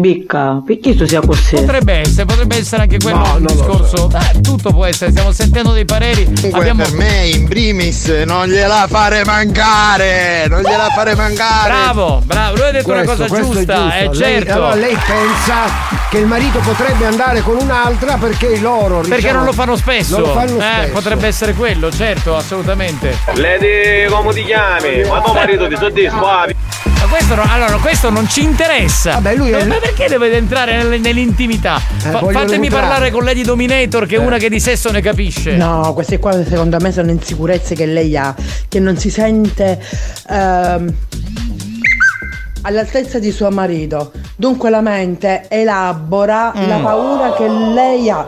perché 0.66 0.96
tu 0.96 1.06
sia 1.06 1.22
così? 1.22 1.56
Potrebbe 1.56 1.94
essere, 2.02 2.26
potrebbe 2.26 2.58
essere 2.58 2.82
anche 2.84 2.98
quello 2.98 3.18
No, 3.18 3.38
lo 3.40 3.46
discorso. 3.54 4.10
Eh, 4.34 4.42
tutto 4.42 4.72
può 4.72 4.86
essere, 4.86 5.12
stiamo 5.12 5.32
sentendo 5.32 5.72
dei 5.72 5.86
pareri. 5.86 6.24
Comunque 6.26 6.60
Abbiamo... 6.60 6.84
per 6.84 6.94
me 6.94 7.28
in 7.28 7.48
primis 7.48 8.08
non 8.26 8.48
gliela 8.48 8.86
fare 8.90 9.24
mancare, 9.26 10.46
non 10.48 10.62
gliela 10.62 10.90
fare 10.90 11.16
mancare. 11.16 11.70
Bravo, 11.72 12.22
bravo, 12.26 12.56
lui 12.56 12.66
ha 12.68 12.72
detto 12.72 12.92
una 12.92 13.04
Questo- 13.04 13.24
cosa 13.24 13.28
questo 13.36 13.52
è 13.52 13.56
giusta, 13.56 13.76
giusto. 13.76 13.96
eh, 13.98 14.06
Lei- 14.08 14.16
certo. 14.36 14.54
allora 14.54 14.76
lei 14.76 14.98
pensa 15.06 15.56
che 16.10 16.18
il 16.18 16.26
marito 16.26 16.60
potrebbe 16.60 17.06
andare 17.06 17.42
con 17.42 17.58
un'altra 17.60 18.16
perché 18.18 18.58
loro 18.60 19.00
Perché 19.00 19.16
diciamo, 19.16 19.38
non 19.38 19.46
lo 19.46 19.54
fanno 19.54 19.76
spesso. 19.76 20.18
Non 20.18 20.28
lo 20.28 20.34
fanno 20.34 20.58
eh, 20.60 20.62
spesso. 20.78 20.92
potrebbe 20.94 21.28
essere 21.28 21.54
quello, 21.54 21.92
certo, 21.92 22.36
assolutamente. 22.36 23.18
Lady, 23.34 24.06
come 24.10 24.34
ti 24.34 24.44
chiami? 24.44 25.04
Ma 25.08 25.22
tuo 25.22 25.34
marito 25.34 25.68
ti 25.68 25.76
soddisfavi? 25.78 26.56
Ma 26.84 27.06
questo, 27.12 27.36
non- 27.36 27.48
allora, 27.50 27.76
questo 27.78 28.10
non 28.10 28.28
ci 28.28 28.44
interessa. 28.44 29.14
Vabbè, 29.14 29.36
lui 29.36 29.52
è- 29.52 29.64
Ma 29.66 29.76
perché 29.76 30.08
deve 30.08 30.30
entrare 30.36 30.78
nelle- 30.78 30.98
nell'intimità? 30.99 31.78
Fa- 31.80 32.12
vogliono 32.20 32.40
fatemi 32.40 32.66
entrare. 32.68 32.88
parlare 32.88 33.12
con 33.12 33.24
Lady 33.24 33.41
Dominator, 33.44 34.06
che 34.06 34.16
è 34.16 34.20
una 34.20 34.38
che 34.38 34.49
di 34.49 34.60
sesso 34.60 34.91
ne 34.91 35.02
capisce. 35.02 35.56
No, 35.56 35.91
queste 35.94 36.20
qua 36.20 36.32
secondo 36.44 36.78
me 36.80 36.91
sono 36.91 37.12
insicurezze 37.12 37.76
che 37.76 37.86
lei 37.86 38.16
ha, 38.18 38.34
che 38.68 38.80
non 38.80 38.98
si 38.98 39.10
sente 39.10 39.82
ehm, 40.30 40.94
all'altezza 42.64 43.20
di 43.20 43.32
suo 43.32 43.49
marito. 43.52 44.12
Dunque 44.36 44.70
la 44.70 44.82
mente 44.82 45.45
elabora 45.49 46.53
Mm. 46.56 46.68
la 46.68 46.78
paura 46.80 47.34
che 47.34 47.48
lei 47.48 48.10
ha, 48.10 48.28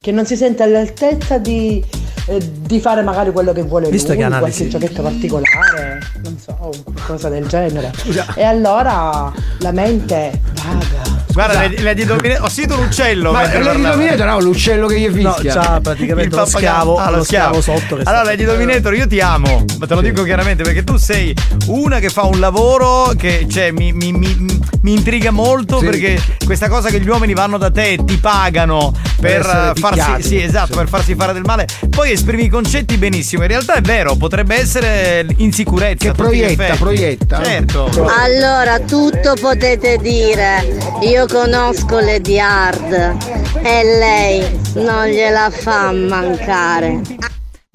che 0.00 0.12
non 0.12 0.26
si 0.26 0.36
sente 0.36 0.62
all'altezza 0.62 1.38
di, 1.38 1.82
eh, 2.26 2.50
di 2.60 2.80
fare 2.80 3.02
magari 3.02 3.30
quello 3.32 3.52
che 3.52 3.62
vuole 3.62 3.88
Visto 3.88 4.08
lui, 4.08 4.18
che 4.18 4.24
analisi- 4.24 4.68
qualche 4.68 4.78
giochetto 4.86 5.02
particolare, 5.02 6.00
non 6.24 6.36
so, 6.38 6.70
qualcosa 6.84 7.28
del 7.28 7.46
genere. 7.46 7.92
E 8.34 8.42
allora 8.42 9.32
la 9.60 9.72
mente 9.72 10.40
vaga. 10.54 11.24
Guarda, 11.36 11.58
Lady, 11.60 11.82
Lady 11.82 12.04
Dominator, 12.06 12.46
ho 12.46 12.48
sentito 12.48 12.78
un 12.78 12.86
uccello. 12.86 13.30
Ma 13.30 13.42
Lady 13.42 13.62
parlava. 13.62 13.90
Dominator 13.94 14.26
ha 14.28 14.40
l'uccello 14.40 14.86
che 14.86 14.98
gli 14.98 15.20
No, 15.20 15.32
fischia. 15.34 15.52
c'ha 15.52 15.80
praticamente 15.82 16.34
Il 16.34 16.40
lo 16.40 16.46
schiavo, 16.46 16.96
Ah, 16.96 17.10
lo 17.10 17.22
schiavo 17.22 17.60
sotto 17.60 17.96
Allora, 17.96 18.22
Lady 18.22 18.44
Dominator, 18.44 18.94
io 18.94 19.06
ti 19.06 19.20
amo, 19.20 19.62
ma 19.78 19.86
te 19.86 19.94
lo 19.94 20.00
dico 20.00 20.22
chiaramente 20.22 20.62
perché 20.62 20.82
tu 20.82 20.96
sei 20.96 21.34
una 21.66 21.98
che 21.98 22.08
fa 22.08 22.24
un 22.24 22.40
lavoro 22.40 23.12
che 23.18 23.46
cioè, 23.50 23.70
mi, 23.70 23.92
mi- 23.92 24.12
mi- 24.12 24.60
mi 24.80 24.92
intriga 24.94 25.30
molto 25.30 25.78
Sì. 25.80 25.84
perché 25.84 26.18
questa 26.46 26.68
cosa 26.68 26.88
che 26.88 27.00
gli 27.00 27.08
uomini 27.08 27.34
vanno 27.34 27.58
da 27.58 27.70
te 27.70 27.90
e 27.90 28.04
ti 28.04 28.16
pagano 28.16 28.94
per, 29.20 29.40
eh, 29.74 29.78
farsi 29.78 30.22
sì, 30.28 30.42
esatto, 30.42 30.74
per 30.74 30.88
farsi 30.88 31.14
fare 31.14 31.34
del 31.34 31.42
male. 31.44 31.66
Poi 31.90 32.12
esprimi 32.12 32.44
i 32.44 32.48
concetti 32.48 32.96
benissimo. 32.96 33.42
In 33.42 33.48
realtà 33.48 33.74
è 33.74 33.80
vero, 33.82 34.14
potrebbe 34.16 34.58
essere 34.58 35.26
insicurezza. 35.36 36.06
Che 36.08 36.12
proietta, 36.14 36.76
proietta. 36.76 37.42
Certo. 37.42 37.90
Allora, 38.18 38.78
tutto 38.80 39.34
potete 39.40 39.98
dire. 39.98 40.78
Io 41.02 41.25
conosco 41.26 41.98
Lady 42.00 42.38
Hard 42.38 43.16
e 43.62 43.84
lei 43.84 44.60
non 44.74 45.06
gliela 45.06 45.50
fa 45.50 45.92
mancare. 45.92 47.00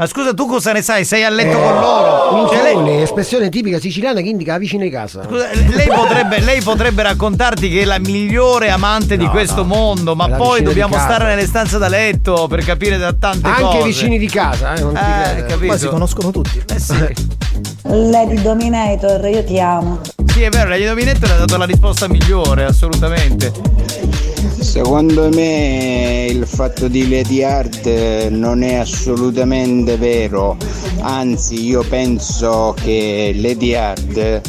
Ma 0.01 0.07
scusa, 0.07 0.33
tu 0.33 0.47
cosa 0.47 0.71
ne 0.71 0.81
sai? 0.81 1.05
Sei 1.05 1.23
a 1.23 1.29
letto 1.29 1.59
con 1.59 1.73
loro. 1.79 2.47
Cioè, 2.49 2.63
lei, 2.63 2.75
Minchione, 2.75 3.03
espressione 3.03 3.49
tipica 3.49 3.79
siciliana 3.79 4.19
che 4.21 4.29
indica 4.29 4.57
vicino 4.57 4.81
di 4.81 4.89
casa. 4.89 5.21
Scusa, 5.23 5.49
lei, 5.53 5.87
potrebbe, 5.87 6.39
lei 6.39 6.59
potrebbe 6.61 7.03
raccontarti 7.03 7.69
che 7.69 7.81
è 7.81 7.85
la 7.85 7.99
migliore 7.99 8.71
amante 8.71 9.15
di 9.15 9.25
No, 9.25 9.29
questo 9.29 9.57
no. 9.61 9.65
mondo, 9.75 10.15
ma 10.15 10.27
poi 10.29 10.59
di 10.59 10.65
dobbiamo 10.65 10.97
stare 10.97 11.25
nelle 11.25 11.45
stanze 11.45 11.77
da 11.77 11.87
letto 11.87 12.47
per 12.47 12.63
capire 12.65 12.97
da 12.97 13.13
tante 13.13 13.47
Anche 13.47 13.61
cose. 13.61 13.83
vicini 13.83 14.17
di 14.17 14.27
casa, 14.27 14.73
eh, 14.73 14.81
non 14.81 14.93
ti 14.93 14.99
Eh, 14.99 15.31
credo. 15.33 15.47
capito. 15.47 15.67
Poi 15.67 15.79
si 15.79 15.87
conoscono 15.87 16.31
tutti. 16.31 16.63
Eh 16.73 16.79
sì. 16.79 17.13
Lady 17.83 18.41
Dominator, 18.41 19.23
io 19.27 19.43
ti 19.43 19.59
amo. 19.59 19.99
Sì, 20.31 20.43
è 20.43 20.49
vero, 20.49 20.69
la 20.69 20.77
Dominetto 20.77 21.25
le 21.25 21.33
ha 21.33 21.37
dato 21.37 21.57
la 21.57 21.65
risposta 21.65 22.07
migliore, 22.07 22.63
assolutamente. 22.63 23.51
Secondo 24.59 25.27
me 25.27 26.27
il 26.29 26.47
fatto 26.47 26.87
di 26.87 27.09
Lady 27.09 27.43
Art 27.43 28.29
non 28.29 28.63
è 28.63 28.75
assolutamente 28.75 29.97
vero, 29.97 30.55
anzi 31.01 31.65
io 31.65 31.83
penso 31.83 32.73
che 32.81 33.33
Lady 33.35 33.73
Art 33.73 34.41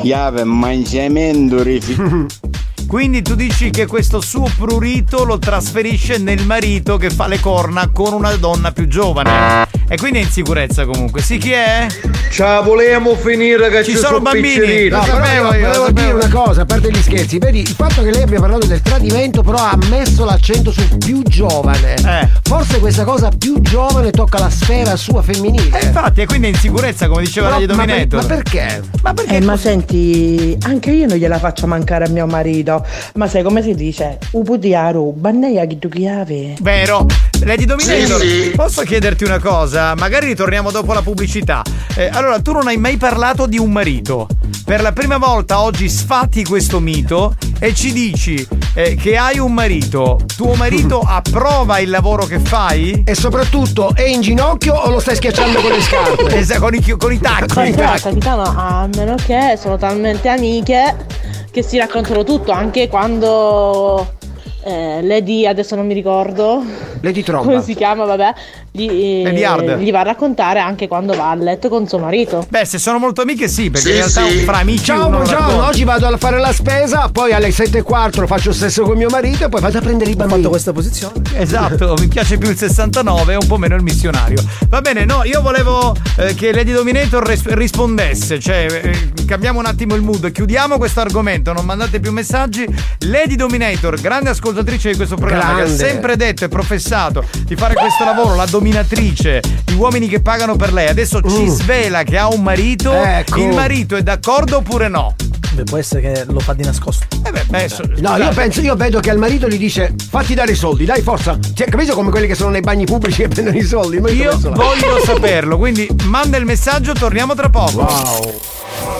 gli 0.00 0.12
aveva 0.12 0.44
mangiamento 0.44 1.62
rifiutato. 1.62 2.26
Quindi 2.88 3.20
tu 3.20 3.34
dici 3.34 3.68
che 3.68 3.84
questo 3.84 4.22
suo 4.22 4.50
prurito 4.56 5.24
lo 5.24 5.38
trasferisce 5.38 6.16
nel 6.16 6.46
marito 6.46 6.96
che 6.96 7.10
fa 7.10 7.26
le 7.26 7.38
corna 7.38 7.90
con 7.90 8.14
una 8.14 8.34
donna 8.36 8.72
più 8.72 8.88
giovane. 8.88 9.77
E 9.90 9.96
quindi 9.96 10.18
è 10.18 10.22
in 10.22 10.28
sicurezza 10.30 10.84
comunque. 10.84 11.22
Sì, 11.22 11.38
chi 11.38 11.52
è? 11.52 11.86
Ciao, 12.30 12.62
volevamo 12.62 13.14
finire 13.16 13.70
che 13.70 13.82
ci, 13.84 13.96
sono 13.96 14.20
bambini. 14.20 14.88
No, 14.88 15.00
però 15.00 15.24
io 15.32 15.44
volevo 15.44 15.90
dire 15.90 16.12
una 16.12 16.28
cosa, 16.28 16.60
a 16.62 16.64
parte 16.66 16.90
gli 16.90 17.00
scherzi, 17.02 17.38
vedi 17.38 17.60
il 17.60 17.68
fatto 17.68 18.02
che 18.02 18.10
lei 18.10 18.22
abbia 18.22 18.38
parlato 18.38 18.66
del 18.66 18.82
tradimento, 18.82 19.42
però 19.42 19.56
ha 19.56 19.78
messo 19.88 20.26
l'accento 20.26 20.70
sul 20.72 20.98
più 20.98 21.22
giovane. 21.22 21.94
Eh. 21.94 22.28
Forse 22.42 22.80
questa 22.80 23.04
cosa 23.04 23.30
più 23.36 23.60
giovane 23.62 24.10
tocca 24.10 24.38
la 24.38 24.50
sfera 24.50 24.94
sua 24.94 25.22
femminile. 25.22 25.80
Eh, 25.80 25.86
infatti, 25.86 26.20
e 26.20 26.26
quindi 26.26 26.48
è 26.48 26.50
in 26.50 26.56
sicurezza, 26.56 27.08
come 27.08 27.22
diceva 27.22 27.46
Però- 27.48 27.60
Lady 27.60 27.74
ma 27.74 27.84
per- 27.86 28.06
ma 28.14 28.24
perché? 28.24 28.82
Ma 29.02 29.14
perché? 29.14 29.36
Eh, 29.36 29.40
ma 29.40 29.56
senti, 29.56 30.56
anche 30.64 30.90
io 30.90 31.06
non 31.06 31.16
gliela 31.16 31.38
faccio 31.38 31.66
mancare 31.66 32.04
a 32.04 32.08
mio 32.10 32.26
marito. 32.26 32.84
Ma 33.14 33.26
sai 33.26 33.42
come 33.42 33.62
si 33.62 33.74
dice? 33.74 34.18
Uputi 34.32 34.74
a 34.74 34.90
ruba, 34.90 35.30
ne 35.30 35.66
chi 35.66 35.78
tu 35.78 35.88
chiave. 35.88 36.56
Vero. 36.60 37.06
Lady 37.44 37.64
Dominator, 37.64 38.20
Sì, 38.20 38.28
sì. 38.42 38.50
posso 38.54 38.82
chiederti 38.82 39.24
una 39.24 39.38
cosa? 39.38 39.77
Magari 39.78 40.26
ritorniamo 40.26 40.70
dopo 40.70 40.92
la 40.92 41.02
pubblicità. 41.02 41.62
Eh, 41.94 42.08
allora, 42.12 42.40
tu 42.40 42.52
non 42.52 42.66
hai 42.66 42.76
mai 42.76 42.96
parlato 42.96 43.46
di 43.46 43.58
un 43.58 43.70
marito. 43.70 44.26
Per 44.64 44.82
la 44.82 44.92
prima 44.92 45.16
volta 45.16 45.62
oggi 45.62 45.88
sfatti 45.88 46.44
questo 46.44 46.78
mito 46.78 47.34
e 47.58 47.74
ci 47.74 47.92
dici 47.92 48.46
eh, 48.74 48.96
che 48.96 49.16
hai 49.16 49.38
un 49.38 49.52
marito. 49.52 50.20
Tuo 50.36 50.54
marito 50.54 51.00
approva 51.06 51.78
il 51.78 51.90
lavoro 51.90 52.26
che 52.26 52.38
fai? 52.38 53.02
E 53.06 53.14
soprattutto 53.14 53.94
è 53.94 54.02
in 54.02 54.20
ginocchio 54.20 54.74
o 54.74 54.90
lo 54.90 55.00
stai 55.00 55.16
schiacciando 55.16 55.60
con 55.60 55.70
le 55.70 55.80
scarpe? 55.80 56.26
Esatto, 56.38 56.60
con 56.60 56.74
i, 56.74 56.96
con 56.96 57.12
i 57.12 57.18
tacchi. 57.18 57.72
Guarda, 57.72 57.98
capitano, 57.98 58.42
a 58.42 58.88
meno 58.94 59.14
che 59.14 59.56
sono 59.58 59.76
talmente 59.76 60.28
amiche 60.28 61.06
che 61.50 61.62
si 61.62 61.78
raccontano 61.78 62.22
tutto, 62.22 62.52
anche 62.52 62.88
quando 62.88 64.17
eh, 64.64 65.00
Lady, 65.02 65.46
adesso 65.46 65.74
non 65.76 65.86
mi 65.86 65.94
ricordo 65.94 66.62
Lady 67.00 67.22
come 67.22 67.62
si 67.62 67.74
chiama, 67.74 68.04
vabbè, 68.04 68.34
gli, 68.72 68.88
eh, 68.88 69.22
Lady 69.24 69.44
Hard. 69.44 69.78
gli 69.78 69.90
va 69.90 70.00
a 70.00 70.04
raccontare 70.04 70.58
anche 70.58 70.88
quando 70.88 71.14
va 71.14 71.30
a 71.30 71.34
letto 71.34 71.68
con 71.68 71.86
suo 71.86 71.98
marito. 71.98 72.44
Beh, 72.48 72.64
se 72.64 72.78
sono 72.78 72.98
molto 72.98 73.22
amiche 73.22 73.48
sì, 73.48 73.70
perché 73.70 73.90
in 73.90 73.96
realtà 73.96 74.22
fra 74.44 74.58
amici 74.58 74.84
Ciao, 74.84 75.08
buongiorno, 75.08 75.46
racconta. 75.46 75.66
oggi 75.68 75.84
vado 75.84 76.06
a 76.06 76.16
fare 76.16 76.38
la 76.38 76.52
spesa, 76.52 77.08
poi 77.10 77.32
alle 77.32 77.50
7 77.50 77.78
e 77.78 77.82
quarto 77.82 78.26
faccio 78.26 78.48
il 78.50 78.54
stesso 78.54 78.82
con 78.82 78.96
mio 78.96 79.08
marito 79.08 79.44
e 79.44 79.48
poi 79.48 79.60
vado 79.60 79.78
a 79.78 79.80
prendere 79.80 80.10
i 80.10 80.16
bambini. 80.16 80.38
Ho 80.38 80.42
fatto 80.42 80.50
questa 80.50 80.72
posizione. 80.72 81.22
Esatto, 81.36 81.94
mi 81.98 82.08
piace 82.08 82.36
più 82.36 82.50
il 82.50 82.56
69 82.56 83.32
e 83.32 83.36
un 83.36 83.46
po' 83.46 83.56
meno 83.58 83.74
il 83.76 83.82
missionario. 83.82 84.42
Va 84.68 84.80
bene, 84.80 85.04
no, 85.04 85.22
io 85.24 85.40
volevo 85.40 85.94
eh, 86.16 86.34
che 86.34 86.52
Lady 86.52 86.72
Dominator 86.72 87.24
res- 87.24 87.46
rispondesse, 87.54 88.38
cioè 88.40 88.66
eh, 88.70 89.24
cambiamo 89.24 89.60
un 89.60 89.66
attimo 89.66 89.94
il 89.94 90.02
mood, 90.02 90.30
chiudiamo 90.30 90.78
questo 90.78 91.00
argomento, 91.00 91.52
non 91.52 91.64
mandate 91.64 92.00
più 92.00 92.12
messaggi. 92.12 92.66
Lady 93.00 93.36
Dominator, 93.36 94.00
grande 94.00 94.30
ascoltatrice 94.48 94.90
di 94.90 94.96
questo 94.96 95.16
programma, 95.16 95.44
che 95.50 95.54
Grande. 95.64 95.72
ha 95.72 95.86
sempre 95.86 96.16
detto 96.16 96.44
e 96.44 96.48
professato 96.48 97.24
di 97.44 97.54
fare 97.56 97.74
questo 97.74 98.04
lavoro, 98.04 98.34
la 98.34 98.46
dominatrice, 98.46 99.40
gli 99.66 99.74
uomini 99.74 100.08
che 100.08 100.20
pagano 100.20 100.56
per 100.56 100.72
lei. 100.72 100.88
Adesso 100.88 101.20
ci 101.22 101.46
svela 101.48 102.02
che 102.02 102.16
ha 102.18 102.28
un 102.28 102.42
marito, 102.42 102.92
Ecco. 102.92 103.38
il 103.40 103.48
marito 103.54 103.96
è 103.96 104.02
d'accordo 104.02 104.58
oppure 104.58 104.88
no? 104.88 105.14
Beh, 105.52 105.64
può 105.64 105.76
essere 105.78 106.00
che 106.00 106.24
lo 106.28 106.40
fa 106.40 106.52
di 106.54 106.62
nascosto. 106.64 107.06
Eh 107.26 107.30
beh, 107.30 107.44
beh, 107.48 107.68
so- 107.68 107.82
No, 107.98 108.16
io 108.16 108.28
penso, 108.30 108.60
io 108.60 108.74
vedo 108.76 109.00
che 109.00 109.10
al 109.10 109.18
marito 109.18 109.48
gli 109.48 109.58
dice 109.58 109.94
fatti 110.08 110.34
dare 110.34 110.52
i 110.52 110.54
soldi, 110.54 110.84
dai 110.84 111.02
forza. 111.02 111.36
Cioè, 111.54 111.68
capito 111.68 111.94
come 111.94 112.10
quelli 112.10 112.26
che 112.26 112.34
sono 112.34 112.50
nei 112.50 112.60
bagni 112.60 112.84
pubblici 112.84 113.22
e 113.24 113.28
prendono 113.28 113.56
i 113.56 113.62
soldi? 113.62 113.96
Io 113.96 114.30
penso 114.30 114.50
voglio 114.52 114.98
saperlo, 115.04 115.58
quindi 115.58 115.88
manda 116.04 116.36
il 116.36 116.44
messaggio, 116.44 116.92
torniamo 116.92 117.34
tra 117.34 117.48
poco. 117.48 117.86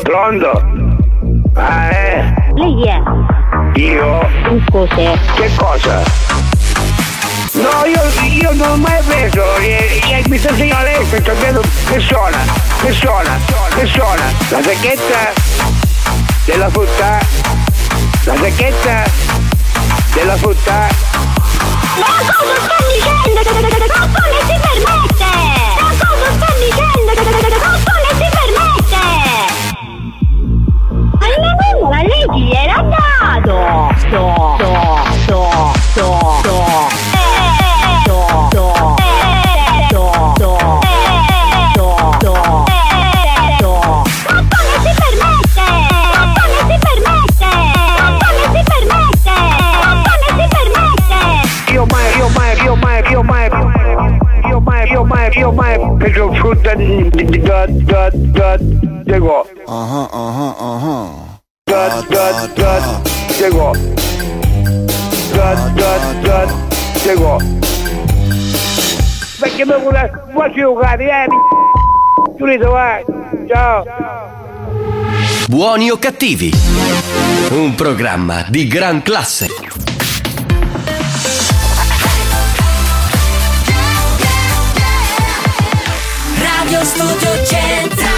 Pronto? 0.02 0.50
Ah, 1.54 1.90
eh? 1.92 2.34
Lei 2.54 2.82
è? 2.84 3.02
Io? 3.78 4.18
Cos'è? 4.72 5.16
Che 5.36 5.50
cosa? 5.54 6.02
No, 7.52 7.84
io, 7.84 8.02
io 8.24 8.52
non 8.54 8.70
ho 8.70 8.76
mai 8.76 9.00
preso, 9.04 9.54
eh, 9.58 10.00
eh, 10.02 10.24
mi 10.26 10.36
sta 10.36 10.52
segnando 10.52 10.84
lei, 10.84 11.06
sto 11.06 11.32
che 11.86 12.00
suona, 12.00 12.38
che 12.82 12.90
suona, 12.90 13.38
che 13.76 13.86
suona. 13.86 14.32
La 14.48 14.62
sacchetta 14.64 15.32
della 16.44 16.68
frutta, 16.70 17.18
la 18.24 18.34
sacchetta 18.34 19.04
della 20.12 20.36
frutta. 20.38 20.88
Ma 21.98 22.06
cosa 22.26 22.60
sta 22.60 22.76
dicendo? 22.82 23.40
Ma 23.94 24.08
come 24.12 24.40
si 24.40 24.56
permette? 24.60 25.30
Ma 25.78 25.88
cosa 25.88 26.32
sta 26.32 26.54
dicendo? 26.58 27.87
Legge 32.18 32.50
era 32.52 32.82
dato! 32.82 33.94
Do, 34.10 34.34
do, 34.58 34.72
do, 35.26 35.40
do, 35.94 36.08
do. 36.42 36.56
Eh, 37.14 38.02
do, 38.06 38.18
do, 38.50 38.64
eh, 38.98 39.86
do, 39.88 40.02
do, 40.36 40.50
eh, 40.82 41.70
do, 41.76 41.86
do, 42.18 42.34
eh, 42.66 43.54
do. 43.60 43.72
Ma 44.26 44.38
come 44.50 44.74
si 44.82 44.90
permette? 44.98 45.66
Ma 46.10 46.22
come 46.34 46.58
si 46.66 46.76
permette? 46.82 47.50
Ma 47.94 48.06
come 48.18 48.44
si 48.50 48.60
permette? 48.66 49.34
Ma 49.84 49.90
come 50.02 50.26
si 50.26 50.46
permette? 50.50 51.72
Io 51.72 51.84
mai, 51.86 52.08
io 52.16 52.28
mai, 52.34 52.52
io 52.64 52.74
mai, 52.74 52.98
io 53.10 53.22
mai, 53.22 53.48
io 54.48 54.58
mai, 54.60 54.90
io 54.90 55.04
mai, 55.04 55.30
io 55.38 55.52
mai 55.52 55.96
preso 55.98 56.32
frutta 56.32 56.74
di, 56.74 57.08
di, 57.10 57.24
di, 57.26 57.40
da, 57.40 57.64
da, 57.68 58.10
da, 58.12 58.56
dico. 58.58 59.46
Ah 59.68 60.08
ah 60.10 60.54
ah 60.58 60.58
Da, 60.58 61.37
da, 61.68 62.02
da, 62.08 63.02
dico. 63.36 63.72
Da, 65.34 65.54
da, 65.74 65.98
da, 66.22 66.46
dico. 67.02 67.36
Perché 69.38 69.64
mi 69.66 69.74
vuole, 69.80 70.10
giocare, 70.54 71.04
eh? 71.04 71.26
Giulito, 72.36 72.70
vai. 72.70 73.04
Ciao. 73.46 73.84
Buoni 75.48 75.90
o 75.90 75.98
cattivi? 75.98 76.50
Un 77.50 77.74
programma 77.74 78.44
di 78.48 78.66
gran 78.66 79.02
classe. 79.02 79.46
Radio 86.40 86.84
Studio 86.84 87.44
Centrale 87.44 88.17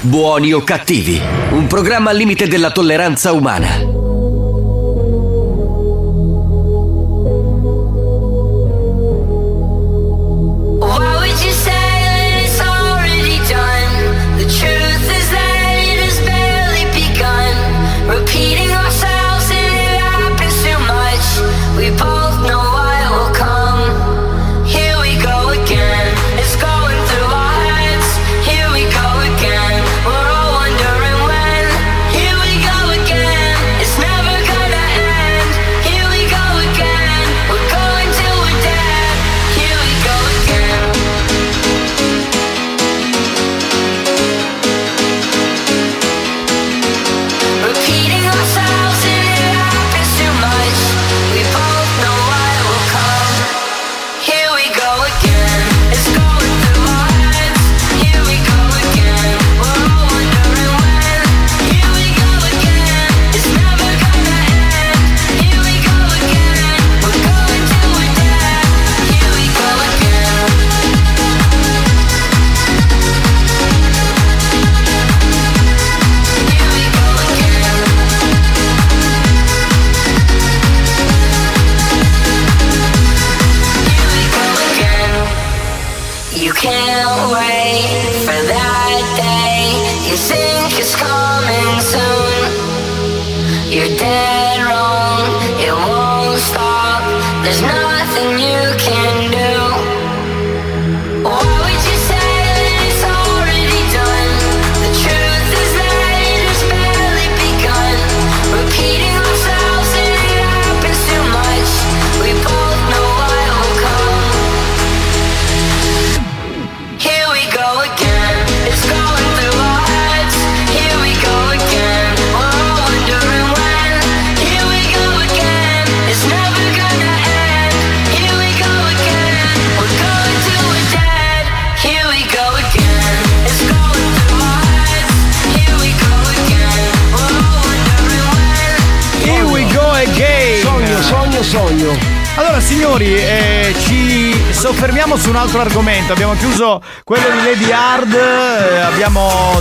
Buoni 0.00 0.52
o 0.52 0.62
cattivi, 0.62 1.20
un 1.50 1.66
programma 1.66 2.10
al 2.10 2.16
limite 2.16 2.46
della 2.46 2.70
tolleranza 2.70 3.32
umana. 3.32 3.97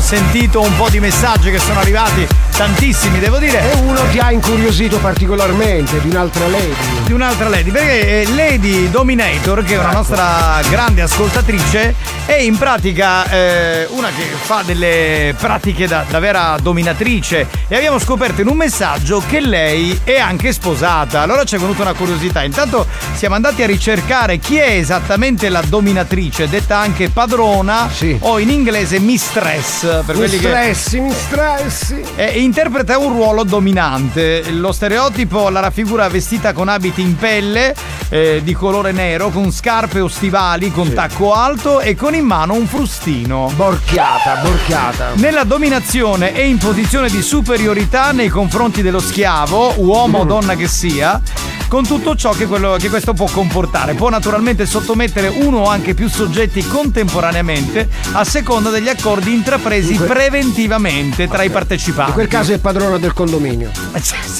Sentito 0.07 0.61
un 0.61 0.73
po' 0.77 0.87
di 0.87 1.01
messaggi 1.01 1.51
che 1.51 1.59
sono 1.59 1.81
arrivati, 1.81 2.25
tantissimi 2.55 3.19
devo 3.19 3.39
dire. 3.39 3.73
E 3.73 3.75
uno 3.75 3.99
ti 4.09 4.19
ha 4.19 4.31
incuriosito 4.31 4.99
particolarmente 4.99 5.99
di 5.99 6.07
un'altra 6.07 6.47
lady. 6.47 6.73
Di 7.03 7.11
un'altra 7.11 7.49
lady, 7.49 7.71
perché 7.71 8.21
eh, 8.21 8.33
Lady 8.33 8.89
Dominator, 8.89 9.65
che 9.65 9.73
è 9.73 9.77
una 9.77 9.91
nostra 9.91 10.61
grande 10.69 11.01
ascoltatrice, 11.01 11.93
è 12.25 12.35
in 12.35 12.57
pratica 12.57 13.29
eh, 13.29 13.87
una 13.89 14.07
che 14.07 14.23
fa 14.23 14.61
delle 14.63 15.35
pratiche 15.37 15.87
da, 15.87 16.05
da 16.09 16.19
vera 16.19 16.55
dominatrice 16.61 17.45
e 17.67 17.75
abbiamo 17.75 17.99
scoperto 17.99 18.39
in 18.39 18.47
un 18.47 18.55
messaggio 18.55 19.21
che 19.27 19.41
lei 19.41 19.99
è 20.05 20.19
anche 20.19 20.53
sposata. 20.53 21.21
Allora 21.21 21.43
ci 21.43 21.55
è 21.55 21.59
venuta 21.59 21.81
una 21.81 21.93
curiosità. 21.93 22.43
Intanto 22.43 22.87
siamo 23.17 23.33
andati 23.35 23.63
a 23.63 23.65
ricercare 23.65 24.37
chi 24.37 24.57
è 24.57 24.69
esattamente 24.77 25.49
la 25.49 25.61
dominatrice, 25.67 26.47
detta 26.47 26.77
anche 26.77 27.09
padrona 27.09 27.89
o 28.19 28.37
in 28.39 28.49
inglese 28.51 28.99
mistress. 28.99 30.03
Per 30.05 30.15
quelli 30.15 30.37
che 30.37 30.47
Mistressi, 30.47 30.99
mistressi. 30.99 32.01
e 32.15 32.39
interpreta 32.41 32.97
un 32.99 33.11
ruolo 33.13 33.43
dominante. 33.43 34.51
Lo 34.51 34.71
stereotipo 34.71 35.49
la 35.49 35.59
raffigura 35.61 36.07
vestita 36.09 36.53
con 36.53 36.69
abiti 36.69 37.01
in 37.01 37.15
pelle 37.17 37.73
eh, 38.09 38.41
di 38.43 38.53
colore 38.53 38.91
nero, 38.91 39.29
con 39.29 39.51
scarpe 39.51 39.99
o 39.99 40.07
stivali 40.07 40.71
con 40.71 40.93
tacco 40.93 41.33
alto 41.33 41.79
e 41.79 41.95
con 41.95 42.13
in 42.13 42.25
mano 42.25 42.53
un 42.53 42.67
frustino. 42.67 43.51
Borchiata, 43.55 44.35
borchiata. 44.43 45.09
Nella 45.15 45.43
dominazione 45.43 46.33
e 46.35 46.47
in 46.47 46.57
posizione 46.59 47.09
di 47.09 47.21
superiorità 47.23 48.11
nei 48.11 48.29
confronti 48.29 48.83
dello 48.83 48.99
schiavo, 48.99 49.73
uomo 49.77 50.19
o 50.19 50.23
Mm. 50.23 50.27
donna 50.27 50.55
che 50.55 50.67
sia, 50.67 51.19
con 51.67 51.85
tutto 51.85 52.15
ciò 52.15 52.31
che, 52.31 52.45
quello- 52.45 52.77
che 52.79 52.89
questo 52.89 53.13
può 53.13 53.27
comportare. 53.29 53.93
Può 53.93 54.09
naturalmente 54.09 54.65
sottomettere 54.65 55.27
uno 55.27 55.59
o 55.59 55.69
anche 55.69 55.93
più 55.93 56.09
soggetti 56.09 56.65
contemporaneamente 56.67 57.87
a 58.13 58.23
seconda 58.23 58.69
degli 58.69 58.89
accordi 58.89 59.33
intrapresi 59.33 59.95
preventivamente 59.95 61.27
tra 61.27 61.43
i 61.43 61.49
partecipanti. 61.49 62.09
In 62.11 62.15
quel 62.15 62.27
caso 62.27 62.53
è 62.53 62.57
padrona 62.59 62.97
del 62.97 63.13
condominio. 63.13 63.71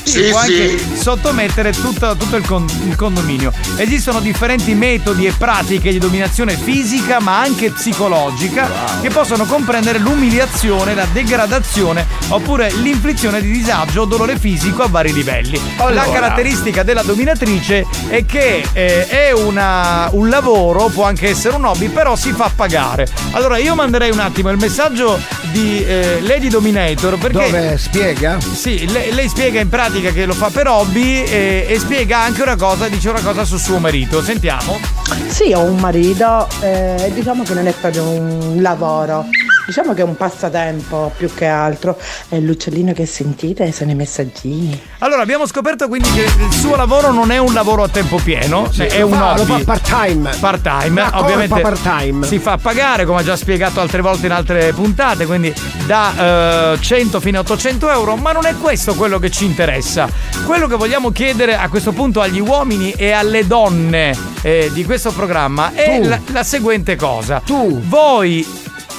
Sì, 0.04 0.30
può 0.30 0.40
anche 0.40 0.80
sottomettere 0.96 1.72
tutto, 1.72 2.16
tutto 2.18 2.36
il, 2.36 2.46
con- 2.46 2.66
il 2.86 2.96
condominio. 2.96 3.52
Esistono 3.76 4.20
differenti 4.20 4.74
metodi 4.74 5.26
e 5.26 5.34
pratiche 5.38 5.92
di 5.92 5.98
dominazione 5.98 6.56
fisica 6.56 7.20
ma 7.20 7.40
anche 7.40 7.72
psicologica 7.72 8.70
che 9.02 9.10
possono 9.10 9.46
comprendere 9.46 10.00
l'umiliazione, 10.00 10.96
la 10.96 11.08
degradazione 11.12 12.06
oppure 12.30 12.72
l'inflizione 12.74 13.42
di 13.42 13.52
disagio 13.52 14.02
o 14.02 14.06
dolore 14.06 14.38
fisico 14.38 14.84
a 14.84 14.88
vari 14.88 15.14
livelli. 15.14 15.60
Allora. 15.78 16.06
La 16.06 16.12
caratteristica 16.12 16.84
della 16.84 17.04
dominatrice 17.18 17.84
è 18.10 18.26
che 18.26 18.64
eh, 18.74 19.08
è 19.08 19.32
una- 19.32 20.08
un 20.12 20.30
lavoro, 20.30 20.88
può 20.90 21.04
anche 21.06 21.30
essere 21.30 21.56
un 21.56 21.66
hobby, 21.66 21.88
però 21.88 22.16
si 22.16 22.32
fa 22.32 22.52
pagare. 22.56 23.08
Allora 23.32 23.58
io 23.58 23.74
manderei 23.74 24.12
un 24.12 24.20
attimo 24.20 24.52
il 24.52 24.58
messaggio 24.58 25.20
di 25.52 25.84
eh, 25.84 26.20
Lady 26.22 26.48
Dominator 26.48 27.18
perché... 27.18 27.50
Dove 27.50 27.78
spiega? 27.80 28.38
Sì, 28.40 28.88
lei, 28.92 29.12
lei 29.14 29.28
spiega 29.30 29.60
in 29.60 29.68
pratica 29.70 30.12
che 30.12 30.26
lo 30.26 30.34
fa 30.34 30.50
per 30.52 30.68
hobby 30.68 31.24
e, 31.24 31.66
e 31.68 31.80
spiega 31.80 32.20
anche 32.20 32.44
una 32.44 32.56
cosa, 32.56 32.88
dice 32.88 33.10
una 33.10 33.22
cosa 33.22 33.44
su 33.46 33.58
suo 33.58 33.80
marito. 33.80 34.22
Sentiamo. 34.22 34.80
Sì, 35.28 35.54
ho 35.54 35.62
un 35.64 35.78
marito, 35.78 36.48
eh, 36.62 37.12
diciamo 37.16 37.42
che 37.44 37.54
non 37.56 37.66
è 37.66 37.72
proprio 37.74 38.04
un 38.04 38.58
lavoro. 38.62 39.26
Diciamo 39.68 39.94
che 39.94 40.00
è 40.00 40.04
un 40.06 40.16
passatempo 40.16 41.12
più 41.18 41.30
che 41.34 41.46
altro. 41.46 42.00
E 42.30 42.40
l'uccellino 42.40 42.94
che 42.94 43.06
sentite 43.06 43.70
sono 43.74 43.92
i 43.92 43.96
messaggini. 43.96 44.82
Allora, 45.00 45.22
abbiamo 45.22 45.46
scoperto 45.46 45.90
quindi 45.90 46.10
che 46.14 46.22
il 46.22 46.54
suo 46.54 46.78
lavoro 46.78 47.12
non 47.12 47.32
è 47.32 47.38
un 47.38 47.52
lavoro 47.54 47.84
a 47.84 47.90
tempo 47.90 48.16
pieno, 48.24 48.72
Sì, 48.72 48.84
è 48.84 49.00
lo 49.02 49.08
un 49.08 49.12
fa- 49.14 49.36
lo 49.36 49.42
hobby. 49.42 49.64
fa 49.64 49.64
part-time. 49.66 50.30
Part-time, 50.40 51.02
Una 51.02 51.20
ovviamente. 51.20 51.54
colpa 51.62 51.70
part-time. 51.70 52.26
Si 52.26 52.40
fa 52.40 52.58
pagare, 52.58 53.04
come 53.06 53.20
ha 53.20 53.24
già 53.24 53.36
spiegato 53.36 53.82
altre 53.82 54.02
volte 54.02 54.26
in 54.28 54.32
altre 54.32 54.72
puntate, 54.72 55.26
quindi 55.26 55.54
da 55.86 56.74
eh, 56.74 56.78
100 56.80 57.20
fino 57.20 57.38
a 57.38 57.42
800 57.42 57.92
euro, 57.92 58.16
ma 58.16 58.32
non 58.32 58.46
è 58.46 58.56
questo 58.56 58.96
quello 58.96 59.20
che 59.20 59.30
ci 59.30 59.44
interessa. 59.44 60.08
Quello 60.46 60.68
che 60.68 60.76
vogliamo 60.78 61.12
chiedere 61.12 61.58
a 61.58 61.68
questo 61.68 61.92
punto 61.92 62.22
agli 62.22 62.40
uomini 62.40 62.92
e 62.92 63.12
alle 63.12 63.46
donne 63.46 64.16
eh, 64.44 64.70
di 64.72 64.86
questo 64.86 65.12
programma 65.12 65.74
è 65.74 66.02
la, 66.02 66.20
la 66.28 66.44
seguente 66.44 66.96
cosa. 66.96 67.42
Tu. 67.46 67.82
Voi 67.82 68.48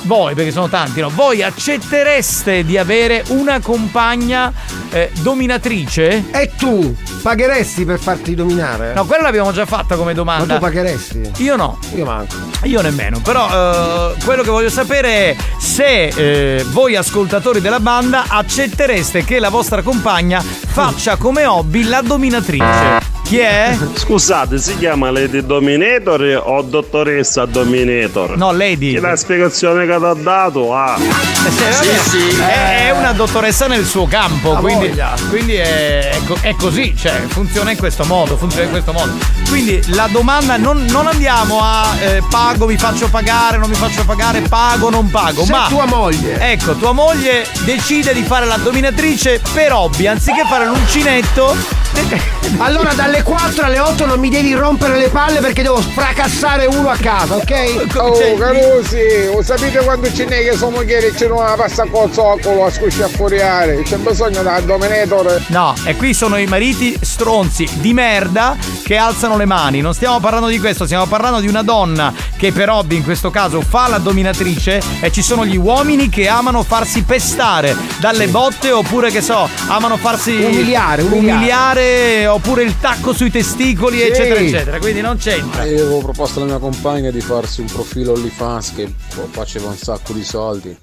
voi, 0.03 0.35
perché 0.35 0.51
sono 0.51 0.69
tanti, 0.69 1.01
no? 1.01 1.11
Voi 1.11 1.43
accettereste 1.43 2.65
di 2.65 2.79
avere 2.79 3.25
una 3.29 3.61
compagna 3.61 4.53
eh, 4.91 5.11
dominatrice? 5.21 6.25
E 6.31 6.51
tu 6.57 6.95
pagheresti 7.23 7.85
per 7.85 7.99
farti 7.99 8.35
dominare? 8.35 8.95
No, 8.95 9.05
quella 9.05 9.25
l'abbiamo 9.25 9.53
già 9.53 9.67
fatta 9.67 9.97
come 9.97 10.13
Ma 10.13 10.17
domanda. 10.17 10.55
tu 10.55 10.61
pagheresti? 10.61 11.31
Io 11.39 11.57
no. 11.57 11.79
Io 11.95 12.05
manco. 12.05 12.37
Io 12.65 12.81
nemmeno, 12.81 13.21
però 13.21 14.13
eh, 14.13 14.15
quello 14.25 14.43
che 14.43 14.51
voglio 14.51 14.71
sapere 14.71 15.09
è 15.09 15.37
se 15.59 16.07
eh, 16.07 16.65
voi 16.71 16.97
ascoltatori 16.97 17.61
della 17.61 17.81
banda 17.81 18.25
accettereste 18.29 19.25
che 19.25 19.39
la 19.39 19.49
vostra 19.49 19.83
compagna 19.83 20.41
faccia 20.41 21.17
come 21.17 21.45
hobby 21.45 21.85
la 21.85 22.03
dominatrice. 22.03 23.17
Chi 23.29 23.39
è? 23.41 23.77
Scusate, 23.93 24.57
si 24.57 24.79
chiama 24.79 25.11
Lady 25.11 25.45
Dominator 25.45 26.43
o 26.47 26.63
dottoressa 26.63 27.45
Dominator? 27.45 28.39
No, 28.39 28.53
Lady. 28.53 28.95
Che 28.95 29.01
la 29.01 29.17
spiegazione 29.17 29.85
che 29.89 29.99
ti 29.99 30.05
ho 30.05 30.15
dato, 30.15 30.75
ah. 30.75 30.97
Eh, 30.99 32.43
È, 32.43 32.87
è 32.87 32.91
una 32.91 33.13
dottoressa 33.13 33.67
nel 33.67 33.85
suo 33.87 34.07
campo, 34.07 34.57
Ha 34.57 34.61
quindi, 34.61 34.95
quindi 35.29 35.55
è, 35.55 36.11
è 36.11 36.19
è 36.41 36.55
così, 36.57 36.95
cioè 36.97 37.23
funziona 37.29 37.71
in 37.71 37.79
questo 37.79 38.05
modo, 38.05 38.37
funziona 38.37 38.65
in 38.65 38.71
questo 38.71 38.93
modo. 38.93 39.13
Quindi 39.49 39.81
la 39.95 40.09
domanda 40.11 40.57
non, 40.57 40.85
non 40.91 41.07
andiamo 41.07 41.61
a 41.63 41.95
eh, 42.01 42.23
pago, 42.29 42.67
mi 42.67 42.77
faccio 42.77 43.09
pagare, 43.09 43.57
non 43.57 43.69
mi 43.69 43.75
faccio 43.75 44.05
pagare, 44.05 44.41
pago, 44.43 44.91
non 44.91 45.11
pago, 45.11 45.45
Se 45.45 45.53
ma 45.53 45.67
tua 45.69 45.87
moglie. 45.87 46.39
Ecco, 46.39 46.75
tua 46.75 46.93
moglie 46.93 47.47
decide 47.65 48.13
di 48.13 48.23
fare 48.23 48.47
la 48.47 48.57
dominatrice 48.57 49.41
per 49.53 49.73
hobby, 49.73 50.07
anziché 50.07 50.45
fare 50.49 50.67
l'uncinetto. 50.67 51.57
Allora 52.59 52.95
dalle 52.95 53.23
4 53.23 53.63
alle 53.65 53.79
8 53.79 54.07
non 54.07 54.19
mi 54.19 54.31
devi 54.31 54.55
rompere 54.55 54.97
le 54.97 55.09
palle 55.09 55.41
perché 55.41 55.63
devo 55.63 55.77
fracassare 55.81 56.65
uno 56.67 56.89
a 56.89 56.97
casa, 56.97 57.37
ok? 57.37 57.87
Oh, 57.97 58.37
Carusi, 58.39 59.27
lo 59.33 59.43
sapete 59.43 59.79
quando 59.85 60.11
ce 60.13 60.25
n'è 60.25 60.43
che 60.43 60.57
sono 60.57 60.77
moglie 60.77 61.13
c'è 61.15 61.27
una 61.27 61.55
passa 61.55 61.85
col 61.91 62.11
zoccolo 62.13 62.65
a 62.65 62.71
scucciaffuriare? 62.71 63.83
C'è 63.83 63.97
bisogno 63.99 64.43
da 64.43 64.61
dominator. 64.61 65.43
No, 65.49 65.75
e 65.85 65.95
qui 65.97 66.15
sono 66.15 66.39
i 66.39 66.47
mariti 66.47 66.97
stronzi 67.01 67.69
di 67.75 67.93
merda 67.93 68.57
che 68.83 68.97
alzano 68.97 69.37
le 69.37 69.45
mani. 69.45 69.81
Non 69.83 69.93
stiamo 69.93 70.19
parlando 70.19 70.49
di 70.49 70.59
questo, 70.59 70.87
stiamo 70.87 71.07
parlando 71.07 71.41
di 71.41 71.49
una 71.49 71.63
donna 71.63 72.13
che 72.37 72.51
per 72.51 72.71
hobby 72.71 72.97
in 72.97 73.05
questo 73.05 73.31
caso 73.31 73.61
fa 73.61 73.89
la 73.89 73.99
dominatrice 73.99 74.81
e 75.01 75.13
ci 75.13 75.23
sono 75.23 75.45
gli 75.45 75.57
uomini 75.57 76.09
che 76.09 76.29
amano 76.29 76.63
farsi 76.63 77.03
pestare 77.03 77.77
dalle 77.99 78.27
botte 78.29 78.73
oppure 78.73 79.11
che 79.11 79.21
so, 79.21 79.49
amano 79.69 79.97
farsi 79.99 80.31
Umiliare, 80.31 81.03
umiliare. 81.03 81.03
umiliare, 81.03 81.78
oppure 82.27 82.63
il 82.63 82.79
tacco 82.81 83.13
sui 83.13 83.31
testicoli, 83.31 83.99
Sì. 83.99 84.03
eccetera, 84.05 84.41
eccetera. 84.41 84.79
Quindi 84.79 85.01
non 85.01 85.17
c'entra. 85.17 85.65
Io 85.65 85.83
avevo 85.85 85.99
proposto 86.01 86.39
alla 86.41 86.49
mia 86.49 86.59
compagna 86.59 87.11
di 87.11 87.21
farsi 87.21 87.61
un 87.61 87.67
profilo 87.67 88.13
OnlyFans 88.13 88.73
che 88.75 88.93
faceva 89.31 89.69
un 89.69 89.77
sacco 89.77 90.13
di 90.13 90.25
soldi. 90.25 90.77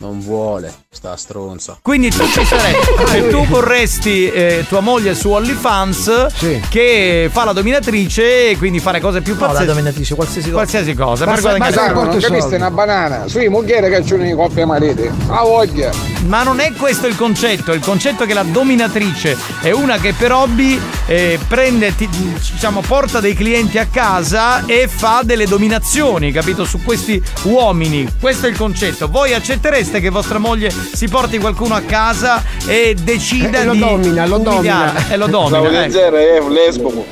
Non 0.00 0.18
vuole, 0.18 0.72
sta 0.90 1.14
stronza. 1.14 1.76
Quindi 1.82 2.08
tu 2.08 2.24
ci 2.26 2.42
saresti, 2.42 2.86
se 3.04 3.28
tu 3.28 3.44
vorresti 3.46 4.30
eh, 4.30 4.64
tua 4.66 4.80
moglie 4.80 5.14
su 5.14 5.28
OnlyFans 5.28 6.28
che 6.70 7.28
fa 7.30 7.44
la 7.44 7.52
dominatrice 7.52 8.48
e 8.48 8.56
quindi 8.56 8.80
fare 8.80 8.98
cose 8.98 9.20
più 9.20 9.36
No, 9.38 9.52
la 9.52 9.62
dominatrice, 9.64 10.14
qualsiasi 10.14 10.48
cosa. 10.48 10.62
Qualsiasi 10.62 10.94
cosa, 10.94 11.26
Ma 11.26 11.36
sai, 11.36 11.92
non 11.92 12.16
capiste 12.18 12.56
una 12.56 12.70
banana? 12.70 13.28
Sui 13.28 13.48
moghiere 13.48 13.90
che 13.90 14.00
c'è 14.02 14.34
coppia 14.34 14.64
mariti. 14.64 15.06
A 15.28 15.42
voglia. 15.42 15.90
Ma 16.26 16.44
non 16.44 16.60
è 16.60 16.72
questo 16.72 17.06
il 17.06 17.16
concetto, 17.16 17.72
il 17.74 17.80
concetto 17.80 18.22
è 18.22 18.26
che 18.26 18.34
la 18.34 18.42
dominatrice 18.42 19.36
è 19.60 19.70
una 19.70 19.98
che 19.98 20.14
per 20.14 20.32
hobby 20.32 20.80
eh, 21.06 21.38
prende, 21.46 21.94
ti- 21.94 22.08
diciamo, 22.08 22.80
porta 22.80 23.20
dei 23.20 23.34
clienti 23.34 23.76
a 23.76 23.86
casa 23.86 24.64
e 24.64 24.88
fa 24.88 25.20
delle 25.24 25.44
dominazioni, 25.44 26.32
capito? 26.32 26.64
Su 26.64 26.82
questi 26.82 27.22
uomini. 27.42 28.08
Questo 28.18 28.46
è 28.46 28.48
il 28.48 28.56
concetto. 28.56 29.08
Voi 29.08 29.34
accettereste 29.34 29.89
che 29.98 30.10
vostra 30.10 30.38
moglie 30.38 30.70
si 30.92 31.08
porti 31.08 31.38
qualcuno 31.38 31.74
a 31.74 31.80
casa 31.80 32.44
e 32.66 32.94
decida 33.00 33.60
Eh, 33.60 33.64
lo 33.64 33.72
di 33.72 33.78
domina, 33.80 34.26
lo 34.26 34.36
umiliare- 34.36 34.92
domina. 34.92 35.08
E 35.08 35.16
lo 35.16 35.26
domina. 35.26 35.48
Stavo 35.48 35.66
ecco. 35.70 35.86
dicendo, 35.86 36.16
è 36.16 36.40
lesbo. 36.48 37.06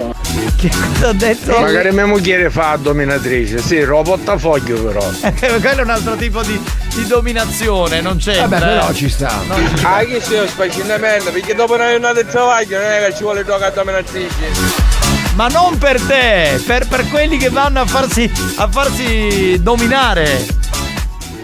Che 0.57 0.71
cosa 0.71 1.09
ho 1.09 1.13
detto? 1.13 1.59
Magari 1.59 1.91
mia 1.93 2.07
moglie 2.07 2.51
fa 2.51 2.77
dominatrice, 2.81 3.59
sì, 3.59 3.81
lo 3.83 4.03
portafoglio 4.03 4.83
però. 4.83 5.01
Quello 5.61 5.81
è 5.81 5.83
un 5.83 5.91
altro 5.91 6.17
tipo 6.17 6.43
di, 6.43 6.61
di 6.95 7.07
dominazione, 7.07 8.01
non 8.01 8.17
c'è. 8.19 8.39
Vabbè, 8.41 8.59
però 8.59 8.93
ci 8.93 9.09
sta. 9.09 9.41
Ah, 9.83 10.05
che 10.05 10.21
sia 10.21 10.47
spaccinamento, 10.47 11.31
perché 11.31 11.55
dopo 11.55 11.75
una 11.75 11.89
giornata 11.91 12.23
di 12.23 12.29
travaglio 12.29 12.79
non 12.81 12.91
è 12.91 13.07
che 13.07 13.15
ci 13.17 13.23
vuole 13.23 13.45
giocare 13.45 13.67
a 13.67 13.71
dominatrice. 13.71 14.87
Ma 15.35 15.47
non 15.47 15.79
per 15.79 16.01
te, 16.01 16.61
per, 16.67 16.89
per 16.89 17.09
quelli 17.09 17.37
che 17.37 17.49
vanno 17.51 17.81
a 17.81 17.87
farsi, 17.87 18.29
a 18.57 18.69
farsi 18.69 19.61
dominare. 19.63 20.47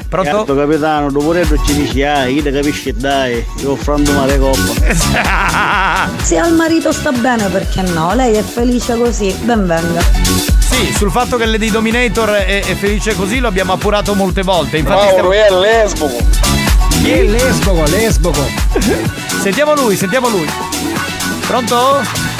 Pronto? 0.08 0.30
Certo, 0.30 0.54
capitano, 0.56 1.10
dopo 1.10 1.32
retro 1.32 1.56
ci 1.64 1.74
dici, 1.74 2.02
ah, 2.02 2.26
io 2.26 2.42
te 2.42 2.52
capisci 2.52 2.92
dai, 2.92 3.44
io 3.58 3.74
franto 3.76 4.12
male 4.12 4.38
coppa. 4.38 6.08
Se 6.22 6.38
al 6.38 6.54
marito 6.54 6.92
sta 6.92 7.10
bene, 7.10 7.48
perché 7.48 7.82
no? 7.82 8.14
Lei 8.14 8.34
è 8.34 8.42
felice 8.42 8.96
così, 8.96 9.34
ben 9.42 9.66
venga. 9.66 10.00
Sì, 10.60 10.92
sul 10.96 11.10
fatto 11.10 11.36
che 11.36 11.46
Lady 11.46 11.70
Dominator 11.70 12.30
è, 12.30 12.64
è 12.64 12.74
felice 12.74 13.14
così 13.14 13.38
lo 13.38 13.48
abbiamo 13.48 13.72
appurato 13.72 14.14
molte 14.14 14.42
volte. 14.42 14.78
Infatti 14.78 15.08
stiamo... 15.08 15.32
è 15.32 15.50
lesbo. 15.50 16.10
Chi 16.88 17.10
è 17.10 17.22
lesboco, 17.22 17.84
lesboco. 17.90 18.46
sentiamo 19.42 19.74
lui, 19.74 19.96
sentiamo 19.96 20.28
lui. 20.28 20.48
Pronto? 21.46 22.33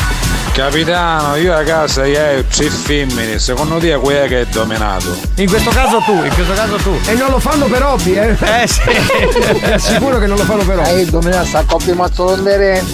Capitano, 0.55 1.35
io 1.35 1.52
a 1.52 1.64
casa 1.64 2.06
io 2.06 2.44
tre 2.44 2.70
femmine, 2.70 3.40
secondo 3.40 3.78
te 3.78 3.93
quella 3.97 4.26
che 4.26 4.43
è 4.43 4.47
dominato? 4.47 5.18
In 5.35 5.48
questo 5.48 5.70
caso 5.70 5.98
tu, 6.06 6.12
in 6.12 6.32
questo 6.32 6.55
caso 6.55 6.76
tu. 6.76 6.97
E 7.06 7.14
non 7.14 7.31
lo 7.31 7.40
fanno 7.40 7.66
per 7.66 7.82
hobby, 7.82 8.16
eh? 8.16 8.36
Eh 8.62 8.68
sì. 8.68 8.81
Ti 9.59 9.72
assicuro 9.72 10.20
che 10.20 10.26
non 10.26 10.36
lo 10.36 10.44
fanno 10.44 10.62
per 10.62 10.78
hobby. 10.78 11.01
Eh, 11.01 11.06
dominata 11.06 11.44
sta 11.44 11.64
coppia 11.64 11.97
mazzolondere. 11.97 12.85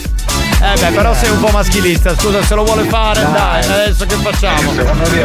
Eh 0.62 0.78
beh, 0.78 0.90
però 0.90 1.14
sei 1.14 1.30
un 1.30 1.40
po' 1.40 1.48
maschilista, 1.48 2.14
scusa, 2.14 2.42
se 2.44 2.54
lo 2.54 2.64
vuole 2.64 2.84
fare, 2.84 3.22
dai, 3.32 3.64
adesso 3.64 4.04
che 4.04 4.14
facciamo? 4.16 4.72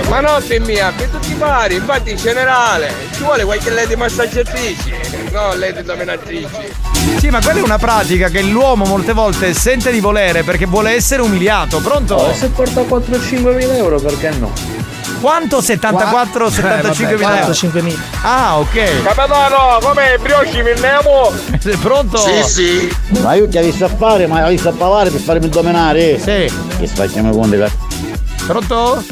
Ma 0.07 0.22
no, 0.22 0.38
mia, 0.62 0.94
che 0.95 1.10
tutti 1.10 1.34
pari, 1.34 1.76
infatti 1.76 2.12
in 2.12 2.16
generale 2.18 2.94
ci 3.14 3.22
vuole 3.22 3.44
qualche 3.44 3.70
lady 3.70 3.95
massaggiatrice, 3.95 5.30
no 5.32 5.53
lady 5.56 5.84
dominatrici. 5.84 6.48
Sì, 7.18 7.30
ma 7.30 7.41
quella 7.41 7.60
è 7.60 7.64
una 7.64 7.78
pratica 7.78 8.30
che 8.30 8.44
l'uomo 8.44 8.86
molte 8.86 9.12
volte 9.12 9.53
sente 9.53 9.91
di 9.91 9.99
volere 9.99 10.44
perché 10.44 10.66
vuole 10.66 10.91
essere 10.91 11.22
umiliato. 11.22 11.80
Pronto? 11.82 12.34
se 12.34 12.48
porta 12.48 12.82
4-5 12.82 13.56
mila 13.56 13.76
euro, 13.76 13.99
perché 13.99 14.30
no? 14.40 14.85
Quanto? 15.26 15.60
74, 15.60 16.52
75 16.52 17.15
mila 17.15 17.39
euro? 17.39 17.53
45 17.53 17.81
mila. 17.81 17.97
Ah, 18.22 18.60
ok. 18.60 19.02
Capitano, 19.02 19.80
come 19.81 20.19
brioci 20.22 20.61
mi 20.61 20.80
nemo? 20.80 21.34
Pronto? 21.81 22.18
sì. 22.43 22.95
Ma 23.22 23.34
io 23.34 23.47
ti 23.47 23.57
hai 23.57 23.65
visto 23.65 23.85
a 23.85 23.88
fare, 23.88 24.27
ma 24.27 24.43
hai 24.43 24.52
visto 24.52 24.69
a 24.69 24.73
parlare 24.73 25.10
per 25.10 25.19
farmi 25.19 25.49
dominare? 25.49 26.19
Sì. 26.19 26.47
Che 26.77 26.85
spacchiamo 26.85 27.31
con 27.31 27.49
dei 27.49 27.68
Pronto? 28.45 29.03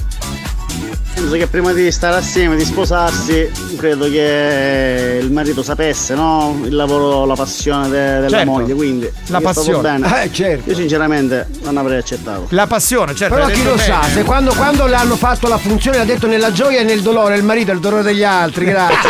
Penso 1.13 1.35
che 1.37 1.47
prima 1.47 1.71
di 1.73 1.91
stare 1.91 2.15
assieme, 2.17 2.55
di 2.55 2.65
sposarsi, 2.65 3.49
credo 3.77 4.09
che 4.09 5.19
il 5.21 5.31
marito 5.31 5.61
sapesse, 5.63 6.15
no? 6.15 6.59
Il 6.65 6.75
lavoro, 6.75 7.25
la 7.25 7.35
passione 7.35 7.87
de- 7.87 8.19
della 8.19 8.29
Certo. 8.29 8.45
moglie, 8.51 8.73
quindi 8.73 9.09
La 9.27 9.39
passione. 9.39 9.79
bene. 9.81 10.23
Eh, 10.23 10.33
certo. 10.33 10.69
Io 10.71 10.75
sinceramente 10.75 11.47
non 11.61 11.77
avrei 11.77 11.99
accettato. 11.99 12.47
La 12.49 12.67
passione, 12.67 13.13
certo. 13.15 13.35
Però 13.35 13.47
chi 13.47 13.63
lo 13.63 13.77
sa, 13.77 13.99
bene. 14.01 14.13
se 14.13 14.23
quando, 14.23 14.53
quando 14.53 14.85
le 14.85 14.95
hanno 14.95 15.15
fatto 15.15 15.47
la 15.47 15.57
funzione 15.57 15.99
ha 15.99 16.03
detto 16.05 16.27
nella 16.27 16.51
gioia 16.51 16.79
e 16.81 16.83
nel 16.83 17.01
dolore, 17.01 17.37
il 17.37 17.43
marito 17.43 17.71
è 17.71 17.73
il 17.75 17.79
dolore 17.79 18.01
degli 18.03 18.23
altri, 18.23 18.65
grazie. 18.65 19.09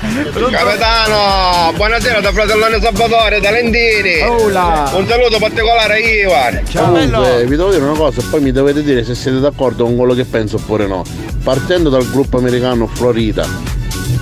Capitano, 0.50 1.72
buonasera 1.76 2.20
da 2.20 2.32
fratellone 2.32 2.80
Salvatore, 2.80 3.40
da 3.40 3.50
Lentini. 3.50 4.20
Ola. 4.22 4.90
Un 4.94 5.06
saluto 5.06 5.38
particolare 5.38 5.94
a 5.94 5.98
Ivan. 5.98 6.62
Comunque, 6.74 7.44
vi 7.46 7.56
devo 7.56 7.70
dire 7.70 7.82
una 7.84 7.96
cosa, 7.96 8.22
poi 8.30 8.40
mi 8.40 8.50
dovete 8.52 8.82
dire 8.82 9.04
se 9.04 9.14
siete 9.14 9.40
d'accordo 9.40 9.84
con 9.84 9.96
quello 9.96 10.14
che 10.14 10.24
penso 10.24 10.56
oppure 10.56 10.86
no. 10.86 10.89
Partendo 11.42 11.88
dal 11.88 12.08
gruppo 12.10 12.38
americano 12.38 12.86
Florida 12.86 13.46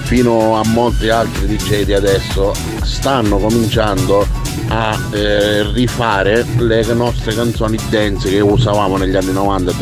fino 0.05 0.57
a 0.57 0.65
molti 0.65 1.09
altri 1.09 1.47
DJ 1.47 1.83
di 1.83 1.93
adesso, 1.93 2.55
stanno 2.83 3.39
cominciando 3.39 4.27
a 4.69 4.99
eh, 5.13 5.71
rifare 5.73 6.47
le 6.59 6.83
nostre 6.95 7.35
canzoni 7.35 7.79
dance 7.89 8.29
che 8.29 8.41
usavamo 8.41 8.97
negli 8.97 9.17
anni 9.17 9.33
90. 9.33 9.73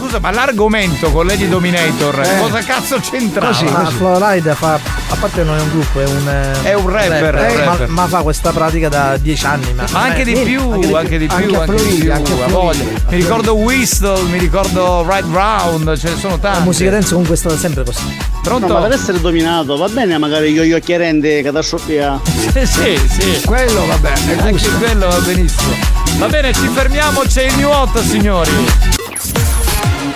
Scusa, 0.00 0.18
ma 0.18 0.30
l'argomento 0.30 1.10
con 1.10 1.26
Lady 1.26 1.46
Dominator, 1.46 2.20
Eh. 2.20 2.38
cosa 2.40 2.60
cazzo 2.60 2.98
c'entra? 3.00 3.50
Ma 3.70 3.84
Florida 3.90 4.54
fa, 4.54 4.74
a 4.74 5.14
parte 5.20 5.42
non 5.44 5.58
è 5.58 5.60
un 5.60 5.68
gruppo, 5.70 6.00
è 6.00 6.04
un. 6.06 6.26
eh, 6.28 6.62
È 6.70 6.72
un 6.74 6.88
rapper, 6.88 7.34
è 7.34 7.50
un 7.50 7.56
ma- 7.58 7.64
rapper. 7.64 7.88
Ma, 7.88 8.06
fa 8.06 8.22
questa 8.22 8.50
pratica 8.50 8.88
da 8.88 9.16
dieci 9.18 9.44
anni. 9.44 9.72
Ma, 9.74 9.84
Ma 9.92 10.00
anche 10.00 10.24
di 10.24 10.34
Sì, 10.36 10.42
più, 10.42 10.70
anche 10.94 11.18
di 11.18 11.26
più, 11.26 11.54
anche 11.58 11.84
di 11.84 11.98
più, 11.98 12.10
a 12.12 12.46
voglia. 12.48 12.82
Mi 13.08 13.16
ricordo 13.16 13.54
Whistle, 13.56 14.22
mi 14.22 14.38
ricordo 14.38 15.04
Right 15.06 15.26
Round, 15.30 15.96
ce 15.98 16.08
ne 16.08 16.16
sono 16.16 16.34
La 16.40 16.48
tanti. 16.50 16.62
musica 16.64 16.90
dance 16.90 17.10
comunque 17.10 17.34
è 17.34 17.38
stata 17.38 17.56
sempre 17.58 17.84
così. 17.84 18.16
Pronto? 18.42 18.66
No, 18.68 18.74
ma 18.74 18.80
per 18.86 18.92
essere 18.92 19.20
dominato 19.20 19.76
va 19.76 19.88
bene 19.88 20.16
magari 20.16 20.50
io 20.50 20.62
io 20.62 20.78
chiarente 20.80 21.42
catastrofia. 21.42 22.18
sì, 22.24 22.98
sì. 23.06 23.42
Quello 23.44 23.84
vabbè, 23.86 24.12
è 24.12 24.38
Anche 24.48 24.68
quello 24.78 25.08
va 25.08 25.18
benissimo. 25.18 25.74
Va 26.16 26.26
bene, 26.26 26.52
ci 26.54 26.66
fermiamo, 26.68 27.20
c'è 27.20 27.42
il 27.44 27.54
new 27.56 27.68
hot, 27.68 28.00
signori. 28.02 28.50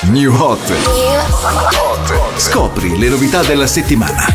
New 0.03 0.33
Hot. 0.33 0.61
Scopri 2.37 2.99
le 2.99 3.09
novità 3.09 3.43
della 3.43 3.67
settimana. 3.67 4.27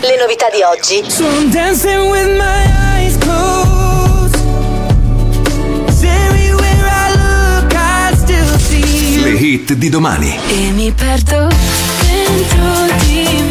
Le 0.00 0.16
novità 0.18 0.48
di 0.50 0.62
oggi. 0.62 1.04
So 1.10 1.24
I'm 1.24 1.50
dancing 1.50 2.10
with 2.10 2.36
my 2.36 2.64
eyes 2.96 3.16
closed. 3.18 4.36
everywhere 6.04 6.86
I 6.86 7.12
look, 7.14 7.74
I 7.74 8.14
still 8.16 8.58
see 8.58 9.14
you. 9.14 9.22
Le 9.24 9.36
hit 9.36 9.72
di 9.74 9.88
domani. 9.88 10.38
E 10.48 10.70
mi 10.72 10.92
perdo 10.92 11.48
dentro 12.06 12.96
di 13.04 13.42
me 13.48 13.49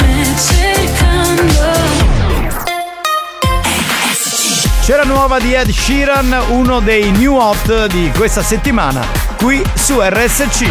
C'è 4.90 4.96
la 4.96 5.04
nuova 5.04 5.38
di 5.40 5.54
Ed 5.54 5.70
Sheeran, 5.70 6.36
uno 6.50 6.80
dei 6.80 7.12
new 7.12 7.36
hot 7.36 7.86
di 7.92 8.12
questa 8.18 8.42
settimana, 8.42 9.06
qui 9.38 9.62
su 9.76 10.00
RSC. 10.02 10.62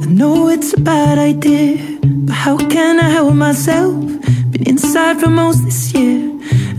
I 0.00 0.06
know 0.08 0.50
it's 0.50 0.72
a 0.72 0.80
bad 0.80 1.16
idea, 1.18 1.76
but 2.02 2.34
how 2.34 2.56
can 2.56 2.98
I 2.98 3.08
help 3.08 3.34
myself? 3.34 3.94
Been 4.50 4.64
inside 4.66 5.20
for 5.20 5.30
most 5.30 5.62
this 5.62 5.92
year, 5.92 6.28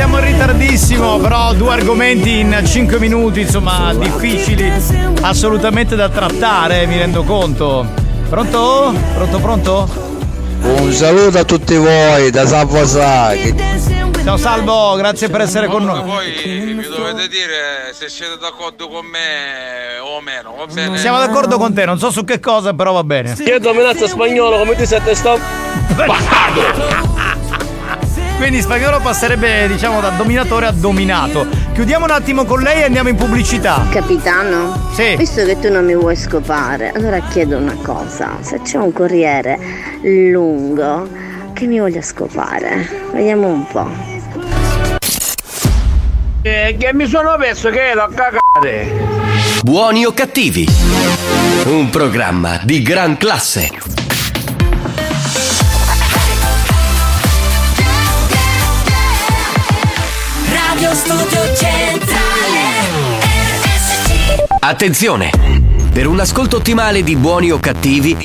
Siamo 0.00 0.18
in 0.18 0.24
ritardissimo 0.24 1.18
però 1.18 1.52
due 1.52 1.74
argomenti 1.74 2.38
in 2.38 2.58
5 2.64 2.98
minuti 2.98 3.42
insomma 3.42 3.92
difficili 3.92 4.72
assolutamente 5.20 5.94
da 5.94 6.08
trattare 6.08 6.86
mi 6.86 6.96
rendo 6.96 7.22
conto 7.22 7.86
Pronto? 8.30 8.94
Pronto 9.14 9.38
pronto? 9.40 9.88
Un 10.62 10.90
saluto 10.92 11.36
a 11.36 11.44
tutti 11.44 11.76
voi 11.76 12.30
da 12.30 12.46
Salvo 12.46 12.86
Sacchi. 12.86 13.54
Ciao 14.24 14.38
Salvo 14.38 14.94
grazie 14.94 15.28
per 15.28 15.42
essere 15.42 15.66
con 15.66 15.84
noi 15.84 16.02
Poi 16.02 16.74
mi 16.74 16.82
dovete 16.82 17.28
dire 17.28 17.92
se 17.92 18.08
siete 18.08 18.38
d'accordo 18.40 18.88
con 18.88 19.04
me 19.04 19.98
o 20.00 20.22
meno, 20.22 20.54
va 20.56 20.64
bene? 20.64 20.96
Siamo 20.96 21.18
d'accordo 21.18 21.58
con 21.58 21.74
te 21.74 21.84
non 21.84 21.98
so 21.98 22.10
su 22.10 22.24
che 22.24 22.40
cosa 22.40 22.72
però 22.72 22.92
va 22.92 23.04
bene 23.04 23.36
Io 23.44 23.58
dominanza 23.58 24.06
spagnolo 24.06 24.56
come 24.56 24.76
ti 24.76 24.86
senti 24.86 25.14
sto? 25.14 25.38
Quindi 28.40 28.62
spagnolo 28.62 29.00
passerebbe 29.00 29.68
diciamo 29.68 30.00
da 30.00 30.08
dominatore 30.08 30.64
a 30.64 30.70
dominato 30.70 31.46
Chiudiamo 31.74 32.06
un 32.06 32.10
attimo 32.10 32.46
con 32.46 32.60
lei 32.62 32.80
e 32.80 32.84
andiamo 32.84 33.10
in 33.10 33.16
pubblicità 33.16 33.86
Capitano? 33.90 34.88
Sì. 34.94 35.14
Visto 35.16 35.44
che 35.44 35.58
tu 35.60 35.70
non 35.70 35.84
mi 35.84 35.94
vuoi 35.94 36.16
scopare, 36.16 36.90
allora 36.94 37.20
chiedo 37.20 37.58
una 37.58 37.76
cosa. 37.82 38.38
Se 38.40 38.62
c'è 38.62 38.78
un 38.78 38.94
corriere 38.94 39.58
lungo 40.00 41.06
che 41.52 41.66
mi 41.66 41.78
voglia 41.80 42.00
scopare, 42.00 42.88
vediamo 43.12 43.48
un 43.48 43.66
po'. 43.66 43.88
Eh, 46.40 46.76
che 46.78 46.94
mi 46.94 47.06
sono 47.06 47.36
perso 47.38 47.68
che 47.68 47.92
l'ho 47.94 48.08
cagate. 48.14 48.90
Buoni 49.62 50.06
o 50.06 50.12
cattivi? 50.12 50.66
Un 51.66 51.90
programma 51.90 52.58
di 52.62 52.80
gran 52.80 53.18
classe. 53.18 53.99
Radio 60.90 61.04
Studio 61.04 61.54
Centrale 61.54 62.58
RSC 63.62 64.44
Attenzione! 64.58 65.30
Per 65.92 66.08
un 66.08 66.18
ascolto 66.18 66.56
ottimale 66.56 67.04
di 67.04 67.14
buoni 67.14 67.52
o 67.52 67.60
cattivi, 67.60 68.16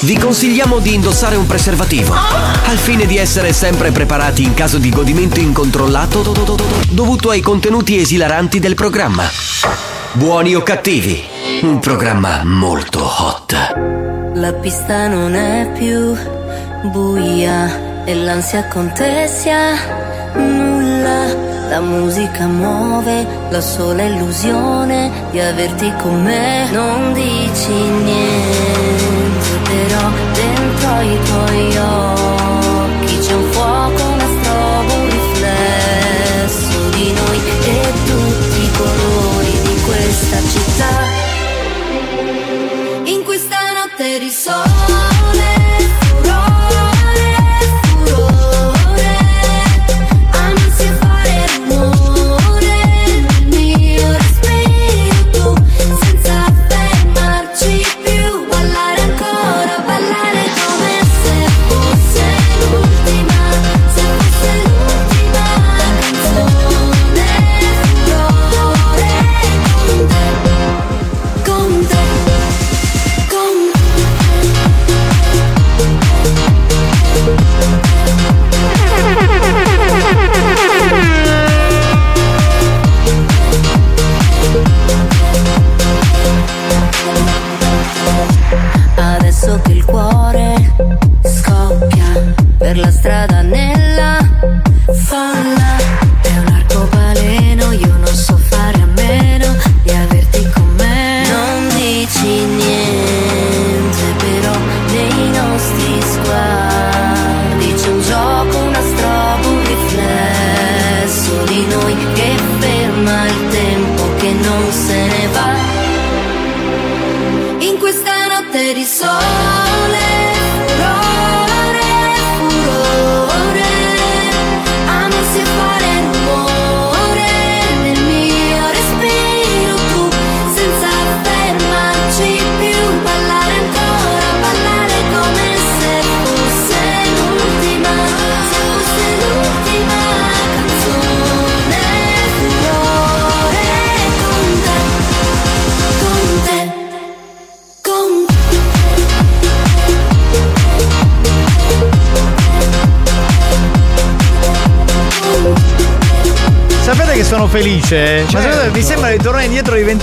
vi 0.00 0.18
consigliamo 0.18 0.80
di 0.80 0.94
indossare 0.94 1.36
un 1.36 1.46
preservativo, 1.46 2.14
al 2.14 2.76
fine 2.76 3.06
di 3.06 3.16
essere 3.16 3.52
sempre 3.52 3.92
preparati 3.92 4.42
in 4.42 4.54
caso 4.54 4.78
di 4.78 4.90
godimento 4.90 5.38
incontrollato 5.38 6.22
dovuto 6.90 7.30
ai 7.30 7.42
contenuti 7.42 7.96
esilaranti 7.96 8.58
del 8.58 8.74
programma. 8.74 9.22
Buoni 10.14 10.56
o 10.56 10.62
cattivi, 10.62 11.22
un 11.62 11.78
programma 11.78 12.42
molto 12.42 13.04
hot. 13.04 14.32
La 14.34 14.52
pista 14.52 15.06
non 15.06 15.36
è 15.36 15.70
più 15.78 16.12
buia 16.90 18.04
e 18.04 18.14
l'ansia 18.16 18.66
contessa 18.66 20.65
nulla. 21.06 21.44
La 21.68 21.80
musica 21.80 22.46
muove 22.46 23.26
la 23.50 23.60
sola 23.60 24.02
illusione 24.04 25.10
di 25.30 25.40
averti 25.40 25.92
con 26.00 26.22
me. 26.22 26.68
Non 26.70 27.12
dici 27.12 27.72
niente, 27.72 29.48
però 29.64 30.08
dentro 30.32 31.00
i 31.00 31.18
tuoi 31.24 31.76
occhi 31.76 33.18
c'è 33.18 33.34
un 33.34 33.50
fuoco, 33.50 34.15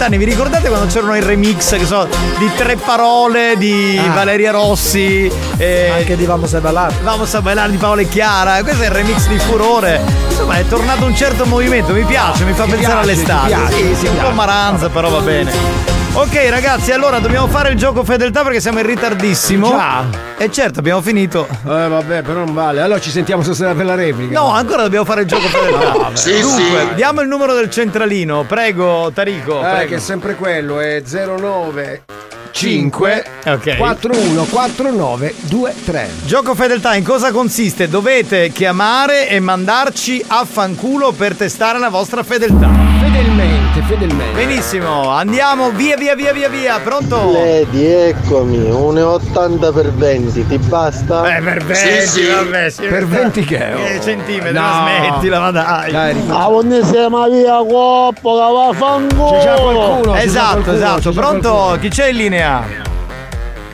vent'anni. 0.04 0.18
Vi 0.18 0.26
ricordate 0.26 0.68
quando 0.68 0.88
c'erano 0.88 1.16
i 1.16 1.22
remix 1.22 1.78
che 1.78 1.86
so, 1.86 2.08
di 2.38 2.50
tre 2.56 2.76
parole 2.76 3.56
di 3.58 4.00
Ah. 4.04 4.12
Valeria 4.14 4.52
Rossi? 4.52 5.32
E... 5.58 5.92
Anche 5.96 6.16
di 6.18 6.26
Vamos 6.26 6.54
a 6.54 6.60
ballare. 6.60 6.96
Vamos 7.04 7.34
a 7.34 7.42
ballare 7.42 7.72
di 7.72 7.78
Paola 7.78 8.02
e 8.02 8.08
Chiara. 8.08 8.62
Questo 8.64 8.84
è 8.84 8.88
il 8.88 8.92
remix 8.92 9.28
di 9.28 9.38
Furore. 9.40 10.02
Insomma, 10.30 10.58
è 10.58 10.68
tornato 10.68 11.06
un 11.06 11.16
certo 11.16 11.46
movimento. 11.46 11.94
Mi 11.94 12.04
piace, 12.04 12.44
mi 12.44 12.54
fa 12.54 12.64
Ti 12.66 12.72
pensare 12.72 13.04
piace, 13.06 13.12
all'estate. 13.12 13.48
piace, 13.48 13.76
sì, 13.76 13.96
sì, 13.96 14.08
un 14.08 14.18
po' 14.18 14.32
maranza, 14.32 14.90
però 14.90 15.10
va 15.10 15.20
bene. 15.20 15.52
Ok, 16.14 16.48
ragazzi, 16.50 16.92
allora 16.92 17.20
dobbiamo 17.20 17.48
fare 17.48 17.70
il 17.72 17.78
gioco 17.78 18.04
fedeltà 18.04 18.44
perché 18.44 18.60
siamo 18.60 18.80
in 18.80 18.86
ritardissimo. 18.86 19.70
Già. 19.70 20.32
E 20.44 20.52
certo, 20.52 20.80
abbiamo 20.80 21.02
finito. 21.02 21.48
Eh 21.50 21.88
vabbè, 21.88 22.22
però 22.22 22.44
non 22.44 22.54
vale. 22.54 22.82
Allora 22.82 23.00
ci 23.00 23.12
sentiamo 23.12 23.44
stasera 23.44 23.74
per 23.74 23.86
la 23.86 23.96
replica. 23.96 24.38
No, 24.38 24.50
ancora 24.52 24.82
dobbiamo 24.82 25.06
fare 25.06 25.22
il 25.22 25.28
gioco 25.28 25.48
fedeltà. 25.48 25.92
No, 25.94 26.00
vabbè. 26.00 26.18
Sì, 26.18 26.42
Dunque, 26.42 26.96
diamo 26.96 27.22
il 27.22 27.30
numero 27.30 27.54
del 27.54 27.70
centralino. 27.70 28.44
Prego, 28.44 29.10
Tarico. 29.14 29.60
Eh, 29.60 29.72
prego. 29.72 29.90
che 29.90 29.96
è 29.96 30.00
sempre 30.00 30.36
quello, 30.36 30.82
è 30.82 31.02
09 31.02 32.04
5 32.52 33.26
Ok. 33.46 33.78
41 33.78 34.44
49 34.44 35.34
23. 35.44 36.10
Gioco 36.26 36.54
fedeltà 36.56 36.94
in 36.96 37.06
cosa 37.06 37.32
consiste? 37.32 37.88
Dovete 37.88 38.50
chiamare 38.50 39.30
e 39.30 39.40
mandarci 39.40 40.24
a 40.28 40.44
fanculo 40.46 41.14
per 41.14 41.36
testare 41.36 41.80
la 41.80 41.90
vostra 41.90 42.22
fedeltà. 42.22 42.70
Fedelmente, 43.00 43.63
fedelmente. 43.82 44.34
Benissimo, 44.34 45.10
andiamo 45.10 45.72
via 45.72 45.96
via 45.96 46.16
via 46.16 46.32
via 46.34 46.50
via. 46.50 46.80
Pronto? 46.80 47.32
Lady, 47.32 47.86
eccomi, 47.86 48.58
1,80 48.70 49.72
per 49.74 49.92
20, 49.94 50.46
ti 50.48 50.58
basta? 50.58 51.36
Eh, 51.38 51.42
per 51.42 51.64
20, 51.64 52.26
vabbè, 52.36 52.70
sì, 52.70 52.82
Per 52.84 53.08
20 53.08 53.44
che 53.46 53.58
è? 53.58 53.74
Che 53.76 54.02
centimetri, 54.02 54.54
No. 54.54 54.86
smettila, 54.86 55.40
ma 55.40 55.52
dai. 55.52 55.94
Ah, 56.30 56.46
quando 56.46 56.84
siamo 56.86 57.28
via 57.30 57.58
coppo, 57.58 58.34
che 58.36 58.54
va 58.54 58.72
fanculo! 58.74 59.32
C'è 59.32 59.44
già 59.44 59.54
qualcuno, 59.62 60.16
Esatto, 60.16 60.52
qualcuno, 60.62 60.76
esatto. 60.76 61.12
Pronto? 61.12 61.52
qualcuno. 61.52 61.80
Chi 61.80 61.90
c'è 61.90 62.08
in 62.10 62.16
linea? 62.16 62.83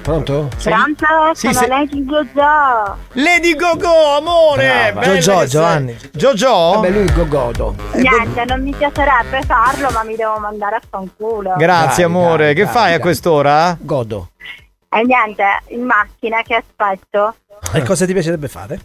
Pronto? 0.09 0.49
Pronto? 0.63 1.05
Sì, 1.33 1.53
Sono 1.53 1.65
sì. 1.65 1.67
Lady 1.67 2.03
Jojo. 2.03 2.97
Lady 3.11 3.55
Gogo, 3.55 4.15
amore! 4.15 4.95
Sei. 5.21 5.47
Giovanni. 5.47 5.95
Giorgio? 6.11 6.49
Vabbè, 6.49 6.89
lui 6.89 7.05
è 7.05 7.13
Gogodo. 7.13 7.75
Niente, 7.93 8.43
non 8.45 8.63
mi 8.63 8.73
piacerebbe 8.73 9.43
farlo, 9.43 9.91
ma 9.91 10.01
mi 10.03 10.15
devo 10.15 10.39
mandare 10.39 10.77
a 10.77 10.81
fanculo. 10.89 11.53
Grazie, 11.57 12.05
Dai, 12.05 12.11
amore. 12.11 12.45
dai, 12.45 12.55
che 12.55 12.63
dai, 12.63 12.73
fai 12.73 12.93
a 12.95 12.99
quest'ora? 12.99 13.77
Godo. 13.79 14.29
E 14.89 15.03
niente, 15.03 15.43
in 15.67 15.83
macchina 15.83 16.41
che 16.41 16.55
aspetto. 16.55 17.35
E 17.71 17.83
cosa 17.83 18.07
ti 18.07 18.13
piacerebbe 18.13 18.47
fare? 18.47 18.79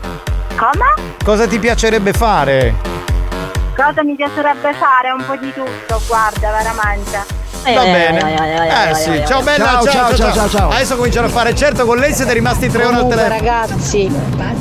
Come? 0.00 1.14
Cosa 1.24 1.48
ti 1.48 1.58
piacerebbe 1.58 2.12
fare? 2.12 2.72
Cosa 3.74 4.04
mi 4.04 4.14
piacerebbe 4.14 4.72
fare? 4.74 5.10
Un 5.10 5.24
po' 5.26 5.34
di 5.34 5.52
tutto, 5.52 6.00
guarda, 6.06 6.52
veramente. 6.52 7.41
Va 7.62 7.82
bene. 7.82 8.90
Eh 8.90 8.94
sì, 8.94 9.22
ciao 9.26 9.40
bella, 9.42 9.64
Ciao, 9.64 9.84
ciao, 9.84 10.16
ciao, 10.16 10.32
ciao, 10.32 10.48
ciao. 10.48 10.70
Adesso 10.70 10.96
cominciano 10.96 11.26
a 11.26 11.30
fare. 11.30 11.54
Certo, 11.54 11.84
con 11.86 11.98
lei 11.98 12.12
siete 12.12 12.32
rimasti 12.32 12.68
tre 12.68 12.84
ore 12.84 12.96
al 12.96 13.08
telefono. 13.08 13.28
ragazzi, 13.28 14.10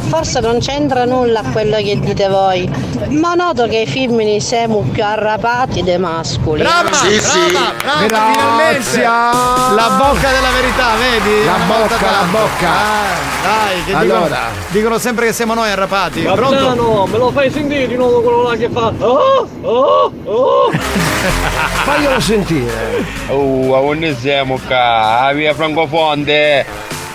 forse 0.09 0.39
non 0.39 0.59
c'entra 0.59 1.05
nulla 1.05 1.41
quello 1.51 1.77
che 1.77 1.99
dite 1.99 2.27
voi, 2.27 2.69
ma 3.09 3.33
noto 3.33 3.65
che 3.67 3.79
i 3.79 3.87
femmini 3.87 4.39
siamo 4.39 4.85
più 4.91 5.03
arrapati 5.03 5.81
dei 5.81 5.97
mascoli. 5.97 6.61
Brava, 6.61 6.89
brava, 6.89 8.07
brava, 8.07 8.31
finalmente. 8.31 9.01
La 9.01 9.89
bocca 9.97 10.29
della 10.31 10.51
verità, 10.53 10.87
vedi? 10.99 11.45
La 11.45 11.57
bocca, 11.65 12.11
la 12.11 12.27
bocca. 12.29 12.69
Ah, 12.69 13.31
dai, 13.43 13.83
che 13.85 13.93
Allora. 13.93 14.23
dicono, 14.27 14.39
dicono 14.69 14.97
sempre 14.99 15.25
che 15.27 15.33
siamo 15.33 15.53
noi 15.55 15.71
arrapati. 15.71 16.21
Pronto? 16.21 16.41
Capitano, 16.41 17.05
me 17.07 17.17
lo 17.17 17.31
fai 17.31 17.49
sentire 17.49 17.87
di 17.87 17.95
nuovo 17.95 18.21
quello 18.21 18.43
là 18.43 18.55
che 18.55 18.69
fa? 18.71 18.91
Oh, 18.99 19.47
oh, 19.61 20.11
oh! 20.25 20.71
Faglielo 21.83 22.19
sentire. 22.19 22.90
Oh, 23.27 23.75
a 23.75 23.81
quando 23.81 24.15
siamo 24.15 24.59
qua? 24.65 25.21
A 25.21 25.33
via 25.33 25.53
Francofonte. 25.53 26.65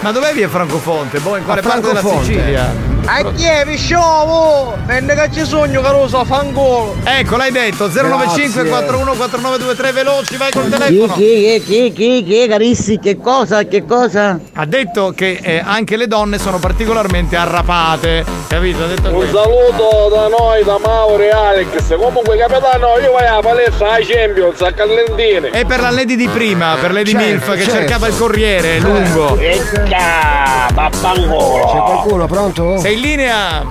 Ma 0.00 0.12
dov'è 0.12 0.32
via 0.32 0.48
Francofonte? 0.48 1.18
Boh, 1.20 1.36
in 1.36 1.44
quale 1.44 1.60
parte 1.62 1.80
della 1.80 2.00
Francofonte. 2.00 2.32
Sicilia? 2.32 2.95
A 3.08 3.22
chi 3.32 3.44
è, 3.44 3.62
pisciovo? 3.64 4.74
Venne 4.84 5.14
che 5.14 5.28
ci 5.32 5.44
sogno, 5.44 5.80
carosa, 5.80 6.24
fangolo! 6.24 6.96
Ecco, 7.04 7.36
l'hai 7.36 7.52
detto, 7.52 7.88
095 7.88 8.64
41 8.64 9.12
4923 9.12 9.92
veloci, 9.92 10.36
vai 10.36 10.50
col 10.50 10.68
telefono. 10.68 11.12
chi, 11.14 11.62
chi, 11.64 11.92
chi, 11.92 12.22
chi, 12.24 12.46
carissi, 12.48 12.98
che 12.98 13.16
cosa, 13.18 13.62
che 13.64 13.84
cosa? 13.86 14.38
Ha 14.54 14.64
detto 14.66 15.12
che 15.14 15.38
eh, 15.40 15.62
anche 15.64 15.96
le 15.96 16.08
donne 16.08 16.38
sono 16.38 16.58
particolarmente 16.58 17.36
arrapate, 17.36 18.24
capito? 18.48 18.82
Ha 18.82 18.86
detto 18.88 19.08
Un 19.08 19.14
questo. 19.14 19.40
saluto 19.40 20.08
da 20.12 20.26
noi, 20.28 20.64
da 20.64 20.78
Mauro 20.84 21.22
e 21.22 21.30
Alex. 21.30 21.96
Comunque, 21.96 22.36
capitano, 22.36 22.98
io 23.00 23.12
voglio 23.12 23.28
alla 23.28 23.40
palestra 23.40 23.92
ai 23.92 24.04
Champions, 24.04 24.60
a 24.62 24.72
Callentine. 24.72 25.50
E 25.52 25.64
per 25.64 25.80
la 25.80 25.90
Lady 25.90 26.16
di 26.16 26.26
prima, 26.28 26.76
per 26.80 26.92
Lady 26.92 27.12
Certo, 27.12 27.24
Milf 27.26 27.50
che 27.52 27.62
certo. 27.62 27.72
cercava 27.78 28.08
il 28.08 28.16
corriere 28.16 28.78
lungo. 28.80 29.38
Ecca, 29.38 30.66
babbangolo. 30.72 31.66
C'è 31.72 31.78
qualcuno 31.78 32.26
pronto? 32.26 32.78
Sei 32.78 32.95
in 32.96 33.02
linea? 33.02 33.66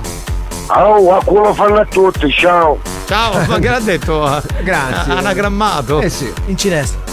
Oh, 0.68 1.14
a 1.14 1.22
culo 1.24 1.52
fanno 1.52 1.80
a 1.80 1.84
tutti, 1.84 2.30
ciao. 2.30 2.78
Ciao, 3.06 3.44
ma 3.46 3.58
che 3.58 3.68
l'ha 3.68 3.80
detto? 3.80 4.42
Grazie. 4.62 5.12
Anagrammato. 5.12 6.00
Eh 6.00 6.08
sì. 6.08 6.32
In 6.46 6.56
cinese. 6.56 7.05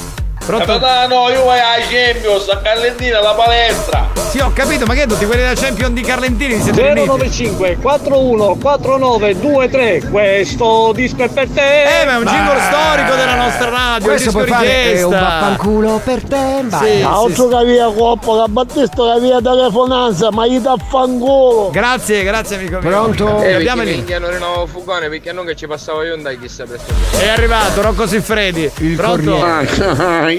Pronto? 0.45 0.65
Capitano, 0.65 1.29
io 1.29 1.43
voglio 1.43 1.61
ai 1.61 1.83
Champions, 1.89 2.49
a 2.49 2.57
Callentine, 2.57 3.13
alla 3.13 3.33
palestra. 3.33 4.09
Sì, 4.29 4.39
ho 4.39 4.51
capito, 4.53 4.85
ma 4.85 4.93
che 4.93 5.05
tutti 5.05 5.25
quelli 5.25 5.41
della 5.41 5.53
Champion 5.53 5.93
di 5.93 6.01
Carlentini 6.01 6.59
siete 6.59 6.81
riuniti? 6.81 7.05
095 7.07 7.77
41 7.79 8.55
49 8.59 9.33
23 9.35 10.09
Questo 10.09 10.91
disco 10.95 11.21
è 11.23 11.29
per 11.29 11.47
te 11.49 12.01
Eh, 12.01 12.05
ma 12.05 12.13
è 12.13 12.17
un 12.17 12.25
jingle 12.25 12.59
storico 12.61 13.15
della 13.15 13.35
nostra 13.35 13.69
radio, 13.69 14.07
Questo 14.07 14.29
disco 14.31 14.43
puoi 14.43 14.47
fare 14.49 14.93
è 14.93 15.03
un 15.03 15.11
vaffanculo 15.11 16.01
per 16.03 16.23
te. 16.23 16.61
Vai. 16.63 16.89
Sì, 16.91 16.97
sì, 16.97 17.03
Altro 17.03 17.47
che 17.49 17.65
via 17.65 17.85
coppo, 17.95 18.43
che 18.43 18.49
Battista 18.49 19.13
che 19.13 19.19
via 19.19 19.39
telefonanza, 19.39 20.31
ma 20.31 20.47
gli 20.47 20.57
dà 20.57 20.75
fanculo! 20.89 21.69
Grazie, 21.71 22.23
grazie 22.23 22.55
amico 22.55 22.79
mio. 22.79 22.89
Pronto? 22.89 23.39
Eh, 23.39 23.49
Eh, 23.49 23.53
abbiamo 23.53 23.83
lì. 23.83 23.91
minchiano 23.93 24.29
rinnovo 24.29 24.65
fugone, 24.65 25.09
perché 25.09 25.31
non 25.31 25.45
che 25.45 25.55
ci 25.55 25.67
passavo 25.67 26.01
io 26.03 26.15
andai 26.15 26.39
chissà 26.39 26.63
per 26.63 26.79
È 27.19 27.27
arrivato 27.27 27.81
Rocco 27.83 28.07
Siffredi. 28.07 28.71
Il 28.79 28.95
Pronto? 28.95 29.37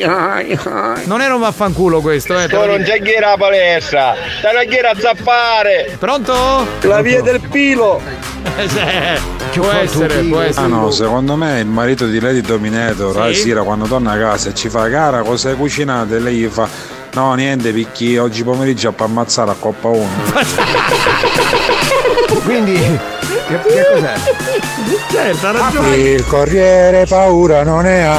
Non 0.03 1.21
era 1.21 1.35
un 1.35 1.41
vaffanculo 1.41 2.01
questo, 2.01 2.39
eh. 2.39 2.47
te 2.49 2.55
lo 2.55 2.63
Tu 2.63 2.69
non 2.69 2.77
dico. 2.79 2.91
c'è 2.91 3.03
chi 3.03 3.13
era 3.13 3.31
la 3.31 3.37
palestra, 3.37 4.15
chi 4.69 4.77
era 4.77 4.91
a 4.91 4.97
zappare. 4.99 5.97
Pronto? 5.99 6.67
La 6.83 7.01
via 7.01 7.23
del 7.23 7.41
pilo 7.41 8.01
Eh, 8.57 8.69
sì, 8.69 8.79
può 9.59 9.71
essere, 9.71 10.23
può 10.25 10.41
essere. 10.41 10.67
Ah 10.67 10.69
no, 10.69 10.91
secondo 10.91 11.35
me 11.35 11.61
il 11.61 11.67
marito 11.67 12.07
di 12.07 12.21
Lady 12.21 12.43
Dominator, 12.43 13.13
Sì? 13.13 13.19
la 13.19 13.33
sera 13.35 13.63
quando 13.63 13.87
torna 13.87 14.13
a 14.13 14.19
casa 14.19 14.51
e 14.51 14.55
ci 14.55 14.69
fa 14.69 14.89
cara 14.91 15.23
cosa 15.23 15.49
hai 15.49 15.57
cucinato 15.57 16.15
e 16.15 16.19
lei 16.21 16.37
gli 16.37 16.47
fa 16.49 16.69
no 17.15 17.33
niente 17.35 17.73
perché 17.73 18.19
oggi 18.19 18.45
pomeriggio 18.45 18.93
per 18.93 19.07
ammazzare 19.07 19.51
a 19.53 19.57
Coppa 19.59 19.89
1. 19.89 20.09
Quindi, 22.45 22.75
che, 22.75 23.63
che 23.63 23.87
cos'è? 23.93 24.15
Certo, 25.11 25.47
ha 25.47 25.51
ragione. 25.53 25.97
Il 25.97 26.27
corriere 26.27 27.07
paura 27.07 27.63
non 27.63 27.85
ne 27.85 28.07
ha. 28.07 28.19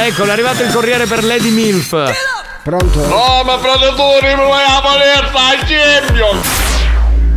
Ecco, 0.00 0.24
è 0.24 0.30
arrivato 0.30 0.62
il 0.62 0.72
corriere 0.72 1.06
per 1.06 1.24
Lady 1.24 1.50
Milf. 1.50 1.90
Pronto? 2.62 3.06
No, 3.06 3.42
ma 3.44 3.56
predatori, 3.58 4.28
mi 4.34 4.44
vuoi 4.44 4.62
palestra 4.80 5.40
ai 5.48 5.58
Champions. 5.66 6.46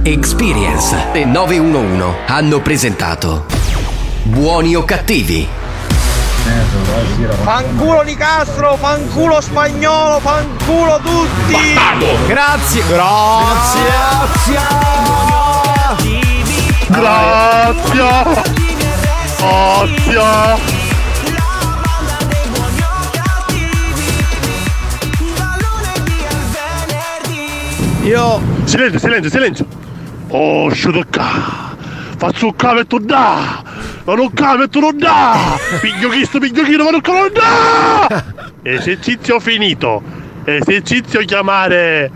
Experience 0.04 1.08
e 1.14 1.26
911 1.26 2.18
hanno 2.28 2.60
presentato 2.62 3.46
Buoni 4.24 4.76
o 4.76 4.84
cattivi? 4.84 5.48
Fanculo 7.44 8.04
di 8.04 8.16
Castro 8.16 8.78
Fanculo 8.78 9.40
spagnolo 9.42 10.20
Fanculo 10.20 11.00
tutti 11.04 11.56
Grazie, 12.28 12.84
grazie. 12.88 13.82
Grazie. 16.88 17.80
Grazie. 20.08 20.81
Io 28.04 28.42
Silenzio, 28.66 29.00
silenzio, 29.00 29.30
silenzio. 29.30 29.66
Oh, 30.30 30.70
sciutocca. 30.70 31.76
Faccio 32.18 32.46
un 32.48 32.56
cavetto 32.56 33.00
da. 33.00 33.64
Ma 34.06 34.16
non 34.16 34.32
cavetto 34.32 34.80
non 34.80 34.98
da. 34.98 35.60
Piglio 35.82 36.08
questo, 36.08 36.40
piglio 36.40 36.64
chino, 36.64 36.86
ma 36.86 36.92
non 36.92 37.02
non 37.04 37.32
da. 37.34 38.24
Esercizio 38.64 39.40
finito. 39.40 40.02
Esercizio 40.46 41.20
chiamare 41.22 42.10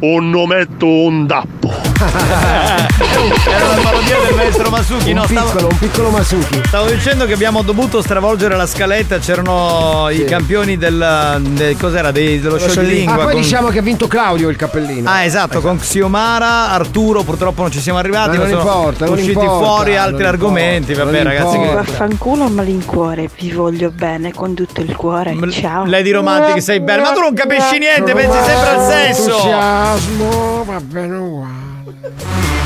un 0.00 0.30
nometto 0.30 0.86
un 0.86 1.26
dappo. 1.26 1.93
Era 2.06 3.64
una 3.72 3.80
parodia 3.82 4.18
del 4.26 4.34
maestro 4.34 4.68
Masuki, 4.70 5.10
un 5.10 5.16
no? 5.16 5.24
Stavo, 5.26 5.46
piccolo, 5.50 5.68
un 5.70 5.78
piccolo 5.78 6.10
Masuki. 6.10 6.60
stavo 6.66 6.86
dicendo 6.90 7.26
che 7.26 7.32
abbiamo 7.32 7.62
dovuto 7.62 8.02
stravolgere 8.02 8.56
la 8.56 8.66
scaletta, 8.66 9.18
c'erano 9.18 10.08
i 10.10 10.24
campioni 10.24 10.76
del, 10.76 11.40
del- 11.40 11.76
cos'era? 11.78 12.10
Dei- 12.10 12.40
dello 12.40 12.56
Ah, 12.56 12.68
scioglilingua. 12.68 13.14
poi 13.16 13.32
con- 13.32 13.40
diciamo 13.40 13.68
che 13.68 13.78
ha 13.78 13.82
vinto 13.82 14.06
Claudio 14.06 14.48
il 14.50 14.56
cappellino. 14.56 15.08
Ah, 15.08 15.24
esatto, 15.24 15.60
con 15.60 15.78
Xiomara, 15.78 16.70
Arturo, 16.70 17.22
purtroppo 17.22 17.62
non 17.62 17.70
ci 17.70 17.80
siamo 17.80 17.98
arrivati, 17.98 18.36
Ma 18.36 18.44
non 18.44 18.48
sono 18.48 18.60
importa, 18.60 19.04
non 19.06 19.14
usciti 19.14 19.30
importa, 19.32 19.64
fuori 19.64 19.96
altri 19.96 20.10
importa, 20.24 20.28
argomenti. 20.28 20.94
non 20.94 21.04
Vabbè, 21.06 21.22
ragazzi, 21.22 21.58
che- 21.58 21.72
Vaffanculo 21.74 22.48
malincuore, 22.48 23.30
vi 23.38 23.50
voglio 23.52 23.90
bene 23.90 24.32
con 24.32 24.54
tutto 24.54 24.80
il 24.82 24.94
cuore. 24.94 25.36
Ciao. 25.50 25.84
Lady 25.86 26.10
Romantic 26.10 26.60
sei 26.62 26.80
bella, 26.80 27.02
ma 27.02 27.12
tu 27.12 27.20
non 27.20 27.34
capisci 27.34 27.78
niente, 27.78 28.12
pensi 28.12 28.36
sempre 28.44 28.68
al 28.68 28.90
sesso. 28.90 29.30
Entusiasmo, 29.30 30.64
va 30.64 30.80
bene 30.80 31.16
uguale. 31.16 31.63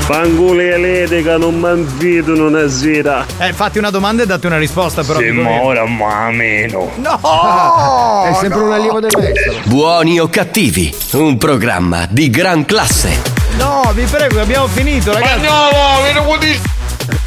Fanguli 0.09 0.69
e 0.69 0.77
l'etica 0.77 1.37
non 1.37 1.59
m'invitano 1.59 2.47
una 2.47 2.67
sera. 2.69 3.25
Eh, 3.37 3.53
fatti 3.53 3.77
una 3.77 3.89
domanda 3.89 4.23
e 4.23 4.25
date 4.25 4.47
una 4.47 4.57
risposta, 4.57 5.03
però. 5.03 5.19
Sì, 5.19 5.31
dico 5.31 5.43
ma 5.43 6.31
meno. 6.31 6.89
No! 6.95 8.23
È 8.25 8.33
sempre 8.33 8.59
un 8.59 8.71
allievo 8.71 8.99
del 8.99 9.11
maestro. 9.15 9.53
Buoni 9.65 10.19
o 10.19 10.27
cattivi, 10.29 10.93
un 11.13 11.37
programma 11.37 12.07
di 12.09 12.29
gran 12.29 12.65
classe. 12.65 13.37
No, 13.57 13.91
vi 13.93 14.03
prego, 14.05 14.41
abbiamo 14.41 14.67
finito, 14.67 15.11
ragazzi. 15.11 15.45
Spagnolo, 15.45 16.23
con 16.23 16.39
di... 16.39 16.59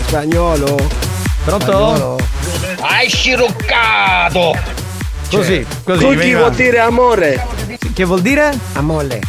Spagnolo. 0.06 0.76
Pronto? 1.44 2.18
Hai 2.80 3.08
sciroccato! 3.08 4.56
Così, 5.30 5.64
così. 5.84 6.04
Tu 6.04 6.10
chi 6.10 6.16
veniva. 6.16 6.40
vuol 6.40 6.52
dire 6.52 6.78
amore? 6.78 7.46
Che 7.92 8.04
vuol 8.04 8.20
dire? 8.20 8.56
Amole. 8.74 9.20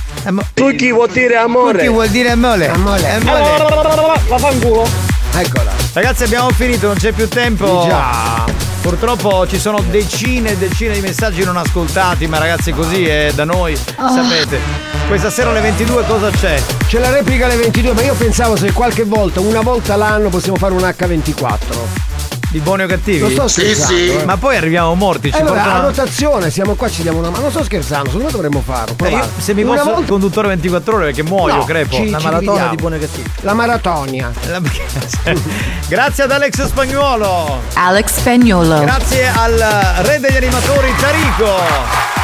Tu 0.53 0.75
chi 0.75 0.91
vuol 0.91 1.09
dire 1.09 1.35
amore? 1.35 1.81
Chi 1.81 1.87
vuol 1.87 2.07
dire 2.07 2.35
mole? 2.35 2.69
Amole. 2.69 3.09
Amole. 3.09 4.21
Vaffanculo. 4.27 4.87
Eccola. 5.35 5.71
Ragazzi, 5.93 6.23
abbiamo 6.23 6.49
finito, 6.51 6.87
non 6.87 6.95
c'è 6.95 7.11
più 7.11 7.27
tempo. 7.27 7.85
Già. 7.87 8.45
Purtroppo 8.81 9.47
ci 9.47 9.57
sono 9.59 9.81
decine 9.89 10.51
e 10.51 10.57
decine 10.57 10.93
di 10.93 11.01
messaggi 11.01 11.43
non 11.43 11.55
ascoltati, 11.55 12.27
ma 12.27 12.37
ragazzi 12.37 12.71
così 12.71 13.05
è 13.05 13.31
da 13.33 13.45
noi, 13.45 13.77
sapete. 13.77 14.59
Questa 15.07 15.29
sera 15.29 15.51
alle 15.51 15.61
22 15.61 16.03
cosa 16.05 16.29
c'è? 16.29 16.61
C'è 16.87 16.99
la 16.99 17.09
replica 17.09 17.45
alle 17.45 17.55
22, 17.55 17.93
ma 17.93 18.01
io 18.01 18.13
pensavo 18.13 18.57
se 18.57 18.73
qualche 18.73 19.03
volta, 19.03 19.39
una 19.39 19.61
volta 19.61 19.95
l'anno 19.95 20.29
possiamo 20.29 20.57
fare 20.57 20.73
un 20.73 20.81
H24. 20.81 22.12
Di 22.53 22.59
buoni 22.59 22.83
o 22.83 22.85
cattivi? 22.85 23.17
Non 23.19 23.31
sto 23.31 23.47
scherzando. 23.47 24.19
eh. 24.19 24.25
Ma 24.25 24.37
poi 24.37 24.55
arriviamo 24.57 24.93
morti, 24.93 25.31
ci 25.31 25.39
allora, 25.39 25.59
a 25.59 25.63
portano... 25.63 25.87
rotazione, 25.87 26.51
siamo 26.51 26.75
qua, 26.75 26.87
ci 26.87 27.01
diamo 27.01 27.17
una 27.17 27.29
mano. 27.31 27.41
Non 27.41 27.49
sto 27.51 27.63
scherzando, 27.63 28.05
secondo 28.11 28.25
me 28.27 28.31
dovremmo 28.31 28.61
farlo. 28.63 28.95
Eh, 29.03 29.09
io, 29.09 29.27
se 29.39 29.55
mi 29.55 29.63
Una 29.63 29.77
posso 29.77 29.89
volta- 29.89 30.07
conduttore 30.07 30.47
24 30.49 30.95
ore 30.95 31.05
perché 31.05 31.23
muoio, 31.23 31.55
No, 31.55 31.63
crepo. 31.63 31.95
ci- 31.95 32.11
La 32.11 32.19
ci 32.19 32.23
maratona 32.25 32.39
dividiamo. 32.39 32.69
di 32.69 32.75
buoni 32.75 32.95
o 32.95 32.99
cattivi. 32.99 33.29
La 33.41 33.53
maratonia. 33.55 34.31
La- 34.49 34.61
Grazie 35.89 36.23
ad 36.25 36.31
Alex 36.31 36.65
Spagnuolo. 36.67 37.59
Alex 37.73 38.13
Spagnolo. 38.19 38.79
Grazie 38.81 39.27
al 39.33 39.57
re 40.03 40.19
degli 40.19 40.35
animatori 40.37 40.93
Tarico. 40.99 41.57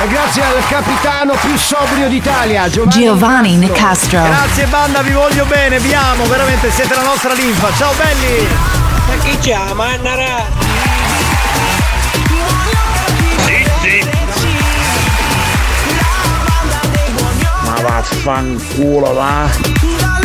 E 0.02 0.08
grazie 0.10 0.44
al 0.44 0.64
capitano 0.70 1.34
più 1.42 1.58
sobrio 1.58 2.08
d'Italia, 2.08 2.70
Giovanni. 2.70 3.04
Giovanni 3.04 3.56
Nicastro. 3.56 4.22
Grazie 4.22 4.66
banda, 4.68 5.02
vi 5.02 5.12
voglio 5.12 5.46
bene, 5.46 5.80
vi 5.80 5.92
amo, 5.94 6.26
veramente 6.28 6.70
siete 6.70 6.94
la 6.94 7.02
nostra 7.04 7.34
linfa. 7.34 7.70
Ciao 7.76 7.92
belli! 7.98 8.99
Ma 9.10 9.16
chi 9.24 9.38
chiama? 9.40 9.86
Annara? 9.86 10.46
Sì, 13.44 13.66
sì. 13.82 14.10
Ma 17.66 17.82
vaffanculo 17.82 19.14
va. 19.14 20.19